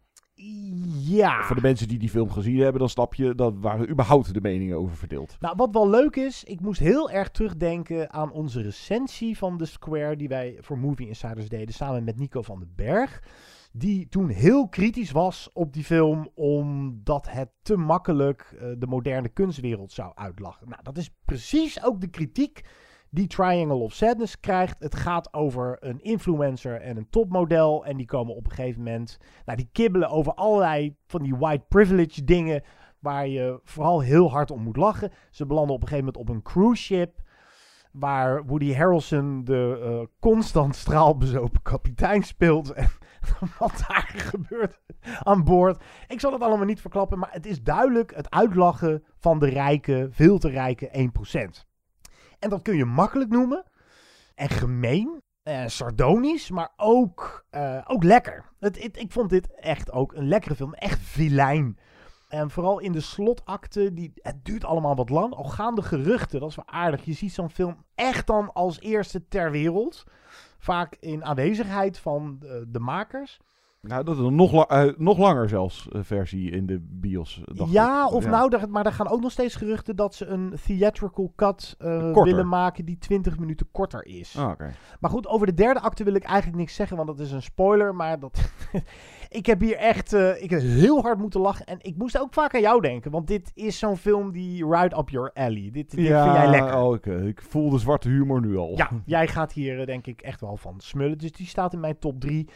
Ja. 0.99 1.43
Voor 1.43 1.55
de 1.55 1.61
mensen 1.61 1.87
die 1.87 1.99
die 1.99 2.09
film 2.09 2.31
gezien 2.31 2.59
hebben, 2.59 2.79
dan 2.79 2.89
snap 2.89 3.13
je, 3.13 3.35
dat 3.35 3.53
waren 3.59 3.89
überhaupt 3.89 4.33
de 4.33 4.41
meningen 4.41 4.77
over 4.77 4.97
verdeeld. 4.97 5.37
Nou, 5.39 5.53
wat 5.57 5.73
wel 5.73 5.89
leuk 5.89 6.15
is, 6.15 6.43
ik 6.43 6.61
moest 6.61 6.79
heel 6.79 7.09
erg 7.09 7.29
terugdenken 7.29 8.13
aan 8.13 8.31
onze 8.31 8.61
recensie 8.61 9.37
van 9.37 9.57
The 9.57 9.65
Square 9.65 10.15
die 10.15 10.27
wij 10.27 10.57
voor 10.61 10.77
Movie 10.77 11.07
Insiders 11.07 11.49
deden 11.49 11.73
samen 11.73 12.03
met 12.03 12.19
Nico 12.19 12.41
van 12.41 12.59
den 12.59 12.73
Berg. 12.75 13.23
Die 13.71 14.07
toen 14.09 14.29
heel 14.29 14.67
kritisch 14.69 15.11
was 15.11 15.49
op 15.53 15.73
die 15.73 15.83
film 15.83 16.29
omdat 16.33 17.27
het 17.29 17.49
te 17.61 17.77
makkelijk 17.77 18.55
eh, 18.59 18.67
de 18.77 18.87
moderne 18.87 19.29
kunstwereld 19.29 19.91
zou 19.91 20.11
uitlachen. 20.15 20.69
Nou, 20.69 20.83
dat 20.83 20.97
is 20.97 21.09
precies 21.25 21.83
ook 21.83 22.01
de 22.01 22.09
kritiek 22.09 22.61
die 23.09 23.27
Triangle 23.27 23.77
of 23.77 23.93
Sadness 23.93 24.39
krijgt. 24.39 24.79
Het 24.79 24.95
gaat 24.95 25.34
over 25.34 25.77
een 25.79 26.01
influencer 26.01 26.81
en 26.81 26.97
een 26.97 27.09
topmodel. 27.09 27.85
En 27.85 27.97
die 27.97 28.05
komen 28.05 28.35
op 28.35 28.45
een 28.45 28.51
gegeven 28.51 28.84
moment. 28.84 29.17
Nou, 29.45 29.57
die 29.57 29.69
kibbelen 29.71 30.09
over 30.09 30.34
allerlei 30.34 30.95
van 31.07 31.23
die 31.23 31.35
white 31.35 31.65
privilege 31.67 32.23
dingen. 32.23 32.63
Waar 32.99 33.27
je 33.27 33.59
vooral 33.63 34.01
heel 34.01 34.31
hard 34.31 34.51
om 34.51 34.61
moet 34.61 34.77
lachen. 34.77 35.11
Ze 35.31 35.45
belanden 35.45 35.75
op 35.75 35.81
een 35.81 35.88
gegeven 35.88 36.13
moment 36.13 36.29
op 36.29 36.35
een 36.35 36.41
cruise 36.41 36.84
ship. 36.84 37.25
Waar 37.91 38.45
Woody 38.45 38.73
Harrelson 38.73 39.43
de 39.43 39.79
eh, 39.84 40.07
constant 40.19 40.75
straalbezopen 40.75 41.61
kapitein 41.61 42.23
speelt. 42.23 42.73
En 43.39 43.49
wat 43.59 43.84
daar 43.88 44.13
gebeurt 44.15 44.79
aan 45.23 45.43
boord. 45.43 45.84
Ik 46.07 46.19
zal 46.19 46.31
het 46.31 46.41
allemaal 46.41 46.65
niet 46.65 46.81
verklappen. 46.81 47.19
Maar 47.19 47.31
het 47.31 47.45
is 47.45 47.63
duidelijk 47.63 48.15
het 48.15 48.29
uitlachen 48.29 49.03
van 49.17 49.39
de 49.39 49.49
rijke, 49.49 50.07
veel 50.11 50.38
te 50.38 50.49
rijke 50.49 51.09
1%. 51.57 51.67
En 52.39 52.49
dat 52.49 52.61
kun 52.61 52.76
je 52.76 52.85
makkelijk 52.85 53.30
noemen. 53.30 53.64
En 54.35 54.49
gemeen. 54.49 55.22
En 55.43 55.72
sardonisch. 55.72 56.49
Maar 56.49 56.72
ook, 56.76 57.45
eh, 57.49 57.81
ook 57.88 58.03
lekker. 58.03 58.45
Het- 58.59 58.97
ik 58.97 59.11
vond 59.11 59.30
dit 59.30 59.53
echt 59.55 59.91
ook 59.91 60.14
een 60.14 60.27
lekkere 60.27 60.55
film. 60.55 60.73
Echt 60.73 60.99
vilijn. 61.01 61.77
En 62.27 62.49
vooral 62.51 62.80
in 62.80 62.91
de 62.91 63.01
slotakte. 63.01 63.93
Die, 63.93 64.11
het 64.15 64.45
duurt 64.45 64.65
allemaal 64.65 64.95
wat 64.95 65.09
lang. 65.09 65.34
Al 65.34 65.43
gaan 65.43 65.76
de 65.76 65.81
geruchten. 65.81 66.39
Dat 66.39 66.49
is 66.49 66.55
wel 66.55 66.68
aardig. 66.68 67.05
Je 67.05 67.14
ziet 67.14 67.34
zo'n 67.34 67.49
film 67.49 67.84
echt 67.95 68.27
dan 68.27 68.53
als 68.53 68.80
eerste 68.80 69.27
ter 69.27 69.51
wereld. 69.51 70.03
Vaak 70.59 70.95
in 70.99 71.26
aanwezigheid 71.26 71.99
van 71.99 72.38
de, 72.39 72.65
de 72.68 72.80
makers. 72.80 73.39
Nou, 73.81 74.03
dat 74.03 74.17
is 74.17 74.21
een 74.23 74.35
nog, 74.35 74.51
la- 74.51 74.67
eh, 74.67 74.93
nog 74.97 75.17
langer 75.17 75.49
zelfs 75.49 75.87
eh, 75.91 76.01
versie 76.03 76.51
in 76.51 76.65
de 76.65 76.79
bios. 76.89 77.41
dacht 77.45 77.71
Ja, 77.71 78.05
ik. 78.05 78.11
of 78.11 78.27
nou, 78.27 78.49
daar- 78.49 78.69
maar 78.69 78.85
er 78.85 78.91
gaan 78.91 79.07
ook 79.09 79.21
nog 79.21 79.31
steeds 79.31 79.55
geruchten 79.55 79.95
dat 79.95 80.15
ze 80.15 80.25
een 80.25 80.53
theatrical 80.65 81.33
cut 81.35 81.75
eh, 81.79 82.13
willen 82.23 82.47
maken 82.47 82.85
die 82.85 82.97
20 82.97 83.39
minuten 83.39 83.67
korter 83.71 84.05
is. 84.05 84.37
Ah, 84.37 84.49
oké. 84.49 84.73
Maar 84.99 85.09
goed, 85.11 85.27
over 85.27 85.45
de 85.47 85.53
derde 85.53 85.79
acte 85.79 86.03
wil 86.03 86.13
ik 86.13 86.23
eigenlijk 86.23 86.57
niks 86.57 86.75
zeggen, 86.75 86.95
want 86.97 87.07
dat 87.09 87.19
is 87.19 87.31
een 87.31 87.41
spoiler. 87.41 87.95
Maar 87.95 88.19
dat 88.19 88.51
ik 89.29 89.45
heb 89.45 89.59
hier 89.61 89.75
echt 89.75 90.13
ik 90.13 90.49
heb 90.49 90.61
heel 90.61 91.01
hard 91.01 91.17
moeten 91.19 91.39
lachen. 91.41 91.65
En 91.65 91.77
ik 91.81 91.97
moest 91.97 92.19
ook 92.19 92.33
vaak 92.33 92.55
aan 92.55 92.61
jou 92.61 92.81
denken, 92.81 93.11
want 93.11 93.27
dit 93.27 93.51
is 93.53 93.79
zo'n 93.79 93.97
film 93.97 94.31
die 94.31 94.67
right 94.69 94.97
up 94.97 95.09
your 95.09 95.31
alley. 95.33 95.69
Dit, 95.71 95.91
dit 95.91 96.05
ja, 96.07 96.23
vind 96.23 96.35
jij 96.35 96.49
lekker. 96.49 96.77
oh, 96.81 96.95
ik, 96.95 97.05
eh, 97.05 97.25
ik 97.27 97.41
voel 97.41 97.69
de 97.69 97.77
zwarte 97.77 98.09
humor 98.09 98.41
nu 98.41 98.57
al. 98.57 98.73
Ja, 98.75 98.89
jij 99.05 99.27
gaat 99.27 99.53
hier 99.53 99.85
denk 99.85 100.07
ik 100.07 100.21
echt 100.21 100.41
wel 100.41 100.57
van 100.57 100.79
smullen. 100.79 101.17
Dus 101.17 101.31
die 101.31 101.47
staat 101.47 101.73
in 101.73 101.79
mijn 101.79 101.99
top 101.99 102.19
3. 102.19 102.49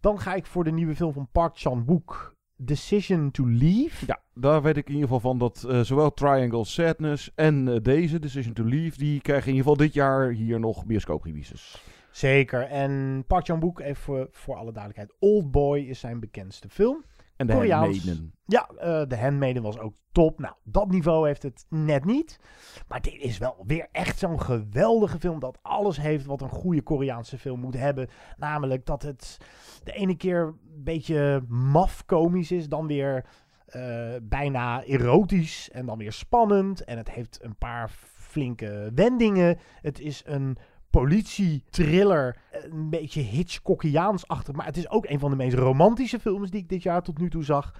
Dan 0.00 0.20
ga 0.20 0.34
ik 0.34 0.46
voor 0.46 0.64
de 0.64 0.72
nieuwe 0.72 0.96
film 0.96 1.12
van 1.12 1.28
Park 1.32 1.58
Chan-wook, 1.58 2.34
Decision 2.56 3.30
to 3.30 3.46
Leave. 3.46 4.06
Ja, 4.06 4.20
daar 4.34 4.62
weet 4.62 4.76
ik 4.76 4.86
in 4.88 4.94
ieder 4.94 5.08
geval 5.08 5.30
van 5.30 5.38
dat 5.38 5.64
eh, 5.68 5.80
zowel 5.80 6.14
Triangle 6.14 6.64
Sadness 6.64 7.30
en 7.34 7.68
eh, 7.68 7.82
deze, 7.82 8.18
Decision 8.18 8.54
to 8.54 8.64
Leave, 8.64 8.98
die 8.98 9.20
krijgen 9.20 9.48
in 9.48 9.54
ieder 9.54 9.70
geval 9.70 9.86
dit 9.86 9.94
jaar 9.94 10.30
hier 10.30 10.60
nog 10.60 10.86
bioscoopreleases. 10.86 11.82
Zeker. 12.10 12.62
En 12.62 13.24
Park 13.26 13.44
Chan-wook, 13.44 13.80
even 13.80 13.96
voor, 13.96 14.28
voor 14.30 14.56
alle 14.56 14.72
duidelijkheid, 14.72 15.14
Old 15.18 15.50
Boy 15.50 15.78
is 15.78 16.00
zijn 16.00 16.20
bekendste 16.20 16.68
film. 16.68 17.04
En 17.38 17.46
de 17.46 17.52
Koreaans. 17.52 17.96
Handmaiden. 17.96 18.32
Ja, 18.46 18.68
eh 18.68 19.02
de 19.08 19.16
Handmaiden 19.16 19.62
was 19.62 19.78
ook 19.78 19.94
top. 20.12 20.38
Nou, 20.38 20.54
dat 20.64 20.90
niveau 20.90 21.26
heeft 21.26 21.42
het 21.42 21.66
net 21.68 22.04
niet. 22.04 22.40
Maar 22.88 23.00
dit 23.00 23.16
is 23.20 23.38
wel 23.38 23.64
weer 23.66 23.88
echt 23.92 24.18
zo'n 24.18 24.40
geweldige 24.40 25.18
film 25.18 25.40
dat 25.40 25.58
alles 25.62 25.96
heeft 26.00 26.26
wat 26.26 26.42
een 26.42 26.48
goede 26.48 26.82
Koreaanse 26.82 27.38
film 27.38 27.60
moet 27.60 27.76
hebben. 27.76 28.08
Namelijk 28.36 28.86
dat 28.86 29.02
het 29.02 29.38
de 29.84 29.92
ene 29.92 30.16
keer 30.16 30.40
een 30.42 30.84
beetje 30.84 31.44
maf 31.48 32.04
komisch 32.04 32.52
is, 32.52 32.68
dan 32.68 32.86
weer 32.86 33.24
eh, 33.66 34.14
bijna 34.22 34.82
erotisch 34.84 35.70
en 35.70 35.86
dan 35.86 35.98
weer 35.98 36.12
spannend. 36.12 36.84
En 36.84 36.96
het 36.96 37.10
heeft 37.10 37.38
een 37.42 37.56
paar 37.56 37.90
flinke 38.16 38.90
wendingen. 38.94 39.58
Het 39.80 40.00
is 40.00 40.22
een 40.26 40.58
politie-thriller, 40.98 42.36
een 42.50 42.90
beetje 42.90 43.20
Hitchcockiaans-achtig. 43.20 44.54
Maar 44.54 44.66
het 44.66 44.76
is 44.76 44.90
ook 44.90 45.06
een 45.06 45.18
van 45.18 45.30
de 45.30 45.36
meest 45.36 45.56
romantische 45.56 46.20
films 46.20 46.50
die 46.50 46.60
ik 46.60 46.68
dit 46.68 46.82
jaar 46.82 47.02
tot 47.02 47.18
nu 47.18 47.30
toe 47.30 47.44
zag. 47.44 47.74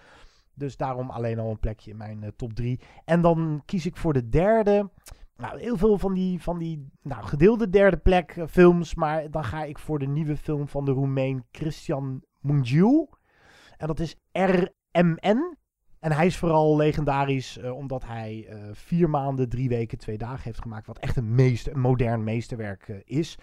Dus 0.55 0.77
daarom 0.77 1.11
alleen 1.11 1.39
al 1.39 1.51
een 1.51 1.59
plekje 1.59 1.91
in 1.91 1.97
mijn 1.97 2.23
eh, 2.23 2.31
top 2.37 2.53
3. 2.53 2.81
En 3.05 3.21
dan 3.21 3.63
kies 3.65 3.87
ik 3.87 3.97
voor 3.97 4.13
de 4.13 4.29
derde. 4.29 4.91
Nou, 5.37 5.61
heel 5.61 5.77
veel 5.77 5.99
van 5.99 6.15
die, 6.15 6.43
van 6.43 6.59
die 6.59 6.87
nou, 7.03 7.25
gedeelde 7.25 7.69
derde 7.69 7.97
plek 7.97 8.31
eh, 8.31 8.47
films. 8.47 8.95
Maar 8.95 9.31
dan 9.31 9.45
ga 9.45 9.65
ik 9.65 9.79
voor 9.79 9.99
de 9.99 10.07
nieuwe 10.07 10.37
film 10.37 10.69
van 10.69 10.85
de 10.85 10.91
Roemeen 10.91 11.45
Christian 11.51 12.23
Mungiu. 12.41 13.07
En 13.77 13.87
dat 13.87 14.01
is 14.01 14.17
RMN. 14.33 15.58
En 16.01 16.13
hij 16.13 16.27
is 16.27 16.37
vooral 16.37 16.77
legendarisch 16.77 17.59
eh, 17.59 17.77
omdat 17.77 18.05
hij 18.05 18.47
eh, 18.49 18.59
vier 18.73 19.11
maanden, 19.11 19.49
drie 19.49 19.69
weken, 19.69 19.99
twee 19.99 20.19
dagen 20.19 20.43
heeft 20.43 20.63
gemaakt. 20.63 20.87
Wat 20.87 20.99
echt 20.99 21.17
een, 21.17 21.35
meester, 21.35 21.73
een 21.73 21.81
modern 21.81 22.25
meesterwerk 22.25 22.89
eh, 22.89 22.97
is. 23.05 23.39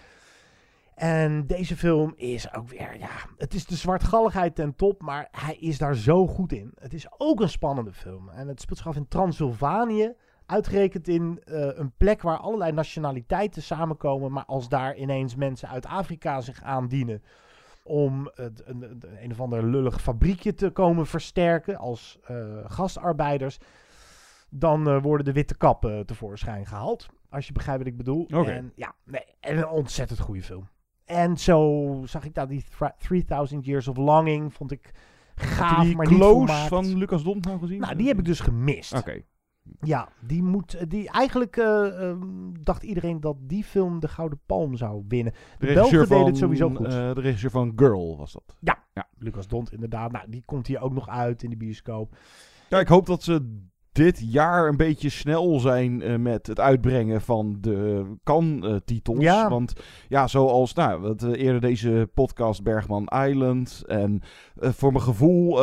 En 0.94 1.46
deze 1.46 1.76
film 1.76 2.12
is 2.16 2.54
ook 2.54 2.68
weer, 2.68 2.98
ja, 2.98 3.10
het 3.36 3.54
is 3.54 3.66
de 3.66 3.74
zwartgalligheid 3.74 4.54
ten 4.54 4.76
top, 4.76 5.02
maar 5.02 5.28
hij 5.30 5.56
is 5.56 5.78
daar 5.78 5.94
zo 5.94 6.26
goed 6.26 6.52
in. 6.52 6.72
Het 6.74 6.94
is 6.94 7.06
ook 7.18 7.40
een 7.40 7.48
spannende 7.48 7.92
film. 7.92 8.28
En 8.28 8.48
het 8.48 8.60
speelt 8.60 8.78
zich 8.78 8.86
af 8.86 8.96
in 8.96 9.08
Transylvanië, 9.08 10.12
uitgerekend 10.46 11.08
in 11.08 11.40
een 11.44 11.92
plek 11.96 12.22
waar 12.22 12.38
allerlei 12.38 12.72
nationaliteiten 12.72 13.62
samenkomen. 13.62 14.32
Maar 14.32 14.44
als 14.44 14.68
daar 14.68 14.96
ineens 14.96 15.34
mensen 15.34 15.68
uit 15.68 15.86
Afrika 15.86 16.40
zich 16.40 16.62
aandienen 16.62 17.22
om 17.86 18.30
het, 18.34 18.62
een, 18.66 18.82
een, 18.82 19.02
een 19.22 19.30
of 19.30 19.40
ander 19.40 19.64
lullig 19.66 20.00
fabriekje 20.02 20.54
te 20.54 20.70
komen 20.70 21.06
versterken 21.06 21.76
als 21.76 22.18
eh, 22.24 22.36
gastarbeiders, 22.64 23.58
dan 24.50 24.88
eh, 24.88 25.02
worden 25.02 25.24
de 25.26 25.32
witte 25.32 25.56
kappen 25.56 26.06
tevoorschijn 26.06 26.66
gehaald. 26.66 27.08
Als 27.30 27.46
je 27.46 27.52
begrijpt 27.52 27.78
wat 27.82 27.92
ik 27.92 27.96
bedoel. 27.96 28.26
En 28.28 28.72
ja, 28.74 28.94
nee, 29.04 29.24
en 29.40 29.56
een 29.58 29.68
ontzettend 29.68 30.18
goede 30.20 30.42
film. 30.42 30.68
En 31.04 31.36
zo 31.36 32.02
zag 32.06 32.24
ik 32.24 32.34
daar 32.34 32.48
die 32.48 32.64
thra- 32.70 32.94
3000 32.98 33.64
Years 33.64 33.88
of 33.88 33.96
Longing, 33.96 34.54
vond 34.54 34.72
ik 34.72 34.90
gaaf, 35.34 35.84
die 35.84 35.96
maar 35.96 36.06
niet 36.06 36.18
Close 36.18 36.36
volmaakt. 36.36 36.68
van 36.68 36.96
Lucas 36.96 37.22
Dont 37.24 37.44
nou 37.44 37.58
gezien? 37.58 37.80
Nou, 37.80 37.96
die 37.96 38.06
heb 38.06 38.18
ik 38.18 38.24
dus 38.24 38.40
gemist. 38.40 38.92
Oké. 38.92 39.22
Ja, 39.80 40.08
die 40.20 40.42
moet. 40.42 40.90
Die, 40.90 41.10
eigenlijk 41.10 41.56
eh, 41.56 42.08
ehm, 42.08 42.52
dacht 42.62 42.82
iedereen 42.82 43.20
dat 43.20 43.36
die 43.40 43.64
film 43.64 44.00
de 44.00 44.08
Gouden 44.08 44.40
Palm 44.46 44.76
zou 44.76 45.04
winnen. 45.08 45.32
De, 45.32 45.66
De 45.66 45.72
Belgen 45.72 45.74
regisseur 45.74 46.00
deden 46.00 46.18
van, 46.18 46.26
het 46.26 46.36
sowieso 46.36 46.70
goed. 46.70 46.86
eh, 46.86 47.14
de 47.14 47.20
regisseur 47.20 47.50
van 47.50 47.72
Girl 47.76 48.16
was 48.16 48.32
dat. 48.32 48.56
ja, 48.60 48.78
ja. 48.94 49.08
Lucas 49.18 49.48
Dont 49.48 49.72
inderdaad. 49.72 50.12
Nou, 50.12 50.30
die 50.30 50.42
komt 50.44 50.66
hier 50.66 50.80
ook 50.80 50.92
nog 50.92 51.08
uit 51.08 51.42
in 51.42 51.50
de 51.50 51.56
bioscoop. 51.56 52.16
Ja, 52.68 52.78
ik 52.80 52.88
hoop 52.88 53.06
dat 53.06 53.22
ze 53.22 53.60
dit 53.96 54.32
jaar 54.32 54.68
een 54.68 54.76
beetje 54.76 55.08
snel 55.08 55.60
zijn 55.60 56.02
eh, 56.02 56.16
met 56.16 56.46
het 56.46 56.60
uitbrengen 56.60 57.20
van 57.20 57.56
de 57.60 58.04
kan-titels. 58.22 59.18
Ja. 59.18 59.48
Want 59.48 59.72
ja, 60.08 60.26
zoals 60.26 60.74
nou, 60.74 61.00
wat, 61.00 61.22
eh, 61.22 61.42
eerder 61.42 61.60
deze 61.60 62.08
podcast 62.14 62.62
Bergman 62.62 63.08
Island. 63.26 63.84
En 63.86 64.22
eh, 64.60 64.70
voor 64.70 64.92
mijn 64.92 65.04
gevoel 65.04 65.60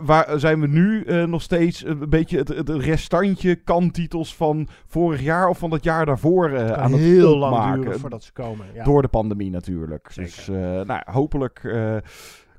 waar, 0.00 0.38
zijn 0.40 0.60
we 0.60 0.66
nu 0.66 1.04
nog 1.26 1.42
steeds 1.42 1.84
een 1.84 2.08
beetje 2.08 2.38
het, 2.38 2.48
het 2.48 2.68
restantje 2.68 3.54
kan-titels 3.54 4.34
van 4.34 4.68
vorig 4.86 5.22
jaar 5.22 5.48
of 5.48 5.58
van 5.58 5.70
het 5.70 5.84
jaar 5.84 6.06
daarvoor 6.06 6.50
Het 6.50 6.72
aan 6.72 6.92
het 6.92 7.00
heel 7.00 7.36
lang 7.36 7.74
duren 7.74 8.00
voordat 8.00 8.22
ze 8.22 8.32
komen. 8.32 8.66
Ja. 8.74 8.84
Door 8.84 9.02
de 9.02 9.08
pandemie 9.08 9.50
natuurlijk. 9.50 10.08
Zeker. 10.10 10.32
Dus 10.34 10.46
nou, 10.86 11.02
hopelijk 11.04 11.62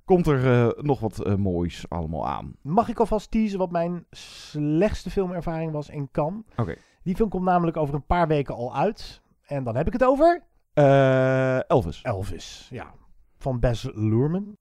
komt 0.10 0.28
er 0.28 0.52
eh, 0.52 0.84
nog 0.84 1.00
wat 1.00 1.20
eh, 1.26 1.36
moois 1.36 1.90
allemaal 1.90 2.28
aan. 2.28 2.56
Mag 2.62 2.90
ik 2.90 3.00
alvast 3.00 3.32
teasen 3.32 3.60
wat 3.60 3.72
mijn 3.72 4.06
slechtste 4.12 5.10
filmervaring 5.10 5.72
was 5.72 5.90
in 5.90 6.10
Cannes? 6.12 6.42
Oké. 6.56 6.76
Die 7.04 7.16
film 7.16 7.30
komt 7.30 7.44
namelijk 7.44 7.78
over 7.78 7.96
een 7.96 8.06
paar 8.06 8.28
weken 8.28 8.56
al 8.56 8.76
uit. 8.76 9.22
En 9.42 9.64
dan 9.64 9.76
heb 9.76 9.88
ik 9.88 9.94
het 9.94 10.04
over 10.04 10.44
Eh, 10.74 11.70
Elvis. 11.70 12.02
Elvis. 12.02 12.68
Ja, 12.72 12.94
van 13.38 13.60
Baz 13.60 13.88
Luhrmann. 13.94 14.58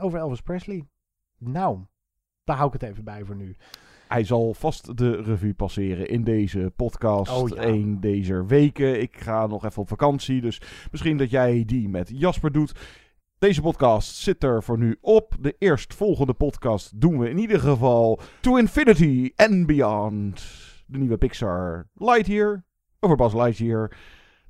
Over 0.00 0.18
Elvis 0.18 0.40
Presley. 0.40 0.86
Nou, 1.38 1.78
daar 2.44 2.56
hou 2.56 2.68
ik 2.74 2.80
het 2.80 2.90
even 2.90 3.04
bij 3.04 3.24
voor 3.24 3.36
nu. 3.36 3.56
Hij 4.08 4.24
zal 4.24 4.54
vast 4.54 4.96
de 4.96 5.22
revue 5.22 5.54
passeren 5.54 6.08
in 6.08 6.24
deze 6.24 6.72
podcast. 6.76 7.32
Oh 7.32 7.48
ja. 7.48 7.62
Een 7.62 8.00
deze 8.00 8.46
weken. 8.46 9.00
Ik 9.00 9.20
ga 9.20 9.46
nog 9.46 9.64
even 9.64 9.82
op 9.82 9.88
vakantie. 9.88 10.40
Dus 10.40 10.60
misschien 10.90 11.16
dat 11.16 11.30
jij 11.30 11.64
die 11.66 11.88
met 11.88 12.10
Jasper 12.12 12.52
doet. 12.52 12.72
Deze 13.38 13.60
podcast 13.60 14.16
zit 14.16 14.44
er 14.44 14.62
voor 14.62 14.78
nu 14.78 14.96
op. 15.00 15.34
De 15.40 15.54
eerstvolgende 15.58 16.32
podcast 16.32 17.00
doen 17.00 17.18
we 17.18 17.30
in 17.30 17.38
ieder 17.38 17.60
geval 17.60 18.20
To 18.40 18.56
Infinity 18.56 19.32
and 19.36 19.66
Beyond. 19.66 20.42
De 20.86 20.98
nieuwe 20.98 21.16
Pixar 21.16 21.86
Lightyear. 21.94 22.64
Over 23.00 23.16
Buzz 23.16 23.34
Lightyear. 23.34 23.96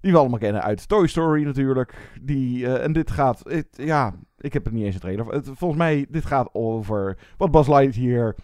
Die 0.01 0.13
we 0.13 0.19
allemaal 0.19 0.39
kennen 0.39 0.63
uit 0.63 0.89
Toy 0.89 1.07
Story 1.07 1.45
natuurlijk. 1.45 1.95
Die, 2.23 2.67
eh, 2.67 2.85
en 2.85 2.93
dit 2.93 3.11
gaat... 3.11 3.41
Het, 3.43 3.67
ja, 3.71 4.15
ik 4.39 4.53
heb 4.53 4.67
er 4.67 4.73
niet 4.73 4.85
eens 4.85 4.95
een 4.95 5.01
trailer. 5.01 5.27
Het, 5.27 5.45
volgens 5.45 5.81
mij, 5.81 6.07
dit 6.09 6.27
gaat 6.27 6.49
over 6.53 7.19
wat 7.37 7.51
Buzz 7.51 7.69
Lightyear... 7.69 8.35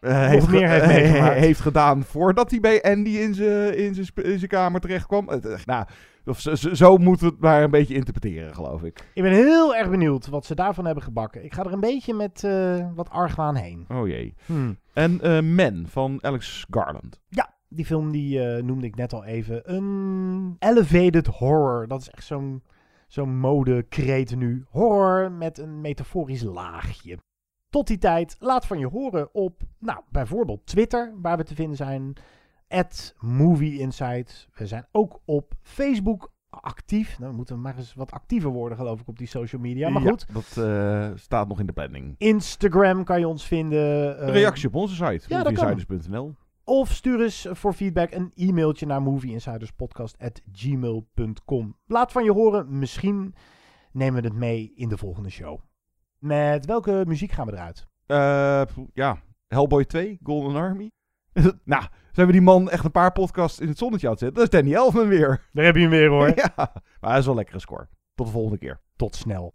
eh, 0.00 0.26
heeft, 0.26 0.48
meer 0.48 0.68
heeft 0.68 1.38
heeft 1.46 1.60
gedaan 1.60 2.04
voordat 2.04 2.50
hij 2.50 2.60
bij 2.60 2.82
Andy 2.82 3.10
in 3.10 3.34
zijn 3.34 3.76
in 3.76 4.06
in 4.14 4.48
kamer 4.48 4.80
terecht 4.80 5.06
kwam. 5.06 5.28
Het, 5.28 5.46
eh, 5.46 5.58
nou, 5.64 5.86
of 6.26 6.40
zo, 6.72 6.98
we 6.98 7.16
het 7.20 7.38
maar 7.38 7.62
een 7.62 7.70
beetje 7.70 7.94
interpreteren, 7.94 8.54
geloof 8.54 8.82
ik. 8.82 9.10
Ik 9.14 9.22
ben 9.22 9.32
heel 9.32 9.76
erg 9.76 9.90
benieuwd 9.90 10.26
wat 10.26 10.44
ze 10.44 10.54
daarvan 10.54 10.84
hebben 10.84 11.04
gebakken. 11.04 11.44
Ik 11.44 11.54
ga 11.54 11.64
er 11.64 11.72
een 11.72 11.80
beetje 11.80 12.14
met 12.14 12.44
eh, 12.44 12.88
wat 12.94 13.10
argwaan 13.10 13.56
heen. 13.56 13.84
Oh 13.88 14.08
jee. 14.08 14.34
Hmm. 14.46 14.78
En 14.92 15.20
eh 15.20 15.42
Men 15.42 15.86
van 15.88 16.18
Alex 16.22 16.66
Garland. 16.70 17.20
Ja, 17.28 17.54
die 17.68 17.84
film 17.84 18.12
die 18.12 18.42
eh, 18.44 18.62
noemde 18.62 18.86
ik 18.86 18.96
net 18.96 19.12
al 19.12 19.24
even. 19.24 19.74
Een 19.74 20.56
elevated 20.58 21.26
horror. 21.26 21.88
Dat 21.88 22.00
is 22.00 22.10
echt 22.10 22.24
zo'n 22.24 22.62
zo'n 23.06 23.38
modekreet 23.38 24.36
nu. 24.36 24.64
Horror 24.68 25.32
met 25.32 25.58
een 25.58 25.80
metaforisch 25.80 26.42
laagje. 26.42 27.18
Tot 27.68 27.86
die 27.86 27.98
tijd, 27.98 28.36
laat 28.38 28.66
van 28.66 28.78
je 28.78 28.86
horen 28.86 29.34
op, 29.34 29.62
nou, 29.78 30.00
bijvoorbeeld 30.10 30.66
Twitter, 30.66 31.14
waar 31.22 31.36
we 31.36 31.42
te 31.42 31.54
vinden 31.54 31.76
zijn. 31.76 32.16
At 32.68 33.14
Movie 33.20 33.78
Insight. 33.78 34.48
We 34.54 34.66
zijn 34.66 34.86
ook 34.92 35.20
op 35.24 35.54
Facebook 35.62 36.32
actief. 36.50 37.18
Nou, 37.18 37.30
we 37.30 37.36
moeten 37.36 37.60
maar 37.60 37.76
eens 37.76 37.94
wat 37.94 38.10
actiever 38.10 38.50
worden, 38.50 38.78
geloof 38.78 39.00
ik, 39.00 39.08
op 39.08 39.18
die 39.18 39.26
social 39.26 39.60
media. 39.60 39.88
Maar 39.88 40.02
goed, 40.02 40.26
dat 40.32 40.56
eh, 40.64 41.10
staat 41.14 41.48
nog 41.48 41.60
in 41.60 41.66
de 41.66 41.72
planning. 41.72 42.14
Instagram 42.18 43.04
kan 43.04 43.18
je 43.18 43.28
ons 43.28 43.46
vinden. 43.46 44.22
Een 44.26 44.32
reactie 44.32 44.68
op 44.68 44.74
onze 44.74 44.94
site, 44.94 45.24
ja, 45.28 45.42
movieinsiders.nl. 45.42 46.34
Of 46.64 46.92
stuur 46.92 47.22
eens 47.22 47.46
voor 47.50 47.72
feedback 47.72 48.12
een 48.12 48.32
e-mailtje 48.34 48.86
naar 48.86 49.02
movieinsiderspodcast.gmail.com. 49.02 51.76
Laat 51.86 52.12
van 52.12 52.24
je 52.24 52.32
horen, 52.32 52.78
misschien 52.78 53.34
nemen 53.92 54.22
we 54.22 54.28
het 54.28 54.36
mee 54.36 54.72
in 54.74 54.88
de 54.88 54.96
volgende 54.96 55.30
show. 55.30 55.60
Met 56.18 56.66
welke 56.66 57.04
muziek 57.06 57.32
gaan 57.32 57.46
we 57.46 57.52
eruit? 57.52 57.86
Eh, 58.06 58.62
ja, 58.92 59.22
Hellboy 59.46 59.84
2, 59.84 60.18
Golden 60.22 60.56
Army. 60.56 60.90
nou, 61.64 61.84
zijn 62.12 62.26
we 62.26 62.32
die 62.32 62.42
man 62.42 62.70
echt 62.70 62.84
een 62.84 62.90
paar 62.90 63.12
podcasts 63.12 63.60
in 63.60 63.68
het 63.68 63.78
zonnetje 63.78 64.06
aan 64.06 64.12
het 64.12 64.22
zetten? 64.22 64.42
Dat 64.42 64.52
is 64.52 64.58
Danny 64.60 64.76
Elfman 64.76 65.08
weer. 65.08 65.46
Daar 65.52 65.64
heb 65.64 65.74
je 65.74 65.80
hem 65.80 65.90
weer 65.90 66.08
hoor. 66.08 66.28
ja, 66.44 66.52
maar 67.00 67.10
hij 67.10 67.18
is 67.18 67.24
wel 67.24 67.34
een 67.34 67.40
lekkere 67.40 67.60
score. 67.60 67.88
Tot 68.14 68.26
de 68.26 68.32
volgende 68.32 68.58
keer. 68.58 68.80
Tot 68.96 69.14
snel. 69.16 69.54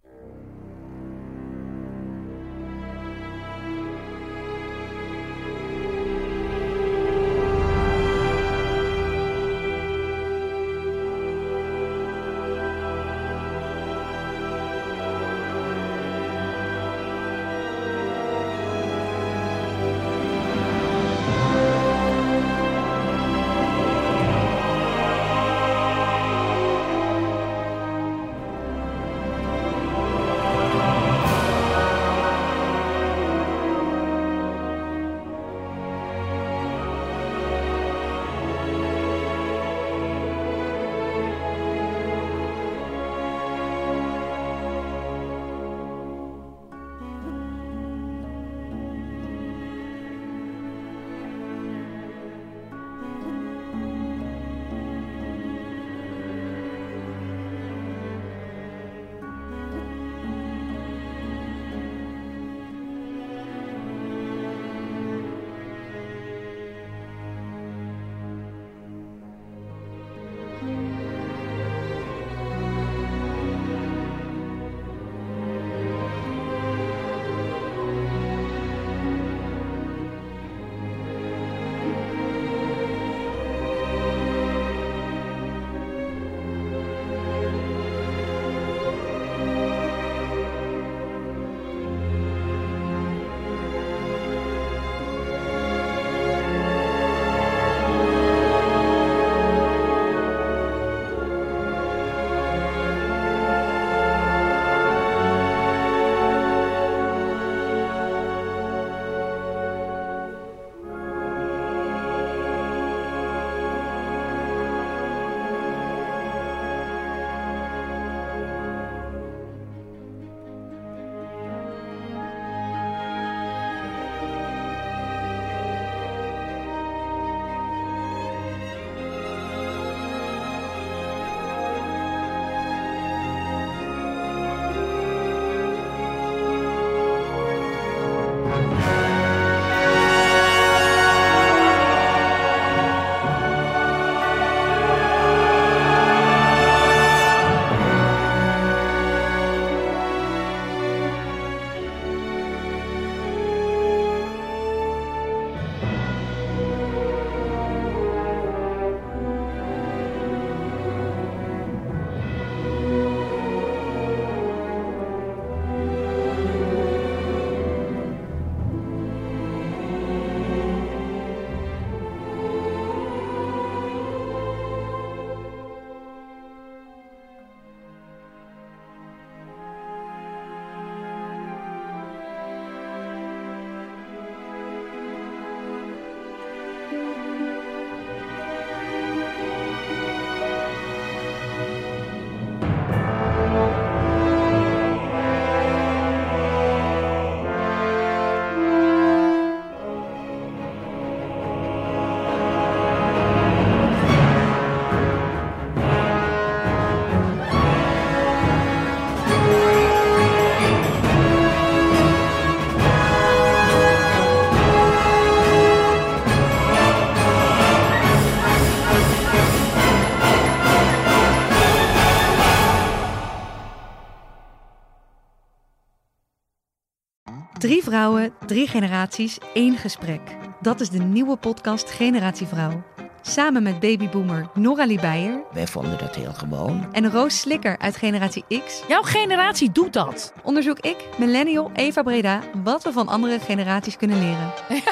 Drie 227.71 227.83
vrouwen, 227.83 228.33
drie 228.45 228.67
generaties, 228.67 229.37
één 229.53 229.77
gesprek. 229.77 230.21
Dat 230.61 230.79
is 230.79 230.89
de 230.89 230.99
nieuwe 230.99 231.35
podcast 231.35 231.91
Generatie 231.91 232.47
Vrouw. 232.47 232.83
Samen 233.21 233.63
met 233.63 233.79
babyboomer 233.79 234.49
Noralie 234.53 234.99
Beijer 234.99 235.43
Wij 235.53 235.67
vonden 235.67 235.97
dat 235.97 236.15
heel 236.15 236.33
gewoon. 236.33 236.93
en 236.93 237.11
Roos 237.11 237.39
Slikker 237.39 237.77
uit 237.77 237.95
Generatie 237.95 238.43
X 238.65 238.83
Jouw 238.87 239.01
generatie 239.01 239.71
doet 239.71 239.93
dat. 239.93 240.33
onderzoek 240.43 240.79
ik, 240.79 241.07
millennial 241.17 241.71
Eva 241.73 242.03
Breda, 242.03 242.41
wat 242.63 242.83
we 242.83 242.91
van 242.91 243.07
andere 243.07 243.39
generaties 243.39 243.97
kunnen 243.97 244.19
leren. 244.19 244.51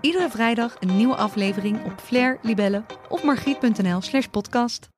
Iedere 0.00 0.30
vrijdag 0.30 0.76
een 0.80 0.96
nieuwe 0.96 1.16
aflevering 1.16 1.84
op 1.84 2.00
Flair, 2.02 2.38
Libelle 2.42 2.84
of 3.08 3.22
margriet.nl 3.22 4.00
slash 4.00 4.26
podcast. 4.26 4.89